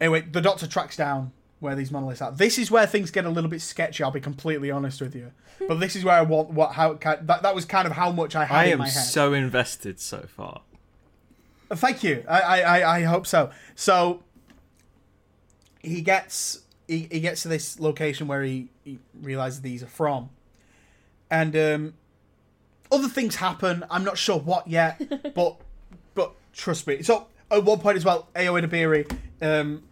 Anyway, 0.00 0.20
the 0.20 0.40
Doctor 0.40 0.66
tracks 0.66 0.96
down 0.96 1.32
where 1.62 1.74
these 1.74 1.90
monoliths 1.90 2.20
are. 2.20 2.32
This 2.32 2.58
is 2.58 2.70
where 2.70 2.86
things 2.86 3.10
get 3.10 3.24
a 3.24 3.30
little 3.30 3.48
bit 3.48 3.62
sketchy. 3.62 4.02
I'll 4.02 4.10
be 4.10 4.20
completely 4.20 4.70
honest 4.70 5.00
with 5.00 5.14
you, 5.14 5.30
but 5.68 5.80
this 5.80 5.96
is 5.96 6.04
where 6.04 6.14
I 6.14 6.22
want 6.22 6.50
what 6.50 6.72
how 6.72 6.94
that 6.94 7.26
that 7.26 7.54
was 7.54 7.64
kind 7.64 7.86
of 7.86 7.92
how 7.92 8.10
much 8.12 8.36
I 8.36 8.44
had 8.44 8.58
I 8.58 8.64
in 8.64 8.72
am 8.72 8.78
my 8.80 8.88
head. 8.88 8.96
I 8.98 9.00
am 9.00 9.06
so 9.06 9.32
invested 9.32 9.98
so 10.00 10.26
far. 10.28 10.60
Thank 11.70 12.02
you. 12.02 12.22
I, 12.28 12.40
I, 12.40 12.60
I- 12.80 12.96
I 12.98 13.02
hope 13.04 13.26
so. 13.26 13.50
So 13.74 14.22
he 15.80 16.00
gets 16.02 16.62
he, 16.88 17.08
he 17.10 17.20
gets 17.20 17.42
to 17.42 17.48
this 17.48 17.80
location 17.80 18.26
where 18.28 18.42
he, 18.42 18.68
he 18.84 18.98
realizes 19.20 19.62
these 19.62 19.82
are 19.82 19.86
from. 19.88 20.30
And 21.30 21.56
um 21.56 21.94
other 22.90 23.08
things 23.08 23.36
happen. 23.36 23.84
I'm 23.90 24.04
not 24.04 24.18
sure 24.18 24.38
what 24.38 24.68
yet, 24.68 25.00
but 25.34 25.56
but 26.14 26.32
trust 26.52 26.86
me. 26.86 27.02
So 27.02 27.26
at 27.50 27.64
one 27.64 27.78
point 27.78 27.96
as 27.96 28.04
well, 28.04 28.28
Ayo 28.34 28.60
Edebiri, 28.62 29.10
um 29.40 29.82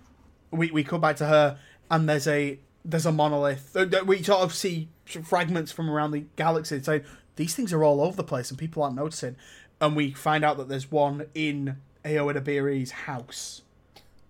we, 0.51 0.70
we 0.70 0.84
come 0.84 1.01
back 1.01 1.16
to 1.16 1.26
her 1.26 1.59
and 1.90 2.09
there's 2.09 2.26
a 2.26 2.59
there's 2.84 3.07
a 3.07 3.12
monolith. 3.12 3.76
Uh, 3.76 3.84
that 3.86 4.07
We 4.07 4.22
sort 4.22 4.40
of 4.40 4.55
see 4.55 4.88
fragments 5.05 5.72
from 5.72 5.90
around 5.90 6.12
the 6.12 6.24
galaxy. 6.36 6.82
Saying 6.82 7.05
these 7.36 7.55
things 7.55 7.72
are 7.72 7.84
all 7.84 8.01
over 8.01 8.16
the 8.16 8.24
place 8.24 8.51
and 8.51 8.59
people 8.59 8.82
aren't 8.82 8.96
noticing. 8.96 9.36
And 9.80 9.96
we 9.96 10.12
find 10.12 10.44
out 10.44 10.57
that 10.59 10.68
there's 10.68 10.90
one 10.90 11.26
in 11.34 11.76
Ayo 12.05 12.32
Edebiri's 12.32 12.90
house. 12.90 13.62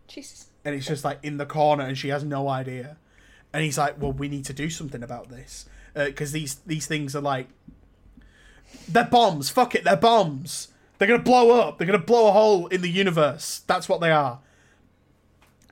Jesus. 0.08 0.48
and 0.64 0.74
it's 0.74 0.86
just 0.88 1.04
like 1.04 1.20
in 1.22 1.36
the 1.36 1.46
corner 1.46 1.84
and 1.84 1.96
she 1.96 2.08
has 2.08 2.24
no 2.24 2.48
idea. 2.48 2.96
And 3.52 3.62
he's 3.62 3.78
like 3.78 4.00
well 4.00 4.12
we 4.12 4.28
need 4.28 4.44
to 4.46 4.52
do 4.52 4.68
something 4.68 5.02
about 5.02 5.28
this. 5.28 5.66
Because 5.94 6.32
these 6.32 6.56
these 6.66 6.86
things 6.86 7.14
are 7.14 7.20
like 7.22 7.48
they're 8.88 9.04
bombs. 9.04 9.50
Fuck 9.50 9.74
it 9.74 9.84
they're 9.84 9.96
bombs. 9.96 10.68
They're 10.98 11.08
gonna 11.08 11.22
blow 11.22 11.60
up. 11.60 11.78
They're 11.78 11.86
gonna 11.86 11.98
blow 11.98 12.28
a 12.28 12.32
hole 12.32 12.66
in 12.66 12.82
the 12.82 12.90
universe. 12.90 13.62
That's 13.66 13.88
what 13.88 14.00
they 14.00 14.10
are 14.10 14.40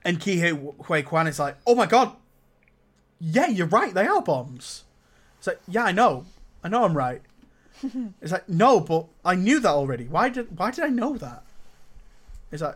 and 0.03 0.19
Ke 0.19 0.85
Huy 0.85 1.03
Quan 1.03 1.27
is 1.27 1.39
like 1.39 1.57
oh 1.65 1.75
my 1.75 1.85
god. 1.85 2.15
Yeah 3.19 3.47
you're 3.47 3.67
right. 3.67 3.93
They 3.93 4.07
are 4.07 4.21
bombs. 4.21 4.83
It's 5.37 5.47
like 5.47 5.59
yeah 5.67 5.85
I 5.85 5.91
know. 5.91 6.25
I 6.63 6.69
know 6.69 6.83
I'm 6.83 6.97
right. 6.97 7.21
It's 8.21 8.31
like 8.31 8.49
no 8.49 8.79
but 8.79 9.05
I 9.23 9.35
knew 9.35 9.59
that 9.59 9.69
already. 9.69 10.05
Why 10.05 10.29
did 10.29 10.57
why 10.57 10.71
did 10.71 10.83
I 10.83 10.89
know 10.89 11.17
that? 11.17 11.43
It's 12.51 12.61
like 12.61 12.75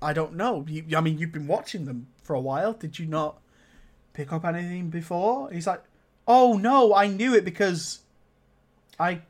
I 0.00 0.12
don't 0.12 0.34
know. 0.34 0.64
You, 0.68 0.84
I 0.96 1.00
mean, 1.00 1.18
you've 1.18 1.32
been 1.32 1.46
watching 1.46 1.84
them 1.84 2.08
for 2.22 2.34
a 2.34 2.40
while. 2.40 2.72
Did 2.72 2.98
you 2.98 3.06
not 3.06 3.38
pick 4.12 4.32
up 4.32 4.44
anything 4.44 4.90
before? 4.90 5.50
He's 5.50 5.66
like, 5.66 5.82
oh 6.26 6.54
no, 6.54 6.94
I 6.94 7.06
knew 7.06 7.34
it 7.34 7.44
because 7.44 8.00
I 8.98 9.22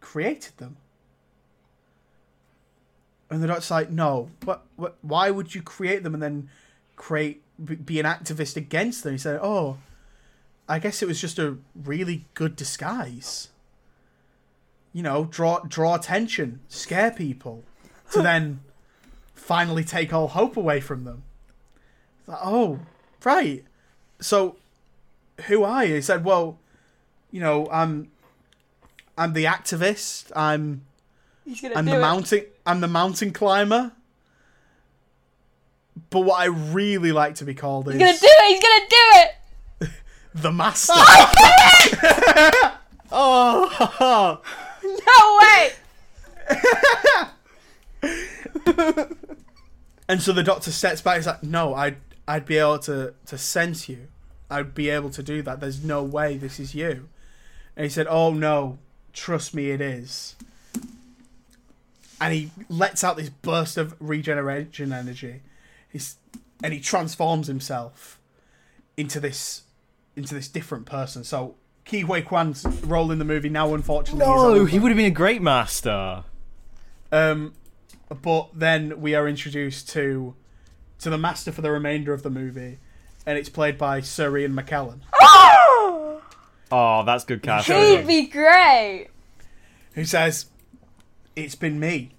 created 0.00 0.56
them. 0.58 0.76
And 3.30 3.42
the 3.42 3.46
doctor's 3.46 3.70
like, 3.70 3.90
no, 3.90 4.30
what, 4.44 4.64
what, 4.76 4.96
why 5.02 5.30
would 5.30 5.54
you 5.54 5.62
create 5.62 6.02
them? 6.02 6.14
And 6.14 6.22
then 6.22 6.48
create, 6.98 7.42
be- 7.64 7.98
an 7.98 8.04
activist 8.04 8.56
against 8.56 9.02
them? 9.02 9.12
He 9.12 9.18
said, 9.18 9.40
oh, 9.42 9.78
I 10.68 10.78
guess 10.78 11.00
it 11.00 11.08
was 11.08 11.18
just 11.18 11.38
a 11.38 11.56
really 11.74 12.26
good 12.34 12.54
disguise. 12.54 13.48
You 14.92 15.02
know, 15.02 15.24
draw, 15.24 15.60
draw 15.60 15.94
attention, 15.94 16.60
scare 16.68 17.10
people, 17.10 17.64
to 18.12 18.20
then 18.20 18.60
finally 19.34 19.84
take 19.84 20.12
all 20.12 20.28
hope 20.28 20.56
away 20.58 20.80
from 20.80 21.04
them. 21.04 21.22
It's 22.18 22.28
like, 22.28 22.40
oh, 22.42 22.80
right. 23.24 23.64
So, 24.20 24.56
who 25.46 25.64
are 25.64 25.84
you? 25.84 25.94
He 25.96 26.02
said, 26.02 26.24
well, 26.24 26.58
you 27.30 27.40
know, 27.40 27.68
I'm, 27.70 28.10
I'm 29.16 29.32
the 29.32 29.44
activist. 29.44 30.32
I'm 30.36 30.82
He's 31.44 31.60
gonna 31.60 31.76
I'm 31.76 31.84
do 31.86 31.92
the 31.92 31.96
it. 31.98 32.00
mountain 32.00 32.44
I'm 32.66 32.80
the 32.80 32.88
mountain 32.88 33.32
climber. 33.32 33.92
But 36.10 36.20
what 36.20 36.40
I 36.40 36.46
really 36.46 37.12
like 37.12 37.36
to 37.36 37.44
be 37.44 37.54
called 37.54 37.88
is 37.88 37.94
He's 37.94 38.02
gonna 38.02 38.18
do 38.18 38.26
it. 38.26 38.46
He's 38.48 38.62
gonna 38.62 38.86
do 38.90 38.96
it. 39.86 39.90
the 40.34 40.52
master. 40.52 40.92
Oh, 43.10 44.40
No 44.82 45.38
way. 45.40 45.72
Oh. 48.66 49.08
and 50.08 50.22
so 50.22 50.32
the 50.32 50.42
doctor 50.42 50.70
steps 50.70 51.00
back. 51.02 51.16
He's 51.16 51.26
like, 51.26 51.42
"No, 51.42 51.74
I'd 51.74 51.96
I'd 52.26 52.46
be 52.46 52.58
able 52.58 52.78
to 52.80 53.14
to 53.26 53.38
sense 53.38 53.88
you. 53.88 54.08
I'd 54.50 54.74
be 54.74 54.88
able 54.88 55.10
to 55.10 55.22
do 55.22 55.42
that. 55.42 55.60
There's 55.60 55.84
no 55.84 56.02
way 56.02 56.36
this 56.36 56.58
is 56.58 56.74
you." 56.74 57.08
And 57.76 57.84
he 57.84 57.90
said, 57.90 58.06
"Oh 58.08 58.32
no, 58.32 58.78
trust 59.12 59.54
me, 59.54 59.70
it 59.70 59.80
is." 59.80 60.36
And 62.20 62.34
he 62.34 62.50
lets 62.68 63.04
out 63.04 63.16
this 63.16 63.28
burst 63.28 63.76
of 63.76 63.94
regeneration 64.00 64.92
energy. 64.92 65.42
He's 65.90 66.16
and 66.62 66.72
he 66.72 66.80
transforms 66.80 67.46
himself 67.46 68.18
into 68.96 69.20
this 69.20 69.62
into 70.16 70.34
this 70.34 70.48
different 70.48 70.86
person. 70.86 71.24
So 71.24 71.54
Ke 71.84 72.02
Huy 72.04 72.22
Quan's 72.22 72.64
role 72.84 73.10
in 73.10 73.18
the 73.18 73.24
movie 73.24 73.48
now, 73.48 73.72
unfortunately, 73.74 74.26
no, 74.26 74.48
over. 74.54 74.66
he 74.66 74.78
would 74.78 74.90
have 74.90 74.96
been 74.96 75.06
a 75.06 75.10
great 75.10 75.40
master. 75.40 76.24
Um, 77.10 77.54
but 78.22 78.50
then 78.54 79.00
we 79.00 79.14
are 79.14 79.26
introduced 79.28 79.88
to 79.90 80.34
to 80.98 81.10
the 81.10 81.18
master 81.18 81.52
for 81.52 81.62
the 81.62 81.70
remainder 81.70 82.12
of 82.12 82.22
the 82.22 82.30
movie, 82.30 82.78
and 83.24 83.38
it's 83.38 83.48
played 83.48 83.78
by 83.78 84.00
Sir 84.00 84.36
Ian 84.36 84.52
McKellen, 84.54 85.00
Oh, 86.70 87.02
that's 87.06 87.24
good 87.24 87.42
casting. 87.42 87.76
He'd 87.76 88.06
be 88.06 88.26
great. 88.26 89.08
who 89.92 90.04
says, 90.04 90.46
"It's 91.36 91.54
been 91.54 91.78
me." 91.80 92.10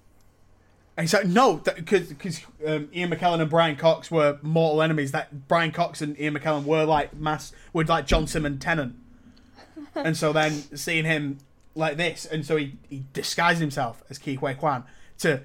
And 1.00 1.08
he's 1.08 1.14
like, 1.14 1.28
"No," 1.28 1.56
because 1.56 2.43
um, 2.68 2.89
Ian 2.93 3.10
McKellen 3.10 3.39
and 3.39 3.50
Brian 3.50 3.78
Cox 3.78 4.12
were 4.12 4.38
mortal 4.41 4.82
enemies. 4.82 5.14
That 5.14 5.47
Brian 5.47 5.72
Cox 5.72 6.02
and 6.02 6.20
Ian 6.20 6.38
McKellen 6.38 6.66
were 6.66 6.84
like 6.84 7.16
mass, 7.16 7.54
were 7.72 7.86
like 7.86 8.06
John 8.06 8.28
Simon 8.28 8.60
Tennant, 8.60 8.95
and 9.95 10.18
so 10.18 10.34
then 10.34 10.52
seeing 10.76 11.06
him 11.06 11.38
like 11.74 11.95
this, 11.95 12.26
and 12.26 12.45
so 12.45 12.58
he 12.58 12.74
he 12.89 13.06
disguised 13.14 13.62
himself 13.62 14.04
as 14.10 14.18
Ke 14.18 14.38
Huy 14.38 14.54
Quan 14.56 14.84
to 15.20 15.43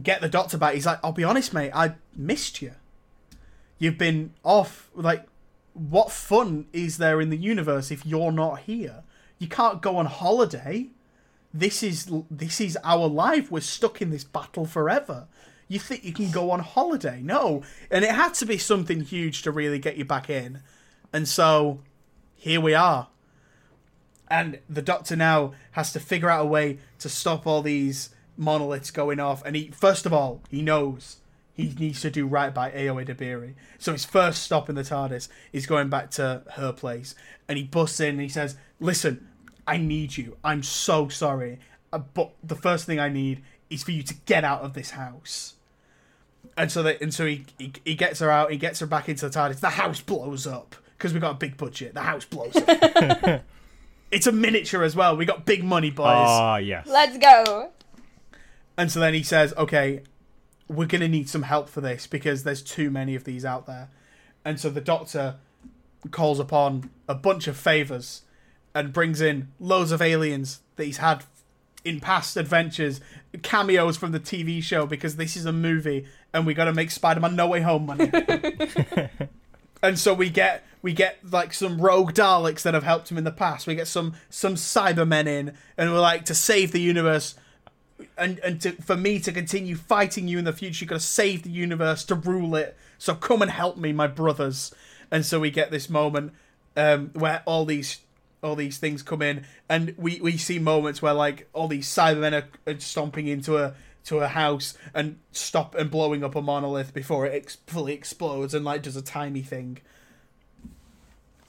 get 0.00 0.20
the 0.20 0.28
doctor 0.28 0.56
back. 0.58 0.74
He's 0.74 0.86
like, 0.86 1.00
"I'll 1.02 1.10
be 1.10 1.24
honest, 1.24 1.52
mate, 1.52 1.72
I 1.74 1.96
missed 2.14 2.62
you. 2.62 2.74
You've 3.80 3.98
been 3.98 4.32
off. 4.44 4.92
Like, 4.94 5.26
what 5.74 6.12
fun 6.12 6.66
is 6.72 6.98
there 6.98 7.20
in 7.20 7.30
the 7.30 7.36
universe 7.36 7.90
if 7.90 8.06
you're 8.06 8.30
not 8.30 8.60
here? 8.60 9.02
You 9.40 9.48
can't 9.48 9.82
go 9.82 9.96
on 9.96 10.06
holiday." 10.06 10.90
This 11.54 11.82
is 11.82 12.10
this 12.30 12.60
is 12.60 12.78
our 12.82 13.06
life. 13.06 13.50
We're 13.50 13.60
stuck 13.60 14.00
in 14.00 14.10
this 14.10 14.24
battle 14.24 14.66
forever. 14.66 15.26
You 15.68 15.78
think 15.78 16.04
you 16.04 16.12
can 16.12 16.30
go 16.30 16.50
on 16.50 16.60
holiday? 16.60 17.20
No, 17.22 17.62
and 17.90 18.04
it 18.04 18.10
had 18.10 18.34
to 18.34 18.46
be 18.46 18.58
something 18.58 19.00
huge 19.00 19.42
to 19.42 19.50
really 19.50 19.78
get 19.78 19.96
you 19.96 20.04
back 20.04 20.28
in. 20.28 20.60
And 21.12 21.28
so 21.28 21.80
here 22.34 22.60
we 22.60 22.74
are. 22.74 23.08
And 24.28 24.60
the 24.68 24.82
doctor 24.82 25.14
now 25.14 25.52
has 25.72 25.92
to 25.92 26.00
figure 26.00 26.30
out 26.30 26.46
a 26.46 26.48
way 26.48 26.78
to 27.00 27.08
stop 27.08 27.46
all 27.46 27.62
these 27.62 28.10
monoliths 28.36 28.90
going 28.90 29.20
off. 29.20 29.44
And 29.44 29.54
he, 29.54 29.68
first 29.68 30.06
of 30.06 30.12
all, 30.12 30.42
he 30.50 30.62
knows 30.62 31.18
he 31.54 31.74
needs 31.78 32.00
to 32.00 32.10
do 32.10 32.26
right 32.26 32.52
by 32.52 32.70
Ayo 32.70 33.04
Edebiri. 33.04 33.54
So 33.78 33.92
his 33.92 34.04
first 34.04 34.42
stop 34.42 34.68
in 34.68 34.74
the 34.74 34.82
TARDIS 34.82 35.28
is 35.52 35.66
going 35.66 35.90
back 35.90 36.10
to 36.12 36.42
her 36.52 36.72
place. 36.72 37.14
And 37.46 37.58
he 37.58 37.64
busts 37.64 38.00
in 38.00 38.10
and 38.10 38.20
he 38.20 38.28
says, 38.28 38.56
Listen, 38.80 39.28
I 39.66 39.76
need 39.76 40.16
you. 40.16 40.36
I'm 40.42 40.62
so 40.62 41.08
sorry. 41.08 41.58
Uh, 41.92 41.98
But 41.98 42.32
the 42.42 42.56
first 42.56 42.86
thing 42.86 42.98
I 42.98 43.08
need 43.08 43.42
is 43.70 43.82
for 43.82 43.92
you 43.92 44.02
to 44.02 44.14
get 44.26 44.44
out 44.44 44.62
of 44.62 44.74
this 44.74 44.90
house. 44.90 45.54
And 46.56 46.70
so 46.70 46.82
that, 46.82 47.00
and 47.00 47.14
so 47.14 47.24
he, 47.26 47.46
he 47.58 47.72
he 47.84 47.94
gets 47.94 48.20
her 48.20 48.30
out. 48.30 48.50
He 48.50 48.58
gets 48.58 48.80
her 48.80 48.86
back 48.86 49.08
into 49.08 49.28
the 49.28 49.38
TARDIS. 49.38 49.60
The 49.60 49.70
house 49.70 50.00
blows 50.00 50.46
up 50.46 50.74
because 50.98 51.14
we 51.14 51.20
got 51.20 51.30
a 51.32 51.38
big 51.38 51.56
budget. 51.56 51.94
The 51.94 52.02
house 52.02 52.24
blows 52.24 52.54
up. 52.56 53.42
it's 54.10 54.26
a 54.26 54.32
miniature 54.32 54.82
as 54.82 54.94
well. 54.94 55.16
We 55.16 55.24
got 55.24 55.46
big 55.46 55.64
money, 55.64 55.90
boys. 55.90 56.06
Ah, 56.08 56.56
yes. 56.56 56.86
Let's 56.86 57.16
go. 57.16 57.70
And 58.76 58.90
so 58.90 59.00
then 59.00 59.14
he 59.14 59.22
says, 59.22 59.54
"Okay, 59.56 60.02
we're 60.68 60.86
gonna 60.86 61.08
need 61.08 61.28
some 61.28 61.42
help 61.42 61.68
for 61.68 61.80
this 61.80 62.06
because 62.06 62.42
there's 62.42 62.62
too 62.62 62.90
many 62.90 63.14
of 63.14 63.24
these 63.24 63.44
out 63.44 63.66
there." 63.66 63.88
And 64.44 64.58
so 64.60 64.68
the 64.68 64.80
Doctor 64.80 65.36
calls 66.10 66.40
upon 66.40 66.90
a 67.08 67.14
bunch 67.14 67.46
of 67.46 67.56
favors 67.56 68.22
and 68.74 68.92
brings 68.92 69.20
in 69.20 69.48
loads 69.60 69.92
of 69.92 70.00
aliens 70.00 70.60
that 70.76 70.84
he's 70.84 70.98
had 70.98 71.24
in 71.84 72.00
past 72.00 72.36
adventures, 72.36 73.00
cameos 73.42 73.96
from 73.96 74.12
the 74.12 74.20
TV 74.20 74.62
show 74.62 74.86
because 74.86 75.16
this 75.16 75.36
is 75.36 75.46
a 75.46 75.52
movie 75.52 76.06
and 76.32 76.46
we 76.46 76.54
got 76.54 76.64
to 76.66 76.72
make 76.72 76.90
Spider-Man 76.90 77.34
No 77.34 77.48
Way 77.48 77.60
Home 77.60 77.86
money. 77.86 78.10
and 79.82 79.98
so 79.98 80.14
we 80.14 80.30
get 80.30 80.64
we 80.80 80.92
get 80.92 81.18
like 81.30 81.52
some 81.52 81.80
rogue 81.80 82.12
Daleks 82.12 82.62
that 82.62 82.74
have 82.74 82.82
helped 82.82 83.10
him 83.10 83.18
in 83.18 83.24
the 83.24 83.32
past. 83.32 83.66
We 83.66 83.74
get 83.74 83.88
some 83.88 84.14
some 84.30 84.54
Cybermen 84.54 85.26
in, 85.26 85.54
and 85.76 85.92
we're 85.92 86.00
like 86.00 86.24
to 86.26 86.34
save 86.34 86.72
the 86.72 86.80
universe 86.80 87.34
and 88.16 88.38
and 88.40 88.60
to, 88.60 88.72
for 88.72 88.96
me 88.96 89.18
to 89.20 89.32
continue 89.32 89.76
fighting 89.76 90.28
you 90.28 90.38
in 90.38 90.44
the 90.44 90.52
future, 90.52 90.84
you 90.84 90.88
got 90.88 90.96
to 90.96 91.00
save 91.00 91.42
the 91.42 91.50
universe 91.50 92.04
to 92.04 92.14
rule 92.14 92.54
it. 92.56 92.76
So 92.98 93.14
come 93.14 93.42
and 93.42 93.50
help 93.50 93.76
me, 93.76 93.92
my 93.92 94.06
brothers. 94.06 94.74
And 95.10 95.26
so 95.26 95.40
we 95.40 95.50
get 95.50 95.70
this 95.70 95.90
moment 95.90 96.32
um, 96.76 97.10
where 97.14 97.42
all 97.46 97.64
these 97.64 98.00
all 98.42 98.56
these 98.56 98.78
things 98.78 99.02
come 99.02 99.22
in, 99.22 99.44
and 99.68 99.94
we, 99.96 100.20
we 100.20 100.36
see 100.36 100.58
moments 100.58 101.00
where 101.00 101.12
like 101.14 101.48
all 101.52 101.68
these 101.68 101.86
Cybermen 101.88 102.42
are, 102.42 102.72
are 102.72 102.78
stomping 102.80 103.28
into 103.28 103.56
a 103.56 103.74
to 104.04 104.18
a 104.18 104.26
house 104.28 104.76
and 104.94 105.18
stop 105.30 105.76
and 105.76 105.88
blowing 105.90 106.24
up 106.24 106.34
a 106.34 106.42
monolith 106.42 106.92
before 106.92 107.24
it 107.24 107.34
ex- 107.34 107.58
fully 107.68 107.92
explodes 107.92 108.52
and 108.52 108.64
like 108.64 108.82
does 108.82 108.96
a 108.96 109.02
tiny 109.02 109.42
thing. 109.42 109.78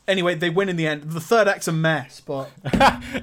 Anyway, 0.08 0.36
they 0.36 0.50
win 0.50 0.68
in 0.70 0.76
the 0.76 0.86
end. 0.86 1.04
The 1.04 1.22
third 1.22 1.48
act's 1.48 1.68
a 1.68 1.72
mess, 1.72 2.20
but 2.20 2.52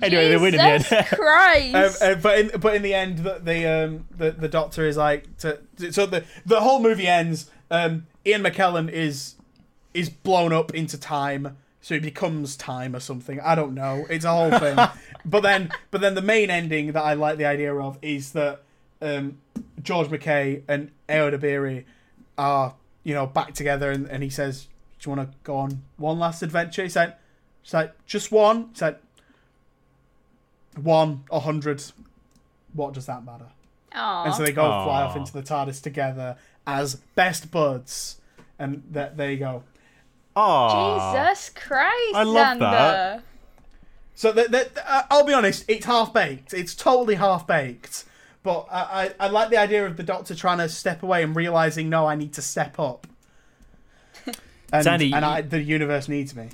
Anyway, 0.02 0.30
they 0.30 0.36
win 0.36 0.54
in 0.54 0.58
the 0.58 0.78
Jesus 0.78 0.92
end. 0.92 1.06
Christ. 1.08 2.02
um, 2.02 2.10
uh, 2.12 2.14
but 2.16 2.38
in 2.38 2.60
but 2.60 2.74
in 2.74 2.82
the 2.82 2.94
end, 2.94 3.18
the 3.18 3.38
the 3.38 3.66
um, 3.66 4.06
the, 4.16 4.30
the 4.32 4.48
doctor 4.48 4.86
is 4.86 4.96
like 4.96 5.36
to, 5.38 5.60
so 5.92 6.06
the 6.06 6.24
the 6.46 6.60
whole 6.60 6.80
movie 6.80 7.06
ends. 7.06 7.50
Um, 7.70 8.06
Ian 8.26 8.42
McKellen 8.42 8.90
is 8.90 9.34
is 9.94 10.08
blown 10.08 10.52
up 10.52 10.74
into 10.74 10.98
time, 10.98 11.56
so 11.80 11.94
he 11.94 12.00
becomes 12.00 12.56
time 12.56 12.94
or 12.94 13.00
something. 13.00 13.40
I 13.40 13.54
don't 13.54 13.74
know. 13.74 14.06
It's 14.10 14.24
a 14.24 14.32
whole 14.32 14.50
thing. 14.58 14.76
but 15.24 15.40
then 15.40 15.70
but 15.90 16.00
then 16.00 16.14
the 16.14 16.22
main 16.22 16.50
ending 16.50 16.92
that 16.92 17.02
I 17.02 17.14
like 17.14 17.38
the 17.38 17.46
idea 17.46 17.74
of 17.74 17.98
is 18.02 18.32
that 18.32 18.62
um, 19.00 19.38
George 19.82 20.10
MacKay 20.10 20.62
and 20.68 20.90
Ayo 21.08 21.32
Edebiri 21.32 21.84
are 22.36 22.74
you 23.02 23.14
know 23.14 23.26
back 23.26 23.54
together, 23.54 23.90
and, 23.90 24.08
and 24.08 24.22
he 24.22 24.30
says, 24.30 24.68
"Do 24.98 25.10
you 25.10 25.16
want 25.16 25.30
to 25.30 25.36
go 25.42 25.56
on 25.56 25.82
one 25.96 26.18
last 26.18 26.42
adventure?" 26.42 26.82
He 26.82 26.88
said, 26.88 27.16
"He's 27.62 27.72
like 27.72 27.92
just 28.06 28.30
one." 28.30 28.68
He 28.72 28.78
said, 28.78 28.98
"One, 30.76 31.24
a 31.30 31.40
hundred. 31.40 31.82
What 32.74 32.92
does 32.92 33.06
that 33.06 33.24
matter?" 33.24 33.46
Aw. 33.92 34.24
And 34.24 34.34
so 34.34 34.44
they 34.44 34.52
go 34.52 34.62
fly 34.62 35.02
off 35.02 35.16
into 35.16 35.32
the 35.32 35.42
TARDIS 35.42 35.82
together 35.82 36.36
as 36.66 36.96
best 37.14 37.50
buds, 37.50 38.20
and 38.58 38.82
th- 38.92 39.12
there 39.16 39.30
you 39.30 39.38
go. 39.38 39.64
Aw. 40.36 41.26
Jesus 41.26 41.50
Christ, 41.50 42.14
I 42.14 42.22
love 42.22 42.58
Xander. 42.58 42.60
that. 42.60 43.22
So 44.14 44.32
th 44.32 44.50
th 44.50 44.68
uh, 44.86 45.02
I'll 45.10 45.24
be 45.24 45.32
honest, 45.32 45.64
it's 45.66 45.86
half 45.86 46.12
baked. 46.12 46.52
It's 46.52 46.74
totally 46.74 47.14
half 47.14 47.46
baked. 47.46 48.04
But 48.42 48.66
I, 48.70 48.80
I, 49.20 49.26
I 49.26 49.28
like 49.28 49.50
the 49.50 49.58
idea 49.58 49.84
of 49.86 49.96
the 49.96 50.02
Doctor 50.02 50.34
trying 50.34 50.58
to 50.58 50.68
step 50.68 51.02
away 51.02 51.22
and 51.22 51.36
realizing, 51.36 51.90
no, 51.90 52.06
I 52.06 52.14
need 52.16 52.32
to 52.34 52.42
step 52.42 52.78
up. 52.78 53.06
And, 54.72 54.86
and 54.86 55.24
I, 55.24 55.40
the 55.40 55.60
universe 55.60 56.06
needs 56.06 56.36
me. 56.36 56.50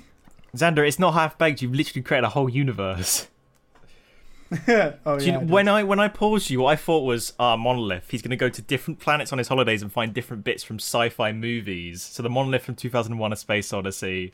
Xander, 0.55 0.87
it's 0.87 0.97
not 0.97 1.13
half 1.13 1.37
baked. 1.37 1.61
You've 1.61 1.75
literally 1.75 2.01
created 2.01 2.25
a 2.25 2.29
whole 2.29 2.49
universe. 2.49 3.27
oh 5.05 5.19
you 5.19 5.33
yeah. 5.33 5.37
when 5.39 5.67
I 5.67 5.83
when 5.83 5.99
I 5.99 6.07
paused 6.07 6.49
you, 6.49 6.61
what 6.61 6.71
I 6.71 6.75
thought 6.75 7.03
was, 7.03 7.33
ah, 7.37 7.57
Monolith. 7.57 8.09
He's 8.09 8.21
going 8.21 8.31
to 8.31 8.37
go 8.37 8.49
to 8.49 8.61
different 8.61 8.99
planets 8.99 9.33
on 9.33 9.37
his 9.37 9.49
holidays 9.49 9.81
and 9.81 9.91
find 9.91 10.13
different 10.13 10.43
bits 10.43 10.63
from 10.63 10.77
sci-fi 10.77 11.33
movies. 11.33 12.01
So 12.01 12.23
the 12.23 12.29
Monolith 12.29 12.63
from 12.63 12.75
2001: 12.75 13.33
A 13.33 13.35
Space 13.35 13.73
Odyssey. 13.73 14.33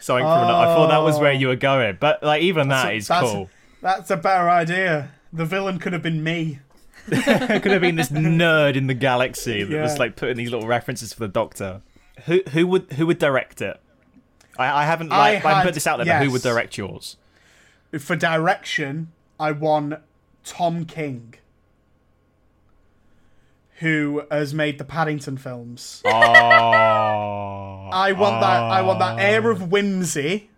Something 0.00 0.24
from 0.24 0.30
I 0.30 0.66
thought 0.66 0.88
that 0.88 0.98
was 0.98 1.18
where 1.18 1.32
you 1.32 1.48
were 1.48 1.56
going, 1.56 1.96
but 1.98 2.22
like 2.22 2.42
even 2.42 2.68
that 2.68 2.94
is 2.94 3.08
that's, 3.08 3.30
cool. 3.30 3.50
That's 3.80 4.10
a 4.10 4.16
better 4.16 4.50
idea. 4.50 5.12
The 5.32 5.44
villain 5.44 5.78
could 5.78 5.92
have 5.92 6.02
been 6.02 6.22
me. 6.22 6.60
It 7.06 7.62
could 7.62 7.72
have 7.72 7.82
been 7.82 7.96
this 7.96 8.08
nerd 8.08 8.76
in 8.76 8.86
the 8.86 8.94
galaxy 8.94 9.62
that 9.62 9.82
was 9.82 9.98
like 9.98 10.16
putting 10.16 10.38
these 10.38 10.50
little 10.50 10.66
references 10.66 11.12
for 11.12 11.20
the 11.20 11.28
Doctor. 11.28 11.82
Who 12.24 12.40
who 12.52 12.66
would 12.66 12.92
who 12.94 13.06
would 13.06 13.18
direct 13.18 13.60
it? 13.60 13.78
I, 14.58 14.82
I 14.82 14.84
haven't 14.84 15.12
I 15.12 15.18
like, 15.18 15.44
I 15.44 15.48
haven't 15.50 15.64
put 15.64 15.74
this 15.74 15.86
out 15.86 15.98
there. 15.98 16.06
But 16.06 16.24
who 16.24 16.30
would 16.30 16.42
direct 16.42 16.78
yours? 16.78 17.16
For 17.98 18.16
direction, 18.16 19.12
I 19.38 19.52
won 19.52 20.00
Tom 20.44 20.84
King, 20.84 21.34
who 23.78 24.22
has 24.30 24.54
made 24.54 24.78
the 24.78 24.84
Paddington 24.84 25.36
films. 25.36 26.02
Oh, 26.04 26.10
I 26.10 28.12
want 28.12 28.40
that. 28.40 28.62
I 28.62 28.82
want 28.82 28.98
that 29.00 29.18
air 29.18 29.46
Oh. 29.46 29.50
of 29.50 29.62
ah. 29.62 29.66
whimsy. 29.66 30.50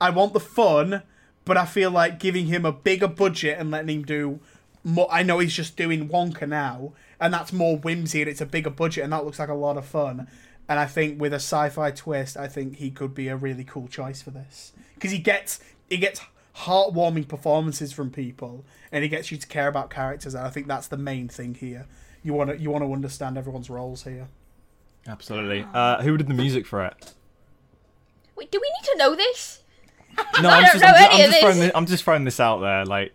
I 0.00 0.10
want 0.10 0.32
the 0.32 0.40
fun, 0.40 1.02
but 1.44 1.56
I 1.56 1.64
feel 1.64 1.90
like 1.90 2.18
giving 2.18 2.46
him 2.46 2.64
a 2.64 2.72
bigger 2.72 3.08
budget 3.08 3.58
and 3.58 3.70
letting 3.70 4.00
him 4.00 4.04
do 4.04 4.40
more. 4.82 5.08
I 5.10 5.22
know 5.22 5.38
he's 5.38 5.54
just 5.54 5.76
doing 5.76 6.08
Wonka 6.08 6.48
now, 6.48 6.92
and 7.20 7.32
that's 7.32 7.52
more 7.52 7.78
whimsy 7.78 8.22
and 8.22 8.30
it's 8.30 8.40
a 8.40 8.46
bigger 8.46 8.70
budget, 8.70 9.04
and 9.04 9.12
that 9.12 9.24
looks 9.24 9.38
like 9.38 9.48
a 9.48 9.54
lot 9.54 9.76
of 9.76 9.86
fun. 9.86 10.26
And 10.68 10.80
I 10.80 10.86
think 10.86 11.20
with 11.20 11.32
a 11.32 11.36
sci-fi 11.36 11.92
twist, 11.92 12.36
I 12.36 12.48
think 12.48 12.76
he 12.76 12.90
could 12.90 13.14
be 13.14 13.28
a 13.28 13.36
really 13.36 13.64
cool 13.64 13.88
choice 13.88 14.22
for 14.22 14.30
this 14.30 14.72
because 14.94 15.10
he 15.10 15.18
gets 15.18 15.60
he 15.88 15.98
gets 15.98 16.20
heartwarming 16.58 17.26
performances 17.28 17.92
from 17.92 18.10
people, 18.10 18.64
and 18.90 19.04
it 19.04 19.08
gets 19.08 19.30
you 19.32 19.38
to 19.38 19.46
care 19.46 19.68
about 19.68 19.90
characters. 19.90 20.34
And 20.34 20.46
I 20.46 20.50
think 20.50 20.66
that's 20.66 20.88
the 20.88 20.96
main 20.98 21.28
thing 21.28 21.54
here. 21.54 21.86
You 22.22 22.34
want 22.34 22.50
to 22.50 22.58
you 22.58 22.70
want 22.70 22.84
to 22.84 22.92
understand 22.92 23.36
everyone's 23.38 23.68
roles 23.70 24.04
here. 24.04 24.28
Absolutely. 25.08 25.66
Uh, 25.74 26.00
who 26.02 26.16
did 26.16 26.28
the 26.28 26.34
music 26.34 26.66
for 26.66 26.84
it? 26.84 27.14
Wait, 28.36 28.50
do 28.52 28.60
we 28.60 28.68
need 28.80 28.84
to 28.92 28.98
know 28.98 29.14
this? 29.16 29.58
No, 30.42 30.50
I 30.50 30.56
I'm 30.58 30.62
don't 30.64 30.72
just, 30.72 30.82
know 30.82 30.88
I'm, 30.88 30.94
just, 30.94 31.12
any 31.14 31.22
I'm 31.22 31.24
of 31.24 31.30
just 31.30 31.40
throwing 31.40 31.56
this. 31.56 31.66
this, 31.66 31.72
I'm 31.74 31.86
just 31.86 32.04
throwing 32.04 32.24
this 32.24 32.38
out 32.40 32.58
there. 32.60 32.84
Like, 32.84 33.12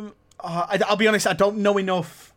Um, 0.00 0.12
uh, 0.40 0.66
I, 0.68 0.78
will 0.90 0.96
be 0.96 1.08
honest. 1.08 1.26
I 1.26 1.32
don't 1.32 1.58
know 1.58 1.78
enough 1.78 2.32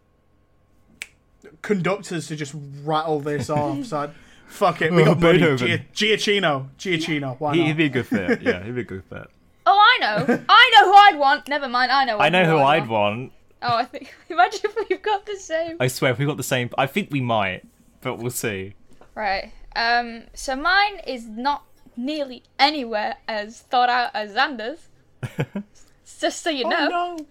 conductors 1.62 2.28
to 2.28 2.36
just 2.36 2.56
rattle 2.84 3.20
this 3.20 3.50
off. 3.52 3.86
So, 3.86 3.98
I'd, 4.00 4.12
fuck 4.54 4.82
it. 4.82 4.92
We 4.92 5.02
Oh, 5.02 5.06
got 5.06 5.20
money. 5.20 5.38
Beethoven. 5.40 5.86
Gia- 5.94 6.16
Giacchino. 6.18 6.70
Giacchino. 6.78 7.40
Why 7.40 7.56
he, 7.56 7.64
would 7.64 7.78
be 7.78 7.86
a 7.86 7.90
good 7.90 8.08
fit. 8.08 8.42
Yeah, 8.42 8.64
he'd 8.64 8.76
be 8.76 8.82
a 8.82 8.84
good 8.84 9.04
fit. 9.06 9.28
Oh, 9.66 9.80
I 9.80 9.98
know. 10.02 10.44
I 10.50 10.72
know 10.76 10.86
who 10.92 10.94
I'd 10.94 11.18
want. 11.18 11.48
Never 11.48 11.70
mind. 11.70 11.90
I 11.90 12.04
know. 12.04 12.18
I 12.20 12.28
know 12.28 12.44
who 12.44 12.58
I'd 12.58 12.84
I'd 12.84 12.90
want. 12.90 13.32
Oh, 13.62 13.78
I 13.78 13.86
think. 13.86 14.14
Imagine 14.30 14.60
if 14.66 14.90
we've 14.90 15.02
got 15.02 15.26
the 15.26 15.38
same. 15.38 15.78
I 15.80 15.88
swear, 15.88 16.12
if 16.12 16.20
we 16.20 16.26
got 16.26 16.36
the 16.36 16.44
same, 16.44 16.70
I 16.78 16.86
think 16.86 17.08
we 17.12 17.22
might, 17.22 17.64
but 18.02 18.16
we'll 18.18 18.30
see. 18.32 18.74
Right. 19.16 19.54
Um. 19.78 20.24
So 20.34 20.58
mine 20.58 21.00
is 21.08 21.28
not 21.28 21.64
nearly 21.96 22.44
anywhere 22.60 23.16
as 23.26 23.62
thought 23.62 23.88
out 23.90 24.12
as 24.14 24.34
Xander's. 24.34 24.90
Just 26.20 26.42
so 26.44 26.50
you 26.50 26.68
know. 26.68 26.90
Oh 26.92 27.18
no. 27.18 27.26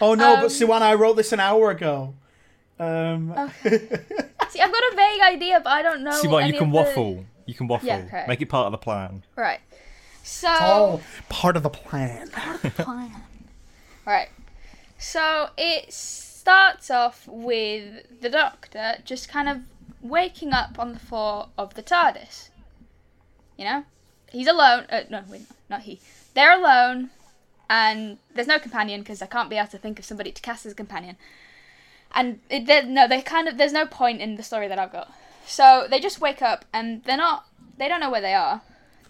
Oh 0.00 0.14
no, 0.14 0.34
Um, 0.36 0.40
but 0.40 0.50
Siwan, 0.50 0.80
I 0.80 0.94
wrote 0.94 1.16
this 1.18 1.32
an 1.34 1.40
hour 1.40 1.70
ago. 1.70 2.14
Um, 2.80 3.34
See, 3.64 4.60
I've 4.60 4.72
got 4.72 4.82
a 4.92 4.96
vague 4.96 5.20
idea, 5.22 5.60
but 5.60 5.70
I 5.70 5.82
don't 5.82 6.02
know. 6.02 6.12
see 6.12 6.28
what 6.28 6.44
any 6.44 6.52
you 6.52 6.58
can 6.58 6.68
of 6.68 6.72
the- 6.72 6.76
waffle. 6.78 7.24
You 7.46 7.54
can 7.54 7.66
waffle. 7.66 7.86
Yeah, 7.88 8.04
okay. 8.06 8.24
Make 8.28 8.40
it 8.42 8.46
part 8.48 8.66
of 8.66 8.72
the 8.72 8.78
plan. 8.78 9.24
Right. 9.34 9.60
So. 10.22 10.48
oh, 10.50 11.00
part 11.30 11.56
of 11.56 11.62
the 11.62 11.70
plan. 11.70 12.28
Part 12.32 12.56
of 12.64 12.76
the 12.76 12.82
plan. 12.84 13.10
Right. 14.06 14.28
So 14.98 15.48
it 15.56 15.92
starts 15.92 16.90
off 16.90 17.26
with 17.26 18.20
the 18.20 18.28
Doctor 18.28 18.96
just 19.04 19.28
kind 19.28 19.48
of 19.48 19.58
waking 20.02 20.52
up 20.52 20.78
on 20.78 20.92
the 20.92 20.98
floor 20.98 21.48
of 21.56 21.74
the 21.74 21.82
TARDIS. 21.82 22.50
You 23.56 23.64
know, 23.64 23.84
he's 24.30 24.46
alone. 24.46 24.84
Uh, 24.90 25.02
no, 25.08 25.22
wait, 25.28 25.42
not 25.70 25.82
he. 25.82 26.00
They're 26.34 26.52
alone, 26.58 27.10
and 27.70 28.18
there's 28.34 28.46
no 28.46 28.58
companion 28.58 29.00
because 29.00 29.22
I 29.22 29.26
can't 29.26 29.48
be 29.48 29.56
able 29.56 29.68
to 29.68 29.78
think 29.78 29.98
of 29.98 30.04
somebody 30.04 30.30
to 30.32 30.42
cast 30.42 30.66
as 30.66 30.72
a 30.72 30.74
companion. 30.76 31.16
And 32.14 32.40
it, 32.50 32.66
they- 32.66 32.84
no, 32.84 33.06
they 33.08 33.20
kind 33.22 33.48
of 33.48 33.58
there's 33.58 33.72
no 33.72 33.86
point 33.86 34.20
in 34.20 34.36
the 34.36 34.42
story 34.42 34.68
that 34.68 34.78
I've 34.78 34.92
got. 34.92 35.12
So 35.46 35.86
they 35.88 36.00
just 36.00 36.20
wake 36.20 36.42
up 36.42 36.64
and 36.72 37.02
they're 37.04 37.16
not. 37.16 37.46
They 37.76 37.88
don't 37.88 38.00
know 38.00 38.10
where 38.10 38.20
they 38.20 38.34
are. 38.34 38.60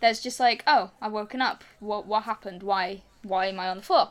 There's 0.00 0.20
just 0.20 0.38
like, 0.38 0.62
oh, 0.66 0.90
I've 1.02 1.12
woken 1.12 1.40
up. 1.42 1.64
What 1.80 2.06
what 2.06 2.24
happened? 2.24 2.62
Why 2.62 3.02
why 3.22 3.46
am 3.46 3.58
I 3.58 3.68
on 3.68 3.78
the 3.78 3.82
floor? 3.82 4.10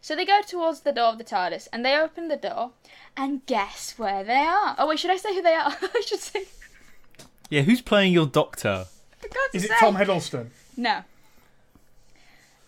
So 0.00 0.14
they 0.14 0.24
go 0.24 0.40
towards 0.46 0.80
the 0.80 0.92
door 0.92 1.08
of 1.08 1.18
the 1.18 1.24
TARDIS 1.24 1.66
and 1.72 1.84
they 1.84 1.96
open 1.96 2.28
the 2.28 2.36
door 2.36 2.70
and 3.16 3.44
guess 3.46 3.94
where 3.98 4.22
they 4.24 4.36
are. 4.38 4.74
Oh 4.78 4.86
wait, 4.88 4.98
should 5.00 5.10
I 5.10 5.16
say 5.16 5.34
who 5.34 5.42
they 5.42 5.54
are? 5.54 5.74
I 5.94 6.02
should 6.06 6.20
say. 6.20 6.44
Yeah, 7.50 7.62
who's 7.62 7.80
playing 7.82 8.12
your 8.12 8.26
doctor? 8.26 8.86
I 9.12 9.22
forgot 9.22 9.50
to 9.52 9.56
Is 9.56 9.64
it 9.64 9.68
say. 9.70 9.76
Tom 9.80 9.96
Hiddleston? 9.96 10.48
No. 10.76 11.02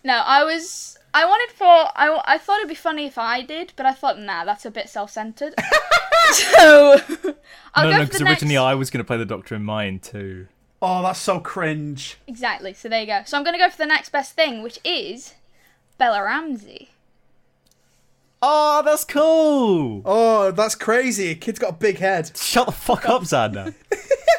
No, 0.03 0.13
I 0.25 0.43
was. 0.43 0.97
I 1.13 1.25
wanted 1.25 1.55
for. 1.55 1.65
I, 1.65 2.21
I 2.25 2.37
thought 2.37 2.57
it'd 2.57 2.69
be 2.69 2.75
funny 2.75 3.05
if 3.05 3.17
I 3.17 3.41
did, 3.41 3.73
but 3.75 3.85
I 3.85 3.93
thought, 3.93 4.19
nah, 4.19 4.45
that's 4.45 4.65
a 4.65 4.71
bit 4.71 4.89
self 4.89 5.11
centered. 5.11 5.55
so. 6.31 6.99
I'll 7.75 7.85
no, 7.85 7.91
go 7.91 7.97
no, 7.97 8.03
because 8.05 8.19
the 8.19 8.25
originally 8.25 8.55
next... 8.55 8.63
I 8.63 8.75
was 8.75 8.89
going 8.89 9.03
to 9.03 9.07
play 9.07 9.17
the 9.17 9.25
doctor 9.25 9.55
in 9.55 9.63
mine 9.63 9.99
too. 9.99 10.47
Oh, 10.81 11.01
that's 11.03 11.19
so 11.19 11.39
cringe. 11.39 12.17
Exactly, 12.27 12.73
so 12.73 12.87
there 12.89 13.01
you 13.01 13.07
go. 13.07 13.21
So 13.25 13.37
I'm 13.37 13.43
going 13.43 13.53
to 13.53 13.59
go 13.59 13.69
for 13.69 13.77
the 13.77 13.85
next 13.85 14.09
best 14.09 14.33
thing, 14.33 14.63
which 14.63 14.79
is 14.83 15.35
Bella 15.97 16.23
Ramsey. 16.23 16.89
Oh, 18.41 18.81
that's 18.85 19.03
cool. 19.03 20.01
Oh, 20.05 20.51
that's 20.51 20.75
crazy. 20.75 21.31
A 21.31 21.35
kid's 21.35 21.59
got 21.59 21.71
a 21.71 21.77
big 21.77 21.97
head. 21.97 22.31
Shut 22.37 22.67
the 22.67 22.71
fuck 22.71 23.07
up, 23.09 23.23
Xander. 23.23 23.73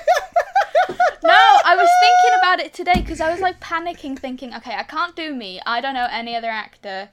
No, 1.22 1.30
I 1.32 1.76
was 1.76 1.88
thinking 2.00 2.38
about 2.38 2.60
it 2.60 2.72
today 2.72 3.00
because 3.00 3.20
I 3.20 3.30
was 3.30 3.40
like 3.40 3.60
panicking, 3.60 4.18
thinking, 4.18 4.54
okay, 4.54 4.74
I 4.74 4.82
can't 4.82 5.14
do 5.14 5.34
me. 5.34 5.60
I 5.66 5.80
don't 5.80 5.94
know 5.94 6.08
any 6.10 6.34
other 6.34 6.48
actor 6.48 7.10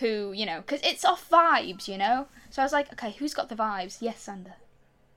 who, 0.00 0.32
you 0.32 0.46
know, 0.46 0.60
because 0.60 0.80
it's 0.82 1.04
off 1.04 1.28
vibes, 1.28 1.88
you 1.88 1.98
know? 1.98 2.28
So 2.50 2.62
I 2.62 2.64
was 2.64 2.72
like, 2.72 2.92
okay, 2.92 3.12
who's 3.18 3.34
got 3.34 3.48
the 3.48 3.56
vibes? 3.56 3.98
Yes, 4.00 4.26
Xander. 4.26 4.54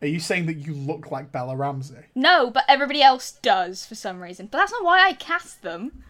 Are 0.02 0.08
you 0.08 0.20
saying 0.20 0.48
that 0.48 0.56
you 0.56 0.74
look 0.74 1.12
like 1.12 1.32
Bella 1.32 1.56
Ramsey? 1.56 1.96
No, 2.16 2.50
but 2.50 2.64
everybody 2.68 3.04
else 3.04 3.34
does 3.34 3.86
for 3.86 3.94
some 3.94 4.22
reason. 4.22 4.48
But 4.48 4.58
that's 4.58 4.72
not 4.72 4.84
why 4.84 5.08
I 5.08 5.14
cast 5.14 5.62
them. 5.62 6.04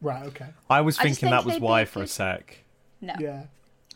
Right. 0.00 0.24
Okay. 0.26 0.46
I 0.70 0.80
was 0.82 0.98
I 0.98 1.04
thinking 1.04 1.30
think 1.30 1.30
that 1.32 1.44
was 1.44 1.58
why 1.58 1.82
be 1.82 1.86
for 1.86 2.02
a 2.02 2.06
sec. 2.06 2.58
No. 3.00 3.14
Yeah. 3.18 3.44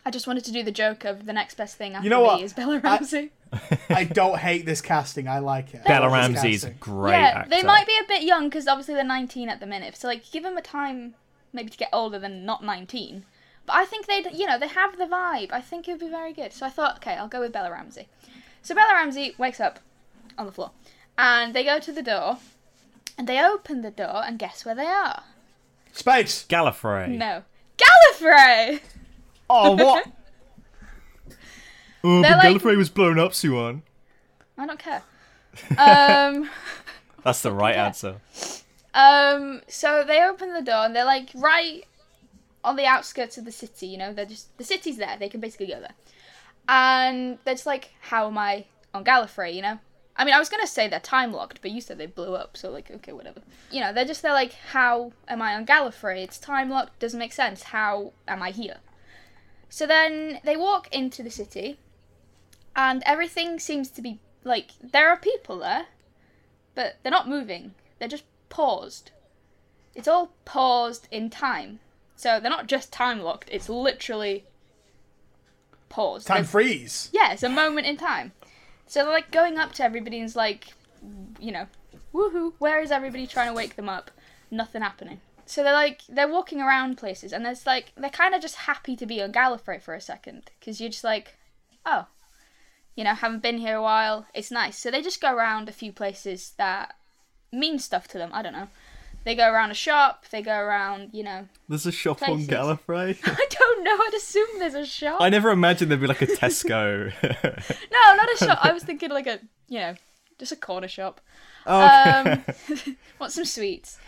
I 0.05 0.11
just 0.11 0.27
wanted 0.27 0.43
to 0.45 0.51
do 0.51 0.63
the 0.63 0.71
joke 0.71 1.05
of 1.05 1.25
the 1.25 1.33
next 1.33 1.55
best 1.55 1.77
thing 1.77 1.93
after 1.93 2.09
know 2.09 2.21
me 2.21 2.27
what? 2.27 2.41
is 2.41 2.53
Bella 2.53 2.79
Ramsey. 2.79 3.31
I 3.89 4.05
don't 4.05 4.37
hate 4.37 4.65
this 4.65 4.81
casting. 4.81 5.27
I 5.27 5.39
like 5.39 5.73
it. 5.73 5.83
Bella 5.85 6.07
like 6.07 6.27
this 6.27 6.35
Ramsey's 6.35 6.63
a 6.63 6.67
casting. 6.67 6.79
great 6.79 7.11
yeah, 7.11 7.33
actor. 7.35 7.49
they 7.49 7.63
might 7.63 7.85
be 7.85 7.97
a 8.01 8.07
bit 8.07 8.23
young 8.23 8.49
because 8.49 8.67
obviously 8.67 8.93
they're 8.93 9.03
19 9.03 9.49
at 9.49 9.59
the 9.59 9.65
minute. 9.65 9.95
So 9.97 10.07
like, 10.07 10.29
give 10.31 10.43
them 10.43 10.57
a 10.57 10.61
time 10.61 11.15
maybe 11.53 11.69
to 11.69 11.77
get 11.77 11.89
older 11.91 12.19
than 12.19 12.45
not 12.45 12.63
19. 12.63 13.25
But 13.65 13.75
I 13.75 13.85
think 13.85 14.07
they'd, 14.07 14.31
you 14.33 14.45
know, 14.45 14.57
they 14.57 14.67
have 14.67 14.97
the 14.97 15.05
vibe. 15.05 15.51
I 15.51 15.61
think 15.61 15.87
it 15.87 15.91
would 15.91 15.99
be 15.99 16.09
very 16.09 16.33
good. 16.33 16.53
So 16.53 16.65
I 16.65 16.69
thought, 16.69 16.97
okay, 16.97 17.13
I'll 17.13 17.27
go 17.27 17.39
with 17.39 17.51
Bella 17.51 17.71
Ramsey. 17.71 18.07
So 18.61 18.75
Bella 18.75 18.93
Ramsey 18.93 19.35
wakes 19.37 19.59
up 19.59 19.79
on 20.37 20.45
the 20.45 20.51
floor, 20.51 20.71
and 21.17 21.53
they 21.53 21.63
go 21.63 21.79
to 21.79 21.91
the 21.91 22.03
door, 22.03 22.37
and 23.17 23.27
they 23.27 23.43
open 23.43 23.81
the 23.81 23.91
door, 23.91 24.23
and 24.25 24.39
guess 24.39 24.65
where 24.65 24.75
they 24.75 24.87
are? 24.87 25.23
Space. 25.91 26.45
Gallifrey. 26.47 27.09
No, 27.17 27.43
Gallifrey. 27.77 28.81
Oh, 29.49 29.75
what? 29.75 30.07
oh, 32.03 32.21
They're 32.21 32.31
but 32.35 32.43
like- 32.43 32.57
Gallifrey 32.57 32.77
was 32.77 32.89
blown 32.89 33.19
up, 33.19 33.31
Siwan. 33.31 33.81
I 34.57 34.65
don't 34.67 34.79
care. 34.79 35.01
Um. 35.77 36.49
That's 37.23 37.41
the 37.41 37.51
right 37.51 37.75
Yeah. 37.75 37.85
answer. 37.87 38.15
Um, 38.93 39.61
so 39.67 40.03
they 40.05 40.23
open 40.23 40.53
the 40.53 40.61
door 40.61 40.85
and 40.85 40.95
they're 40.95 41.05
like 41.05 41.29
right 41.35 41.83
on 42.63 42.75
the 42.75 42.85
outskirts 42.85 43.37
of 43.37 43.45
the 43.45 43.51
city, 43.51 43.87
you 43.87 43.97
know, 43.97 44.11
they're 44.13 44.25
just 44.25 44.55
the 44.57 44.63
city's 44.63 44.97
there, 44.97 45.17
they 45.19 45.29
can 45.29 45.39
basically 45.39 45.67
go 45.67 45.79
there. 45.79 45.93
And 46.67 47.37
they're 47.45 47.53
just 47.55 47.65
like, 47.65 47.91
How 48.01 48.27
am 48.27 48.37
I 48.37 48.65
on 48.93 49.03
Gallifrey, 49.03 49.53
you 49.53 49.61
know? 49.61 49.79
I 50.17 50.25
mean 50.25 50.33
I 50.33 50.39
was 50.39 50.49
gonna 50.49 50.67
say 50.67 50.87
they're 50.87 50.99
time 50.99 51.31
locked, 51.31 51.61
but 51.61 51.71
you 51.71 51.79
said 51.81 51.97
they 51.97 52.05
blew 52.05 52.35
up, 52.35 52.57
so 52.57 52.69
like 52.69 52.91
okay, 52.91 53.13
whatever. 53.13 53.41
You 53.71 53.79
know, 53.81 53.93
they're 53.93 54.05
just 54.05 54.21
they're 54.21 54.33
like, 54.33 54.53
How 54.71 55.13
am 55.27 55.41
I 55.41 55.55
on 55.55 55.65
Gallifrey? 55.65 56.23
It's 56.23 56.37
time 56.37 56.69
locked, 56.69 56.99
doesn't 56.99 57.19
make 57.19 57.33
sense. 57.33 57.63
How 57.63 58.11
am 58.27 58.43
I 58.43 58.51
here? 58.51 58.77
So 59.69 59.87
then 59.87 60.39
they 60.43 60.57
walk 60.57 60.93
into 60.93 61.23
the 61.23 61.31
city 61.31 61.79
and 62.75 63.03
everything 63.05 63.59
seems 63.59 63.89
to 63.91 64.01
be 64.01 64.19
like 64.43 64.71
there 64.81 65.09
are 65.09 65.17
people 65.17 65.59
there, 65.59 65.85
but 66.75 66.97
they're 67.03 67.11
not 67.11 67.27
moving. 67.29 67.73
They're 67.99 68.07
just 68.07 68.23
paused. 68.49 69.11
It's 69.95 70.07
all 70.07 70.31
paused 70.45 71.07
in 71.11 71.29
time. 71.29 71.79
So 72.15 72.39
they're 72.39 72.51
not 72.51 72.67
just 72.67 72.91
time 72.93 73.19
locked, 73.21 73.49
it's 73.51 73.67
literally 73.69 74.45
paused. 75.89 76.27
Time 76.27 76.37
There's- 76.37 76.51
freeze. 76.51 77.09
yeah, 77.11 77.33
it's 77.33 77.43
a 77.43 77.49
moment 77.49 77.87
in 77.87 77.97
time. 77.97 78.31
So 78.87 79.03
they're 79.03 79.13
like 79.13 79.31
going 79.31 79.57
up 79.57 79.73
to 79.73 79.83
everybody 79.83 80.17
and 80.17 80.25
it's 80.27 80.35
like, 80.35 80.73
you 81.39 81.51
know, 81.51 81.67
woohoo, 82.13 82.53
where 82.59 82.81
is 82.81 82.91
everybody 82.91 83.25
trying 83.25 83.47
to 83.47 83.53
wake 83.53 83.75
them 83.75 83.89
up? 83.89 84.11
Nothing 84.49 84.81
happening. 84.81 85.21
So 85.45 85.63
they're 85.63 85.73
like, 85.73 86.01
they're 86.07 86.27
walking 86.27 86.61
around 86.61 86.97
places 86.97 87.33
and 87.33 87.45
there's 87.45 87.65
like, 87.65 87.91
they're 87.97 88.09
kind 88.09 88.35
of 88.35 88.41
just 88.41 88.55
happy 88.55 88.95
to 88.95 89.05
be 89.05 89.21
on 89.21 89.31
Gallifrey 89.33 89.81
for 89.81 89.93
a 89.93 90.01
second. 90.01 90.51
Because 90.59 90.79
you're 90.79 90.89
just 90.89 91.03
like, 91.03 91.35
oh, 91.85 92.05
you 92.95 93.03
know, 93.03 93.13
haven't 93.13 93.41
been 93.41 93.57
here 93.57 93.75
a 93.77 93.81
while. 93.81 94.25
It's 94.33 94.51
nice. 94.51 94.77
So 94.77 94.91
they 94.91 95.01
just 95.01 95.21
go 95.21 95.33
around 95.33 95.69
a 95.69 95.71
few 95.71 95.91
places 95.91 96.53
that 96.57 96.95
mean 97.51 97.79
stuff 97.79 98.07
to 98.09 98.17
them. 98.17 98.31
I 98.33 98.41
don't 98.41 98.53
know. 98.53 98.67
They 99.23 99.35
go 99.35 99.51
around 99.51 99.69
a 99.69 99.75
shop, 99.75 100.25
they 100.31 100.41
go 100.41 100.57
around, 100.57 101.09
you 101.13 101.21
know, 101.23 101.47
There's 101.69 101.85
a 101.85 101.91
shop 101.91 102.17
Places. 102.17 102.49
on 102.49 102.55
Gallifrey. 102.55 103.19
I 103.23 103.45
don't 103.49 103.83
know. 103.83 103.91
I'd 103.91 104.13
assume 104.17 104.47
there's 104.57 104.73
a 104.73 104.83
shop. 104.85 105.21
I 105.21 105.29
never 105.29 105.51
imagined 105.51 105.91
there'd 105.91 106.01
be 106.01 106.07
like 106.07 106.23
a 106.23 106.27
Tesco. 106.27 107.13
No, 107.91 108.15
not 108.15 108.33
a 108.33 108.37
shop. 108.37 108.59
I 108.63 108.71
was 108.73 108.83
thinking 108.83 109.11
like 109.11 109.27
a, 109.27 109.39
you 109.67 109.79
know, 109.79 109.93
just 110.39 110.51
a 110.51 110.55
corner 110.55 110.87
shop. 110.87 111.21
okay. 111.67 112.31
Um, 112.31 112.43
want 113.19 113.31
some 113.31 113.45
sweets. 113.45 113.99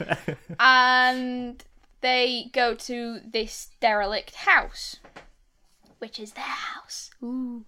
and 0.60 1.64
they 2.02 2.50
go 2.52 2.74
to 2.74 3.20
this 3.24 3.70
derelict 3.80 4.34
house, 4.34 4.96
which 6.00 6.20
is 6.20 6.32
their 6.32 6.44
house. 6.44 7.12
Ooh. 7.24 7.66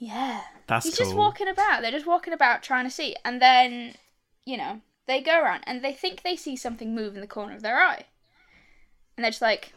Yeah. 0.00 0.40
That's 0.66 0.86
He's 0.86 0.96
cool. 0.96 1.06
just 1.06 1.16
walking 1.16 1.46
about. 1.46 1.82
They're 1.82 1.90
just 1.90 2.06
walking 2.06 2.32
about 2.32 2.62
trying 2.62 2.84
to 2.84 2.90
see. 2.90 3.14
And 3.24 3.40
then, 3.40 3.94
you 4.44 4.56
know, 4.56 4.80
they 5.06 5.20
go 5.20 5.40
around 5.40 5.62
and 5.66 5.84
they 5.84 5.92
think 5.92 6.22
they 6.22 6.36
see 6.36 6.56
something 6.56 6.94
move 6.94 7.14
in 7.14 7.20
the 7.20 7.26
corner 7.26 7.54
of 7.54 7.62
their 7.62 7.78
eye. 7.78 8.06
And 9.16 9.24
they're 9.24 9.30
just 9.30 9.42
like, 9.42 9.74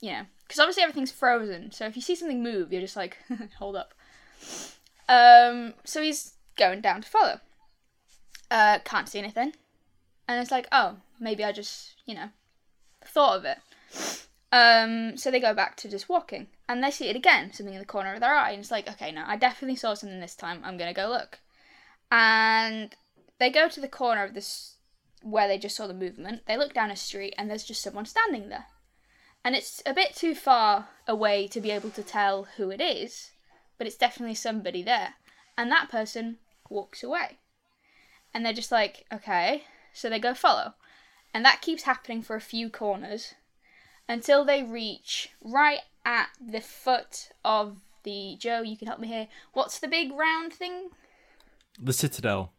you 0.00 0.10
know, 0.10 0.22
because 0.42 0.58
obviously 0.58 0.82
everything's 0.82 1.12
frozen. 1.12 1.70
So 1.70 1.86
if 1.86 1.94
you 1.94 2.02
see 2.02 2.16
something 2.16 2.42
move, 2.42 2.72
you're 2.72 2.80
just 2.80 2.96
like, 2.96 3.18
hold 3.58 3.76
up. 3.76 3.94
Um, 5.08 5.74
so 5.84 6.02
he's 6.02 6.34
going 6.56 6.80
down 6.80 7.02
to 7.02 7.08
follow. 7.08 7.40
Uh, 8.50 8.80
can't 8.84 9.08
see 9.08 9.20
anything. 9.20 9.52
And 10.26 10.40
it's 10.40 10.50
like, 10.50 10.66
oh, 10.72 10.96
maybe 11.20 11.44
I 11.44 11.52
just, 11.52 11.94
you 12.04 12.16
know, 12.16 12.30
thought 13.04 13.38
of 13.38 13.44
it. 13.44 13.58
Um, 14.50 15.16
so 15.16 15.30
they 15.30 15.38
go 15.40 15.54
back 15.54 15.76
to 15.76 15.88
just 15.88 16.08
walking, 16.08 16.48
and 16.68 16.82
they 16.82 16.90
see 16.90 17.08
it 17.08 17.16
again, 17.16 17.52
something 17.52 17.74
in 17.74 17.80
the 17.80 17.86
corner 17.86 18.14
of 18.14 18.20
their 18.20 18.34
eye, 18.34 18.50
and 18.50 18.60
it's 18.60 18.70
like, 18.70 18.88
okay, 18.88 19.12
now 19.12 19.24
I 19.26 19.36
definitely 19.36 19.76
saw 19.76 19.94
something 19.94 20.20
this 20.20 20.34
time. 20.34 20.60
I'm 20.64 20.76
gonna 20.76 20.94
go 20.94 21.08
look. 21.08 21.38
And 22.10 22.94
they 23.38 23.50
go 23.50 23.68
to 23.68 23.80
the 23.80 23.88
corner 23.88 24.24
of 24.24 24.34
this 24.34 24.76
where 25.22 25.48
they 25.48 25.58
just 25.58 25.76
saw 25.76 25.86
the 25.86 25.94
movement. 25.94 26.42
They 26.46 26.56
look 26.56 26.74
down 26.74 26.90
a 26.90 26.96
street, 26.96 27.34
and 27.36 27.48
there's 27.48 27.64
just 27.64 27.82
someone 27.82 28.06
standing 28.06 28.48
there, 28.48 28.66
and 29.44 29.54
it's 29.54 29.82
a 29.86 29.94
bit 29.94 30.14
too 30.14 30.34
far 30.34 30.88
away 31.06 31.46
to 31.48 31.60
be 31.60 31.70
able 31.70 31.90
to 31.90 32.02
tell 32.02 32.44
who 32.56 32.70
it 32.70 32.80
is, 32.80 33.30
but 33.78 33.86
it's 33.86 33.96
definitely 33.96 34.34
somebody 34.34 34.82
there. 34.82 35.14
And 35.58 35.70
that 35.70 35.88
person 35.88 36.38
walks 36.68 37.02
away, 37.02 37.38
and 38.34 38.44
they're 38.44 38.52
just 38.52 38.72
like, 38.72 39.04
okay. 39.12 39.64
So 39.92 40.10
they 40.10 40.18
go 40.18 40.34
follow, 40.34 40.74
and 41.32 41.44
that 41.44 41.62
keeps 41.62 41.84
happening 41.84 42.22
for 42.22 42.36
a 42.36 42.40
few 42.40 42.68
corners 42.68 43.34
until 44.08 44.44
they 44.44 44.62
reach 44.62 45.30
right 45.42 45.80
at 46.04 46.28
the 46.40 46.60
foot 46.60 47.30
of 47.44 47.78
the 48.04 48.36
Joe. 48.38 48.62
You 48.62 48.76
can 48.76 48.86
help 48.86 49.00
me 49.00 49.08
here. 49.08 49.28
What's 49.52 49.78
the 49.78 49.88
big 49.88 50.12
round 50.12 50.52
thing? 50.52 50.90
The 51.78 51.92
Citadel. 51.92 52.52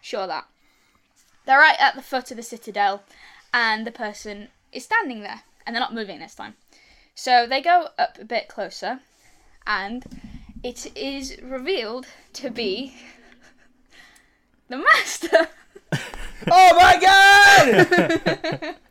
Sure 0.00 0.26
that. 0.26 0.46
They're 1.46 1.58
right 1.58 1.78
at 1.78 1.94
the 1.94 2.02
foot 2.02 2.30
of 2.30 2.36
the 2.36 2.42
citadel, 2.42 3.02
and 3.52 3.86
the 3.86 3.90
person 3.90 4.48
is 4.72 4.84
standing 4.84 5.20
there, 5.20 5.42
and 5.64 5.74
they're 5.74 5.80
not 5.80 5.94
moving 5.94 6.18
this 6.18 6.34
time. 6.34 6.54
So 7.14 7.46
they 7.46 7.60
go 7.60 7.88
up 7.98 8.18
a 8.18 8.24
bit 8.24 8.48
closer, 8.48 9.00
and 9.66 10.04
it 10.62 10.94
is 10.96 11.36
revealed 11.42 12.06
to 12.34 12.50
be 12.50 12.94
the 14.68 14.78
master. 14.78 15.48
Oh 16.50 16.76
my 16.76 16.98
god! 18.60 18.74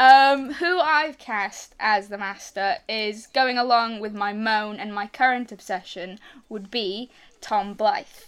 Um, 0.00 0.54
who 0.54 0.80
I've 0.80 1.18
cast 1.18 1.74
as 1.78 2.08
the 2.08 2.16
master 2.16 2.76
is 2.88 3.26
going 3.26 3.58
along 3.58 4.00
with 4.00 4.14
my 4.14 4.32
moan 4.32 4.76
and 4.80 4.94
my 4.94 5.06
current 5.06 5.52
obsession 5.52 6.18
would 6.48 6.70
be 6.70 7.10
Tom 7.42 7.74
Blyth. 7.74 8.24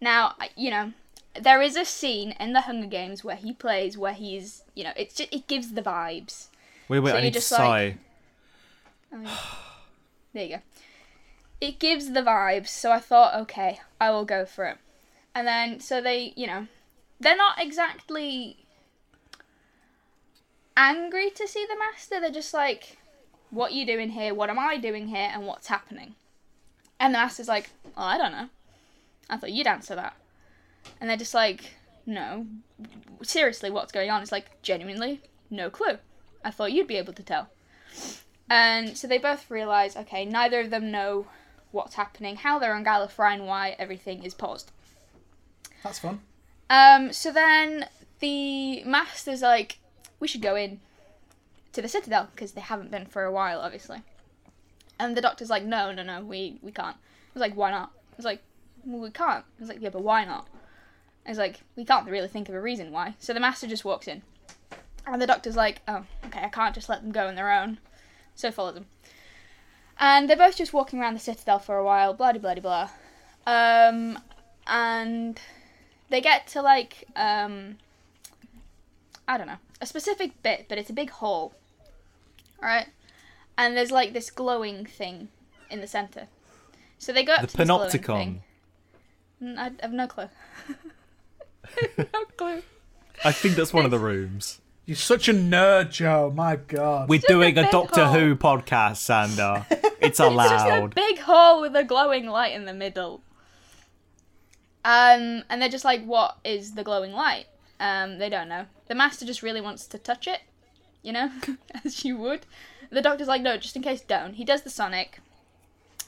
Now, 0.00 0.34
you 0.56 0.70
know, 0.70 0.94
there 1.38 1.60
is 1.60 1.76
a 1.76 1.84
scene 1.84 2.34
in 2.40 2.54
the 2.54 2.62
Hunger 2.62 2.86
Games 2.86 3.22
where 3.22 3.36
he 3.36 3.52
plays 3.52 3.98
where 3.98 4.14
he's, 4.14 4.62
you 4.74 4.82
know, 4.82 4.92
it's 4.96 5.14
just, 5.14 5.30
it 5.30 5.46
gives 5.46 5.72
the 5.74 5.82
vibes. 5.82 6.46
Wait, 6.88 7.00
wait, 7.00 7.10
So 7.10 7.16
I 7.18 7.20
need 7.20 7.34
to 7.34 7.38
just 7.40 7.52
like- 7.52 7.98
sigh. 9.12 9.28
There 10.32 10.44
you 10.44 10.56
go. 10.56 10.62
It 11.60 11.78
gives 11.78 12.12
the 12.12 12.22
vibes, 12.22 12.68
so 12.68 12.92
I 12.92 12.98
thought, 12.98 13.38
okay, 13.42 13.78
I 14.00 14.10
will 14.10 14.24
go 14.24 14.46
for 14.46 14.64
it. 14.64 14.78
And 15.34 15.46
then, 15.46 15.80
so 15.80 16.00
they, 16.00 16.32
you 16.34 16.46
know, 16.46 16.66
they're 17.20 17.36
not 17.36 17.60
exactly 17.60 18.61
angry 20.76 21.30
to 21.30 21.46
see 21.46 21.66
the 21.66 21.78
master. 21.78 22.20
They're 22.20 22.30
just 22.30 22.54
like, 22.54 22.98
what 23.50 23.72
are 23.72 23.74
you 23.74 23.86
doing 23.86 24.10
here? 24.10 24.34
What 24.34 24.50
am 24.50 24.58
I 24.58 24.78
doing 24.78 25.08
here? 25.08 25.30
And 25.32 25.46
what's 25.46 25.68
happening? 25.68 26.14
And 26.98 27.14
the 27.14 27.18
master's 27.18 27.48
like, 27.48 27.70
oh, 27.96 28.02
I 28.02 28.18
don't 28.18 28.32
know. 28.32 28.48
I 29.28 29.36
thought 29.36 29.52
you'd 29.52 29.66
answer 29.66 29.94
that. 29.94 30.16
And 31.00 31.08
they're 31.08 31.16
just 31.16 31.34
like, 31.34 31.74
no. 32.06 32.46
Seriously, 33.22 33.70
what's 33.70 33.92
going 33.92 34.10
on? 34.10 34.22
It's 34.22 34.32
like, 34.32 34.62
genuinely, 34.62 35.20
no 35.50 35.70
clue. 35.70 35.98
I 36.44 36.50
thought 36.50 36.72
you'd 36.72 36.86
be 36.86 36.96
able 36.96 37.12
to 37.12 37.22
tell. 37.22 37.48
And 38.48 38.96
so 38.96 39.06
they 39.06 39.18
both 39.18 39.50
realise, 39.50 39.96
okay, 39.96 40.24
neither 40.24 40.60
of 40.60 40.70
them 40.70 40.90
know 40.90 41.26
what's 41.70 41.94
happening, 41.94 42.36
how 42.36 42.58
they're 42.58 42.74
on 42.74 42.84
Gallifrey, 42.84 43.34
and 43.34 43.46
why 43.46 43.76
everything 43.78 44.22
is 44.24 44.34
paused. 44.34 44.70
That's 45.82 45.98
fun. 45.98 46.20
Um, 46.68 47.12
so 47.12 47.32
then 47.32 47.88
the 48.20 48.84
master's 48.84 49.42
like, 49.42 49.78
we 50.22 50.28
should 50.28 50.40
go 50.40 50.54
in 50.54 50.78
to 51.72 51.82
the 51.82 51.88
Citadel 51.88 52.28
because 52.32 52.52
they 52.52 52.60
haven't 52.60 52.92
been 52.92 53.06
for 53.06 53.24
a 53.24 53.32
while, 53.32 53.58
obviously. 53.58 54.02
And 55.00 55.16
the 55.16 55.20
doctor's 55.20 55.50
like, 55.50 55.64
no, 55.64 55.90
no, 55.92 56.04
no, 56.04 56.22
we 56.22 56.58
we 56.62 56.70
can't. 56.70 56.94
I 56.96 57.34
was 57.34 57.40
like, 57.40 57.54
why 57.54 57.72
not? 57.72 57.90
I 58.12 58.16
was 58.16 58.24
like, 58.24 58.40
well, 58.84 59.00
we 59.00 59.10
can't. 59.10 59.44
I 59.44 59.60
was 59.60 59.68
like, 59.68 59.82
yeah, 59.82 59.88
but 59.88 60.02
why 60.02 60.24
not? 60.24 60.46
I 61.26 61.30
was 61.30 61.38
like, 61.38 61.60
we 61.74 61.84
can't 61.84 62.08
really 62.08 62.28
think 62.28 62.48
of 62.48 62.54
a 62.54 62.60
reason 62.60 62.92
why. 62.92 63.16
So 63.18 63.34
the 63.34 63.40
master 63.40 63.66
just 63.66 63.84
walks 63.84 64.06
in, 64.06 64.22
and 65.08 65.20
the 65.20 65.26
doctor's 65.26 65.56
like, 65.56 65.82
oh, 65.88 66.04
okay, 66.26 66.44
I 66.44 66.48
can't 66.48 66.74
just 66.74 66.88
let 66.88 67.02
them 67.02 67.10
go 67.10 67.26
on 67.26 67.34
their 67.34 67.50
own. 67.50 67.78
So 68.36 68.52
follow 68.52 68.70
them. 68.70 68.86
And 69.98 70.30
they're 70.30 70.36
both 70.36 70.56
just 70.56 70.72
walking 70.72 71.00
around 71.00 71.14
the 71.14 71.20
Citadel 71.20 71.58
for 71.58 71.76
a 71.76 71.84
while, 71.84 72.14
blah 72.14 72.32
blah 72.32 72.54
blah. 72.54 72.90
Um, 73.44 74.20
and 74.68 75.40
they 76.10 76.20
get 76.20 76.46
to 76.48 76.62
like 76.62 77.08
um 77.16 77.78
I 79.26 79.36
don't 79.36 79.48
know 79.48 79.58
a 79.82 79.86
specific 79.86 80.42
bit, 80.42 80.66
but 80.68 80.78
it's 80.78 80.88
a 80.88 80.94
big 80.94 81.10
hall, 81.10 81.52
Alright? 82.58 82.86
And 83.58 83.76
there's 83.76 83.90
like 83.90 84.12
this 84.14 84.30
glowing 84.30 84.86
thing 84.86 85.28
in 85.70 85.80
the 85.82 85.86
center. 85.86 86.28
So 86.98 87.12
they 87.12 87.24
go 87.24 87.34
up 87.34 87.40
The 87.42 87.46
to 87.48 87.56
this 87.58 87.66
glowing 87.66 87.90
Panopticon. 87.90 88.16
thing. 88.18 88.42
N- 89.42 89.58
I 89.58 89.70
have 89.82 89.92
no 89.92 90.06
clue. 90.06 90.28
no 91.98 92.24
clue. 92.36 92.62
I 93.24 93.32
think 93.32 93.56
that's 93.56 93.72
one 93.74 93.84
of 93.84 93.90
the 93.90 93.98
rooms. 94.10 94.60
You're 94.86 94.96
such 94.96 95.28
a 95.28 95.32
nerd, 95.34 95.90
Joe. 95.90 96.32
My 96.34 96.56
god. 96.56 97.08
We're 97.08 97.20
doing 97.28 97.58
a 97.58 97.62
big 97.62 97.70
Doctor 97.70 98.04
hole. 98.06 98.14
Who 98.18 98.36
podcast, 98.36 98.98
Xander. 99.06 99.66
It's 100.02 100.18
allowed. 100.18 100.52
It's 100.52 100.62
just 100.64 100.66
a 100.68 100.88
big 100.88 101.18
hall 101.20 101.60
with 101.60 101.76
a 101.76 101.84
glowing 101.84 102.26
light 102.26 102.54
in 102.54 102.64
the 102.64 102.74
middle. 102.74 103.22
Um, 104.84 105.44
and 105.48 105.62
they're 105.62 105.68
just 105.68 105.84
like, 105.84 106.04
"What 106.04 106.38
is 106.44 106.74
the 106.74 106.82
glowing 106.82 107.12
light?" 107.12 107.46
Um, 107.82 108.18
they 108.18 108.28
don't 108.28 108.48
know. 108.48 108.66
The 108.86 108.94
master 108.94 109.26
just 109.26 109.42
really 109.42 109.60
wants 109.60 109.88
to 109.88 109.98
touch 109.98 110.28
it, 110.28 110.42
you 111.02 111.12
know, 111.12 111.32
as 111.84 112.04
you 112.04 112.16
would. 112.16 112.46
The 112.90 113.02
doctor's 113.02 113.26
like, 113.26 113.42
"No, 113.42 113.56
just 113.56 113.74
in 113.74 113.82
case, 113.82 114.00
don't." 114.00 114.34
He 114.34 114.44
does 114.44 114.62
the 114.62 114.70
sonic. 114.70 115.18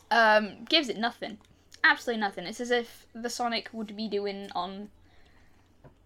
Um, 0.09 0.64
gives 0.68 0.89
it 0.89 0.97
nothing, 0.97 1.39
absolutely 1.83 2.20
nothing. 2.20 2.47
It's 2.47 2.61
as 2.61 2.70
if 2.70 3.07
the 3.12 3.29
sonic 3.29 3.70
would 3.72 3.97
be 3.97 4.07
doing 4.07 4.51
on 4.55 4.91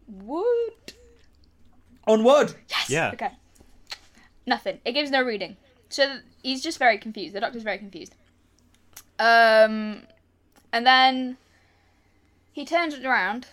wood. 0.09 0.95
On 2.07 2.25
wood. 2.25 2.55
Yes. 2.71 2.89
Yeah. 2.89 3.11
Okay. 3.13 3.33
Nothing. 4.47 4.81
It 4.87 4.93
gives 4.93 5.11
no 5.11 5.23
reading. 5.23 5.59
So 5.91 6.07
th- 6.07 6.21
he's 6.43 6.63
just 6.63 6.79
very 6.79 6.97
confused. 6.97 7.35
The 7.35 7.41
doctor's 7.41 7.63
very 7.63 7.77
confused. 7.77 8.15
Um, 9.19 10.05
and 10.73 10.87
then 10.87 11.37
he 12.53 12.65
turns 12.65 12.95
it 12.95 13.05
around, 13.05 13.49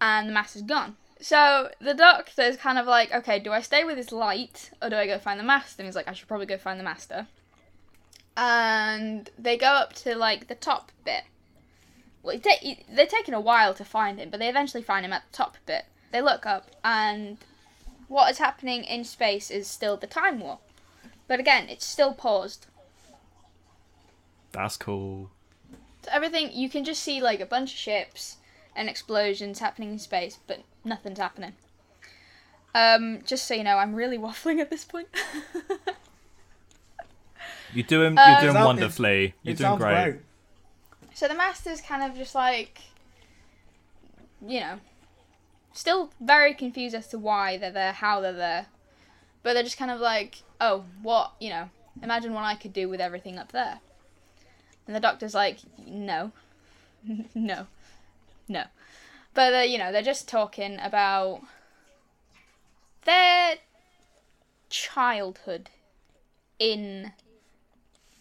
and 0.00 0.28
the 0.28 0.32
master's 0.32 0.62
gone. 0.62 0.96
So 1.24 1.70
the 1.80 1.94
doctor's 1.94 2.58
kind 2.58 2.76
of 2.76 2.86
like, 2.86 3.10
okay, 3.10 3.38
do 3.38 3.50
I 3.50 3.62
stay 3.62 3.82
with 3.82 3.96
this 3.96 4.12
light 4.12 4.70
or 4.82 4.90
do 4.90 4.96
I 4.96 5.06
go 5.06 5.18
find 5.18 5.40
the 5.40 5.44
master? 5.44 5.80
And 5.80 5.86
he's 5.86 5.96
like, 5.96 6.06
I 6.06 6.12
should 6.12 6.28
probably 6.28 6.44
go 6.44 6.58
find 6.58 6.78
the 6.78 6.84
master. 6.84 7.28
And 8.36 9.30
they 9.38 9.56
go 9.56 9.68
up 9.68 9.94
to 9.94 10.14
like 10.16 10.48
the 10.48 10.54
top 10.54 10.92
bit. 11.02 11.22
Well, 12.22 12.38
they're 12.38 13.06
taking 13.06 13.32
a 13.32 13.40
while 13.40 13.72
to 13.72 13.86
find 13.86 14.18
him, 14.18 14.28
but 14.28 14.38
they 14.38 14.50
eventually 14.50 14.82
find 14.82 15.02
him 15.06 15.14
at 15.14 15.22
the 15.30 15.34
top 15.34 15.56
bit. 15.64 15.86
They 16.12 16.20
look 16.20 16.44
up, 16.44 16.70
and 16.84 17.38
what 18.08 18.30
is 18.30 18.36
happening 18.36 18.84
in 18.84 19.02
space 19.04 19.50
is 19.50 19.66
still 19.66 19.96
the 19.96 20.06
time 20.06 20.40
war. 20.40 20.58
But 21.26 21.40
again, 21.40 21.70
it's 21.70 21.86
still 21.86 22.12
paused. 22.12 22.66
That's 24.52 24.76
cool. 24.76 25.30
So 26.02 26.10
everything 26.12 26.50
you 26.52 26.68
can 26.68 26.84
just 26.84 27.02
see 27.02 27.22
like 27.22 27.40
a 27.40 27.46
bunch 27.46 27.72
of 27.72 27.78
ships 27.78 28.36
and 28.76 28.90
explosions 28.90 29.60
happening 29.60 29.92
in 29.92 29.98
space, 29.98 30.38
but 30.46 30.60
nothing's 30.84 31.18
happening. 31.18 31.52
Um, 32.74 33.20
just 33.24 33.46
so 33.46 33.54
you 33.54 33.62
know, 33.64 33.76
I'm 33.78 33.94
really 33.94 34.18
waffling 34.26 34.60
at 34.60 34.70
this 34.70 34.84
point. 34.84 35.08
You're 37.72 37.84
doing. 37.86 38.16
Um, 38.18 38.30
You're 38.30 38.40
doing 38.40 38.52
Sound- 38.52 38.66
wonderfully. 38.66 39.34
You're 39.42 39.54
it 39.54 39.58
doing 39.58 39.76
great. 39.78 40.04
great. 40.04 40.20
so 41.14 41.26
the 41.28 41.34
master's 41.34 41.80
kind 41.80 42.02
of 42.08 42.16
just 42.16 42.34
like, 42.34 42.80
you 44.46 44.60
know, 44.60 44.78
still 45.72 46.10
very 46.20 46.54
confused 46.54 46.94
as 46.94 47.08
to 47.08 47.18
why 47.18 47.56
they're 47.56 47.72
there, 47.72 47.92
how 47.92 48.20
they're 48.20 48.32
there, 48.32 48.66
but 49.42 49.54
they're 49.54 49.62
just 49.64 49.76
kind 49.78 49.90
of 49.90 50.00
like, 50.00 50.42
oh, 50.60 50.84
what, 51.02 51.32
you 51.40 51.50
know, 51.50 51.68
imagine 52.02 52.32
what 52.32 52.44
I 52.44 52.54
could 52.54 52.72
do 52.72 52.88
with 52.88 53.00
everything 53.00 53.38
up 53.38 53.50
there. 53.52 53.80
And 54.86 54.94
the 54.94 55.00
doctor's 55.00 55.34
like, 55.34 55.58
no, 55.84 56.30
no, 57.34 57.66
no. 58.48 58.64
But, 59.34 59.54
uh, 59.54 59.58
you 59.58 59.78
know, 59.78 59.92
they're 59.92 60.02
just 60.02 60.28
talking 60.28 60.78
about 60.80 61.40
their 63.04 63.56
childhood 64.70 65.70
in, 66.58 67.12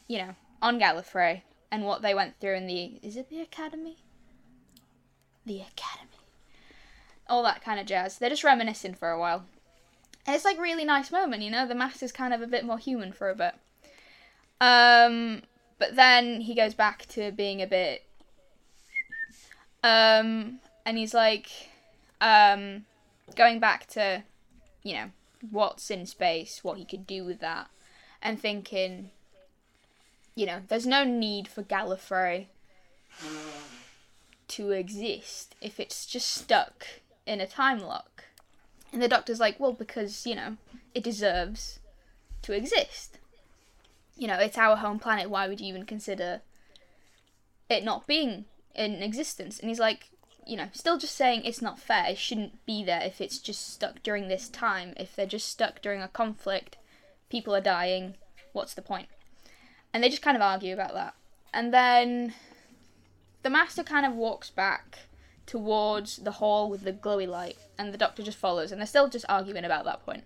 you 0.07 0.18
know, 0.18 0.36
on 0.61 0.80
Gallifrey 0.80 1.43
and 1.72 1.86
what 1.86 2.01
they 2.01 2.14
went 2.14 2.39
through 2.39 2.55
in 2.55 2.68
the. 2.68 2.99
Is 3.01 3.16
it 3.16 3.30
the 3.30 3.41
Academy? 3.41 3.97
the 5.45 5.61
academy. 5.61 6.09
All 7.28 7.43
that 7.43 7.64
kind 7.64 7.80
of 7.80 7.86
jazz. 7.86 8.18
They're 8.18 8.30
just 8.30 8.43
reminiscing 8.43 8.93
for 8.95 9.09
a 9.09 9.20
while. 9.20 9.45
And 10.26 10.36
it's 10.36 10.45
like 10.45 10.59
really 10.59 10.86
nice 10.86 11.11
moment, 11.11 11.43
you 11.43 11.51
know. 11.51 11.68
The 11.68 11.76
master's 11.76 12.11
kind 12.11 12.34
of 12.34 12.41
a 12.41 12.47
bit 12.47 12.66
more 12.66 12.78
human 12.78 13.11
for 13.11 13.30
a 13.30 13.36
bit. 13.36 13.55
Um, 14.61 15.43
but 15.80 15.95
then 15.95 16.41
he 16.41 16.55
goes 16.55 16.74
back 16.74 17.05
to 17.09 17.32
being 17.32 17.61
a 17.61 17.68
bit. 17.68 18.03
Um, 19.84 20.59
and 20.86 20.98
he's 20.98 21.14
like, 21.14 21.50
um, 22.22 22.86
going 23.36 23.60
back 23.60 23.88
to, 23.88 24.24
you 24.84 24.94
know, 24.94 25.12
what's 25.52 25.92
in 25.92 26.06
space, 26.06 26.64
what 26.64 26.78
he 26.78 26.86
could 26.86 27.06
do 27.06 27.24
with 27.24 27.40
that, 27.40 27.70
and 28.22 28.40
thinking, 28.40 29.12
you 30.36 30.46
know, 30.46 30.62
there's 30.68 30.88
no 30.88 31.04
need 31.04 31.48
for 31.48 31.64
Gallifrey 31.64 32.48
to 34.48 34.72
exist 34.72 35.56
if 35.62 35.80
it's 35.80 36.06
just 36.06 36.30
stuck 36.30 36.88
in 37.26 37.40
a 37.42 37.48
time 37.48 37.80
lock. 37.80 38.26
And 38.92 39.02
the 39.02 39.08
doctor's 39.08 39.40
like, 39.40 39.60
well, 39.60 39.74
because, 39.74 40.26
you 40.26 40.36
know, 40.36 40.58
it 40.94 41.04
deserves 41.04 41.80
to 42.44 42.54
exist. 42.54 43.18
You 44.16 44.28
know, 44.28 44.38
it's 44.38 44.58
our 44.58 44.76
home 44.76 45.00
planet. 45.00 45.30
Why 45.30 45.48
would 45.48 45.60
you 45.60 45.68
even 45.68 45.86
consider 45.86 46.42
it 47.70 47.84
not 47.84 48.06
being 48.06 48.46
in 48.76 49.02
existence? 49.02 49.60
And 49.60 49.70
he's 49.70 49.80
like, 49.80 50.10
you 50.48 50.58
know, 50.58 50.68
still 50.74 50.98
just 50.98 51.16
saying 51.16 51.44
it's 51.44 51.62
not 51.62 51.80
fair. 51.80 52.06
It 52.08 52.18
shouldn't 52.18 52.66
be 52.66 52.84
there 52.84 53.02
if 53.02 53.22
it's 53.22 53.39
just 53.39 53.74
stuck 53.74 54.04
during 54.04 54.28
this 54.28 54.50
time. 54.50 54.94
If 54.98 55.16
they're 55.16 55.26
just 55.26 55.50
stuck 55.50 55.82
during 55.82 56.02
a 56.02 56.08
conflict, 56.08 56.78
people 57.30 57.56
are 57.56 57.62
dying. 57.62 58.16
What's 58.52 58.74
the 58.74 58.82
point? 58.82 59.08
And 59.94 60.04
they 60.04 60.10
just 60.10 60.22
kind 60.22 60.36
of 60.36 60.41
argue 60.41 60.74
about 60.74 60.94
that. 60.94 61.16
And 61.54 61.74
then 61.74 62.34
the 63.44 63.50
master 63.50 63.84
kind 63.84 64.06
of 64.06 64.14
walks 64.14 64.50
back 64.50 65.00
towards 65.46 66.18
the 66.18 66.32
hall 66.32 66.70
with 66.70 66.84
the 66.84 66.94
glowy 66.94 67.28
light, 67.28 67.58
and 67.78 67.94
the 67.94 67.98
doctor 67.98 68.24
just 68.24 68.38
follows, 68.38 68.72
and 68.72 68.80
they're 68.80 68.88
still 68.88 69.10
just 69.10 69.26
arguing 69.28 69.66
about 69.66 69.86
that 69.86 70.06
point. 70.06 70.24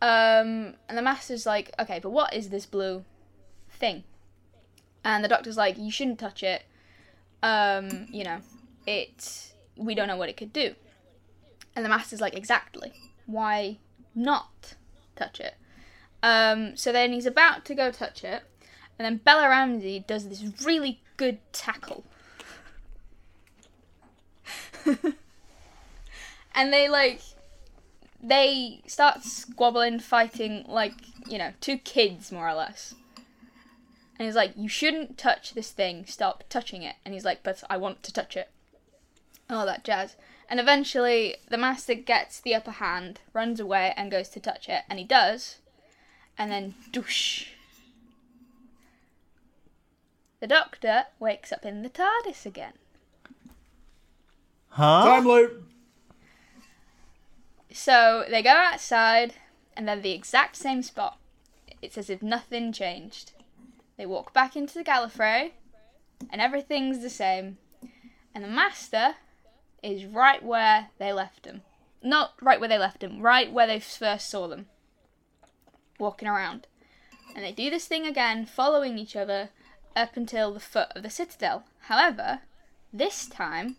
Um, 0.00 0.74
and 0.88 0.96
the 0.96 1.02
master's 1.02 1.46
like, 1.46 1.70
okay, 1.78 2.00
but 2.00 2.10
what 2.10 2.34
is 2.34 2.48
this 2.48 2.66
blue 2.66 3.04
thing? 3.70 4.04
And 5.04 5.22
the 5.22 5.28
doctor's 5.28 5.56
like, 5.56 5.78
you 5.78 5.90
shouldn't 5.90 6.18
touch 6.18 6.42
it. 6.42 6.64
Um, 7.42 8.06
you 8.10 8.24
know, 8.24 8.38
it. 8.86 9.52
We 9.76 9.94
don't 9.94 10.08
know 10.08 10.16
what 10.16 10.28
it 10.28 10.36
could 10.36 10.52
do. 10.52 10.74
And 11.74 11.84
the 11.84 11.88
master's 11.88 12.20
like, 12.20 12.34
exactly. 12.34 12.92
Why 13.26 13.78
not 14.14 14.74
touch 15.16 15.40
it? 15.40 15.54
Um, 16.22 16.76
so 16.76 16.92
then 16.92 17.12
he's 17.12 17.26
about 17.26 17.64
to 17.64 17.74
go 17.74 17.90
touch 17.90 18.22
it, 18.22 18.42
and 18.98 19.04
then 19.04 19.16
Bella 19.16 19.48
Ramsey 19.48 20.04
does 20.06 20.28
this 20.28 20.44
really 20.64 21.00
good 21.16 21.38
tackle. 21.52 22.04
and 26.54 26.72
they 26.72 26.88
like 26.88 27.20
they 28.22 28.82
start 28.86 29.24
squabbling, 29.24 29.98
fighting 29.98 30.64
like, 30.68 30.94
you 31.26 31.38
know, 31.38 31.52
two 31.60 31.76
kids 31.78 32.30
more 32.30 32.48
or 32.48 32.54
less. 32.54 32.94
And 34.18 34.26
he's 34.26 34.36
like, 34.36 34.52
You 34.56 34.68
shouldn't 34.68 35.18
touch 35.18 35.54
this 35.54 35.72
thing, 35.72 36.06
stop 36.06 36.44
touching 36.48 36.82
it. 36.82 36.96
And 37.04 37.14
he's 37.14 37.24
like, 37.24 37.42
But 37.42 37.64
I 37.68 37.76
want 37.78 38.02
to 38.04 38.12
touch 38.12 38.36
it. 38.36 38.50
All 39.52 39.66
that 39.66 39.84
jazz. 39.84 40.16
And 40.48 40.58
eventually 40.58 41.36
the 41.48 41.58
master 41.58 41.94
gets 41.94 42.40
the 42.40 42.54
upper 42.54 42.72
hand, 42.72 43.20
runs 43.32 43.60
away 43.60 43.92
and 43.96 44.10
goes 44.10 44.28
to 44.30 44.40
touch 44.40 44.68
it, 44.68 44.82
and 44.88 44.98
he 44.98 45.04
does. 45.04 45.56
And 46.38 46.50
then 46.50 46.74
douche. 46.90 47.46
The 50.40 50.46
doctor 50.46 51.04
wakes 51.20 51.52
up 51.52 51.64
in 51.64 51.82
the 51.82 51.88
TARDIS 51.88 52.46
again. 52.46 52.72
Huh? 54.70 55.04
Time 55.04 55.24
loop. 55.26 55.68
So 57.70 58.24
they 58.28 58.42
go 58.42 58.50
outside 58.50 59.34
and 59.76 59.86
they're 59.86 60.00
the 60.00 60.12
exact 60.12 60.56
same 60.56 60.82
spot. 60.82 61.18
It's 61.80 61.98
as 61.98 62.10
if 62.10 62.22
nothing 62.22 62.72
changed. 62.72 63.32
They 63.96 64.06
walk 64.06 64.32
back 64.32 64.56
into 64.56 64.74
the 64.74 64.84
Gallifrey 64.84 65.52
and 66.30 66.40
everything's 66.40 67.00
the 67.00 67.10
same. 67.10 67.58
And 68.34 68.42
the 68.42 68.48
master 68.48 69.16
is 69.82 70.04
right 70.04 70.42
where 70.42 70.88
they 70.98 71.12
left 71.12 71.42
them. 71.44 71.62
Not 72.02 72.34
right 72.40 72.58
where 72.58 72.68
they 72.68 72.78
left 72.78 73.00
them, 73.00 73.20
right 73.20 73.52
where 73.52 73.66
they 73.66 73.80
first 73.80 74.28
saw 74.28 74.48
them. 74.48 74.66
Walking 75.98 76.28
around. 76.28 76.66
And 77.34 77.44
they 77.44 77.52
do 77.52 77.70
this 77.70 77.86
thing 77.86 78.06
again, 78.06 78.44
following 78.46 78.98
each 78.98 79.16
other 79.16 79.50
up 79.94 80.16
until 80.16 80.52
the 80.52 80.60
foot 80.60 80.88
of 80.94 81.02
the 81.02 81.10
citadel. 81.10 81.64
However, 81.82 82.40
this 82.92 83.26
time, 83.26 83.76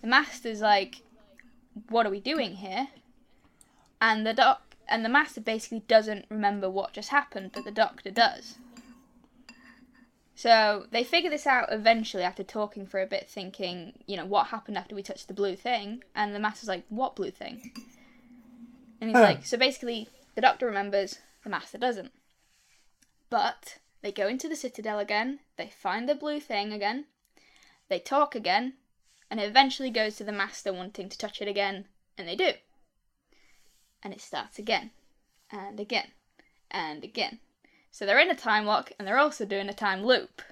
the 0.00 0.08
master's 0.08 0.60
like, 0.60 1.02
What 1.88 2.06
are 2.06 2.10
we 2.10 2.20
doing 2.20 2.56
here? 2.56 2.88
and 4.04 4.26
the 4.26 4.34
doc 4.34 4.76
and 4.86 5.02
the 5.02 5.08
master 5.08 5.40
basically 5.40 5.80
doesn't 5.88 6.26
remember 6.28 6.68
what 6.68 6.92
just 6.92 7.08
happened, 7.08 7.50
but 7.54 7.64
the 7.64 7.70
doctor 7.70 8.10
does. 8.10 8.58
So 10.34 10.86
they 10.90 11.04
figure 11.04 11.30
this 11.30 11.46
out 11.46 11.72
eventually 11.72 12.24
after 12.24 12.42
talking 12.42 12.86
for 12.86 13.00
a 13.00 13.06
bit, 13.06 13.28
thinking, 13.28 14.02
you 14.06 14.16
know, 14.16 14.26
what 14.26 14.48
happened 14.48 14.76
after 14.76 14.94
we 14.94 15.02
touched 15.02 15.28
the 15.28 15.34
blue 15.34 15.54
thing? 15.54 16.02
And 16.14 16.34
the 16.34 16.40
master's 16.40 16.68
like, 16.68 16.84
what 16.88 17.14
blue 17.14 17.30
thing? 17.30 17.72
And 19.00 19.10
he's 19.10 19.18
Huh. 19.18 19.24
like, 19.24 19.46
so 19.46 19.56
basically, 19.56 20.08
the 20.34 20.40
doctor 20.40 20.66
remembers, 20.66 21.18
the 21.44 21.50
master 21.50 21.78
doesn't. 21.78 22.12
But 23.30 23.78
they 24.02 24.12
go 24.12 24.26
into 24.26 24.48
the 24.48 24.56
citadel 24.56 24.98
again, 24.98 25.40
they 25.56 25.68
find 25.68 26.08
the 26.08 26.14
blue 26.14 26.40
thing 26.40 26.72
again, 26.72 27.06
they 27.88 27.98
talk 27.98 28.34
again, 28.34 28.74
and 29.30 29.40
it 29.40 29.48
eventually 29.48 29.90
goes 29.90 30.16
to 30.16 30.24
the 30.24 30.32
master 30.32 30.72
wanting 30.72 31.08
to 31.08 31.18
touch 31.18 31.40
it 31.40 31.48
again, 31.48 31.86
and 32.18 32.28
they 32.28 32.36
do 32.36 32.52
and 34.04 34.12
it 34.12 34.20
starts 34.20 34.58
again 34.58 34.90
and 35.50 35.80
again 35.80 36.08
and 36.70 37.02
again. 37.02 37.40
So 37.94 38.04
they're 38.04 38.18
in 38.18 38.28
a 38.28 38.34
time 38.34 38.66
lock 38.66 38.90
and 38.98 39.06
they're 39.06 39.20
also 39.20 39.44
doing 39.44 39.68
a 39.68 39.72
time 39.72 40.04
loop 40.04 40.42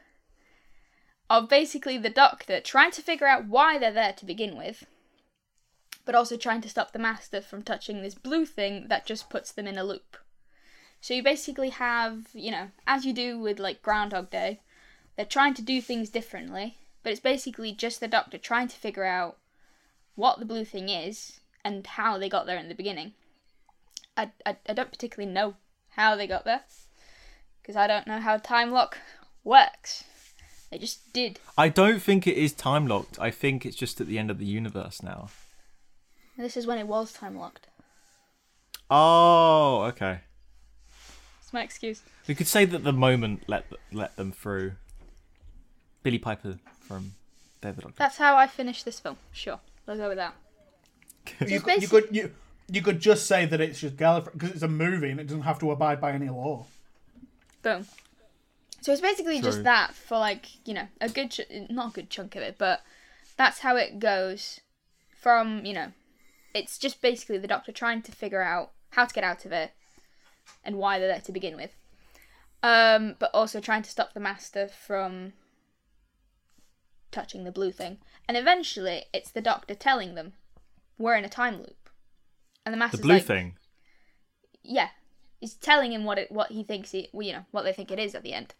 of 1.28 1.48
basically 1.48 1.98
the 1.98 2.08
doctor 2.08 2.60
trying 2.60 2.92
to 2.92 3.02
figure 3.02 3.26
out 3.26 3.48
why 3.48 3.78
they're 3.78 3.90
there 3.90 4.12
to 4.12 4.24
begin 4.24 4.56
with, 4.56 4.86
but 6.04 6.14
also 6.14 6.36
trying 6.36 6.60
to 6.60 6.68
stop 6.68 6.92
the 6.92 7.00
master 7.00 7.40
from 7.40 7.64
touching 7.64 8.00
this 8.00 8.14
blue 8.14 8.46
thing 8.46 8.86
that 8.86 9.06
just 9.06 9.28
puts 9.28 9.50
them 9.50 9.66
in 9.66 9.76
a 9.76 9.82
loop. 9.82 10.18
So 11.00 11.14
you 11.14 11.22
basically 11.24 11.70
have, 11.70 12.28
you 12.32 12.52
know, 12.52 12.68
as 12.86 13.04
you 13.04 13.12
do 13.12 13.40
with 13.40 13.58
like 13.58 13.82
Groundhog 13.82 14.30
Day, 14.30 14.60
they're 15.16 15.26
trying 15.26 15.54
to 15.54 15.62
do 15.62 15.80
things 15.80 16.10
differently, 16.10 16.78
but 17.02 17.10
it's 17.10 17.20
basically 17.20 17.72
just 17.72 17.98
the 17.98 18.06
doctor 18.06 18.38
trying 18.38 18.68
to 18.68 18.76
figure 18.76 19.04
out 19.04 19.36
what 20.14 20.38
the 20.38 20.46
blue 20.46 20.64
thing 20.64 20.88
is 20.88 21.40
and 21.64 21.84
how 21.84 22.18
they 22.18 22.28
got 22.28 22.46
there 22.46 22.58
in 22.58 22.68
the 22.68 22.74
beginning. 22.76 23.14
I, 24.16 24.30
I, 24.46 24.58
I 24.68 24.74
don't 24.74 24.92
particularly 24.92 25.32
know 25.32 25.56
how 25.96 26.14
they 26.14 26.28
got 26.28 26.44
there 26.44 26.62
because 27.62 27.76
I 27.76 27.86
don't 27.86 28.06
know 28.06 28.18
how 28.20 28.36
time 28.38 28.70
lock 28.70 28.98
works. 29.44 30.04
They 30.70 30.78
just 30.78 31.12
did. 31.12 31.38
I 31.56 31.68
don't 31.68 32.00
think 32.02 32.26
it 32.26 32.36
is 32.36 32.52
time 32.52 32.86
locked. 32.86 33.18
I 33.20 33.30
think 33.30 33.64
it's 33.66 33.76
just 33.76 34.00
at 34.00 34.06
the 34.06 34.18
end 34.18 34.30
of 34.30 34.38
the 34.38 34.46
universe 34.46 35.02
now. 35.02 35.28
This 36.36 36.56
is 36.56 36.66
when 36.66 36.78
it 36.78 36.86
was 36.86 37.12
time 37.12 37.36
locked. 37.38 37.66
Oh, 38.90 39.82
okay. 39.88 40.20
It's 41.42 41.52
my 41.52 41.62
excuse. 41.62 42.02
We 42.26 42.34
could 42.34 42.46
say 42.46 42.64
that 42.64 42.84
the 42.84 42.92
moment 42.92 43.44
let 43.46 43.66
let 43.92 44.16
them 44.16 44.32
through. 44.32 44.72
Billie 46.02 46.18
Piper 46.18 46.58
from 46.80 47.12
David 47.60 47.82
Doctor. 47.82 47.94
That's 47.96 48.16
how 48.16 48.36
I 48.36 48.46
finished 48.48 48.84
this 48.84 48.98
film. 48.98 49.16
Sure, 49.30 49.60
we'll 49.86 49.96
go 49.96 50.08
with 50.08 50.18
that. 50.18 50.34
You, 51.46 51.56
it's 51.56 51.64
could- 51.64 51.82
you 51.82 51.88
could 51.88 52.08
you 52.10 52.30
you 52.68 52.82
could 52.82 53.00
just 53.00 53.26
say 53.26 53.44
that 53.46 53.60
it's 53.60 53.80
just 53.80 53.96
Gallifrey 53.96 54.32
because 54.32 54.50
it's 54.50 54.62
a 54.62 54.68
movie 54.68 55.10
and 55.10 55.20
it 55.20 55.24
doesn't 55.28 55.42
have 55.42 55.58
to 55.60 55.70
abide 55.70 56.00
by 56.00 56.12
any 56.12 56.28
law. 56.28 56.66
Boom. 57.62 57.86
So 58.80 58.90
it's 58.92 59.00
basically 59.00 59.36
True. 59.40 59.50
just 59.50 59.62
that 59.64 59.94
for 59.94 60.18
like 60.18 60.46
you 60.66 60.74
know 60.74 60.88
a 61.00 61.08
good 61.08 61.30
ch- 61.30 61.40
not 61.70 61.90
a 61.90 61.92
good 61.92 62.10
chunk 62.10 62.34
of 62.36 62.42
it, 62.42 62.56
but 62.58 62.82
that's 63.36 63.60
how 63.60 63.76
it 63.76 63.98
goes. 63.98 64.60
From 65.20 65.64
you 65.64 65.72
know, 65.72 65.92
it's 66.52 66.78
just 66.78 67.00
basically 67.00 67.38
the 67.38 67.46
Doctor 67.46 67.70
trying 67.70 68.02
to 68.02 68.12
figure 68.12 68.42
out 68.42 68.72
how 68.90 69.04
to 69.04 69.14
get 69.14 69.24
out 69.24 69.44
of 69.44 69.52
it 69.52 69.70
and 70.64 70.76
why 70.76 70.98
they're 70.98 71.08
there 71.08 71.20
to 71.20 71.32
begin 71.32 71.54
with, 71.56 71.70
um, 72.64 73.14
but 73.20 73.30
also 73.32 73.60
trying 73.60 73.82
to 73.82 73.90
stop 73.90 74.12
the 74.14 74.20
Master 74.20 74.66
from 74.68 75.32
touching 77.12 77.44
the 77.44 77.52
blue 77.52 77.70
thing. 77.70 77.98
And 78.28 78.36
eventually, 78.36 79.04
it's 79.14 79.30
the 79.30 79.40
Doctor 79.40 79.74
telling 79.76 80.16
them 80.16 80.32
we're 80.98 81.14
in 81.14 81.24
a 81.24 81.28
time 81.28 81.58
loop, 81.58 81.88
and 82.66 82.74
the 82.74 82.88
The 82.88 82.98
blue 82.98 83.14
like, 83.14 83.24
thing. 83.24 83.56
yeah, 84.64 84.88
he's 85.42 85.54
telling 85.54 85.92
him 85.92 86.04
what 86.04 86.18
it 86.18 86.30
what 86.30 86.52
he 86.52 86.62
thinks 86.62 86.92
he 86.92 87.08
well, 87.12 87.26
you 87.26 87.32
know 87.32 87.44
what 87.50 87.64
they 87.64 87.72
think 87.72 87.90
it 87.90 87.98
is 87.98 88.14
at 88.14 88.22
the 88.22 88.32
end. 88.32 88.54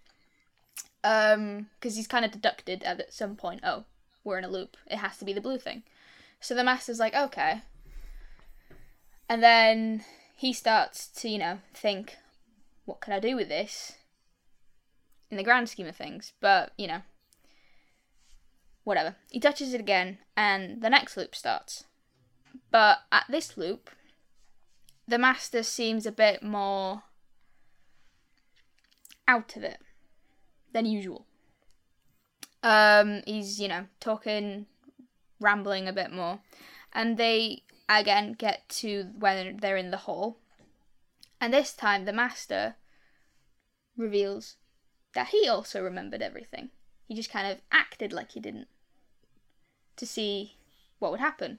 Um, 1.05 1.69
because 1.79 1.97
he's 1.97 2.09
kind 2.09 2.25
of 2.25 2.33
deducted 2.33 2.83
at 2.83 3.13
some 3.13 3.37
point. 3.37 3.61
Oh, 3.63 3.85
we're 4.25 4.39
in 4.39 4.45
a 4.45 4.51
loop. 4.51 4.77
It 4.89 4.99
has 4.99 5.17
to 5.19 5.25
be 5.25 5.33
the 5.33 5.41
blue 5.41 5.59
thing. 5.59 5.85
So 6.41 6.55
the 6.55 6.65
master's 6.65 6.99
like, 6.99 7.15
okay. 7.15 7.63
And 9.29 9.43
then 9.43 10.05
he 10.37 10.53
starts 10.53 11.07
to 11.07 11.29
you 11.29 11.39
know 11.39 11.59
think, 11.73 12.17
what 12.85 13.01
can 13.01 13.13
I 13.13 13.21
do 13.21 13.37
with 13.37 13.49
this? 13.49 13.93
In 15.31 15.37
the 15.37 15.45
grand 15.45 15.69
scheme 15.69 15.87
of 15.87 15.97
things, 15.97 16.33
but 16.41 16.73
you 16.77 16.89
know, 16.89 17.03
whatever. 18.83 19.15
He 19.31 19.39
touches 19.39 19.73
it 19.73 19.81
again, 19.81 20.19
and 20.37 20.83
the 20.83 20.91
next 20.91 21.17
loop 21.17 21.37
starts. 21.37 21.85
But 22.73 22.99
at 23.13 23.27
this 23.29 23.57
loop, 23.57 23.89
the 25.13 25.19
master 25.19 25.63
seems 25.63 26.07
a 26.07 26.11
bit 26.11 26.43
more 26.43 27.03
out 29.29 29.57
of 29.57 29.63
it 29.63 29.79
than 30.73 30.87
usual. 30.87 31.27
Um, 32.63 33.21
he's, 33.27 33.61
you 33.61 33.69
know, 33.69 33.89
talking, 34.01 34.65
rambling 35.39 35.87
a 35.87 35.93
bit 35.93 36.13
more. 36.13 36.41
And 36.95 37.19
they, 37.19 37.63
again, 37.91 38.33
get 38.33 38.67
to 38.81 39.11
when 39.19 39.59
they're 39.59 39.77
in 39.77 39.91
the 39.91 39.99
hall. 39.99 40.39
And 41.43 41.53
this 41.53 41.75
time, 41.75 42.07
the 42.07 42.13
master 42.15 42.77
reveals 43.99 44.57
that 45.13 45.29
he 45.29 45.47
also 45.47 45.83
remembered 45.83 46.23
everything. 46.23 46.71
He 47.07 47.15
just 47.15 47.31
kind 47.31 47.53
of 47.53 47.61
acted 47.71 48.15
like 48.15 48.33
he 48.33 48.41
didn't 48.41 48.69
to 49.97 50.07
see 50.07 50.57
what 51.01 51.11
would 51.11 51.21
happen. 51.21 51.59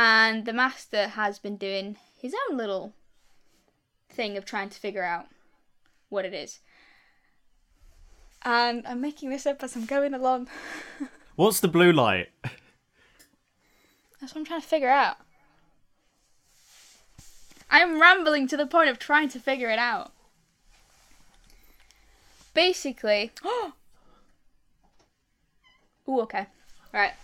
And 0.00 0.44
the 0.44 0.52
master 0.52 1.08
has 1.08 1.40
been 1.40 1.56
doing 1.56 1.96
his 2.16 2.32
own 2.48 2.56
little 2.56 2.92
thing 4.08 4.36
of 4.36 4.44
trying 4.44 4.68
to 4.68 4.78
figure 4.78 5.02
out 5.02 5.26
what 6.08 6.24
it 6.24 6.32
is. 6.32 6.60
And 8.44 8.86
I'm 8.86 9.00
making 9.00 9.30
this 9.30 9.44
up 9.44 9.60
as 9.60 9.74
I'm 9.74 9.86
going 9.86 10.14
along. 10.14 10.46
What's 11.34 11.58
the 11.58 11.66
blue 11.66 11.90
light? 11.90 12.28
That's 14.20 14.34
what 14.34 14.36
I'm 14.36 14.44
trying 14.44 14.60
to 14.60 14.66
figure 14.68 14.88
out. 14.88 15.16
I'm 17.68 18.00
rambling 18.00 18.46
to 18.48 18.56
the 18.56 18.66
point 18.66 18.90
of 18.90 19.00
trying 19.00 19.28
to 19.30 19.40
figure 19.40 19.68
it 19.68 19.80
out. 19.80 20.12
Basically. 22.54 23.32
Ooh, 26.08 26.20
okay. 26.20 26.46
Right. 26.94 27.14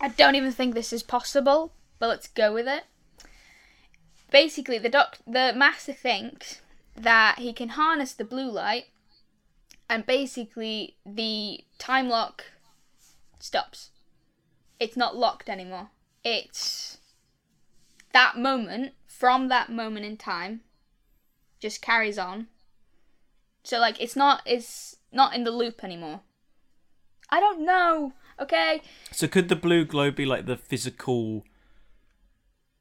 I 0.00 0.08
don't 0.08 0.34
even 0.34 0.50
think 0.50 0.74
this 0.74 0.92
is 0.92 1.04
possible, 1.04 1.72
but 1.98 2.08
let's 2.08 2.28
go 2.28 2.52
with 2.52 2.66
it. 2.66 2.84
Basically, 4.30 4.78
the 4.78 4.88
doc, 4.88 5.18
the 5.26 5.52
master 5.54 5.92
thinks 5.92 6.60
that 6.96 7.38
he 7.38 7.52
can 7.52 7.70
harness 7.70 8.12
the 8.12 8.24
blue 8.24 8.50
light, 8.50 8.86
and 9.88 10.06
basically 10.06 10.96
the 11.04 11.64
time 11.78 12.08
lock 12.08 12.44
stops. 13.38 13.90
It's 14.80 14.96
not 14.96 15.16
locked 15.16 15.48
anymore. 15.48 15.90
It's 16.24 16.98
that 18.12 18.38
moment 18.38 18.92
from 19.06 19.48
that 19.48 19.70
moment 19.70 20.06
in 20.06 20.16
time 20.16 20.62
just 21.60 21.82
carries 21.82 22.18
on. 22.18 22.46
So 23.62 23.78
like 23.78 24.00
it's 24.00 24.16
not 24.16 24.42
it's 24.44 24.96
not 25.12 25.34
in 25.34 25.44
the 25.44 25.50
loop 25.50 25.84
anymore. 25.84 26.20
I 27.30 27.40
don't 27.40 27.64
know. 27.64 28.12
Okay. 28.40 28.82
So 29.12 29.28
could 29.28 29.48
the 29.48 29.56
blue 29.56 29.84
glow 29.84 30.10
be 30.10 30.26
like 30.26 30.46
the 30.46 30.56
physical 30.56 31.44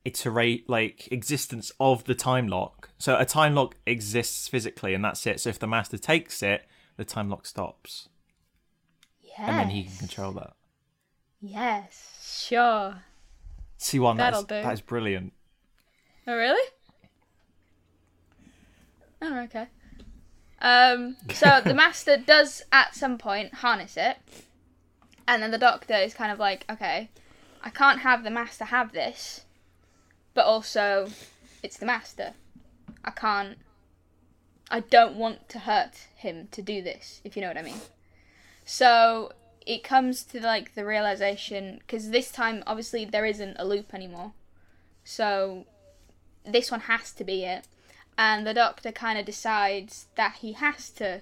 iterate 0.05 0.69
like 0.69 1.11
existence 1.11 1.71
of 1.79 2.03
the 2.05 2.15
time 2.15 2.47
lock? 2.47 2.89
So 2.97 3.17
a 3.17 3.25
time 3.25 3.55
lock 3.55 3.75
exists 3.85 4.47
physically 4.47 4.93
and 4.93 5.03
that's 5.03 5.25
it. 5.27 5.39
So 5.39 5.49
if 5.49 5.59
the 5.59 5.67
master 5.67 5.97
takes 5.97 6.41
it, 6.43 6.65
the 6.97 7.05
time 7.05 7.29
lock 7.29 7.45
stops. 7.45 8.09
Yes. 9.21 9.35
And 9.39 9.59
then 9.59 9.69
he 9.69 9.83
can 9.85 9.97
control 9.97 10.31
that. 10.33 10.53
Yes. 11.41 12.45
Sure. 12.47 12.95
Siwan 13.79 14.17
that 14.17 14.33
is, 14.33 14.45
that 14.45 14.73
is 14.73 14.81
brilliant. 14.81 15.33
Oh 16.27 16.35
really? 16.35 16.69
Oh 19.21 19.39
okay. 19.39 19.67
Um. 20.61 21.17
So 21.33 21.61
the 21.65 21.73
master 21.73 22.17
does 22.17 22.63
at 22.71 22.95
some 22.95 23.17
point 23.17 23.55
harness 23.55 23.97
it, 23.97 24.17
and 25.27 25.43
then 25.43 25.51
the 25.51 25.57
doctor 25.57 25.95
is 25.95 26.13
kind 26.13 26.31
of 26.31 26.39
like, 26.39 26.65
okay, 26.69 27.09
I 27.61 27.69
can't 27.69 27.99
have 27.99 28.23
the 28.23 28.29
master 28.29 28.65
have 28.65 28.93
this, 28.93 29.45
but 30.33 30.45
also 30.45 31.09
it's 31.61 31.77
the 31.77 31.85
master. 31.85 32.33
I 33.03 33.11
can't. 33.11 33.57
I 34.69 34.79
don't 34.79 35.15
want 35.15 35.49
to 35.49 35.59
hurt 35.59 36.07
him 36.15 36.47
to 36.51 36.61
do 36.61 36.81
this, 36.81 37.21
if 37.23 37.35
you 37.35 37.41
know 37.41 37.49
what 37.49 37.57
I 37.57 37.63
mean. 37.63 37.81
So 38.65 39.33
it 39.65 39.83
comes 39.83 40.23
to 40.23 40.41
like 40.41 40.75
the 40.75 40.85
realization 40.85 41.79
because 41.79 42.09
this 42.09 42.31
time 42.31 42.63
obviously 42.65 43.05
there 43.05 43.25
isn't 43.25 43.57
a 43.59 43.65
loop 43.65 43.93
anymore, 43.93 44.33
so 45.03 45.65
this 46.45 46.71
one 46.71 46.81
has 46.81 47.11
to 47.13 47.23
be 47.23 47.43
it. 47.43 47.67
And 48.17 48.45
the 48.45 48.53
doctor 48.53 48.91
kind 48.91 49.17
of 49.17 49.25
decides 49.25 50.05
that 50.15 50.35
he 50.41 50.53
has 50.53 50.89
to 50.91 51.21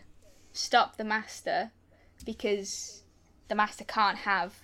stop 0.52 0.98
the 0.98 1.04
master 1.04 1.72
because 2.26 3.04
the 3.48 3.56
master 3.56 3.86
can't 3.86 4.20
have 4.20 4.56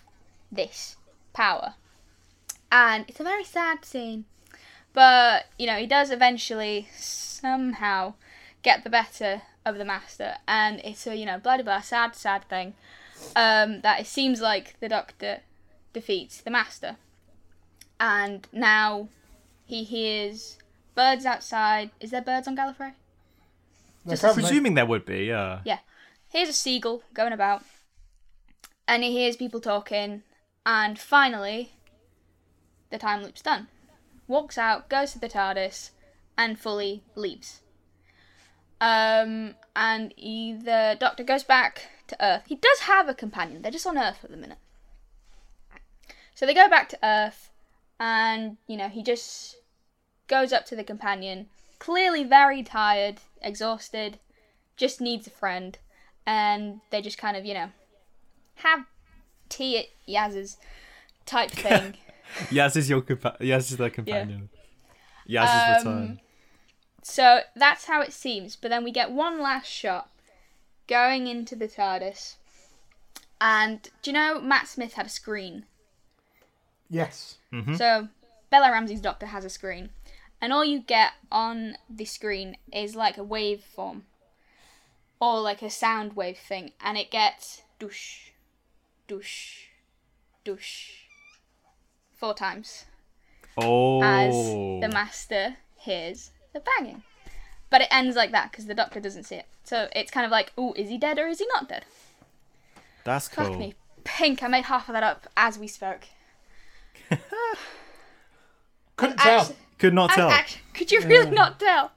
this 0.51 0.97
power. 1.33 1.75
And 2.71 3.05
it's 3.07 3.19
a 3.19 3.23
very 3.23 3.45
sad 3.45 3.85
scene. 3.85 4.25
But, 4.97 5.45
you 5.59 5.67
know, 5.67 5.75
he 5.77 5.85
does 5.85 6.09
eventually 6.09 6.87
somehow 6.97 8.15
get 8.63 8.83
the 8.83 8.89
better 8.89 9.43
of 9.63 9.77
the 9.77 9.85
master. 9.85 10.37
And 10.47 10.81
it's 10.83 11.05
a, 11.05 11.15
you 11.15 11.23
know, 11.23 11.37
bloody 11.37 11.61
blah, 11.61 11.81
sad, 11.81 12.15
sad 12.15 12.49
thing 12.49 12.73
um, 13.35 13.81
that 13.81 13.99
it 13.99 14.07
seems 14.07 14.41
like 14.41 14.79
the 14.79 14.89
doctor 14.89 15.41
defeats 15.93 16.41
the 16.41 16.49
master. 16.49 16.95
And 17.99 18.47
now 18.51 19.09
he 19.67 19.83
hears 19.83 20.57
birds 20.95 21.27
outside. 21.27 21.91
Is 21.99 22.09
there 22.09 22.21
birds 22.23 22.47
on 22.47 22.57
Gallifrey? 22.57 22.93
They're 24.03 24.13
Just 24.13 24.23
currently- 24.23 24.41
Presuming 24.45 24.73
there 24.73 24.87
would 24.87 25.05
be, 25.05 25.25
yeah. 25.25 25.59
Yeah. 25.63 25.77
Here's 26.29 26.49
a 26.49 26.53
seagull 26.53 27.03
going 27.13 27.33
about. 27.33 27.61
And 28.87 29.03
he 29.03 29.11
hears 29.11 29.35
people 29.35 29.59
talking. 29.59 30.23
And 30.65 30.97
finally, 30.97 31.73
the 32.89 32.97
time 32.97 33.21
loop's 33.21 33.43
done. 33.43 33.67
Walks 34.27 34.57
out, 34.57 34.89
goes 34.89 35.13
to 35.13 35.19
the 35.19 35.29
TARDIS, 35.29 35.91
and 36.37 36.59
fully 36.59 37.03
leaves. 37.15 37.61
Um, 38.79 39.55
and 39.75 40.13
he, 40.15 40.53
the 40.53 40.97
Doctor 40.99 41.23
goes 41.23 41.43
back 41.43 41.89
to 42.07 42.23
Earth. 42.23 42.43
He 42.47 42.55
does 42.55 42.79
have 42.81 43.09
a 43.09 43.13
companion. 43.13 43.61
They're 43.61 43.71
just 43.71 43.87
on 43.87 43.97
Earth 43.97 44.23
at 44.23 44.29
the 44.29 44.37
minute. 44.37 44.59
So 46.35 46.45
they 46.45 46.53
go 46.53 46.69
back 46.69 46.87
to 46.89 46.99
Earth, 47.03 47.49
and 47.99 48.57
you 48.67 48.77
know 48.77 48.89
he 48.89 49.01
just 49.01 49.55
goes 50.27 50.53
up 50.53 50.65
to 50.67 50.75
the 50.75 50.83
companion, 50.83 51.47
clearly 51.79 52.23
very 52.23 52.61
tired, 52.61 53.21
exhausted, 53.41 54.19
just 54.75 55.01
needs 55.01 55.25
a 55.25 55.31
friend, 55.31 55.79
and 56.27 56.81
they 56.91 57.01
just 57.01 57.17
kind 57.17 57.35
of 57.35 57.43
you 57.43 57.55
know 57.55 57.69
have 58.55 58.85
tea 59.49 59.79
at 59.79 59.85
Yaz's 60.07 60.57
type 61.25 61.49
thing. 61.49 61.95
Yaz 62.49 62.75
is 62.75 62.89
your 62.89 63.01
compa- 63.01 63.39
Yaz 63.39 63.71
is 63.71 63.77
their 63.77 63.89
companion. 63.89 64.49
Yaz's 65.27 65.85
Um, 65.85 65.93
return. 65.93 66.21
So 67.03 67.41
that's 67.55 67.85
how 67.85 68.01
it 68.01 68.13
seems. 68.13 68.55
But 68.55 68.69
then 68.69 68.83
we 68.83 68.91
get 68.91 69.11
one 69.11 69.41
last 69.41 69.67
shot 69.67 70.09
going 70.87 71.27
into 71.27 71.55
the 71.55 71.67
TARDIS. 71.67 72.35
And 73.39 73.83
do 74.01 74.09
you 74.09 74.13
know 74.13 74.39
Matt 74.41 74.67
Smith 74.67 74.93
had 74.93 75.05
a 75.05 75.09
screen? 75.09 75.65
Yes. 76.89 77.37
So 77.77 78.07
Bella 78.49 78.71
Ramsey's 78.71 79.01
doctor 79.01 79.27
has 79.27 79.45
a 79.45 79.49
screen. 79.49 79.89
And 80.41 80.53
all 80.53 80.63
you 80.63 80.79
get 80.79 81.13
on 81.31 81.77
the 81.89 82.05
screen 82.05 82.57
is 82.71 82.95
like 82.95 83.17
a 83.17 83.21
waveform. 83.23 84.01
Or 85.19 85.39
like 85.41 85.61
a 85.61 85.69
sound 85.69 86.15
wave 86.15 86.37
thing. 86.37 86.71
And 86.81 86.97
it 86.97 87.09
gets 87.11 87.61
douche, 87.79 88.29
douche, 89.07 89.65
douche. 90.43 90.91
Four 92.17 92.33
times. 92.33 92.85
Oh. 93.59 94.01
as 94.03 94.33
the 94.81 94.89
master 94.93 95.57
hears 95.77 96.31
the 96.53 96.59
banging. 96.59 97.03
But 97.69 97.81
it 97.81 97.87
ends 97.89 98.15
like 98.15 98.31
that 98.31 98.51
because 98.51 98.65
the 98.67 98.73
doctor 98.75 98.99
doesn't 98.99 99.23
see 99.23 99.35
it. 99.35 99.45
So 99.63 99.87
it's 99.95 100.11
kind 100.11 100.25
of 100.25 100.31
like, 100.31 100.51
oh, 100.57 100.73
is 100.75 100.89
he 100.89 100.97
dead 100.97 101.17
or 101.19 101.27
is 101.27 101.39
he 101.39 101.47
not 101.53 101.67
dead? 101.67 101.85
That's 103.03 103.27
cool. 103.27 103.45
Fuck 103.45 103.57
me. 103.57 103.73
Pink, 104.03 104.41
I 104.43 104.47
made 104.47 104.65
half 104.65 104.87
of 104.89 104.93
that 104.93 105.03
up 105.03 105.27
as 105.35 105.57
we 105.57 105.67
spoke. 105.67 106.05
Couldn't 108.95 109.17
tell. 109.17 109.41
Actu- 109.41 109.53
Could 109.77 109.93
not 109.93 110.09
tell. 110.11 110.29
act- 110.29 110.59
could 110.73 110.91
you 110.91 111.01
really 111.01 111.31
not 111.31 111.59
tell? 111.59 111.91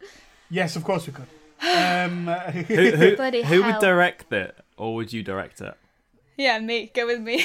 Yes, 0.51 0.77
of 0.77 0.85
course 0.85 1.07
we 1.07 1.13
could. 1.13 1.27
Um, 1.63 2.27
who 2.67 2.91
who, 2.91 3.15
who 3.45 3.63
would 3.65 3.79
direct 3.81 4.33
it, 4.33 4.57
or 4.79 4.95
would 4.95 5.13
you 5.13 5.23
direct 5.23 5.61
it? 5.61 5.75
Yeah, 6.39 6.59
me. 6.59 6.91
Go 6.95 7.05
with 7.07 7.21
me. 7.21 7.45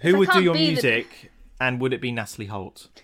Who 0.00 0.18
would 0.18 0.30
do 0.30 0.42
your 0.42 0.54
be 0.54 0.66
the- 0.66 0.72
music, 0.72 1.30
and 1.60 1.80
would 1.80 1.92
it 1.92 2.00
be 2.00 2.12
Natalie 2.12 2.46
Holt? 2.46 2.88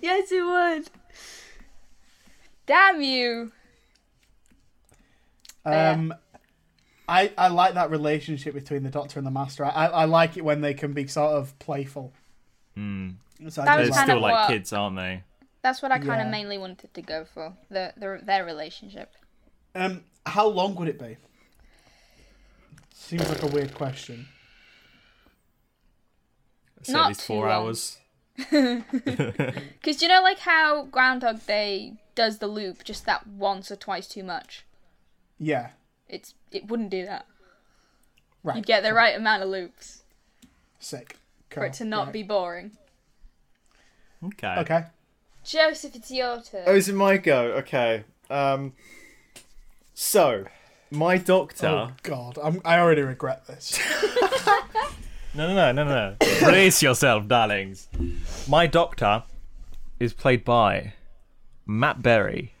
yes, 0.00 0.30
it 0.32 0.44
would. 0.44 0.88
Damn 2.66 3.00
you. 3.00 3.52
um, 5.64 6.12
I 7.08 7.32
I 7.38 7.48
like 7.48 7.74
that 7.74 7.90
relationship 7.90 8.54
between 8.54 8.82
the 8.82 8.90
Doctor 8.90 9.18
and 9.20 9.26
the 9.26 9.30
Master. 9.30 9.64
I 9.64 9.70
I 9.86 10.04
like 10.06 10.36
it 10.36 10.44
when 10.44 10.60
they 10.60 10.74
can 10.74 10.92
be 10.92 11.06
sort 11.06 11.32
of 11.32 11.56
playful. 11.58 12.12
Hmm. 12.74 13.10
So 13.48 13.62
I 13.62 13.64
That 13.66 13.76
do 13.76 13.80
was 13.82 13.90
They're 13.90 13.96
like- 13.98 14.06
still 14.06 14.20
like 14.20 14.32
what- 14.32 14.48
kids, 14.48 14.72
aren't 14.72 14.96
they? 14.96 15.22
That's 15.62 15.82
what 15.82 15.90
I 15.90 15.98
kind 15.98 16.22
of 16.22 16.28
mainly 16.28 16.58
wanted 16.58 16.94
to 16.94 17.02
go 17.02 17.24
for. 17.34 17.52
The, 17.70 17.92
the 17.96 18.20
their 18.22 18.44
relationship. 18.44 19.12
Um, 19.74 20.04
how 20.24 20.46
long 20.46 20.76
would 20.76 20.86
it 20.88 20.98
be? 20.98 21.16
Seems 22.98 23.28
like 23.28 23.42
a 23.42 23.46
weird 23.46 23.72
question. 23.74 24.26
Say 26.82 26.92
Not 26.92 27.04
at 27.04 27.08
least 27.08 27.22
four 27.22 27.46
long. 27.48 27.66
hours. 27.66 27.98
Because 28.50 30.02
you 30.02 30.08
know, 30.08 30.20
like 30.22 30.40
how 30.40 30.84
Groundhog 30.86 31.46
Day 31.46 31.94
does 32.14 32.38
the 32.38 32.46
loop 32.48 32.82
just 32.84 33.06
that 33.06 33.26
once 33.26 33.70
or 33.70 33.76
twice 33.76 34.08
too 34.08 34.24
much. 34.24 34.64
Yeah. 35.38 35.70
It's 36.08 36.34
it 36.50 36.68
wouldn't 36.68 36.90
do 36.90 37.04
that. 37.06 37.26
Right. 38.42 38.56
You'd 38.56 38.66
get 38.66 38.82
the 38.82 38.92
right 38.92 39.14
amount 39.16 39.42
of 39.42 39.48
loops 39.50 40.02
Sick. 40.80 41.16
for 41.50 41.64
it 41.64 41.74
to 41.74 41.84
not 41.84 42.12
be 42.12 42.22
boring. 42.22 42.72
Okay. 44.24 44.54
Okay. 44.58 44.84
Joseph, 45.44 45.94
it's 45.94 46.10
your 46.10 46.40
turn. 46.42 46.64
Oh, 46.66 46.74
is 46.74 46.88
it 46.88 46.94
my 46.94 47.18
go? 47.18 47.52
Okay. 47.58 48.04
Um. 48.28 48.72
So, 49.94 50.46
my 50.90 51.18
doctor. 51.18 51.66
Oh 51.66 51.90
God, 52.02 52.38
I'm, 52.42 52.60
I 52.64 52.78
already 52.78 53.02
regret 53.02 53.46
this. 53.46 53.78
No, 55.34 55.46
no, 55.54 55.70
no, 55.70 55.84
no, 55.84 55.84
no. 55.84 56.16
Brace 56.40 56.82
yourself, 56.82 57.28
darlings. 57.28 57.88
My 58.48 58.66
doctor 58.66 59.22
is 60.00 60.14
played 60.14 60.46
by 60.46 60.94
Matt 61.66 62.00
Berry 62.00 62.54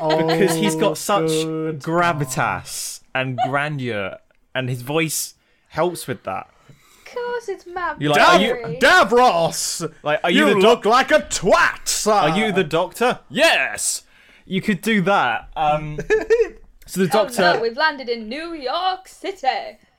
Oh, 0.00 0.24
because 0.28 0.54
he's 0.54 0.76
got 0.76 0.96
such 0.96 1.26
good. 1.26 1.80
gravitas 1.80 3.00
and 3.16 3.36
grandeur, 3.48 4.18
and 4.54 4.68
his 4.68 4.82
voice 4.82 5.34
helps 5.70 6.06
with 6.06 6.22
that. 6.22 6.48
of 6.68 7.12
course, 7.12 7.48
it's 7.48 7.66
Matt. 7.66 8.00
You're 8.00 8.12
like, 8.12 8.20
are 8.20 8.40
you- 8.40 8.54
Berry. 8.54 8.76
Davros, 8.76 9.92
Like, 10.04 10.20
are 10.22 10.30
you, 10.30 10.46
you 10.46 10.54
the 10.54 10.60
look 10.60 10.84
like 10.84 11.10
a 11.10 11.18
twat. 11.22 11.88
Sir. 11.88 12.12
Are 12.12 12.38
you 12.38 12.52
the 12.52 12.62
doctor? 12.62 13.18
Yes. 13.28 14.04
You 14.46 14.60
could 14.62 14.82
do 14.82 15.00
that. 15.02 15.48
Um. 15.56 15.98
So 16.86 17.00
the 17.04 17.06
Oh 17.18 17.24
doctor. 17.24 17.40
no, 17.40 17.60
we've 17.60 17.76
landed 17.76 18.08
in 18.08 18.28
New 18.28 18.52
York 18.54 19.08
City. 19.08 19.78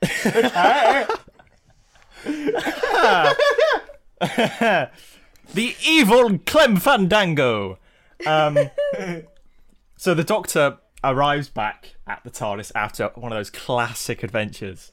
the 4.20 5.74
evil 5.86 6.38
Clem 6.38 6.76
Fandango. 6.76 7.78
Um, 8.26 8.58
so 9.96 10.14
the 10.14 10.24
Doctor 10.24 10.78
arrives 11.04 11.48
back 11.48 11.96
at 12.06 12.22
the 12.24 12.30
TARDIS 12.30 12.72
after 12.74 13.08
one 13.14 13.32
of 13.32 13.36
those 13.38 13.50
classic 13.50 14.22
adventures, 14.22 14.92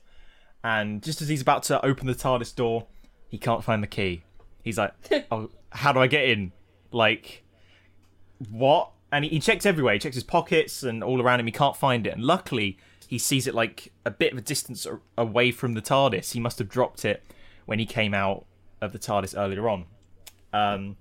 and 0.64 1.02
just 1.02 1.22
as 1.22 1.30
he's 1.30 1.42
about 1.42 1.64
to 1.64 1.84
open 1.86 2.08
the 2.08 2.16
TARDIS 2.16 2.56
door, 2.56 2.88
he 3.28 3.38
can't 3.38 3.64
find 3.64 3.82
the 3.84 3.88
key. 3.88 4.24
He's 4.64 4.78
like, 4.78 4.94
"Oh, 5.32 5.50
how 5.72 5.92
do 5.94 6.00
I 6.00 6.08
get 6.08 6.28
in? 6.30 6.52
Like, 6.92 7.44
what?" 8.50 8.92
And 9.14 9.24
he, 9.24 9.30
he 9.30 9.40
checks 9.40 9.66
everywhere. 9.66 9.94
He 9.94 10.00
checks 10.00 10.16
his 10.16 10.24
pockets 10.24 10.84
and 10.84 11.04
all 11.04 11.22
around 11.22 11.40
him. 11.40 11.46
He 11.46 11.52
can't 11.52 11.78
find 11.78 12.06
it. 12.08 12.14
And 12.14 12.24
luckily, 12.24 12.78
he 13.08 13.20
sees 13.20 13.48
it 13.48 13.54
like 13.54 13.92
a 14.06 14.12
bit 14.12 14.32
of 14.32 14.40
a 14.40 14.42
distance 14.42 14.88
away 15.18 15.52
from 15.52 15.76
the 15.76 15.82
TARDIS. 15.82 16.32
He 16.34 16.40
must 16.40 16.58
have 16.58 16.68
dropped 16.68 17.06
it 17.06 17.24
when 17.66 17.80
he 17.80 17.86
came 17.86 18.14
out 18.14 18.46
of 18.82 18.92
the 18.92 19.00
TARDIS 19.00 19.38
earlier 19.38 19.70
on. 19.70 19.86
Um, 20.52 20.98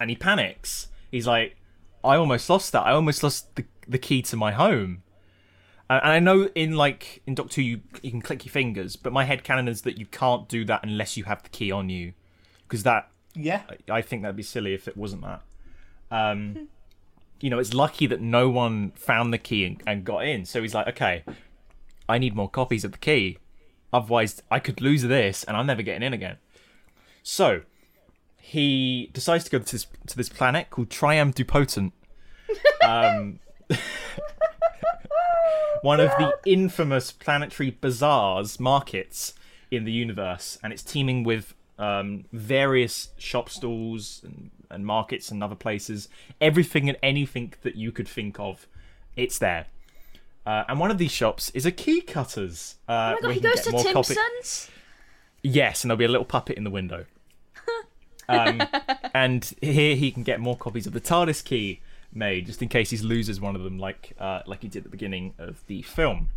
and 0.00 0.10
he 0.10 0.16
panics. 0.16 0.88
He's 1.10 1.26
like, 1.26 1.56
I 2.02 2.16
almost 2.16 2.48
lost 2.48 2.72
that. 2.72 2.86
I 2.86 2.92
almost 2.92 3.22
lost 3.22 3.54
the, 3.56 3.64
the 3.86 3.98
key 3.98 4.22
to 4.22 4.36
my 4.36 4.52
home. 4.52 5.02
Uh, 5.88 6.00
and 6.02 6.12
I 6.12 6.18
know 6.18 6.48
in 6.54 6.72
like 6.72 7.22
in 7.26 7.34
Doctor 7.34 7.60
Who 7.60 7.62
you, 7.62 7.80
you 8.02 8.10
can 8.10 8.20
click 8.22 8.44
your 8.44 8.50
fingers, 8.52 8.96
but 8.96 9.12
my 9.12 9.24
head 9.24 9.44
canon 9.44 9.68
is 9.68 9.82
that 9.82 9.98
you 9.98 10.06
can't 10.06 10.48
do 10.48 10.64
that 10.64 10.82
unless 10.82 11.16
you 11.16 11.24
have 11.24 11.42
the 11.42 11.48
key 11.48 11.70
on 11.70 11.90
you, 11.90 12.12
because 12.66 12.82
that 12.82 13.10
Yeah. 13.34 13.62
I 13.88 14.02
think 14.02 14.22
that'd 14.22 14.36
be 14.36 14.42
silly 14.42 14.74
if 14.74 14.88
it 14.88 14.96
wasn't 14.96 15.22
that. 15.22 15.42
Um, 16.10 16.68
you 17.40 17.50
know, 17.50 17.58
it's 17.58 17.74
lucky 17.74 18.06
that 18.06 18.20
no 18.20 18.48
one 18.48 18.92
found 18.92 19.32
the 19.32 19.38
key 19.38 19.64
and, 19.64 19.82
and 19.86 20.04
got 20.04 20.26
in. 20.26 20.44
So 20.44 20.62
he's 20.62 20.74
like, 20.74 20.88
okay, 20.88 21.24
I 22.08 22.18
need 22.18 22.34
more 22.34 22.48
copies 22.48 22.84
of 22.84 22.92
the 22.92 22.98
key. 22.98 23.38
Otherwise, 23.92 24.42
I 24.50 24.58
could 24.58 24.80
lose 24.80 25.02
this 25.02 25.44
and 25.44 25.56
I'm 25.56 25.66
never 25.66 25.82
getting 25.82 26.02
in 26.02 26.12
again. 26.12 26.36
So 27.22 27.62
he 28.36 29.10
decides 29.12 29.44
to 29.44 29.50
go 29.50 29.58
to 29.58 29.72
this, 29.72 29.86
to 30.06 30.16
this 30.16 30.28
planet 30.28 30.70
called 30.70 30.88
Triam 30.88 31.34
Dupotent. 31.34 31.92
Um, 32.84 33.40
one 35.82 36.00
of 36.00 36.10
the 36.18 36.32
infamous 36.44 37.10
planetary 37.10 37.76
bazaars 37.80 38.60
markets 38.60 39.34
in 39.70 39.84
the 39.84 39.92
universe, 39.92 40.58
and 40.62 40.72
it's 40.72 40.82
teeming 40.82 41.24
with 41.24 41.54
um, 41.78 42.24
various 42.32 43.08
shop 43.18 43.50
stalls 43.50 44.20
and, 44.24 44.50
and 44.70 44.84
markets 44.86 45.30
and 45.30 45.42
other 45.42 45.54
places. 45.54 46.08
Everything 46.40 46.88
and 46.88 46.98
anything 47.02 47.54
that 47.62 47.76
you 47.76 47.92
could 47.92 48.08
think 48.08 48.38
of, 48.40 48.66
it's 49.16 49.38
there. 49.38 49.66
Uh, 50.44 50.64
and 50.68 50.78
one 50.78 50.90
of 50.90 50.98
these 50.98 51.10
shops 51.10 51.50
is 51.50 51.66
a 51.66 51.72
key 51.72 52.00
cutters. 52.00 52.76
Uh, 52.88 53.14
Oh 53.18 53.20
my 53.22 53.28
god, 53.28 53.34
he 53.34 53.40
goes 53.40 53.60
to 53.62 53.72
more 53.72 53.82
Timpson's. 53.82 54.70
Yes, 55.42 55.82
and 55.82 55.90
there'll 55.90 55.98
be 55.98 56.04
a 56.04 56.08
little 56.08 56.24
puppet 56.24 56.56
in 56.56 56.64
the 56.64 56.70
window. 56.70 57.04
Um, 58.28 58.60
and 59.14 59.52
here 59.62 59.94
he 59.94 60.10
can 60.10 60.24
get 60.24 60.40
more 60.40 60.56
copies 60.56 60.84
of 60.88 60.92
the 60.92 61.00
TARDIS 61.00 61.44
key 61.44 61.80
made, 62.12 62.46
just 62.46 62.60
in 62.60 62.68
case 62.68 62.90
he 62.90 62.96
loses 62.96 63.40
one 63.40 63.54
of 63.54 63.62
them, 63.62 63.78
like 63.78 64.14
uh, 64.18 64.40
like 64.46 64.62
he 64.62 64.68
did 64.68 64.78
at 64.78 64.82
the 64.82 64.88
beginning 64.90 65.34
of 65.38 65.64
the 65.68 65.82
film. 65.82 66.30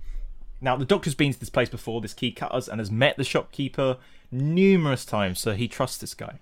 Now, 0.61 0.75
the 0.75 0.85
Doctor's 0.85 1.15
been 1.15 1.33
to 1.33 1.39
this 1.39 1.49
place 1.49 1.67
before, 1.67 1.99
this 1.99 2.13
key 2.13 2.31
cutters, 2.31 2.69
and 2.69 2.79
has 2.79 2.91
met 2.91 3.17
the 3.17 3.23
shopkeeper 3.23 3.97
numerous 4.31 5.03
times, 5.03 5.39
so 5.39 5.53
he 5.53 5.67
trusts 5.67 5.97
this 5.97 6.13
guy. 6.13 6.37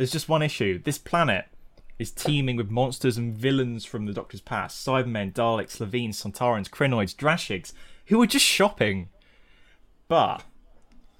There's 0.00 0.10
just 0.10 0.30
one 0.30 0.40
issue: 0.40 0.80
this 0.82 0.96
planet 0.96 1.44
is 1.98 2.10
teeming 2.10 2.56
with 2.56 2.70
monsters 2.70 3.18
and 3.18 3.36
villains 3.36 3.84
from 3.84 4.06
the 4.06 4.14
Doctor's 4.14 4.40
past: 4.40 4.82
Cybermen, 4.82 5.34
Daleks, 5.34 5.78
Levines, 5.78 6.22
Sontarans, 6.22 6.70
Krynoids, 6.70 7.14
Drashigs, 7.14 7.74
who 8.06 8.22
are 8.22 8.26
just 8.26 8.46
shopping. 8.46 9.10
But 10.08 10.42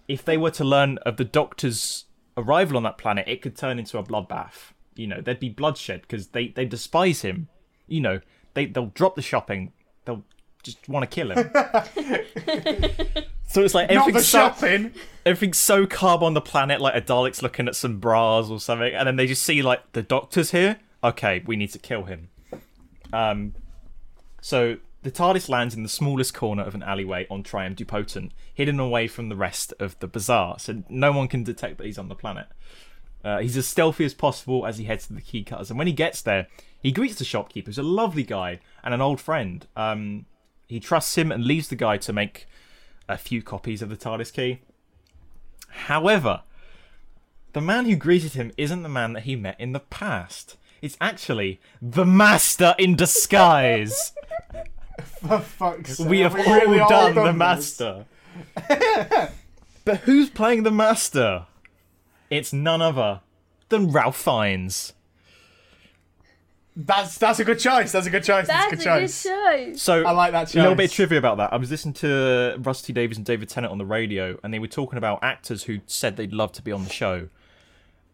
if 0.09 0.25
they 0.25 0.39
were 0.39 0.51
to 0.53 0.65
learn 0.65 0.97
of 1.05 1.19
the 1.19 1.27
Doctor's 1.27 2.07
arrival 2.39 2.79
on 2.79 2.83
that 2.85 2.97
planet, 2.97 3.29
it 3.29 3.43
could 3.43 3.55
turn 3.55 3.79
into 3.79 3.99
a 3.99 4.03
bloodbath. 4.03 4.73
You 4.95 5.09
know, 5.09 5.21
there'd 5.21 5.41
be 5.41 5.51
bloodshed 5.51 6.01
because 6.01 6.29
they, 6.29 6.49
they 6.49 6.65
despise 6.65 7.21
him. 7.21 7.49
You 7.87 8.01
know, 8.01 8.21
they 8.55 8.65
they'll 8.65 8.87
drop 8.87 9.15
the 9.15 9.21
shopping. 9.21 9.75
They'll 10.07 10.25
just 10.63 10.89
want 10.89 11.09
to 11.09 11.15
kill 11.15 11.31
him. 11.33 11.51
so 13.49 13.63
it's 13.63 13.75
like 13.75 13.89
Not 13.91 13.95
the 13.95 14.01
everything's 14.01 14.29
so, 14.29 14.39
shopping. 14.39 14.93
everything's 15.25 15.59
so 15.59 15.87
calm 15.87 16.23
on 16.23 16.35
the 16.35 16.41
planet, 16.41 16.81
like 16.81 16.95
a 16.95 17.01
Dalek's 17.01 17.43
looking 17.43 17.69
at 17.69 17.77
some 17.77 17.99
bras 17.99 18.51
or 18.51 18.61
something, 18.61 18.95
and 18.95 19.07
then 19.07 19.17
they 19.17 19.27
just 19.27 19.43
see 19.43 19.63
like 19.63 19.93
the 19.93 20.03
Doctor's 20.03 20.51
here. 20.51 20.79
Okay, 21.03 21.43
we 21.47 21.57
need 21.57 21.73
to 21.73 21.79
kill 21.79 22.05
him. 22.05 22.29
Um, 23.13 23.55
so 24.41 24.77
the 25.03 25.11
TARDIS 25.11 25.49
lands 25.49 25.75
in 25.75 25.83
the 25.83 25.89
smallest 25.89 26.35
corner 26.35 26.63
of 26.63 26.75
an 26.75 26.83
alleyway 26.83 27.27
on 27.31 27.43
Triumph 27.43 27.77
Dupotent, 27.77 28.33
hidden 28.53 28.79
away 28.79 29.07
from 29.09 29.29
the 29.31 29.37
rest 29.37 29.73
of 29.81 29.99
the 30.01 30.07
bazaar, 30.07 30.59
so 30.59 30.83
no 30.89 31.11
one 31.13 31.27
can 31.29 31.43
detect 31.43 31.79
that 31.79 31.87
he's 31.87 31.99
on 31.99 32.09
the 32.09 32.15
planet. 32.15 32.47
Uh, 33.25 33.39
he's 33.39 33.57
as 33.57 33.67
stealthy 33.67 34.05
as 34.05 34.15
possible 34.15 34.67
as 34.67 34.79
he 34.79 34.85
heads 34.85 35.07
to 35.07 35.13
the 35.15 35.21
key 35.21 35.43
cutters, 35.43 35.71
and 35.71 35.79
when 35.79 35.87
he 35.87 35.93
gets 35.93 36.21
there, 36.23 36.47
he 36.83 36.93
greets 36.93 37.17
the 37.17 37.25
shopkeeper, 37.25 37.67
who's 37.67 37.79
a 37.79 37.83
lovely 37.83 38.23
guy 38.23 38.61
and 38.83 38.95
an 38.95 39.01
old 39.01 39.21
friend. 39.21 39.67
Um, 39.77 40.27
he 40.71 40.79
trusts 40.79 41.19
him 41.19 41.33
and 41.33 41.45
leaves 41.45 41.67
the 41.67 41.75
guy 41.75 41.97
to 41.97 42.13
make 42.13 42.47
a 43.09 43.19
few 43.19 43.43
copies 43.43 43.83
of 43.83 43.89
the 43.89 43.97
TARDIS 43.97 44.33
key. 44.33 44.61
However, 45.69 46.43
the 47.55 47.61
man 47.61 47.87
who 47.87 47.97
greeted 47.97 48.35
him 48.35 48.53
isn't 48.57 48.85
the 48.85 48.89
man 48.89 49.13
that 49.15 49.25
he 49.25 49.35
met 49.35 49.59
in 49.59 49.73
the 49.73 49.81
past. 49.81 50.57
It's 50.81 50.97
actually 51.01 51.61
the 51.83 52.07
Master 52.07 52.77
in 52.79 52.95
disguise. 52.95 54.13
For 55.03 55.41
fuck's 55.41 55.97
sake. 55.97 56.09
we 56.09 56.21
have 56.21 56.35
we 56.35 56.45
all 56.45 56.55
really 56.55 56.79
done 56.79 57.15
the 57.17 57.25
this? 57.25 57.35
Master. 57.35 58.07
but 59.85 59.97
who's 60.03 60.31
playing 60.31 60.63
the 60.63 60.71
Master? 60.71 61.47
It's 62.31 62.53
none 62.53 62.81
other 62.81 63.23
than 63.71 63.91
Ralph 63.91 64.17
Fiennes. 64.17 64.93
That's 66.77 67.19
that's 67.19 67.41
a 67.41 67.45
good 67.45 67.59
choice. 67.59 67.93
That's 67.93 68.07
a 68.07 68.11
good 68.11 68.23
choice. 68.23 68.47
That's, 68.47 68.71
That's 68.71 68.87
a 68.87 68.93
a 68.93 69.01
good 69.01 69.01
good 69.01 69.09
choice. 69.09 69.23
choice. 69.25 69.83
So 69.83 70.05
I 70.05 70.13
like 70.13 70.33
that 70.33 70.45
choice. 70.45 70.55
A 70.55 70.61
little 70.61 70.75
bit 70.77 70.91
of 70.91 70.93
trivia 70.93 71.19
about 71.19 71.39
that. 71.39 71.53
I 71.53 71.57
was 71.57 71.71
listening 71.71 71.95
to 71.95 72.57
Rusty 72.61 72.93
Davies 72.93 73.17
and 73.17 73.27
David 73.27 73.49
Tennant 73.49 73.73
on 73.73 73.79
the 73.79 73.85
radio, 73.85 74.39
and 74.43 74.55
they 74.55 74.59
were 74.59 74.69
talking 74.69 74.97
about 74.97 75.19
actors 75.23 75.65
who 75.65 75.81
said 75.87 76.17
they'd 76.17 76.33
love 76.33 76.53
to 76.53 76.63
be 76.63 76.73
on 76.73 76.85
the 76.85 76.91
show. 76.91 77.29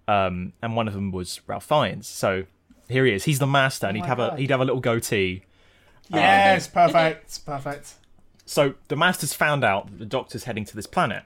Um, 0.08 0.52
and 0.62 0.74
one 0.74 0.88
of 0.88 0.94
them 0.94 1.12
was 1.12 1.40
Ralph 1.46 1.64
Fiennes. 1.64 2.06
So 2.06 2.44
here 2.88 3.04
he 3.04 3.12
is. 3.12 3.24
He's 3.24 3.38
the 3.40 3.46
master, 3.46 3.86
and 3.86 3.96
he'd 3.96 4.02
my 4.02 4.08
have 4.08 4.18
a 4.20 4.36
he'd 4.36 4.50
have 4.50 4.60
a 4.60 4.64
little 4.64 4.80
goatee. 4.80 5.42
Yes, 6.08 6.68
perfect. 6.68 7.44
Perfect. 7.46 7.94
So 8.44 8.74
the 8.86 8.94
master's 8.96 9.32
found 9.32 9.64
out 9.64 9.88
that 9.88 9.98
the 9.98 10.06
doctor's 10.06 10.44
heading 10.44 10.64
to 10.66 10.76
this 10.76 10.86
planet, 10.86 11.24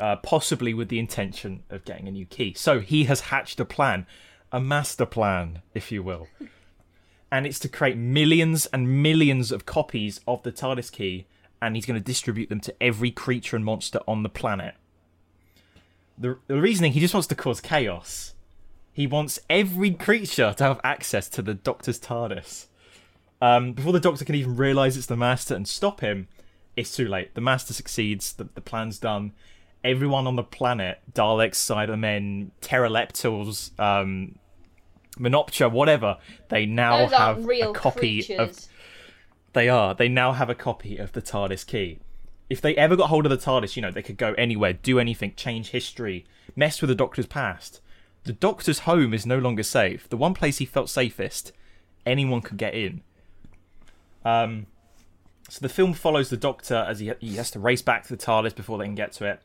uh, 0.00 0.16
possibly 0.16 0.72
with 0.72 0.88
the 0.88 0.98
intention 0.98 1.62
of 1.68 1.84
getting 1.84 2.08
a 2.08 2.10
new 2.10 2.24
key. 2.24 2.54
So 2.54 2.80
he 2.80 3.04
has 3.04 3.20
hatched 3.20 3.60
a 3.60 3.66
plan, 3.66 4.06
a 4.52 4.60
master 4.60 5.06
plan, 5.06 5.62
if 5.74 5.92
you 5.92 6.02
will. 6.02 6.28
And 7.30 7.46
it's 7.46 7.58
to 7.60 7.68
create 7.68 7.96
millions 7.96 8.66
and 8.66 9.02
millions 9.02 9.52
of 9.52 9.66
copies 9.66 10.20
of 10.26 10.42
the 10.42 10.52
TARDIS 10.52 10.90
key, 10.90 11.26
and 11.60 11.74
he's 11.74 11.86
going 11.86 12.00
to 12.00 12.04
distribute 12.04 12.48
them 12.48 12.60
to 12.60 12.82
every 12.82 13.10
creature 13.10 13.56
and 13.56 13.64
monster 13.64 14.00
on 14.08 14.22
the 14.22 14.28
planet. 14.28 14.74
The, 16.16 16.38
the 16.46 16.60
reasoning, 16.60 16.92
he 16.92 17.00
just 17.00 17.14
wants 17.14 17.26
to 17.28 17.34
cause 17.34 17.60
chaos. 17.60 18.34
He 18.92 19.06
wants 19.06 19.38
every 19.48 19.92
creature 19.92 20.54
to 20.56 20.64
have 20.64 20.80
access 20.82 21.28
to 21.30 21.42
the 21.42 21.54
Doctor's 21.54 22.00
TARDIS. 22.00 22.66
Um, 23.40 23.72
before 23.72 23.92
the 23.92 24.00
Doctor 24.00 24.24
can 24.24 24.34
even 24.34 24.56
realise 24.56 24.96
it's 24.96 25.06
the 25.06 25.16
Master 25.16 25.54
and 25.54 25.68
stop 25.68 26.00
him, 26.00 26.26
it's 26.74 26.94
too 26.94 27.06
late. 27.06 27.34
The 27.34 27.40
Master 27.40 27.72
succeeds. 27.72 28.32
The, 28.32 28.48
the 28.54 28.60
plan's 28.60 28.98
done. 28.98 29.32
Everyone 29.84 30.26
on 30.26 30.36
the 30.36 30.42
planet, 30.42 31.00
Daleks, 31.12 31.54
Cybermen, 31.54 32.50
Terileptils, 32.60 33.78
um, 33.78 34.38
whatever, 35.70 36.18
they 36.48 36.66
now 36.66 37.06
Those 37.06 37.12
have 37.12 37.44
real 37.44 37.70
a 37.70 37.74
copy 37.74 38.22
creatures. 38.22 38.38
of 38.38 38.68
they 39.52 39.68
are. 39.68 39.94
They 39.94 40.08
now 40.08 40.32
have 40.32 40.50
a 40.50 40.54
copy 40.54 40.98
of 40.98 41.12
the 41.12 41.22
TARDIS 41.22 41.66
key. 41.66 41.98
If 42.50 42.60
they 42.60 42.76
ever 42.76 42.96
got 42.96 43.08
hold 43.08 43.26
of 43.26 43.30
the 43.30 43.36
TARDIS, 43.36 43.76
you 43.76 43.82
know, 43.82 43.90
they 43.90 44.02
could 44.02 44.16
go 44.16 44.34
anywhere, 44.34 44.72
do 44.72 44.98
anything, 44.98 45.34
change 45.36 45.70
history, 45.70 46.26
mess 46.54 46.80
with 46.80 46.88
the 46.88 46.94
Doctor's 46.94 47.26
past. 47.26 47.80
The 48.24 48.32
Doctor's 48.32 48.80
home 48.80 49.14
is 49.14 49.26
no 49.26 49.38
longer 49.38 49.62
safe. 49.62 50.08
The 50.08 50.16
one 50.16 50.34
place 50.34 50.58
he 50.58 50.64
felt 50.64 50.90
safest, 50.90 51.52
anyone 52.04 52.40
could 52.40 52.58
get 52.58 52.74
in. 52.74 53.02
Um, 54.24 54.66
so 55.48 55.60
the 55.60 55.68
film 55.68 55.94
follows 55.94 56.28
the 56.28 56.36
Doctor 56.36 56.84
as 56.88 57.00
he 57.00 57.12
he 57.20 57.36
has 57.36 57.50
to 57.52 57.58
race 57.58 57.82
back 57.82 58.02
to 58.04 58.08
the 58.14 58.22
TARDIS 58.22 58.54
before 58.54 58.78
they 58.78 58.84
can 58.84 58.94
get 58.94 59.12
to 59.12 59.24
it, 59.24 59.40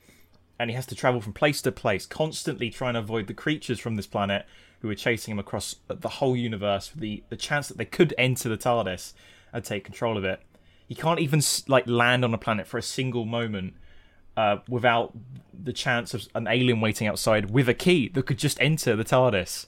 and 0.60 0.70
he 0.70 0.76
has 0.76 0.86
to 0.88 0.96
travel 0.96 1.22
from 1.22 1.34
place 1.34 1.62
to 1.62 1.72
place, 1.72 2.06
constantly 2.06 2.70
trying 2.70 2.94
to 2.94 3.00
avoid 3.00 3.28
the 3.28 3.34
creatures 3.34 3.80
from 3.80 3.96
this 3.96 4.08
planet 4.08 4.46
who 4.80 4.90
are 4.90 4.96
chasing 4.96 5.32
him 5.32 5.40
across 5.40 5.78
the 5.88 6.10
whole 6.10 6.36
universe 6.36 6.88
for 6.88 6.98
the 6.98 7.24
the 7.30 7.38
chance 7.38 7.68
that 7.68 7.78
they 7.78 7.86
could 7.86 8.14
enter 8.18 8.50
the 8.50 8.58
TARDIS 8.58 9.14
and 9.52 9.64
take 9.64 9.84
control 9.84 10.18
of 10.18 10.24
it. 10.24 10.42
He 10.88 10.96
can't 10.96 11.20
even 11.20 11.42
like 11.68 11.88
land 11.88 12.26
on 12.26 12.34
a 12.34 12.38
planet 12.38 12.68
for 12.68 12.78
a 12.78 12.82
single 12.82 13.26
moment 13.26 13.76
uh, 14.36 14.58
without 14.68 15.14
the 15.54 15.74
chance 15.74 16.14
of 16.14 16.28
an 16.36 16.48
alien 16.48 16.82
waiting 16.82 17.08
outside 17.08 17.52
with 17.52 17.70
a 17.70 17.74
key 17.74 18.10
that 18.10 18.26
could 18.26 18.40
just 18.40 18.60
enter 18.62 18.96
the 18.96 19.04
TARDIS. 19.04 19.68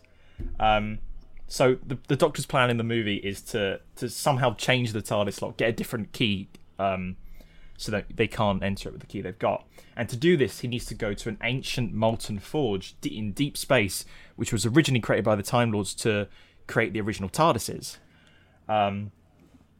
Um, 0.59 0.99
so 1.47 1.77
the 1.85 1.97
the 2.07 2.15
Doctor's 2.15 2.45
plan 2.45 2.69
in 2.69 2.77
the 2.77 2.83
movie 2.83 3.17
is 3.17 3.41
to 3.41 3.79
to 3.97 4.09
somehow 4.09 4.55
change 4.55 4.91
the 4.91 5.01
TARDIS 5.01 5.41
lock, 5.41 5.57
get 5.57 5.69
a 5.69 5.73
different 5.73 6.11
key, 6.11 6.49
um, 6.79 7.15
so 7.77 7.91
that 7.91 8.05
they 8.15 8.27
can't 8.27 8.63
enter 8.63 8.89
it 8.89 8.93
with 8.93 9.01
the 9.01 9.07
key 9.07 9.21
they've 9.21 9.37
got. 9.37 9.65
And 9.95 10.07
to 10.09 10.15
do 10.15 10.37
this, 10.37 10.59
he 10.59 10.67
needs 10.67 10.85
to 10.85 10.93
go 10.93 11.13
to 11.13 11.29
an 11.29 11.37
ancient 11.43 11.93
molten 11.93 12.39
forge 12.39 12.95
in 13.03 13.31
deep 13.31 13.57
space, 13.57 14.05
which 14.35 14.53
was 14.53 14.65
originally 14.65 15.01
created 15.01 15.25
by 15.25 15.35
the 15.35 15.43
Time 15.43 15.71
Lords 15.71 15.93
to 15.95 16.27
create 16.67 16.93
the 16.93 17.01
original 17.01 17.29
TARDISes. 17.29 17.97
Um, 18.67 19.11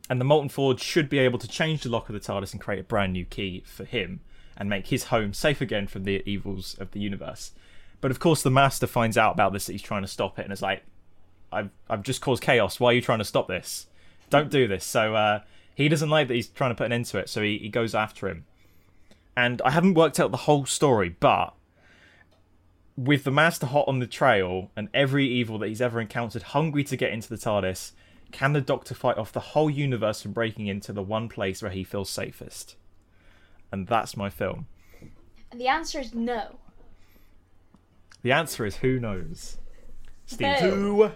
and 0.09 0.22
the 0.22 0.26
molten 0.26 0.49
forge 0.49 0.81
should 0.81 1.09
be 1.09 1.19
able 1.19 1.39
to 1.39 1.47
change 1.47 1.84
the 1.84 1.89
lock 1.89 2.09
of 2.09 2.13
the 2.13 2.19
TARDIS 2.19 2.51
and 2.51 2.61
create 2.61 2.80
a 2.80 2.84
brand 2.84 3.13
new 3.13 3.26
key 3.26 3.63
for 3.65 3.85
him 3.85 4.19
and 4.57 4.69
make 4.69 4.88
his 4.88 5.05
home 5.05 5.34
safe 5.34 5.61
again 5.61 5.88
from 5.88 6.03
the 6.03 6.22
evils 6.30 6.76
of 6.80 6.91
the 6.91 6.99
universe. 6.99 7.51
But 8.01 8.11
of 8.11 8.19
course, 8.19 8.43
the 8.43 8.51
Master 8.51 8.88
finds 8.88 9.17
out 9.17 9.34
about 9.34 9.53
this 9.53 9.65
that 9.65 9.73
he's 9.73 9.81
trying 9.81 10.03
to 10.03 10.07
stop 10.07 10.38
it 10.38 10.43
and 10.43 10.53
is 10.53 10.61
like, 10.61 10.84
"I've 11.51 11.72
I've 11.89 12.03
just 12.03 12.22
caused 12.22 12.43
chaos. 12.43 12.80
Why 12.80 12.91
are 12.91 12.93
you 12.93 13.01
trying 13.01 13.19
to 13.19 13.26
stop 13.26 13.47
this? 13.47 13.88
Don't 14.30 14.51
do 14.51 14.67
this." 14.67 14.85
So 14.85 15.15
uh, 15.15 15.41
he 15.76 15.89
doesn't 15.89 16.10
like 16.10 16.27
that 16.30 16.34
he's 16.34 16.47
trying 16.47 16.72
to 16.72 16.76
put 16.76 16.85
an 16.88 16.91
end 16.93 17.06
to 17.07 17.19
it. 17.19 17.30
So 17.30 17.41
he, 17.41 17.57
he 17.57 17.69
goes 17.69 17.93
after 17.93 18.27
him. 18.27 18.45
And 19.38 19.61
I 19.64 19.72
haven't 19.72 19.93
worked 19.95 20.19
out 20.19 20.31
the 20.31 20.38
whole 20.38 20.65
story, 20.65 21.10
but 21.19 21.53
with 22.97 23.26
the 23.26 23.31
Master 23.31 23.65
hot 23.65 23.88
on 23.88 23.99
the 23.99 24.07
trail 24.07 24.72
and 24.76 24.88
every 24.93 25.27
evil 25.27 25.57
that 25.60 25.68
he's 25.68 25.81
ever 25.81 25.99
encountered 25.99 26.43
hungry 26.43 26.85
to 26.85 26.95
get 26.95 27.11
into 27.11 27.27
the 27.27 27.35
TARDIS, 27.35 27.91
can 28.31 28.53
the 28.53 28.61
Doctor 28.61 28.95
fight 28.95 29.18
off 29.18 29.34
the 29.34 29.39
whole 29.39 29.69
universe 29.69 30.22
from 30.22 30.31
breaking 30.31 30.68
into 30.68 30.93
the 30.93 31.03
one 31.03 31.27
place 31.27 31.61
where 31.61 31.72
he 31.72 31.84
feels 31.84 32.10
safest? 32.10 32.76
And 33.72 33.88
that's 33.88 34.15
my 34.15 34.30
film. 34.30 34.68
And 35.52 35.60
the 35.60 35.68
answer 35.68 35.99
is 35.99 36.14
no. 36.14 36.57
The 38.23 38.31
answer 38.31 38.65
is 38.65 38.77
who 38.77 38.99
knows? 38.99 39.57
Steve. 40.26 40.57
Who? 40.60 41.11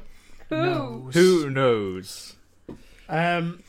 Who 0.50 0.56
Who? 0.56 0.64
knows? 0.64 1.14
Who 1.14 1.50
knows? 1.50 2.36
Um, 3.08 3.64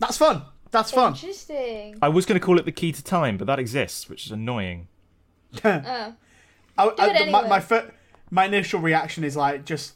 that's 0.00 0.16
fun. 0.18 0.42
That's 0.72 0.90
fun. 0.90 1.12
Interesting. 1.14 1.96
I 2.02 2.08
was 2.08 2.26
going 2.26 2.38
to 2.40 2.44
call 2.44 2.58
it 2.58 2.64
the 2.64 2.72
key 2.72 2.90
to 2.92 3.02
time, 3.04 3.36
but 3.36 3.46
that 3.46 3.58
exists, 3.58 4.08
which 4.08 4.26
is 4.26 4.32
annoying. 4.32 4.88
Oh. 5.64 6.14
I, 6.78 6.84
I, 6.84 6.86
it 6.86 6.96
my, 6.98 7.06
anyway. 7.20 7.48
my, 7.48 7.60
fir- 7.60 7.90
my 8.30 8.44
initial 8.46 8.80
reaction 8.80 9.22
is 9.24 9.36
like, 9.36 9.64
just 9.66 9.94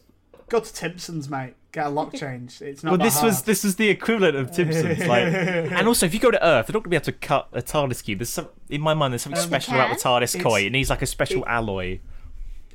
go 0.51 0.61
to 0.61 0.73
Timpson's, 0.75 1.31
mate. 1.31 1.55
Get 1.73 1.87
a 1.87 1.89
lock 1.89 2.13
change. 2.23 2.61
It's 2.61 2.83
not. 2.85 2.91
Well, 2.91 2.99
that 2.99 3.05
this 3.05 3.23
was 3.23 3.43
this 3.43 3.65
is 3.65 3.77
the 3.77 3.89
equivalent 3.89 4.37
of 4.37 4.51
Timpson's, 4.53 5.07
like, 5.07 5.33
and 5.33 5.89
also 5.89 6.05
if 6.07 6.13
you 6.15 6.21
go 6.21 6.31
to 6.31 6.45
Earth, 6.47 6.67
they're 6.67 6.75
not 6.75 6.83
going 6.83 6.85
to 6.85 6.91
be 6.91 6.97
able 6.97 7.05
to 7.07 7.13
cut 7.13 7.49
a 7.53 7.63
TARDIS 7.63 8.03
key. 8.05 8.15
There's 8.15 8.29
some, 8.31 8.49
in 8.69 8.81
my 8.81 8.93
mind, 8.95 9.13
there's 9.13 9.23
something 9.23 9.41
Um, 9.43 9.49
special 9.49 9.75
about 9.75 9.89
the 9.97 10.03
can. 10.03 10.11
TARDIS 10.13 10.33
key. 10.35 10.39
It's- 10.41 10.63
It 10.63 10.73
needs 10.73 10.91
like 10.91 11.03
a 11.03 11.07
special 11.07 11.43
it- 11.43 11.49
alloy. 11.49 12.01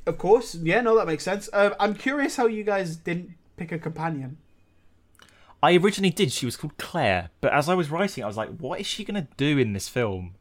Of 0.06 0.18
course. 0.18 0.56
Yeah. 0.56 0.82
No, 0.82 0.98
that 0.98 1.06
makes 1.06 1.24
sense. 1.24 1.50
Um, 1.54 1.76
I'm 1.80 1.94
curious 1.94 2.36
how 2.38 2.48
you 2.48 2.64
guys 2.64 2.96
didn't 2.96 3.36
pick 3.58 3.72
a 3.72 3.78
companion. 3.78 4.38
I 5.62 5.76
originally 5.76 6.10
did. 6.12 6.32
She 6.32 6.46
was 6.46 6.56
called 6.56 6.78
Claire, 6.78 7.32
but 7.42 7.52
as 7.54 7.68
I 7.68 7.74
was 7.74 7.90
writing, 7.92 8.24
I 8.24 8.28
was 8.28 8.38
like, 8.38 8.50
what 8.58 8.80
is 8.80 8.88
she 8.88 9.04
going 9.04 9.22
to 9.22 9.28
do 9.38 9.58
in 9.58 9.74
this 9.74 9.90
film? 9.90 10.36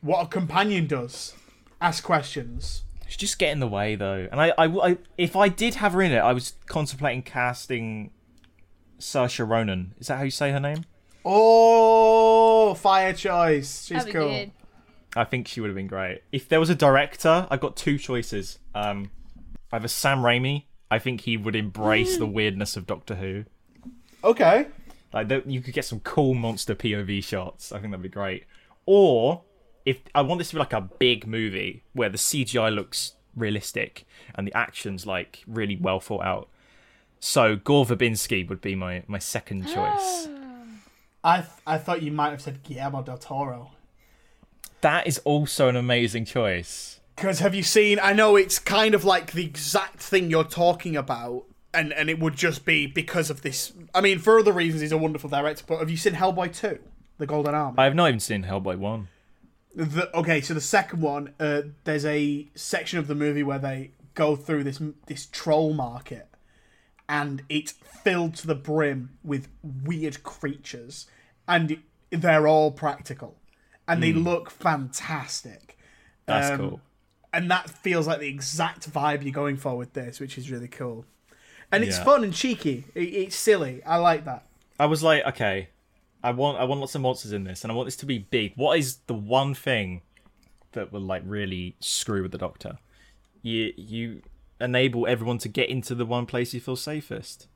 What 0.00 0.24
a 0.24 0.26
companion 0.28 0.86
does. 0.86 1.34
Ask 1.80 2.04
questions. 2.04 2.82
She's 3.06 3.16
just 3.16 3.38
get 3.38 3.52
in 3.52 3.60
the 3.60 3.66
way 3.68 3.94
though. 3.94 4.28
And 4.30 4.40
I, 4.40 4.52
I, 4.58 4.66
I- 4.90 4.98
if 5.16 5.34
I 5.36 5.48
did 5.48 5.76
have 5.76 5.92
her 5.94 6.02
in 6.02 6.12
it, 6.12 6.18
I 6.18 6.32
was 6.34 6.52
contemplating 6.66 7.22
casting 7.22 8.10
Saoirse 8.98 9.48
Ronan. 9.48 9.94
Is 9.98 10.08
that 10.08 10.18
how 10.18 10.24
you 10.24 10.30
say 10.30 10.50
her 10.52 10.60
name? 10.60 10.84
Oh, 11.24 12.74
fire 12.74 13.12
choice. 13.12 13.84
She's 13.86 13.98
That'd 14.04 14.12
cool. 14.14 14.28
good. 14.28 14.50
I 15.16 15.24
think 15.24 15.48
she 15.48 15.60
would 15.60 15.68
have 15.68 15.76
been 15.76 15.86
great. 15.86 16.22
If 16.32 16.48
there 16.48 16.60
was 16.60 16.68
a 16.70 16.74
director, 16.74 17.46
I've 17.50 17.60
got 17.60 17.76
two 17.76 17.96
choices. 17.98 18.58
Um, 18.74 19.10
either 19.72 19.88
Sam 19.88 20.18
Raimi. 20.18 20.64
I 20.90 20.98
think 20.98 21.22
he 21.22 21.36
would 21.36 21.54
embrace 21.54 22.16
the 22.16 22.26
weirdness 22.26 22.76
of 22.76 22.86
Doctor 22.86 23.16
Who. 23.16 23.44
Okay. 24.24 24.66
Like 25.12 25.28
th- 25.28 25.44
you 25.46 25.60
could 25.60 25.74
get 25.74 25.84
some 25.84 26.00
cool 26.00 26.34
monster 26.34 26.74
POV 26.74 27.24
shots. 27.24 27.72
I 27.72 27.78
think 27.78 27.92
that'd 27.92 28.02
be 28.02 28.08
great. 28.08 28.44
Or 28.86 29.42
if 29.84 30.00
I 30.14 30.22
want 30.22 30.38
this 30.38 30.50
to 30.50 30.56
be 30.56 30.60
like 30.60 30.72
a 30.72 30.80
big 30.80 31.26
movie 31.26 31.82
where 31.92 32.08
the 32.08 32.18
CGI 32.18 32.74
looks 32.74 33.12
realistic 33.36 34.06
and 34.34 34.46
the 34.46 34.56
action's 34.56 35.06
like 35.06 35.42
really 35.46 35.76
well 35.76 36.00
thought 36.00 36.24
out. 36.24 36.48
So 37.20 37.56
Gore 37.56 37.86
Verbinski 37.86 38.48
would 38.48 38.60
be 38.60 38.74
my 38.74 39.02
my 39.06 39.18
second 39.18 39.66
ah. 39.68 39.74
choice. 39.74 40.28
I 41.24 41.36
th- 41.38 41.52
I 41.66 41.78
thought 41.78 42.02
you 42.02 42.12
might 42.12 42.30
have 42.30 42.40
said 42.40 42.62
Guillermo 42.62 43.02
del 43.02 43.18
Toro. 43.18 43.72
that 44.82 45.06
is 45.06 45.18
also 45.24 45.68
an 45.68 45.76
amazing 45.76 46.24
choice. 46.24 47.00
Because 47.16 47.40
have 47.40 47.54
you 47.54 47.64
seen? 47.64 47.98
I 48.00 48.12
know 48.12 48.36
it's 48.36 48.60
kind 48.60 48.94
of 48.94 49.04
like 49.04 49.32
the 49.32 49.44
exact 49.44 49.98
thing 49.98 50.30
you're 50.30 50.44
talking 50.44 50.96
about, 50.96 51.44
and 51.78 51.92
and 51.92 52.10
it 52.10 52.18
would 52.18 52.36
just 52.36 52.64
be 52.64 52.86
because 52.86 53.30
of 53.30 53.42
this. 53.42 53.72
I 53.94 54.00
mean, 54.00 54.18
for 54.18 54.38
other 54.38 54.52
reasons, 54.52 54.82
he's 54.82 54.92
a 54.92 54.98
wonderful 54.98 55.30
director. 55.30 55.64
But 55.66 55.78
have 55.78 55.90
you 55.90 55.96
seen 55.96 56.14
Hellboy 56.14 56.54
two, 56.54 56.78
The 57.18 57.26
Golden 57.26 57.54
Army? 57.54 57.76
I 57.78 57.84
have 57.84 57.94
not 57.94 58.08
even 58.08 58.20
seen 58.20 58.44
Hellboy 58.44 58.76
one. 58.78 59.08
The, 59.74 60.10
okay, 60.16 60.40
so 60.40 60.54
the 60.54 60.60
second 60.60 61.00
one, 61.02 61.34
uh, 61.38 61.62
there's 61.84 62.04
a 62.04 62.48
section 62.54 62.98
of 62.98 63.06
the 63.06 63.14
movie 63.14 63.42
where 63.44 63.58
they 63.60 63.92
go 64.14 64.34
through 64.34 64.64
this 64.64 64.80
this 65.06 65.26
troll 65.26 65.72
market, 65.72 66.28
and 67.08 67.42
it's 67.48 67.72
filled 67.72 68.34
to 68.36 68.46
the 68.46 68.54
brim 68.56 69.10
with 69.22 69.48
weird 69.62 70.22
creatures, 70.24 71.06
and 71.46 71.80
they're 72.10 72.48
all 72.48 72.72
practical, 72.72 73.36
and 73.86 74.02
they 74.02 74.12
look 74.12 74.50
fantastic. 74.50 75.78
That's 76.26 76.50
Um, 76.50 76.58
cool. 76.58 76.80
and 77.32 77.50
that 77.50 77.70
feels 77.70 78.06
like 78.08 78.18
the 78.20 78.28
exact 78.28 78.90
vibe 78.90 79.22
you're 79.22 79.32
going 79.32 79.56
for 79.58 79.76
with 79.76 79.92
this, 79.92 80.18
which 80.18 80.36
is 80.38 80.50
really 80.50 80.68
cool. 80.68 81.04
And 81.70 81.84
it's 81.84 81.98
Yeah. 81.98 82.04
fun 82.04 82.24
and 82.24 82.32
cheeky. 82.32 82.84
It's 82.94 83.36
silly. 83.36 83.82
I 83.84 83.96
like 83.96 84.24
that. 84.24 84.46
I 84.80 84.86
was 84.86 85.02
like, 85.02 85.24
okay, 85.26 85.68
I 86.22 86.30
want 86.30 86.58
I 86.58 86.64
want 86.64 86.80
lots 86.80 86.94
of 86.94 87.00
monsters 87.02 87.32
in 87.32 87.44
this, 87.44 87.62
and 87.62 87.70
I 87.70 87.74
want 87.74 87.86
this 87.86 87.96
to 87.96 88.06
be 88.06 88.18
big. 88.18 88.52
What 88.56 88.78
is 88.78 88.96
the 89.06 89.14
one 89.14 89.54
thing 89.54 90.02
that 90.72 90.92
will 90.92 91.00
like 91.00 91.22
really 91.24 91.76
screw 91.80 92.22
with 92.22 92.32
the 92.32 92.38
Doctor? 92.38 92.78
You 93.42 93.72
you 93.76 94.22
enable 94.60 95.06
everyone 95.06 95.38
to 95.38 95.48
get 95.48 95.68
into 95.68 95.94
the 95.94 96.06
one 96.06 96.26
place 96.26 96.52
you 96.54 96.60
feel 96.60 96.76
safest. 96.76 97.46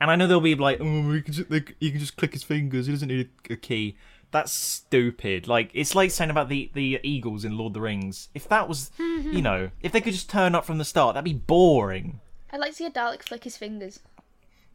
And 0.00 0.10
I 0.10 0.16
know 0.16 0.26
they'll 0.26 0.40
be 0.40 0.54
like, 0.54 0.78
oh, 0.80 1.12
you 1.12 1.20
can 1.22 1.34
just, 1.34 1.50
they, 1.50 1.62
you 1.78 1.90
can 1.90 2.00
just 2.00 2.16
click 2.16 2.32
his 2.32 2.42
fingers. 2.42 2.86
He 2.86 2.92
doesn't 2.92 3.08
need 3.08 3.28
a, 3.50 3.52
a 3.52 3.56
key. 3.56 3.96
That's 4.30 4.50
stupid. 4.50 5.46
Like 5.46 5.70
it's 5.74 5.94
like 5.94 6.10
saying 6.10 6.30
about 6.30 6.48
the 6.48 6.70
the 6.74 7.00
eagles 7.02 7.44
in 7.44 7.56
Lord 7.58 7.70
of 7.70 7.74
the 7.74 7.80
Rings. 7.82 8.28
If 8.34 8.48
that 8.48 8.68
was, 8.68 8.90
you 8.98 9.42
know, 9.48 9.70
if 9.82 9.92
they 9.92 10.00
could 10.00 10.14
just 10.14 10.30
turn 10.30 10.54
up 10.54 10.64
from 10.64 10.78
the 10.78 10.84
start, 10.84 11.14
that'd 11.14 11.24
be 11.24 11.34
boring. 11.34 12.20
I'd 12.52 12.60
like 12.60 12.70
to 12.70 12.76
see 12.76 12.86
a 12.86 12.90
Dalek 12.90 13.22
flick 13.22 13.44
his 13.44 13.56
fingers. 13.56 14.00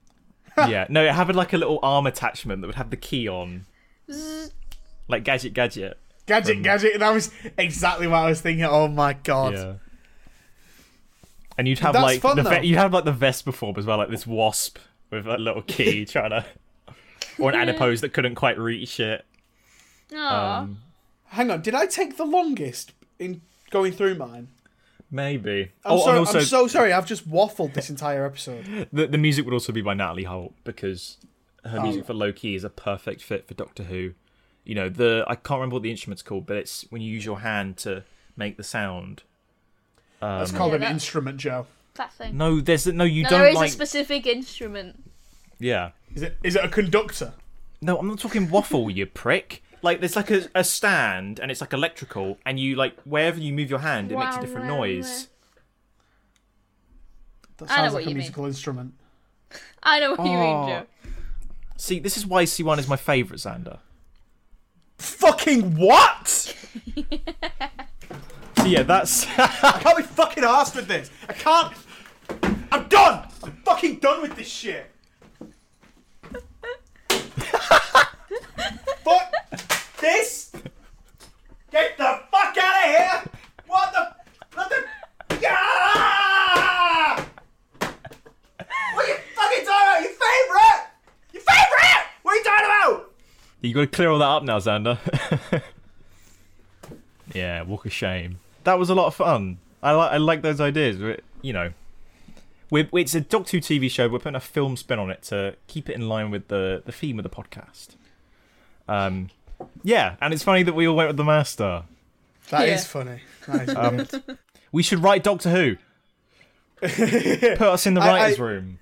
yeah, 0.57 0.85
no, 0.89 1.03
it 1.03 1.11
had 1.13 1.35
like 1.35 1.53
a 1.53 1.57
little 1.57 1.79
arm 1.83 2.07
attachment 2.07 2.61
that 2.61 2.67
would 2.67 2.75
have 2.75 2.89
the 2.89 2.97
key 2.97 3.27
on, 3.27 3.65
Zzz. 4.09 4.51
like 5.07 5.23
gadget 5.23 5.53
gadget. 5.53 5.97
Gadget, 6.25 6.63
gadget. 6.63 6.99
That 6.99 7.11
was 7.11 7.31
exactly 7.57 8.07
what 8.07 8.17
I 8.17 8.29
was 8.29 8.41
thinking. 8.41 8.65
Oh 8.65 8.87
my 8.87 9.13
god. 9.13 9.53
Yeah. 9.53 9.73
And 11.57 11.67
you'd 11.67 11.79
have 11.79 11.93
That's 11.93 12.03
like 12.03 12.21
fun, 12.21 12.37
the 12.37 12.43
though. 12.43 12.61
you 12.61 12.77
have 12.77 12.93
like 12.93 13.05
the 13.05 13.13
Vespiform 13.13 13.77
as 13.77 13.85
well, 13.85 13.97
like 13.97 14.09
this 14.09 14.25
wasp 14.27 14.77
with 15.09 15.27
a 15.27 15.37
little 15.37 15.61
key 15.61 16.05
trying 16.05 16.31
to, 16.31 16.45
or 17.37 17.51
an 17.51 17.55
adipose 17.55 18.01
that 18.01 18.09
couldn't 18.13 18.35
quite 18.35 18.57
reach 18.57 18.99
it. 18.99 19.25
Aw. 20.13 20.59
Um, 20.59 20.79
Hang 21.27 21.51
on. 21.51 21.61
Did 21.61 21.75
I 21.75 21.85
take 21.85 22.17
the 22.17 22.25
longest 22.25 22.93
in 23.19 23.41
going 23.71 23.91
through 23.91 24.15
mine? 24.15 24.47
Maybe. 25.11 25.71
I'm, 25.83 25.91
oh, 25.93 25.97
so, 25.97 26.09
and 26.09 26.19
also 26.19 26.39
I'm 26.39 26.45
so 26.45 26.67
sorry. 26.67 26.93
I've 26.93 27.05
just 27.05 27.29
waffled 27.29 27.73
this 27.73 27.89
entire 27.89 28.25
episode. 28.25 28.87
the 28.93 29.07
the 29.07 29.17
music 29.17 29.45
would 29.45 29.53
also 29.53 29.71
be 29.71 29.81
by 29.81 29.93
Natalie 29.93 30.23
Holt 30.23 30.53
because 30.63 31.17
her 31.63 31.81
music 31.81 32.03
oh. 32.03 32.07
for 32.07 32.13
Loki 32.13 32.55
is 32.55 32.63
a 32.63 32.69
perfect 32.69 33.21
fit 33.21 33.47
for 33.47 33.53
Doctor 33.53 33.83
Who. 33.83 34.13
You 34.63 34.75
know, 34.75 34.89
the 34.89 35.23
I 35.27 35.35
can't 35.35 35.59
remember 35.59 35.75
what 35.75 35.83
the 35.83 35.91
instrument's 35.91 36.21
called, 36.21 36.45
but 36.45 36.57
it's 36.57 36.85
when 36.89 37.01
you 37.01 37.11
use 37.11 37.25
your 37.25 37.39
hand 37.41 37.77
to 37.77 38.03
make 38.35 38.57
the 38.57 38.63
sound. 38.63 39.23
That's 40.19 40.51
um, 40.51 40.57
called 40.57 40.71
Yeah, 40.71 40.75
an 40.75 40.81
that- 40.81 40.91
instrument, 40.91 41.37
Joe. 41.37 41.67
That 41.95 42.11
thing. 42.13 42.35
No, 42.35 42.59
there's 42.59 42.87
no 42.87 43.05
you 43.05 43.23
No, 43.23 43.29
don't 43.29 43.39
there 43.39 43.49
is 43.49 43.55
like 43.55 43.69
a 43.69 43.71
specific 43.71 44.27
instrument. 44.27 45.01
yeah. 45.59 45.91
Is 46.13 46.23
it? 46.23 46.37
Is 46.43 46.55
it 46.55 46.63
a 46.63 46.67
conductor? 46.67 47.33
No, 47.81 47.97
I'm 47.97 48.07
not 48.07 48.19
talking 48.19 48.49
waffle, 48.49 48.89
you 48.89 49.05
prick. 49.05 49.63
Like 49.85 49.99
there's 49.99 50.15
like 50.15 50.31
a, 50.31 50.49
a 50.55 50.63
stand 50.63 51.39
and 51.39 51.51
it's 51.51 51.61
like 51.61 51.71
electrical, 51.71 52.39
and 52.43 52.59
you 52.59 52.75
like 52.75 52.99
wherever 53.03 53.39
you 53.39 53.53
move 53.53 53.69
your 53.69 53.79
hand, 53.79 54.11
it 54.11 54.17
makes 54.17 54.35
a 54.35 54.41
different 54.41 54.67
wow, 54.67 54.77
noise. 54.77 55.27
That 57.57 57.69
I 57.69 57.75
know 57.77 57.81
sounds 57.83 57.93
what 57.93 57.99
like 57.99 58.05
a 58.07 58.09
you 58.09 58.15
mean. 58.15 58.17
musical 58.17 58.45
instrument. 58.47 58.93
I 59.83 59.99
know 59.99 60.15
what 60.15 60.25
you 60.25 60.33
mean, 60.33 60.55
Oh. 60.55 60.67
Joe. 60.67 60.85
See, 61.77 61.99
this 61.99 62.17
is 62.17 62.25
why 62.25 62.45
Siwan 62.45 62.79
is 62.79 62.87
my 62.87 62.95
favourite 62.95 63.39
Xander. 63.39 63.77
Fucking 64.97 65.75
what? 65.77 66.55
So 68.57 68.71
yeah, 68.71 68.81
that's 68.81 69.27
I 69.37 69.79
can't 69.79 69.97
be 69.97 70.01
fucking 70.01 70.43
arsed 70.43 70.75
with 70.75 70.87
this. 70.87 71.11
I 71.29 71.33
can't. 71.33 71.71
I'm 72.71 72.87
done. 72.87 73.27
I'm 73.43 73.51
fucking 73.63 73.97
done 73.99 74.23
with 74.23 74.35
this 74.35 74.47
shit. 74.47 74.89
Fuck 79.03 79.35
this. 80.05 80.51
Get 81.71 81.97
the 81.97 82.19
fuck 82.31 82.55
out 82.57 82.83
of 82.83 82.89
here. 82.89 83.23
What 83.67 83.91
the? 83.91 84.15
What 84.53 84.69
the? 84.69 85.37
Yeah! 85.41 87.25
What 88.93 89.05
are 89.05 89.07
you 89.07 89.15
fucking 89.35 89.65
talking 89.65 89.87
about? 89.87 90.01
Your 90.01 90.11
favorite? 90.11 90.81
Your 91.33 91.41
favorite? 91.41 92.05
What 92.21 92.31
are 92.31 92.37
you 92.37 92.43
talking 92.43 92.65
about? 92.65 93.11
you 93.61 93.73
got 93.73 93.81
to 93.81 93.87
clear 93.87 94.09
all 94.09 94.19
that 94.19 94.25
up 94.25 94.43
now, 94.43 94.59
Xander. 94.59 94.99
yeah, 97.33 97.63
walk 97.63 97.85
of 97.85 97.91
shame. 97.91 98.39
That 98.63 98.77
was 98.77 98.89
a 98.89 98.95
lot 98.95 99.07
of 99.07 99.15
fun. 99.15 99.57
I 99.81 99.91
like 99.91 100.11
I 100.11 100.17
like 100.17 100.41
those 100.43 100.61
ideas. 100.61 101.19
You 101.41 101.53
know, 101.53 101.73
we're, 102.69 102.87
it's 102.93 103.15
a 103.15 103.21
Doctor 103.21 103.57
Who 103.57 103.61
TV 103.61 103.89
show. 103.89 104.07
We're 104.07 104.19
putting 104.19 104.35
a 104.35 104.39
film 104.39 104.77
spin 104.77 104.99
on 104.99 105.09
it 105.09 105.23
to 105.23 105.55
keep 105.67 105.89
it 105.89 105.95
in 105.95 106.07
line 106.07 106.29
with 106.29 106.47
the 106.47 106.83
the 106.85 106.91
theme 106.91 107.19
of 107.19 107.23
the 107.23 107.29
podcast. 107.29 107.95
Um, 108.87 109.29
yeah, 109.83 110.15
and 110.21 110.33
it's 110.33 110.43
funny 110.43 110.63
that 110.63 110.73
we 110.73 110.87
all 110.87 110.95
went 110.95 111.09
with 111.09 111.17
the 111.17 111.23
master. 111.23 111.83
That 112.49 112.67
Yeah. 112.67 112.75
is 112.75 112.85
funny. 112.85 113.21
That 113.47 113.69
is 113.69 113.75
Um, 113.75 113.97
weird. 113.97 114.37
We 114.71 114.83
should 114.83 114.99
write 115.03 115.23
Doctor 115.23 115.49
Who. 115.49 115.75
Put 116.81 117.61
us 117.61 117.85
in 117.87 117.93
the 117.93 118.01
I- 118.01 118.07
writers' 118.07 118.39
I- 118.39 118.43
room. 118.43 118.79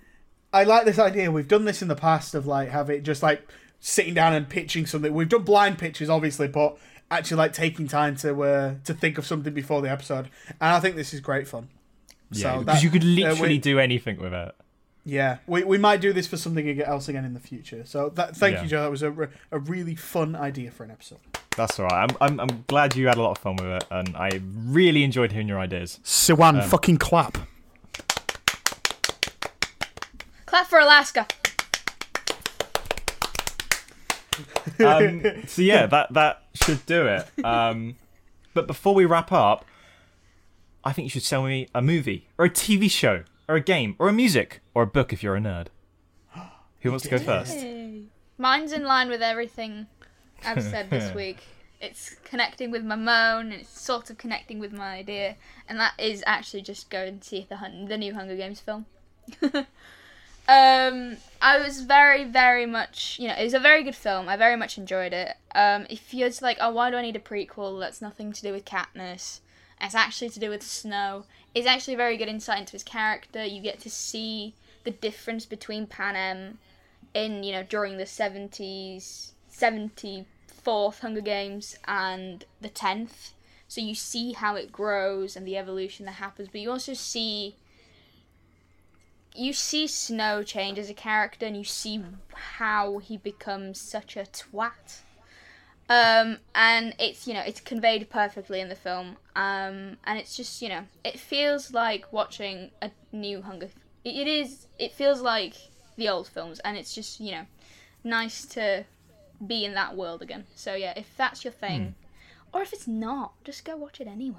I 0.51 0.63
like 0.65 0.85
this 0.85 0.99
idea. 0.99 1.31
We've 1.31 1.47
done 1.47 1.65
this 1.65 1.81
in 1.81 1.87
the 1.87 1.95
past 1.95 2.35
of 2.35 2.45
like 2.45 2.69
have 2.69 2.89
it 2.91 3.01
just 3.03 3.23
like 3.23 3.47
sitting 3.79 4.13
down 4.13 4.33
and 4.33 4.47
pitching 4.47 4.85
something. 4.85 5.11
We've 5.13 5.27
done 5.29 5.43
blind 5.43 5.79
pitches, 5.79 6.09
obviously, 6.11 6.47
but 6.47 6.77
actually 7.09 7.37
like 7.37 7.53
taking 7.53 7.87
time 7.87 8.15
to 8.17 8.39
uh, 8.43 8.75
to 8.83 8.93
think 8.93 9.17
of 9.17 9.25
something 9.25 9.53
before 9.53 9.81
the 9.81 9.89
episode. 9.89 10.29
And 10.61 10.69
I 10.75 10.79
think 10.79 10.95
this 10.95 11.11
is 11.13 11.21
great 11.21 11.47
fun. 11.47 11.69
Yeah, 12.31 12.53
so 12.53 12.59
because 12.59 12.75
that- 12.75 12.83
you 12.83 12.89
could 12.91 13.03
uh, 13.03 13.05
literally 13.07 13.55
we- 13.55 13.59
do 13.59 13.79
anything 13.79 14.17
with 14.19 14.33
it. 14.33 14.53
Yeah, 15.05 15.39
we, 15.47 15.63
we 15.65 15.77
might 15.77 15.99
do 15.99 16.13
this 16.13 16.27
for 16.27 16.37
something 16.37 16.81
else 16.81 17.09
again 17.09 17.25
in 17.25 17.33
the 17.33 17.39
future. 17.39 17.83
So 17.85 18.09
that, 18.15 18.37
thank 18.37 18.55
Yeah. 18.55 18.63
you, 18.63 18.69
Joe. 18.69 18.81
That 18.83 18.91
was 18.91 19.03
a, 19.03 19.11
a 19.51 19.59
really 19.59 19.95
fun 19.95 20.33
idea 20.35 20.71
for 20.71 20.83
an 20.85 20.91
episode. 20.91 21.19
That's 21.57 21.77
all 21.79 21.87
right. 21.87 22.09
I'm, 22.09 22.17
I'm, 22.21 22.39
I'm 22.39 22.63
glad 22.67 22.95
you 22.95 23.07
had 23.07 23.17
a 23.17 23.21
lot 23.21 23.31
of 23.31 23.37
fun 23.37 23.57
with 23.57 23.65
it, 23.67 23.83
and 23.91 24.15
I 24.15 24.39
really 24.55 25.03
enjoyed 25.03 25.33
hearing 25.33 25.47
your 25.49 25.59
ideas. 25.59 25.99
Siwan, 26.05 26.61
Um, 26.63 26.69
fucking 26.69 26.97
clap. 26.97 27.37
Clap 30.45 30.67
for 30.67 30.79
Alaska. 30.79 31.27
Um, 34.79 35.21
so 35.45 35.61
yeah, 35.61 35.85
that 35.87 36.13
that 36.13 36.43
should 36.55 36.83
do 36.87 37.05
it. 37.05 37.27
Um, 37.45 37.95
but 38.53 38.65
before 38.65 38.95
we 38.95 39.05
wrap 39.05 39.31
up, 39.31 39.65
I 40.83 40.91
think 40.93 41.05
you 41.05 41.09
should 41.09 41.23
sell 41.23 41.43
me 41.43 41.67
a 41.75 41.81
movie 41.81 42.27
or 42.37 42.45
a 42.45 42.49
TV 42.49 42.89
show 42.89 43.23
or 43.47 43.55
a 43.55 43.61
game 43.61 43.95
or 43.99 44.09
a 44.09 44.13
music 44.13 44.61
or 44.73 44.83
a 44.83 44.87
book 44.87 45.13
if 45.13 45.23
you're 45.23 45.35
a 45.35 45.39
nerd. 45.39 45.67
Who 46.81 46.89
wants 46.89 47.03
to 47.03 47.09
go 47.09 47.19
first? 47.19 47.65
Mine's 48.37 48.71
in 48.71 48.83
line 48.83 49.09
with 49.09 49.21
everything 49.21 49.87
I've 50.45 50.63
said 50.63 50.89
this 50.89 51.13
week. 51.15 51.37
It's 51.79 52.15
connecting 52.23 52.71
with 52.71 52.83
my 52.83 52.95
moan, 52.95 53.51
and 53.51 53.61
it's 53.61 53.81
sort 53.81 54.09
of 54.09 54.17
connecting 54.17 54.59
with 54.59 54.71
my 54.71 54.95
idea, 54.95 55.35
and 55.67 55.77
that 55.79 55.93
is 55.97 56.23
actually 56.25 56.61
just 56.61 56.89
go 56.89 57.03
and 57.03 57.21
see 57.21 57.45
the 57.47 57.57
Hun- 57.57 57.85
the 57.85 57.97
new 57.97 58.13
Hunger 58.13 58.37
Games 58.37 58.61
film. 58.61 58.85
um, 59.53 61.17
I 61.41 61.59
was 61.59 61.81
very, 61.81 62.23
very 62.23 62.65
much, 62.65 63.17
you 63.19 63.27
know, 63.27 63.35
it 63.35 63.43
was 63.43 63.53
a 63.53 63.59
very 63.59 63.83
good 63.83 63.95
film. 63.95 64.29
I 64.29 64.37
very 64.37 64.55
much 64.55 64.77
enjoyed 64.77 65.11
it. 65.11 65.35
Um, 65.53 65.85
if 65.89 66.13
you're 66.13 66.29
just 66.29 66.41
like, 66.41 66.57
oh, 66.61 66.71
why 66.71 66.89
do 66.89 66.95
I 66.95 67.01
need 67.01 67.17
a 67.17 67.19
prequel? 67.19 67.79
That's 67.81 68.01
nothing 68.01 68.31
to 68.31 68.41
do 68.41 68.53
with 68.53 68.63
Katniss. 68.63 69.41
It's 69.83 69.95
actually 69.95 70.29
to 70.29 70.39
do 70.39 70.49
with 70.49 70.63
Snow. 70.63 71.25
It's 71.53 71.67
actually 71.67 71.95
a 71.95 71.97
very 71.97 72.17
good 72.17 72.29
insight 72.29 72.59
into 72.59 72.71
his 72.71 72.83
character. 72.83 73.43
You 73.43 73.61
get 73.61 73.79
to 73.81 73.89
see 73.89 74.53
the 74.85 74.91
difference 74.91 75.45
between 75.45 75.87
Panem 75.87 76.59
in 77.13 77.43
you 77.43 77.51
know 77.51 77.63
during 77.63 77.97
the 77.97 78.03
70s 78.03 79.31
74th 79.51 80.99
hunger 80.99 81.21
games 81.21 81.77
and 81.85 82.45
the 82.61 82.69
10th 82.69 83.31
so 83.67 83.81
you 83.81 83.93
see 83.93 84.33
how 84.33 84.55
it 84.55 84.71
grows 84.71 85.35
and 85.35 85.47
the 85.47 85.57
evolution 85.57 86.05
that 86.05 86.13
happens 86.13 86.49
but 86.51 86.61
you 86.61 86.71
also 86.71 86.93
see 86.93 87.55
you 89.35 89.53
see 89.53 89.87
snow 89.87 90.43
change 90.43 90.79
as 90.79 90.89
a 90.89 90.93
character 90.93 91.45
and 91.45 91.57
you 91.57 91.63
see 91.63 92.01
how 92.33 92.97
he 92.97 93.17
becomes 93.17 93.79
such 93.79 94.15
a 94.15 94.23
twat 94.23 95.02
um 95.89 96.37
and 96.55 96.95
it's 96.97 97.27
you 97.27 97.33
know 97.33 97.41
it's 97.41 97.59
conveyed 97.59 98.09
perfectly 98.09 98.59
in 98.61 98.69
the 98.69 98.75
film. 98.75 99.17
Um 99.35 99.97
and 100.05 100.17
it's 100.17 100.35
just 100.35 100.61
you 100.61 100.69
know 100.69 100.83
it 101.03 101.19
feels 101.19 101.73
like 101.73 102.11
watching 102.11 102.71
a 102.81 102.91
new 103.11 103.41
hunger 103.41 103.69
it, 104.03 104.15
it 104.15 104.27
is 104.27 104.67
it 104.79 104.91
feels 104.93 105.21
like 105.21 105.55
the 105.97 106.09
old 106.09 106.27
films 106.27 106.59
and 106.59 106.77
it's 106.77 106.95
just 106.95 107.19
you 107.19 107.31
know 107.31 107.45
nice 108.03 108.45
to 108.45 108.85
be 109.45 109.65
in 109.65 109.73
that 109.73 109.95
world 109.95 110.21
again. 110.21 110.45
So 110.55 110.75
yeah 110.75 110.93
if 110.95 111.07
that's 111.17 111.43
your 111.43 111.53
thing 111.53 111.95
or 112.53 112.61
if 112.61 112.71
it's 112.71 112.87
not 112.87 113.33
just 113.43 113.65
go 113.65 113.75
watch 113.75 113.99
it 113.99 114.07
anyway. 114.07 114.37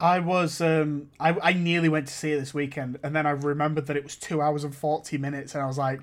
I 0.00 0.20
was 0.20 0.60
um 0.60 1.10
I, 1.18 1.36
I 1.42 1.52
nearly 1.54 1.88
went 1.88 2.06
to 2.06 2.12
see 2.12 2.32
it 2.32 2.38
this 2.38 2.52
weekend 2.54 2.98
and 3.02 3.16
then 3.16 3.26
I 3.26 3.30
remembered 3.30 3.86
that 3.86 3.96
it 3.96 4.04
was 4.04 4.14
two 4.14 4.40
hours 4.40 4.62
and 4.62 4.74
forty 4.74 5.18
minutes 5.18 5.54
and 5.54 5.62
I 5.62 5.66
was 5.66 5.78
like 5.78 6.00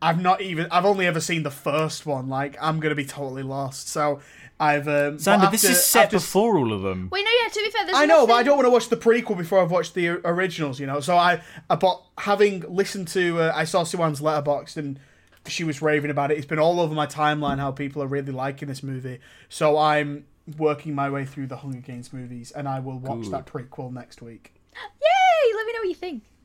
I've 0.00 0.20
not 0.20 0.40
even 0.40 0.68
I've 0.70 0.84
only 0.84 1.06
ever 1.06 1.20
seen 1.20 1.42
the 1.42 1.50
first 1.50 2.06
one 2.06 2.28
like 2.28 2.56
I'm 2.60 2.80
gonna 2.80 2.94
be 2.94 3.04
totally 3.04 3.42
lost 3.42 3.88
so 3.88 4.20
I've 4.60 4.88
um 4.88 5.16
but 5.16 5.20
Xander, 5.20 5.50
this 5.50 5.64
is 5.64 5.84
set 5.84 6.04
after- 6.06 6.16
before 6.18 6.58
all 6.58 6.72
of 6.72 6.82
them. 6.82 7.08
wait 7.10 7.24
no 7.24 7.30
yeah 7.42 7.48
to 7.48 7.60
be 7.64 7.70
fair 7.70 7.86
there's 7.86 7.96
I 7.96 8.06
know, 8.06 8.26
but 8.26 8.34
I 8.34 8.42
don't 8.42 8.56
want 8.56 8.66
to 8.66 8.70
watch 8.70 8.88
the 8.88 8.96
prequel 8.96 9.36
before 9.36 9.60
I've 9.60 9.70
watched 9.70 9.94
the 9.94 10.08
originals, 10.08 10.78
you 10.78 10.86
know. 10.86 11.00
So 11.00 11.16
I, 11.16 11.40
I 11.70 11.76
but 11.76 12.02
having 12.18 12.60
listened 12.68 13.08
to, 13.08 13.40
uh, 13.40 13.52
I 13.54 13.64
saw 13.64 13.84
Siwan's 13.84 14.20
Letterboxd 14.20 14.76
and 14.76 15.00
she 15.46 15.64
was 15.64 15.80
raving 15.80 16.10
about 16.10 16.30
it. 16.30 16.36
It's 16.36 16.46
been 16.46 16.58
all 16.58 16.80
over 16.80 16.94
my 16.94 17.06
timeline 17.06 17.58
how 17.58 17.70
people 17.70 18.02
are 18.02 18.06
really 18.06 18.32
liking 18.32 18.68
this 18.68 18.82
movie. 18.82 19.20
So 19.48 19.78
I'm 19.78 20.26
working 20.56 20.94
my 20.94 21.10
way 21.10 21.24
through 21.24 21.46
the 21.46 21.56
Hunger 21.56 21.80
Games 21.80 22.12
movies, 22.12 22.50
and 22.50 22.68
I 22.68 22.80
will 22.80 22.98
watch 22.98 23.22
Good. 23.22 23.32
that 23.32 23.46
prequel 23.46 23.92
next 23.92 24.22
week. 24.22 24.54
yay 24.74 25.54
let 25.54 25.66
me 25.66 25.72
know 25.72 25.80
what 25.80 25.88
you 25.88 25.94
think 25.94 26.22
Huge. 26.22 26.37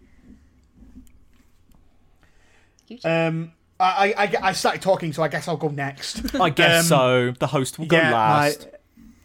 Um, 3.04 3.52
I, 3.80 4.14
I, 4.18 4.24
I, 4.24 4.34
I 4.50 4.52
started 4.54 4.82
talking, 4.82 5.14
so 5.14 5.24
I 5.24 5.28
guess 5.28 5.48
I'll 5.48 5.58
go 5.58 5.70
next. 5.70 6.36
I 6.40 6.50
guess 6.50 6.84
Um, 6.84 6.88
so. 6.88 7.32
The 7.40 7.48
host 7.48 7.80
will 7.80 7.86
go 7.88 7.98
yeah, 7.98 8.12
last. 8.14 8.66
my- 8.66 8.70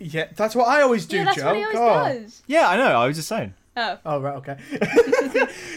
yeah, 0.01 0.28
that's 0.36 0.55
what 0.55 0.68
I 0.68 0.82
always 0.82 1.06
do, 1.06 1.16
yeah 1.16 1.24
that's 1.24 1.36
Joe. 1.39 1.47
what 1.47 1.56
he 1.56 1.62
always 1.64 1.78
God. 1.78 2.12
does 2.22 2.43
Yeah, 2.47 2.68
I 2.68 2.76
know. 2.76 2.86
I 3.01 3.06
was 3.09 3.16
just 3.16 3.28
saying. 3.28 3.55
oh 3.76 3.98
Oh 4.06 4.20
right, 4.20 4.36
okay. 4.36 4.56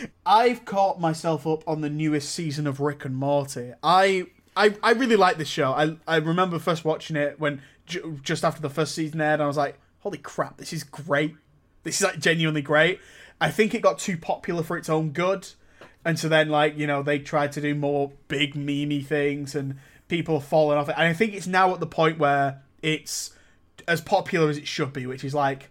I've 0.26 0.66
caught 0.66 1.00
myself 1.00 1.46
up 1.48 1.68
on 1.68 1.82
the 1.82 1.90
newest 1.90 2.32
season 2.34 2.68
of 2.68 2.80
Rick 2.80 3.06
and 3.06 3.16
Morty. 3.16 3.74
I 3.84 4.26
I, 4.56 4.76
I 4.84 4.92
really 4.92 5.16
like 5.16 5.38
this 5.38 5.48
show. 5.48 5.72
I 5.72 5.98
I 6.08 6.18
remember 6.18 6.60
first 6.60 6.86
watching 6.86 7.16
it 7.16 7.40
when 7.40 7.62
ju- 7.86 8.20
just 8.24 8.44
after 8.44 8.62
the 8.62 8.70
first 8.70 8.94
season 8.96 9.22
aired, 9.22 9.36
and 9.36 9.44
I 9.44 9.48
was 9.48 9.58
like, 9.58 9.80
"Holy 10.00 10.18
crap, 10.18 10.58
this 10.58 10.74
is 10.74 10.84
great! 10.84 11.36
This 11.84 11.96
is 11.96 12.04
like 12.04 12.20
genuinely 12.20 12.62
great." 12.62 13.00
I 13.40 13.50
think 13.50 13.74
it 13.74 13.82
got 13.82 13.98
too 13.98 14.18
popular 14.18 14.62
for 14.62 14.78
its 14.78 14.90
own 14.90 15.12
good, 15.12 15.48
and 16.04 16.18
so 16.18 16.28
then 16.30 16.50
like 16.50 16.78
you 16.78 16.88
know 16.88 17.04
they 17.04 17.20
tried 17.20 17.52
to 17.54 17.62
do 17.62 17.76
more 17.76 18.12
big 18.28 18.56
memey 18.56 19.06
things, 19.06 19.56
and 19.56 19.78
people 20.08 20.40
fallen 20.40 20.78
off 20.78 20.90
it. 20.90 20.96
And 20.98 21.08
I 21.08 21.14
think 21.14 21.34
it's 21.34 21.48
now 21.48 21.74
at 21.74 21.80
the 21.80 21.88
point 21.88 22.20
where 22.20 22.62
it's 22.82 23.32
as 23.88 24.02
popular 24.02 24.50
as 24.50 24.58
it 24.58 24.68
should 24.68 24.94
be, 24.94 25.06
which 25.06 25.24
is 25.24 25.34
like, 25.34 25.70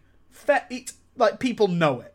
it's 0.70 0.94
like 1.16 1.38
people 1.38 1.68
know 1.68 2.00
it 2.00 2.14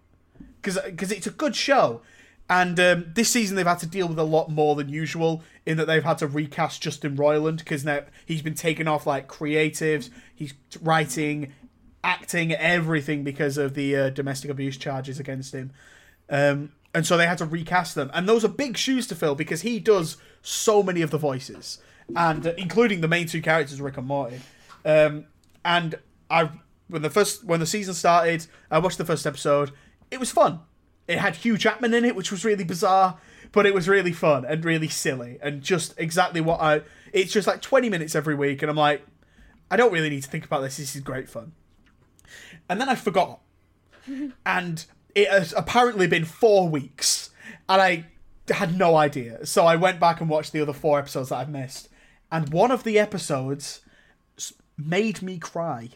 because 0.62 1.12
it's 1.12 1.28
a 1.28 1.32
good 1.32 1.56
show. 1.56 2.02
And 2.50 2.80
um, 2.80 3.06
this 3.14 3.30
season 3.30 3.56
they've 3.56 3.66
had 3.66 3.80
to 3.80 3.88
deal 3.88 4.08
with 4.08 4.20
a 4.20 4.24
lot 4.24 4.50
more 4.50 4.76
than 4.76 4.90
usual 4.90 5.44
in 5.66 5.78
that 5.78 5.86
they've 5.86 6.04
had 6.04 6.20
to 6.20 6.28
recast 6.28 6.82
Justin 6.82 7.18
Roiland 7.18 7.58
because 7.58 7.84
now 7.84 8.02
he's 8.26 8.44
been 8.44 8.54
taken 8.54 8.88
off 8.88 9.08
like 9.08 9.28
creatives, 9.28 10.10
he's 10.34 10.54
writing, 10.82 11.54
acting, 12.04 12.54
everything 12.54 13.24
because 13.24 13.58
of 13.58 13.74
the 13.74 13.96
uh, 13.96 14.10
domestic 14.12 14.52
abuse 14.52 14.78
charges 14.78 15.20
against 15.20 15.54
him. 15.56 15.72
Um, 16.30 16.72
and 16.96 17.06
so 17.06 17.18
they 17.18 17.28
had 17.28 17.38
to 17.40 17.46
recast 17.46 17.94
them, 17.94 18.10
and 18.14 18.28
those 18.28 18.46
are 18.46 18.48
big 18.48 18.78
shoes 18.78 19.06
to 19.08 19.16
fill 19.16 19.36
because 19.36 19.62
he 19.62 19.80
does 19.80 20.16
so 20.42 20.82
many 20.82 21.02
of 21.02 21.12
the 21.12 21.18
voices, 21.18 21.80
and 22.16 22.48
uh, 22.48 22.54
including 22.58 23.02
the 23.02 23.08
main 23.08 23.28
two 23.28 23.42
characters, 23.42 23.82
Rick 23.82 23.98
and 23.98 24.08
Morty. 24.08 24.40
Um, 24.86 25.26
and 25.66 25.96
I, 26.30 26.50
when 26.88 27.02
the 27.02 27.10
first 27.10 27.44
when 27.44 27.60
the 27.60 27.66
season 27.66 27.94
started, 27.94 28.48
I 28.72 28.80
watched 28.80 28.98
the 28.98 29.04
first 29.04 29.28
episode. 29.28 29.72
It 30.10 30.22
was 30.22 30.32
fun. 30.32 30.62
It 31.06 31.20
had 31.20 31.36
Hugh 31.36 31.58
Jackman 31.58 31.94
in 31.94 32.06
it, 32.06 32.16
which 32.16 32.32
was 32.32 32.46
really 32.46 32.64
bizarre, 32.64 33.18
but 33.52 33.66
it 33.66 33.74
was 33.74 33.90
really 33.90 34.14
fun 34.14 34.46
and 34.46 34.64
really 34.64 34.88
silly 34.88 35.38
and 35.42 35.62
just 35.62 35.94
exactly 35.98 36.40
what 36.40 36.62
I. 36.62 36.82
It's 37.12 37.34
just 37.34 37.46
like 37.46 37.62
twenty 37.62 37.90
minutes 37.90 38.16
every 38.16 38.36
week, 38.36 38.62
and 38.62 38.72
I'm 38.72 38.78
like, 38.78 39.06
I 39.70 39.76
don't 39.76 39.92
really 39.92 40.10
need 40.10 40.24
to 40.24 40.30
think 40.30 40.46
about 40.46 40.62
this. 40.62 40.78
This 40.78 40.96
is 40.96 41.02
great 41.02 41.28
fun. 41.28 41.52
And 42.70 42.80
then 42.80 42.88
I 42.88 42.96
forgot, 42.96 43.42
and 44.46 44.86
it 45.16 45.30
has 45.30 45.54
apparently 45.56 46.08
been 46.08 46.26
four 46.26 46.70
weeks, 46.70 47.32
and 47.68 47.82
I 47.82 48.06
had 48.50 48.78
no 48.78 48.96
idea. 48.96 49.46
So 49.46 49.66
I 49.66 49.76
went 49.76 50.00
back 50.00 50.22
and 50.22 50.30
watched 50.30 50.52
the 50.52 50.62
other 50.62 50.74
four 50.74 51.00
episodes 51.00 51.30
that 51.30 51.38
I've 51.38 51.50
missed, 51.50 51.90
and 52.32 52.52
one 52.54 52.70
of 52.72 52.84
the 52.84 53.00
episodes 53.00 53.82
made 54.78 55.22
me 55.22 55.38
cry. 55.40 55.90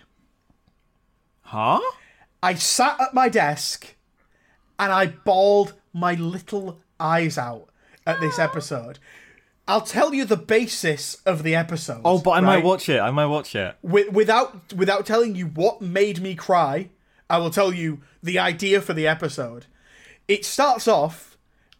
Huh? 1.41 1.81
I 2.41 2.53
sat 2.53 2.99
at 3.01 3.13
my 3.13 3.27
desk 3.27 3.95
and 4.77 4.91
I 4.91 5.07
bawled 5.07 5.73
my 5.93 6.13
little 6.13 6.79
eyes 6.99 7.37
out 7.37 7.69
at 8.05 8.19
this 8.21 8.39
episode. 8.47 8.99
I'll 9.67 9.81
tell 9.81 10.13
you 10.13 10.25
the 10.25 10.37
basis 10.37 11.15
of 11.25 11.43
the 11.43 11.55
episode. 11.55 12.01
Oh, 12.03 12.19
but 12.19 12.31
I 12.31 12.39
might 12.39 12.63
watch 12.63 12.89
it. 12.89 12.99
I 12.99 13.11
might 13.11 13.27
watch 13.27 13.55
it. 13.55 13.75
Wi- 13.83 14.09
without 14.09 14.73
without 14.73 15.05
telling 15.05 15.35
you 15.35 15.45
what 15.47 15.81
made 15.81 16.21
me 16.21 16.33
cry. 16.33 16.89
I 17.29 17.37
will 17.37 17.49
tell 17.51 17.73
you 17.73 18.01
the 18.23 18.39
idea 18.39 18.81
for 18.81 18.93
the 18.93 19.07
episode. 19.07 19.65
It 20.27 20.45
starts 20.45 20.87
off, 20.87 21.37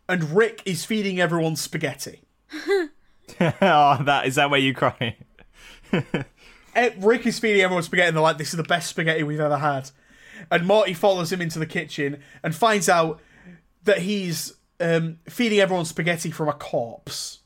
and 0.08 0.36
Rick 0.36 0.62
is 0.66 0.86
feeding 0.86 1.20
everyone 1.20 1.56
spaghetti. 1.56 2.22
oh, 3.40 4.04
that 4.04 4.24
is 4.26 4.36
that 4.36 4.50
where 4.50 4.60
you 4.60 4.74
cry? 4.74 5.18
Eh, 6.76 6.92
Rick 7.00 7.26
is 7.26 7.40
feeding 7.40 7.62
everyone 7.62 7.84
spaghetti, 7.84 8.10
and 8.10 8.16
they're 8.16 8.22
like, 8.22 8.38
"This 8.38 8.50
is 8.50 8.58
the 8.58 8.64
best 8.64 8.90
spaghetti 8.90 9.24
we've 9.24 9.40
ever 9.40 9.58
had." 9.58 9.90
And 10.52 10.68
Morty 10.68 10.94
follows 10.94 11.32
him 11.32 11.42
into 11.42 11.60
the 11.60 11.66
kitchen 11.66 12.22
and 12.44 12.56
finds 12.56 12.88
out 12.88 13.20
that 13.84 14.00
he's 14.00 14.54
um, 14.80 15.18
feeding 15.28 15.60
everyone 15.60 15.86
spaghetti 15.86 16.32
from 16.32 16.48
a 16.48 16.54
corpse. 16.54 17.40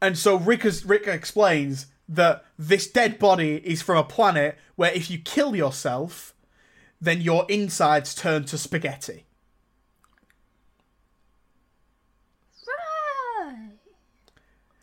And 0.00 0.18
so 0.18 0.36
Rick, 0.36 0.64
Rick 0.84 1.06
explains 1.06 1.86
that 2.08 2.44
this 2.58 2.86
dead 2.86 3.18
body 3.18 3.62
is 3.64 3.82
from 3.82 3.96
a 3.96 4.04
planet 4.04 4.58
where 4.76 4.92
if 4.92 5.10
you 5.10 5.18
kill 5.18 5.56
yourself, 5.56 6.34
then 7.00 7.20
your 7.20 7.46
insides 7.48 8.14
turn 8.14 8.44
to 8.44 8.58
spaghetti. 8.58 9.24
Right. 12.66 13.70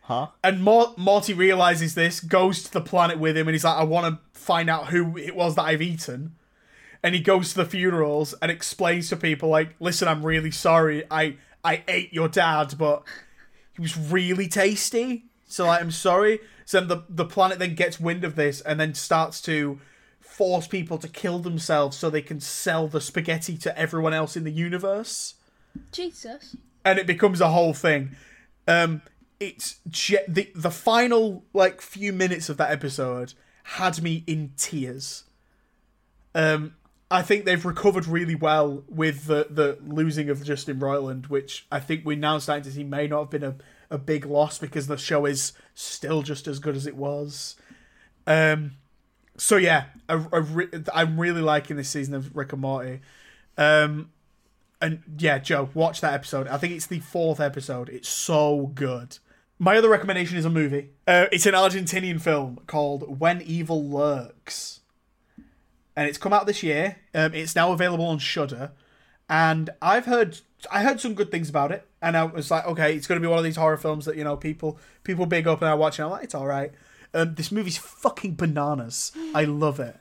Huh? 0.01 0.27
And 0.43 0.63
Mor- 0.63 0.93
Morty 0.97 1.33
realizes 1.33 1.95
this, 1.95 2.19
goes 2.19 2.63
to 2.63 2.73
the 2.73 2.81
planet 2.81 3.19
with 3.19 3.37
him, 3.37 3.47
and 3.47 3.55
he's 3.55 3.63
like, 3.63 3.77
I 3.77 3.83
want 3.83 4.13
to 4.13 4.39
find 4.39 4.69
out 4.69 4.87
who 4.87 5.17
it 5.17 5.35
was 5.35 5.55
that 5.55 5.63
I've 5.63 5.81
eaten. 5.81 6.35
And 7.01 7.15
he 7.15 7.21
goes 7.21 7.51
to 7.51 7.57
the 7.57 7.65
funerals 7.65 8.33
and 8.41 8.51
explains 8.51 9.07
to 9.09 9.15
people, 9.15 9.49
like, 9.49 9.75
listen, 9.79 10.07
I'm 10.07 10.25
really 10.25 10.51
sorry. 10.51 11.03
I, 11.09 11.37
I 11.63 11.83
ate 11.87 12.11
your 12.11 12.27
dad, 12.27 12.75
but 12.77 13.03
he 13.73 13.81
was 13.81 13.97
really 13.97 14.49
tasty. 14.49 15.25
So, 15.47 15.67
like, 15.67 15.81
I'm 15.81 15.91
sorry. 15.91 16.41
So 16.69 16.81
the, 16.81 17.03
the 17.09 17.25
planet 17.25 17.57
then 17.57 17.73
gets 17.73 17.99
wind 17.99 18.23
of 18.23 18.35
this 18.35 18.61
and 18.61 18.79
then 18.79 18.93
starts 18.93 19.41
to 19.41 19.79
force 20.19 20.67
people 20.67 20.99
to 20.99 21.07
kill 21.07 21.39
themselves 21.39 21.97
so 21.97 22.11
they 22.11 22.21
can 22.21 22.39
sell 22.39 22.87
the 22.87 23.01
spaghetti 23.01 23.57
to 23.57 23.75
everyone 23.75 24.13
else 24.13 24.37
in 24.37 24.43
the 24.43 24.51
universe 24.51 25.33
Jesus. 25.91 26.55
and 26.85 26.99
it 26.99 27.07
becomes 27.07 27.41
a 27.41 27.49
whole 27.49 27.73
thing. 27.73 28.15
Um, 28.67 29.01
it's 29.39 29.79
ge- 29.89 30.23
the 30.27 30.51
the 30.53 30.69
final 30.69 31.43
like 31.55 31.81
few 31.81 32.13
minutes 32.13 32.49
of 32.49 32.57
that 32.57 32.69
episode 32.69 33.33
had 33.63 34.03
me 34.03 34.23
in 34.27 34.51
tears. 34.55 35.23
Um, 36.35 36.75
I 37.09 37.23
think 37.23 37.45
they've 37.45 37.65
recovered 37.65 38.05
really 38.05 38.35
well 38.35 38.83
with 38.87 39.25
the 39.25 39.47
the 39.49 39.79
losing 39.81 40.29
of 40.29 40.43
Justin 40.43 40.79
Roiland, 40.79 41.29
which 41.29 41.65
I 41.71 41.79
think 41.79 42.05
we're 42.05 42.15
now 42.15 42.37
starting 42.37 42.65
to 42.65 42.71
see 42.71 42.83
may 42.83 43.07
not 43.07 43.21
have 43.21 43.29
been 43.31 43.43
a, 43.43 43.55
a 43.89 43.97
big 43.97 44.25
loss 44.25 44.57
because 44.57 44.87
the 44.87 44.97
show 44.97 45.25
is 45.25 45.53
still 45.73 46.21
just 46.21 46.47
as 46.47 46.59
good 46.59 46.75
as 46.75 46.85
it 46.85 46.95
was. 46.95 47.55
Um, 48.27 48.73
so 49.37 49.57
yeah, 49.57 49.85
a 50.07 50.17
re- 50.17 50.69
I'm 50.93 51.19
really 51.19 51.41
liking 51.41 51.77
this 51.77 51.89
season 51.89 52.13
of 52.13 52.35
Rick 52.35 52.53
and 52.53 52.61
Morty. 52.61 53.01
Um, 53.57 54.11
and 54.81 55.01
yeah, 55.17 55.39
Joe, 55.39 55.69
watch 55.73 56.01
that 56.01 56.13
episode. 56.13 56.47
I 56.47 56.57
think 56.57 56.73
it's 56.73 56.87
the 56.87 56.99
fourth 56.99 57.39
episode. 57.39 57.89
It's 57.89 58.09
so 58.09 58.71
good. 58.73 59.17
My 59.57 59.77
other 59.77 59.89
recommendation 59.89 60.37
is 60.37 60.45
a 60.45 60.49
movie. 60.49 60.91
Uh, 61.05 61.25
it's 61.31 61.45
an 61.45 61.53
Argentinian 61.53 62.21
film 62.21 62.59
called 62.65 63.19
When 63.19 63.41
Evil 63.41 63.83
Lurks, 63.83 64.79
and 65.95 66.07
it's 66.07 66.17
come 66.17 66.31
out 66.31 66.45
this 66.45 66.63
year. 66.63 66.97
Um, 67.13 67.33
it's 67.33 67.55
now 67.55 67.73
available 67.73 68.05
on 68.05 68.19
Shudder, 68.19 68.71
and 69.29 69.69
I've 69.81 70.05
heard 70.05 70.39
I 70.71 70.83
heard 70.83 70.99
some 70.99 71.13
good 71.13 71.31
things 71.31 71.49
about 71.49 71.71
it, 71.71 71.87
and 72.01 72.17
I 72.17 72.23
was 72.23 72.51
like, 72.51 72.65
okay, 72.65 72.95
it's 72.95 73.07
going 73.07 73.21
to 73.21 73.25
be 73.25 73.29
one 73.29 73.37
of 73.37 73.43
these 73.43 73.55
horror 73.55 73.77
films 73.77 74.05
that 74.05 74.15
you 74.15 74.23
know 74.23 74.37
people 74.37 74.77
people 75.03 75.25
big 75.25 75.47
up, 75.47 75.61
and 75.61 75.69
I 75.69 75.73
watch, 75.73 75.99
and 75.99 76.05
I'm 76.05 76.11
like, 76.11 76.23
it's 76.23 76.35
all 76.35 76.47
right. 76.47 76.71
Um, 77.13 77.35
this 77.35 77.51
movie's 77.51 77.77
fucking 77.77 78.35
bananas. 78.35 79.11
I 79.33 79.45
love 79.45 79.79
it. 79.79 79.95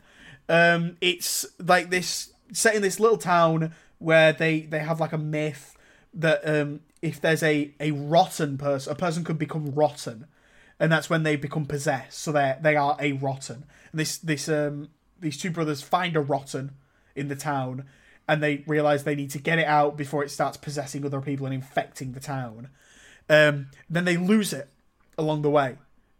Um, 0.49 0.97
it's 1.01 1.47
like 1.59 1.91
this 1.91 2.33
set 2.53 2.75
in 2.75 2.83
this 2.83 2.99
little 2.99 3.19
town 3.19 3.73
where 3.99 4.33
they 4.33 4.61
they 4.61 4.81
have 4.81 5.01
like 5.01 5.13
a 5.13 5.19
myth 5.19 5.77
that 6.15 6.41
um, 6.49 6.81
if 7.03 7.21
there's 7.21 7.43
a 7.43 7.73
a 7.81 7.93
rotten 7.93 8.59
person, 8.59 8.93
a 8.93 8.97
person 8.97 9.25
could 9.25 9.39
become 9.39 9.75
rotten, 9.75 10.27
and 10.81 10.91
that's 10.91 11.11
when 11.11 11.23
they 11.23 11.37
become 11.37 11.67
possessed. 11.67 12.19
So 12.19 12.33
they 12.33 12.57
they 12.61 12.77
are 12.77 12.97
a 13.01 13.13
rotten. 13.13 13.65
And 13.93 14.01
this 14.01 14.19
this 14.19 14.49
um 14.49 14.89
these 15.21 15.37
two 15.37 15.51
brothers 15.51 15.83
find 15.83 16.17
a 16.17 16.21
rotten 16.21 16.73
in 17.15 17.29
the 17.29 17.37
town, 17.37 17.85
and 18.29 18.43
they 18.43 18.63
realize 18.67 19.05
they 19.05 19.15
need 19.15 19.31
to 19.31 19.39
get 19.39 19.59
it 19.59 19.67
out 19.67 19.97
before 19.97 20.23
it 20.23 20.31
starts 20.31 20.59
possessing 20.59 21.05
other 21.05 21.21
people 21.21 21.47
and 21.47 21.55
infecting 21.55 22.13
the 22.13 22.21
town. 22.21 22.69
Um, 23.31 23.71
then 23.89 24.05
they 24.05 24.17
lose 24.17 24.53
it 24.53 24.69
along 25.17 25.43
the 25.43 25.51
way, 25.51 25.77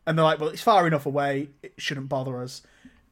and 0.07 0.17
they're 0.17 0.25
like, 0.25 0.41
"Well, 0.41 0.49
it's 0.49 0.63
far 0.63 0.87
enough 0.87 1.07
away; 1.07 1.51
it 1.63 1.75
shouldn't 1.77 2.09
bother 2.09 2.43
us." 2.43 2.63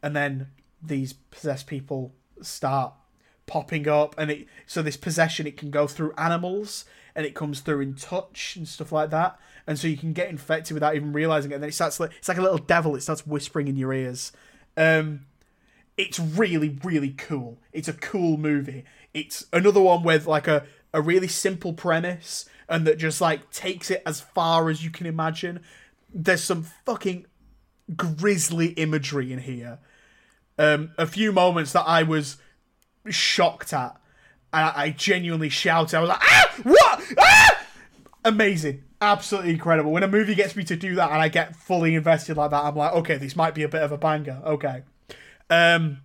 And 0.03 0.17
then 0.17 0.49
these 0.83 1.13
possessed 1.13 1.67
people 1.67 2.15
start 2.41 2.95
popping 3.47 3.87
up, 3.87 4.15
and 4.19 4.31
it 4.31 4.47
so 4.67 4.83
this 4.83 4.97
possession 4.97 5.47
it 5.47 5.57
can 5.57 5.71
go 5.71 5.87
through 5.87 6.15
animals, 6.17 6.85
and 7.15 7.27
it 7.27 7.35
comes 7.35 7.61
through 7.61 7.81
in 7.81 7.95
touch 7.95 8.57
and 8.57 8.67
stuff 8.67 8.93
like 8.93 9.11
that, 9.11 9.39
and 9.67 9.79
so 9.79 9.89
you 9.89 9.97
can 9.97 10.13
get 10.13 10.31
infected 10.31 10.75
without 10.75 10.97
even 10.97 11.13
realizing 11.13 11.51
it. 11.51 11.55
And 11.55 11.63
then 11.63 11.69
it 11.69 11.75
starts 11.75 12.01
like 12.01 12.13
it's 12.19 12.29
like 12.29 12.39
a 12.39 12.43
little 12.43 12.59
devil; 12.59 12.97
it 12.97 13.03
starts 13.03 13.27
whispering 13.27 13.69
in 13.69 13.77
your 13.77 13.93
ears. 13.93 14.33
Um, 14.77 15.27
it's 15.97 16.19
really 16.19 16.79
really 16.83 17.11
cool. 17.11 17.59
It's 17.73 17.89
a 17.89 17.93
cool 17.93 18.37
movie. 18.37 18.85
It's 19.15 19.47
another 19.53 19.81
one 19.81 20.03
with 20.03 20.27
like 20.27 20.49
a 20.49 20.65
a 20.93 21.03
really 21.03 21.29
simple 21.29 21.73
premise 21.73 22.47
and 22.69 22.87
that 22.87 22.99
just 22.99 23.21
like 23.21 23.51
takes 23.51 23.91
it 23.91 24.03
as 24.07 24.21
far 24.21 24.71
as 24.71 24.85
you 24.85 24.91
can 24.91 25.07
imagine. 25.07 25.61
There's 26.13 26.43
some 26.43 26.65
fucking 26.85 27.27
grisly 27.95 28.69
imagery 28.69 29.33
in 29.33 29.41
here. 29.41 29.79
Um, 30.59 30.93
a 30.97 31.07
few 31.07 31.33
moments 31.33 31.73
that 31.73 31.85
I 31.87 32.03
was 32.03 32.39
shocked 33.09 33.73
at, 33.73 34.01
and 34.53 34.65
I, 34.65 34.73
I 34.77 34.91
genuinely 34.91 35.51
shouted. 35.51 35.97
I 35.97 36.01
was 36.01 36.09
like, 36.09 36.23
"Ah, 36.23 36.55
what? 36.63 37.03
Ah!" 37.19 37.67
Amazing, 38.25 38.83
absolutely 39.01 39.53
incredible. 39.53 39.93
When 39.93 40.03
a 40.03 40.09
movie 40.09 40.35
gets 40.35 40.57
me 40.57 40.65
to 40.65 40.77
do 40.77 40.95
that 40.97 41.13
and 41.13 41.21
I 41.21 41.29
get 41.29 41.55
fully 41.55 41.95
invested 41.95 42.37
like 42.37 42.51
that, 42.51 42.65
I'm 42.65 42.75
like, 42.75 42.93
okay, 42.95 43.19
this 43.19 43.37
might 43.37 43.55
be 43.55 43.63
a 43.63 43.69
bit 43.69 43.83
of 43.83 43.93
a 43.93 43.99
banger. 43.99 44.41
Okay. 44.45 44.83
Um, 45.51 46.03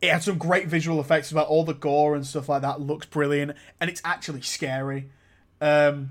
it 0.00 0.10
had 0.10 0.22
some 0.22 0.38
great 0.38 0.68
visual 0.68 1.00
effects 1.00 1.30
about 1.30 1.48
all 1.48 1.64
the 1.64 1.74
gore 1.74 2.14
and 2.14 2.26
stuff 2.26 2.48
like 2.48 2.62
that. 2.62 2.80
Looks 2.80 3.06
brilliant, 3.06 3.52
and 3.80 3.90
it's 3.90 4.02
actually 4.04 4.42
scary. 4.42 5.10
Um, 5.60 6.10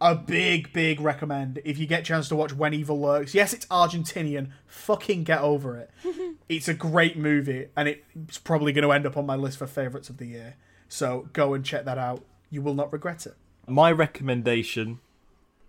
a 0.00 0.14
big, 0.14 0.72
big 0.72 1.00
recommend 1.00 1.60
if 1.64 1.78
you 1.78 1.86
get 1.86 2.00
a 2.00 2.04
chance 2.04 2.28
to 2.28 2.36
watch 2.36 2.52
When 2.52 2.74
Evil 2.74 3.00
Lurks. 3.00 3.34
Yes, 3.34 3.52
it's 3.52 3.64
Argentinian. 3.66 4.50
Fucking 4.66 5.24
get 5.24 5.40
over 5.40 5.76
it. 5.76 5.90
it's 6.48 6.68
a 6.68 6.74
great 6.74 7.16
movie, 7.16 7.68
and 7.76 7.88
it's 7.88 8.38
probably 8.38 8.72
going 8.72 8.84
to 8.84 8.92
end 8.92 9.06
up 9.06 9.16
on 9.16 9.24
my 9.26 9.36
list 9.36 9.58
for 9.58 9.66
favorites 9.66 10.10
of 10.10 10.18
the 10.18 10.26
year. 10.26 10.56
So 10.88 11.28
go 11.32 11.54
and 11.54 11.64
check 11.64 11.84
that 11.86 11.98
out. 11.98 12.24
You 12.50 12.62
will 12.62 12.74
not 12.74 12.92
regret 12.92 13.26
it. 13.26 13.34
My 13.66 13.90
recommendation, 13.90 15.00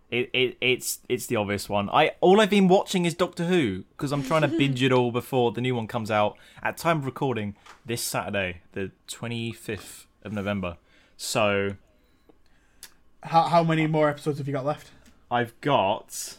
it, 0.10 0.30
it 0.34 0.58
it's 0.62 1.00
it's 1.10 1.26
the 1.28 1.36
obvious 1.36 1.68
one. 1.70 1.90
I 1.90 2.12
all 2.22 2.40
I've 2.42 2.50
been 2.50 2.68
watching 2.68 3.06
is 3.06 3.14
Doctor 3.14 3.46
Who 3.46 3.84
because 3.92 4.12
I'm 4.12 4.24
trying 4.24 4.42
to 4.44 4.48
binge 4.58 4.82
it 4.82 4.92
all 4.92 5.12
before 5.12 5.52
the 5.52 5.62
new 5.62 5.76
one 5.76 5.88
comes 5.88 6.10
out 6.12 6.38
at 6.64 6.78
time 6.78 7.00
of 7.00 7.06
recording 7.06 7.56
this 7.86 8.02
Saturday, 8.02 8.62
the 8.74 8.92
25th 9.08 10.06
of 10.24 10.32
November. 10.34 10.78
So 11.18 11.76
How, 13.24 13.44
how 13.44 13.64
many 13.64 13.88
more 13.88 14.10
episodes 14.10 14.38
have 14.38 14.48
you 14.48 14.54
got 14.54 14.66
left? 14.66 14.92
I've 15.30 15.60
got. 15.62 16.38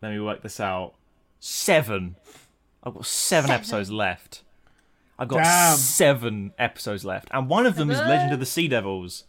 Let 0.00 0.10
me 0.12 0.18
work 0.20 0.42
this 0.42 0.58
out. 0.58 0.94
Seven. 1.38 2.16
I've 2.82 2.94
got 2.94 3.06
seven, 3.06 3.46
Seven. 3.48 3.54
episodes 3.60 3.90
left. 3.92 4.42
I've 5.18 5.28
got 5.28 5.44
Damn. 5.44 5.76
seven 5.76 6.52
episodes 6.58 7.04
left, 7.04 7.28
and 7.30 7.48
one 7.48 7.64
of 7.66 7.76
them 7.76 7.90
is 7.92 7.98
Legend 7.98 8.32
of 8.32 8.40
the 8.40 8.46
Sea 8.46 8.66
Devils. 8.66 9.22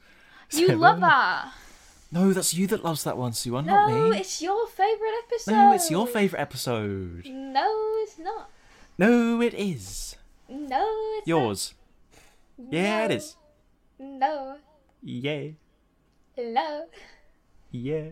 You 0.51 0.65
Seven. 0.67 0.79
love 0.79 0.99
that. 1.01 1.51
No, 2.13 2.31
that's 2.31 2.53
you 2.53 2.67
that 2.67 2.83
loves 2.83 3.03
that 3.05 3.17
one, 3.17 3.33
Sue. 3.33 3.51
No, 3.51 3.61
not 3.61 3.87
me. 3.89 3.93
No, 3.95 4.11
it's 4.11 4.39
your 4.41 4.67
favourite 4.67 5.19
episode. 5.25 5.51
No, 5.51 5.73
it's 5.73 5.89
your 5.89 6.05
favourite 6.05 6.41
episode. 6.41 7.25
No, 7.25 7.95
it's 8.03 8.19
not. 8.19 8.51
No, 8.99 9.41
it 9.41 9.55
is. 9.55 10.15
No, 10.47 10.85
it's 11.17 11.27
Yours. 11.27 11.73
Not. 12.59 12.71
Yeah, 12.73 13.05
it 13.05 13.09
No. 13.09 13.15
is. 13.15 13.35
No. 13.99 14.57
Yeah. 15.01 15.47
No. 16.37 16.85
Yeah. 17.71 18.09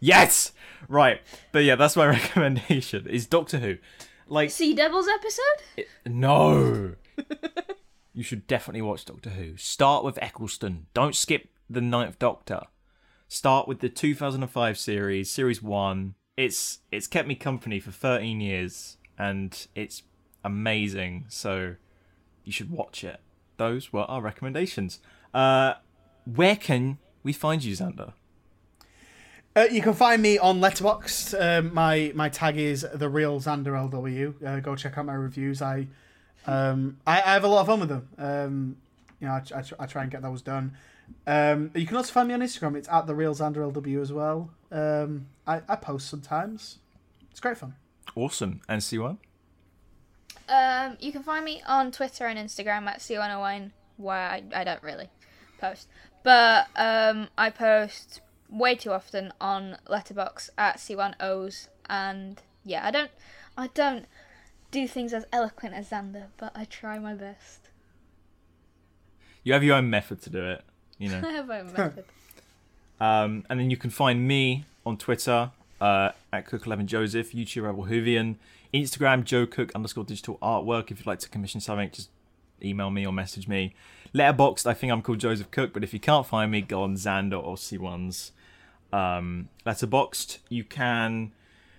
yes! 0.00 0.52
Right. 0.88 1.20
But 1.52 1.64
yeah, 1.64 1.74
that's 1.76 1.96
my 1.96 2.06
recommendation. 2.06 3.06
Is 3.06 3.26
Doctor 3.26 3.58
Who. 3.58 3.76
Like 4.28 4.50
Sea 4.50 4.74
Devils 4.74 5.08
episode? 5.08 5.62
it- 5.76 5.88
no. 6.06 6.94
you 8.16 8.22
should 8.22 8.46
definitely 8.46 8.80
watch 8.80 9.04
Doctor 9.04 9.30
Who. 9.30 9.58
Start 9.58 10.02
with 10.02 10.18
Eccleston. 10.22 10.86
Don't 10.94 11.14
skip 11.14 11.50
the 11.68 11.82
Ninth 11.82 12.18
Doctor. 12.18 12.62
Start 13.28 13.68
with 13.68 13.80
the 13.80 13.90
2005 13.90 14.78
series, 14.78 15.30
series 15.30 15.62
1. 15.62 16.14
It's 16.34 16.78
it's 16.90 17.06
kept 17.06 17.28
me 17.28 17.34
company 17.34 17.78
for 17.78 17.90
13 17.90 18.40
years 18.40 18.96
and 19.18 19.66
it's 19.74 20.02
amazing. 20.42 21.26
So 21.28 21.74
you 22.42 22.52
should 22.52 22.70
watch 22.70 23.04
it. 23.04 23.20
Those 23.58 23.92
were 23.92 24.02
our 24.02 24.22
recommendations. 24.22 24.98
Uh 25.34 25.74
where 26.24 26.56
can 26.56 26.98
we 27.22 27.34
find 27.34 27.62
you, 27.62 27.74
Xander? 27.74 28.14
Uh, 29.54 29.66
you 29.70 29.80
can 29.80 29.94
find 29.94 30.20
me 30.20 30.38
on 30.38 30.60
Letterboxd. 30.60 31.40
Um, 31.40 31.74
my 31.74 32.12
my 32.14 32.28
tag 32.30 32.56
is 32.56 32.86
the 32.94 33.08
real 33.08 33.40
Xander 33.40 33.90
LW. 33.90 34.46
Uh, 34.46 34.60
go 34.60 34.74
check 34.74 34.96
out 34.96 35.06
my 35.06 35.14
reviews. 35.14 35.60
I 35.60 35.88
um 36.46 36.98
I, 37.06 37.16
I 37.22 37.32
have 37.34 37.44
a 37.44 37.48
lot 37.48 37.60
of 37.60 37.66
fun 37.66 37.80
with 37.80 37.88
them. 37.88 38.08
Um, 38.18 38.76
you 39.20 39.26
know, 39.26 39.34
I, 39.34 39.42
I, 39.54 39.62
I 39.80 39.86
try 39.86 40.02
and 40.02 40.10
get 40.10 40.22
those 40.22 40.42
done. 40.42 40.76
Um, 41.26 41.70
you 41.74 41.86
can 41.86 41.96
also 41.96 42.12
find 42.12 42.28
me 42.28 42.34
on 42.34 42.40
Instagram. 42.40 42.76
It's 42.76 42.88
at 42.88 43.06
the 43.06 43.14
real 43.14 43.34
Xander 43.34 43.72
LW 43.72 44.00
as 44.00 44.12
well. 44.12 44.50
Um, 44.70 45.26
I, 45.46 45.62
I 45.68 45.76
post 45.76 46.08
sometimes. 46.08 46.78
It's 47.30 47.40
great 47.40 47.58
fun. 47.58 47.74
Awesome. 48.14 48.60
And 48.68 48.80
Siwan? 48.80 49.18
Um, 50.48 50.96
you 51.00 51.12
can 51.12 51.22
find 51.22 51.44
me 51.44 51.62
on 51.66 51.90
Twitter 51.90 52.26
and 52.26 52.38
Instagram 52.38 52.86
at 52.86 53.00
C101, 53.00 53.72
where 53.96 54.16
I, 54.16 54.42
I 54.54 54.64
don't 54.64 54.82
really 54.82 55.08
post. 55.58 55.88
But 56.22 56.68
um, 56.76 57.28
I 57.36 57.50
post 57.50 58.20
way 58.48 58.74
too 58.74 58.92
often 58.92 59.32
on 59.40 59.78
Letterboxd 59.88 60.50
at 60.56 60.78
C1Os, 60.78 61.68
and 61.88 62.40
yeah, 62.64 62.86
I 62.86 62.90
don't, 62.90 63.10
I 63.56 63.68
don't 63.68 64.06
do 64.76 64.86
things 64.86 65.14
as 65.14 65.24
eloquent 65.32 65.74
as 65.74 65.88
Xander, 65.88 66.26
but 66.36 66.52
I 66.54 66.66
try 66.66 66.98
my 66.98 67.14
best. 67.14 67.70
You 69.42 69.54
have 69.54 69.64
your 69.64 69.76
own 69.76 69.88
method 69.88 70.20
to 70.22 70.30
do 70.30 70.44
it, 70.50 70.62
you 70.98 71.08
know. 71.08 71.22
I 71.24 71.30
have 71.30 71.48
my 71.48 71.60
own 71.60 71.72
method. 71.72 72.04
Um, 72.98 73.44
and 73.50 73.60
then 73.60 73.68
you 73.68 73.76
can 73.76 73.90
find 73.90 74.26
me 74.26 74.64
on 74.86 74.96
Twitter 74.96 75.50
uh, 75.82 76.12
at 76.32 76.46
Cook11Joseph, 76.46 77.34
YouTube 77.34 77.64
Rebel 77.64 77.84
Whovian, 77.84 78.36
Instagram 78.72 79.22
Joe 79.22 79.44
Cook 79.44 79.70
underscore 79.74 80.04
digital 80.04 80.38
artwork. 80.38 80.90
If 80.90 81.00
you'd 81.00 81.06
like 81.06 81.18
to 81.18 81.28
commission 81.28 81.60
something, 81.60 81.90
just 81.90 82.08
email 82.64 82.88
me 82.88 83.06
or 83.06 83.12
message 83.12 83.48
me. 83.48 83.74
Letterboxd, 84.14 84.64
I 84.64 84.72
think 84.72 84.94
I'm 84.94 85.02
called 85.02 85.18
Joseph 85.18 85.50
Cook, 85.50 85.74
but 85.74 85.84
if 85.84 85.92
you 85.92 86.00
can't 86.00 86.24
find 86.24 86.50
me, 86.50 86.62
go 86.62 86.84
on 86.84 86.94
Xander 86.94 87.38
or 87.38 87.56
Siwan's 87.56 88.32
um, 88.94 89.50
Letterboxd. 89.66 90.38
You 90.48 90.64
can 90.64 91.32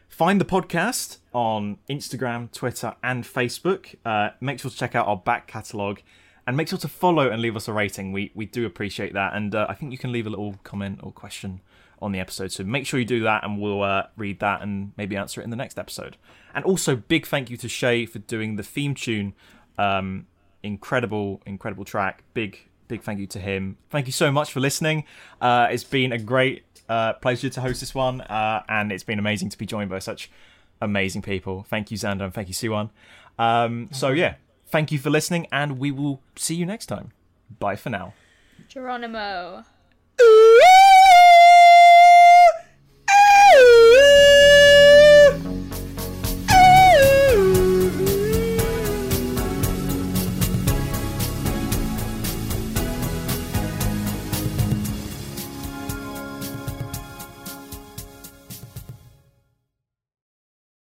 find 0.08 0.42
the 0.42 0.46
podcast 0.46 1.18
on 1.34 1.78
Instagram, 1.90 2.52
Twitter, 2.52 2.96
and 3.04 3.24
Facebook. 3.24 3.96
Uh, 4.06 4.30
make 4.42 4.60
sure 4.60 4.72
to 4.72 4.78
check 4.78 4.96
out 4.96 5.08
our 5.08 5.18
back 5.18 5.48
catalogue 5.48 6.02
and 6.46 6.56
make 6.56 6.70
sure 6.70 6.80
to 6.80 6.88
follow 6.88 7.30
and 7.30 7.42
leave 7.42 7.56
us 7.56 7.68
a 7.68 7.74
rating. 7.74 8.12
We 8.12 8.32
we 8.34 8.46
do 8.46 8.66
appreciate 8.66 9.14
that, 9.14 9.34
and 9.36 9.54
uh, 9.54 9.68
I 9.70 9.74
think 9.74 9.92
you 9.92 9.98
can 9.98 10.12
leave 10.12 10.26
a 10.26 10.30
little 10.30 10.56
comment 10.64 11.00
or 11.04 11.12
question 11.12 11.62
on 12.02 12.12
the 12.12 12.20
episode. 12.20 12.52
So 12.52 12.64
make 12.64 12.86
sure 12.86 13.00
you 13.00 13.06
do 13.06 13.24
that, 13.24 13.44
and 13.44 13.60
we'll 13.60 13.84
uh, 13.84 14.04
read 14.16 14.40
that 14.40 14.62
and 14.62 14.94
maybe 14.98 15.18
answer 15.18 15.42
it 15.42 15.44
in 15.44 15.50
the 15.50 15.56
next 15.56 15.78
episode. 15.78 16.18
And 16.56 16.64
also, 16.64 16.96
big 16.96 17.28
thank 17.28 17.50
you 17.50 17.58
to 17.58 17.68
Shay 17.68 18.06
for 18.06 18.20
doing 18.20 18.56
the 18.56 18.64
theme 18.64 18.96
tune. 18.96 19.34
Um, 19.78 20.28
incredible, 20.64 21.42
incredible 21.46 21.86
track. 21.86 22.24
Big 22.34 22.68
big 22.88 23.02
thank 23.02 23.20
you 23.20 23.28
to 23.28 23.40
him. 23.40 23.78
Thank 23.90 24.08
you 24.08 24.14
so 24.14 24.32
much 24.32 24.52
for 24.52 24.60
listening. 24.62 25.04
Uh, 25.42 25.68
it's 25.70 25.84
been 25.84 26.14
a 26.14 26.18
great 26.18 26.67
uh, 26.90 27.14
pleasure 27.14 27.50
to 27.50 27.62
host 27.62 27.80
this 27.82 27.94
one, 27.94 28.22
uh, 28.22 28.64
and 28.70 28.92
it's 28.92 29.04
been 29.04 29.20
amazing 29.20 29.50
to 29.50 29.58
be 29.58 29.66
joined 29.66 29.90
by 29.90 30.00
such 30.00 30.30
amazing 30.82 31.22
people. 31.22 31.66
Thank 31.70 31.92
you, 31.92 31.98
Xander, 31.98 32.22
and 32.22 32.34
thank 32.34 32.48
you, 32.48 32.54
Siwan. 32.54 32.90
Um, 33.38 33.90
so, 33.92 34.10
yeah, 34.10 34.36
thank 34.68 34.92
you 34.92 35.00
for 35.00 35.10
listening, 35.10 35.48
and 35.52 35.80
we 35.80 35.92
will 35.92 36.22
see 36.36 36.56
you 36.56 36.66
next 36.66 36.86
time. 36.86 37.12
Bye 37.60 37.76
for 37.76 37.90
now. 37.90 38.14
Geronimo. 38.70 39.64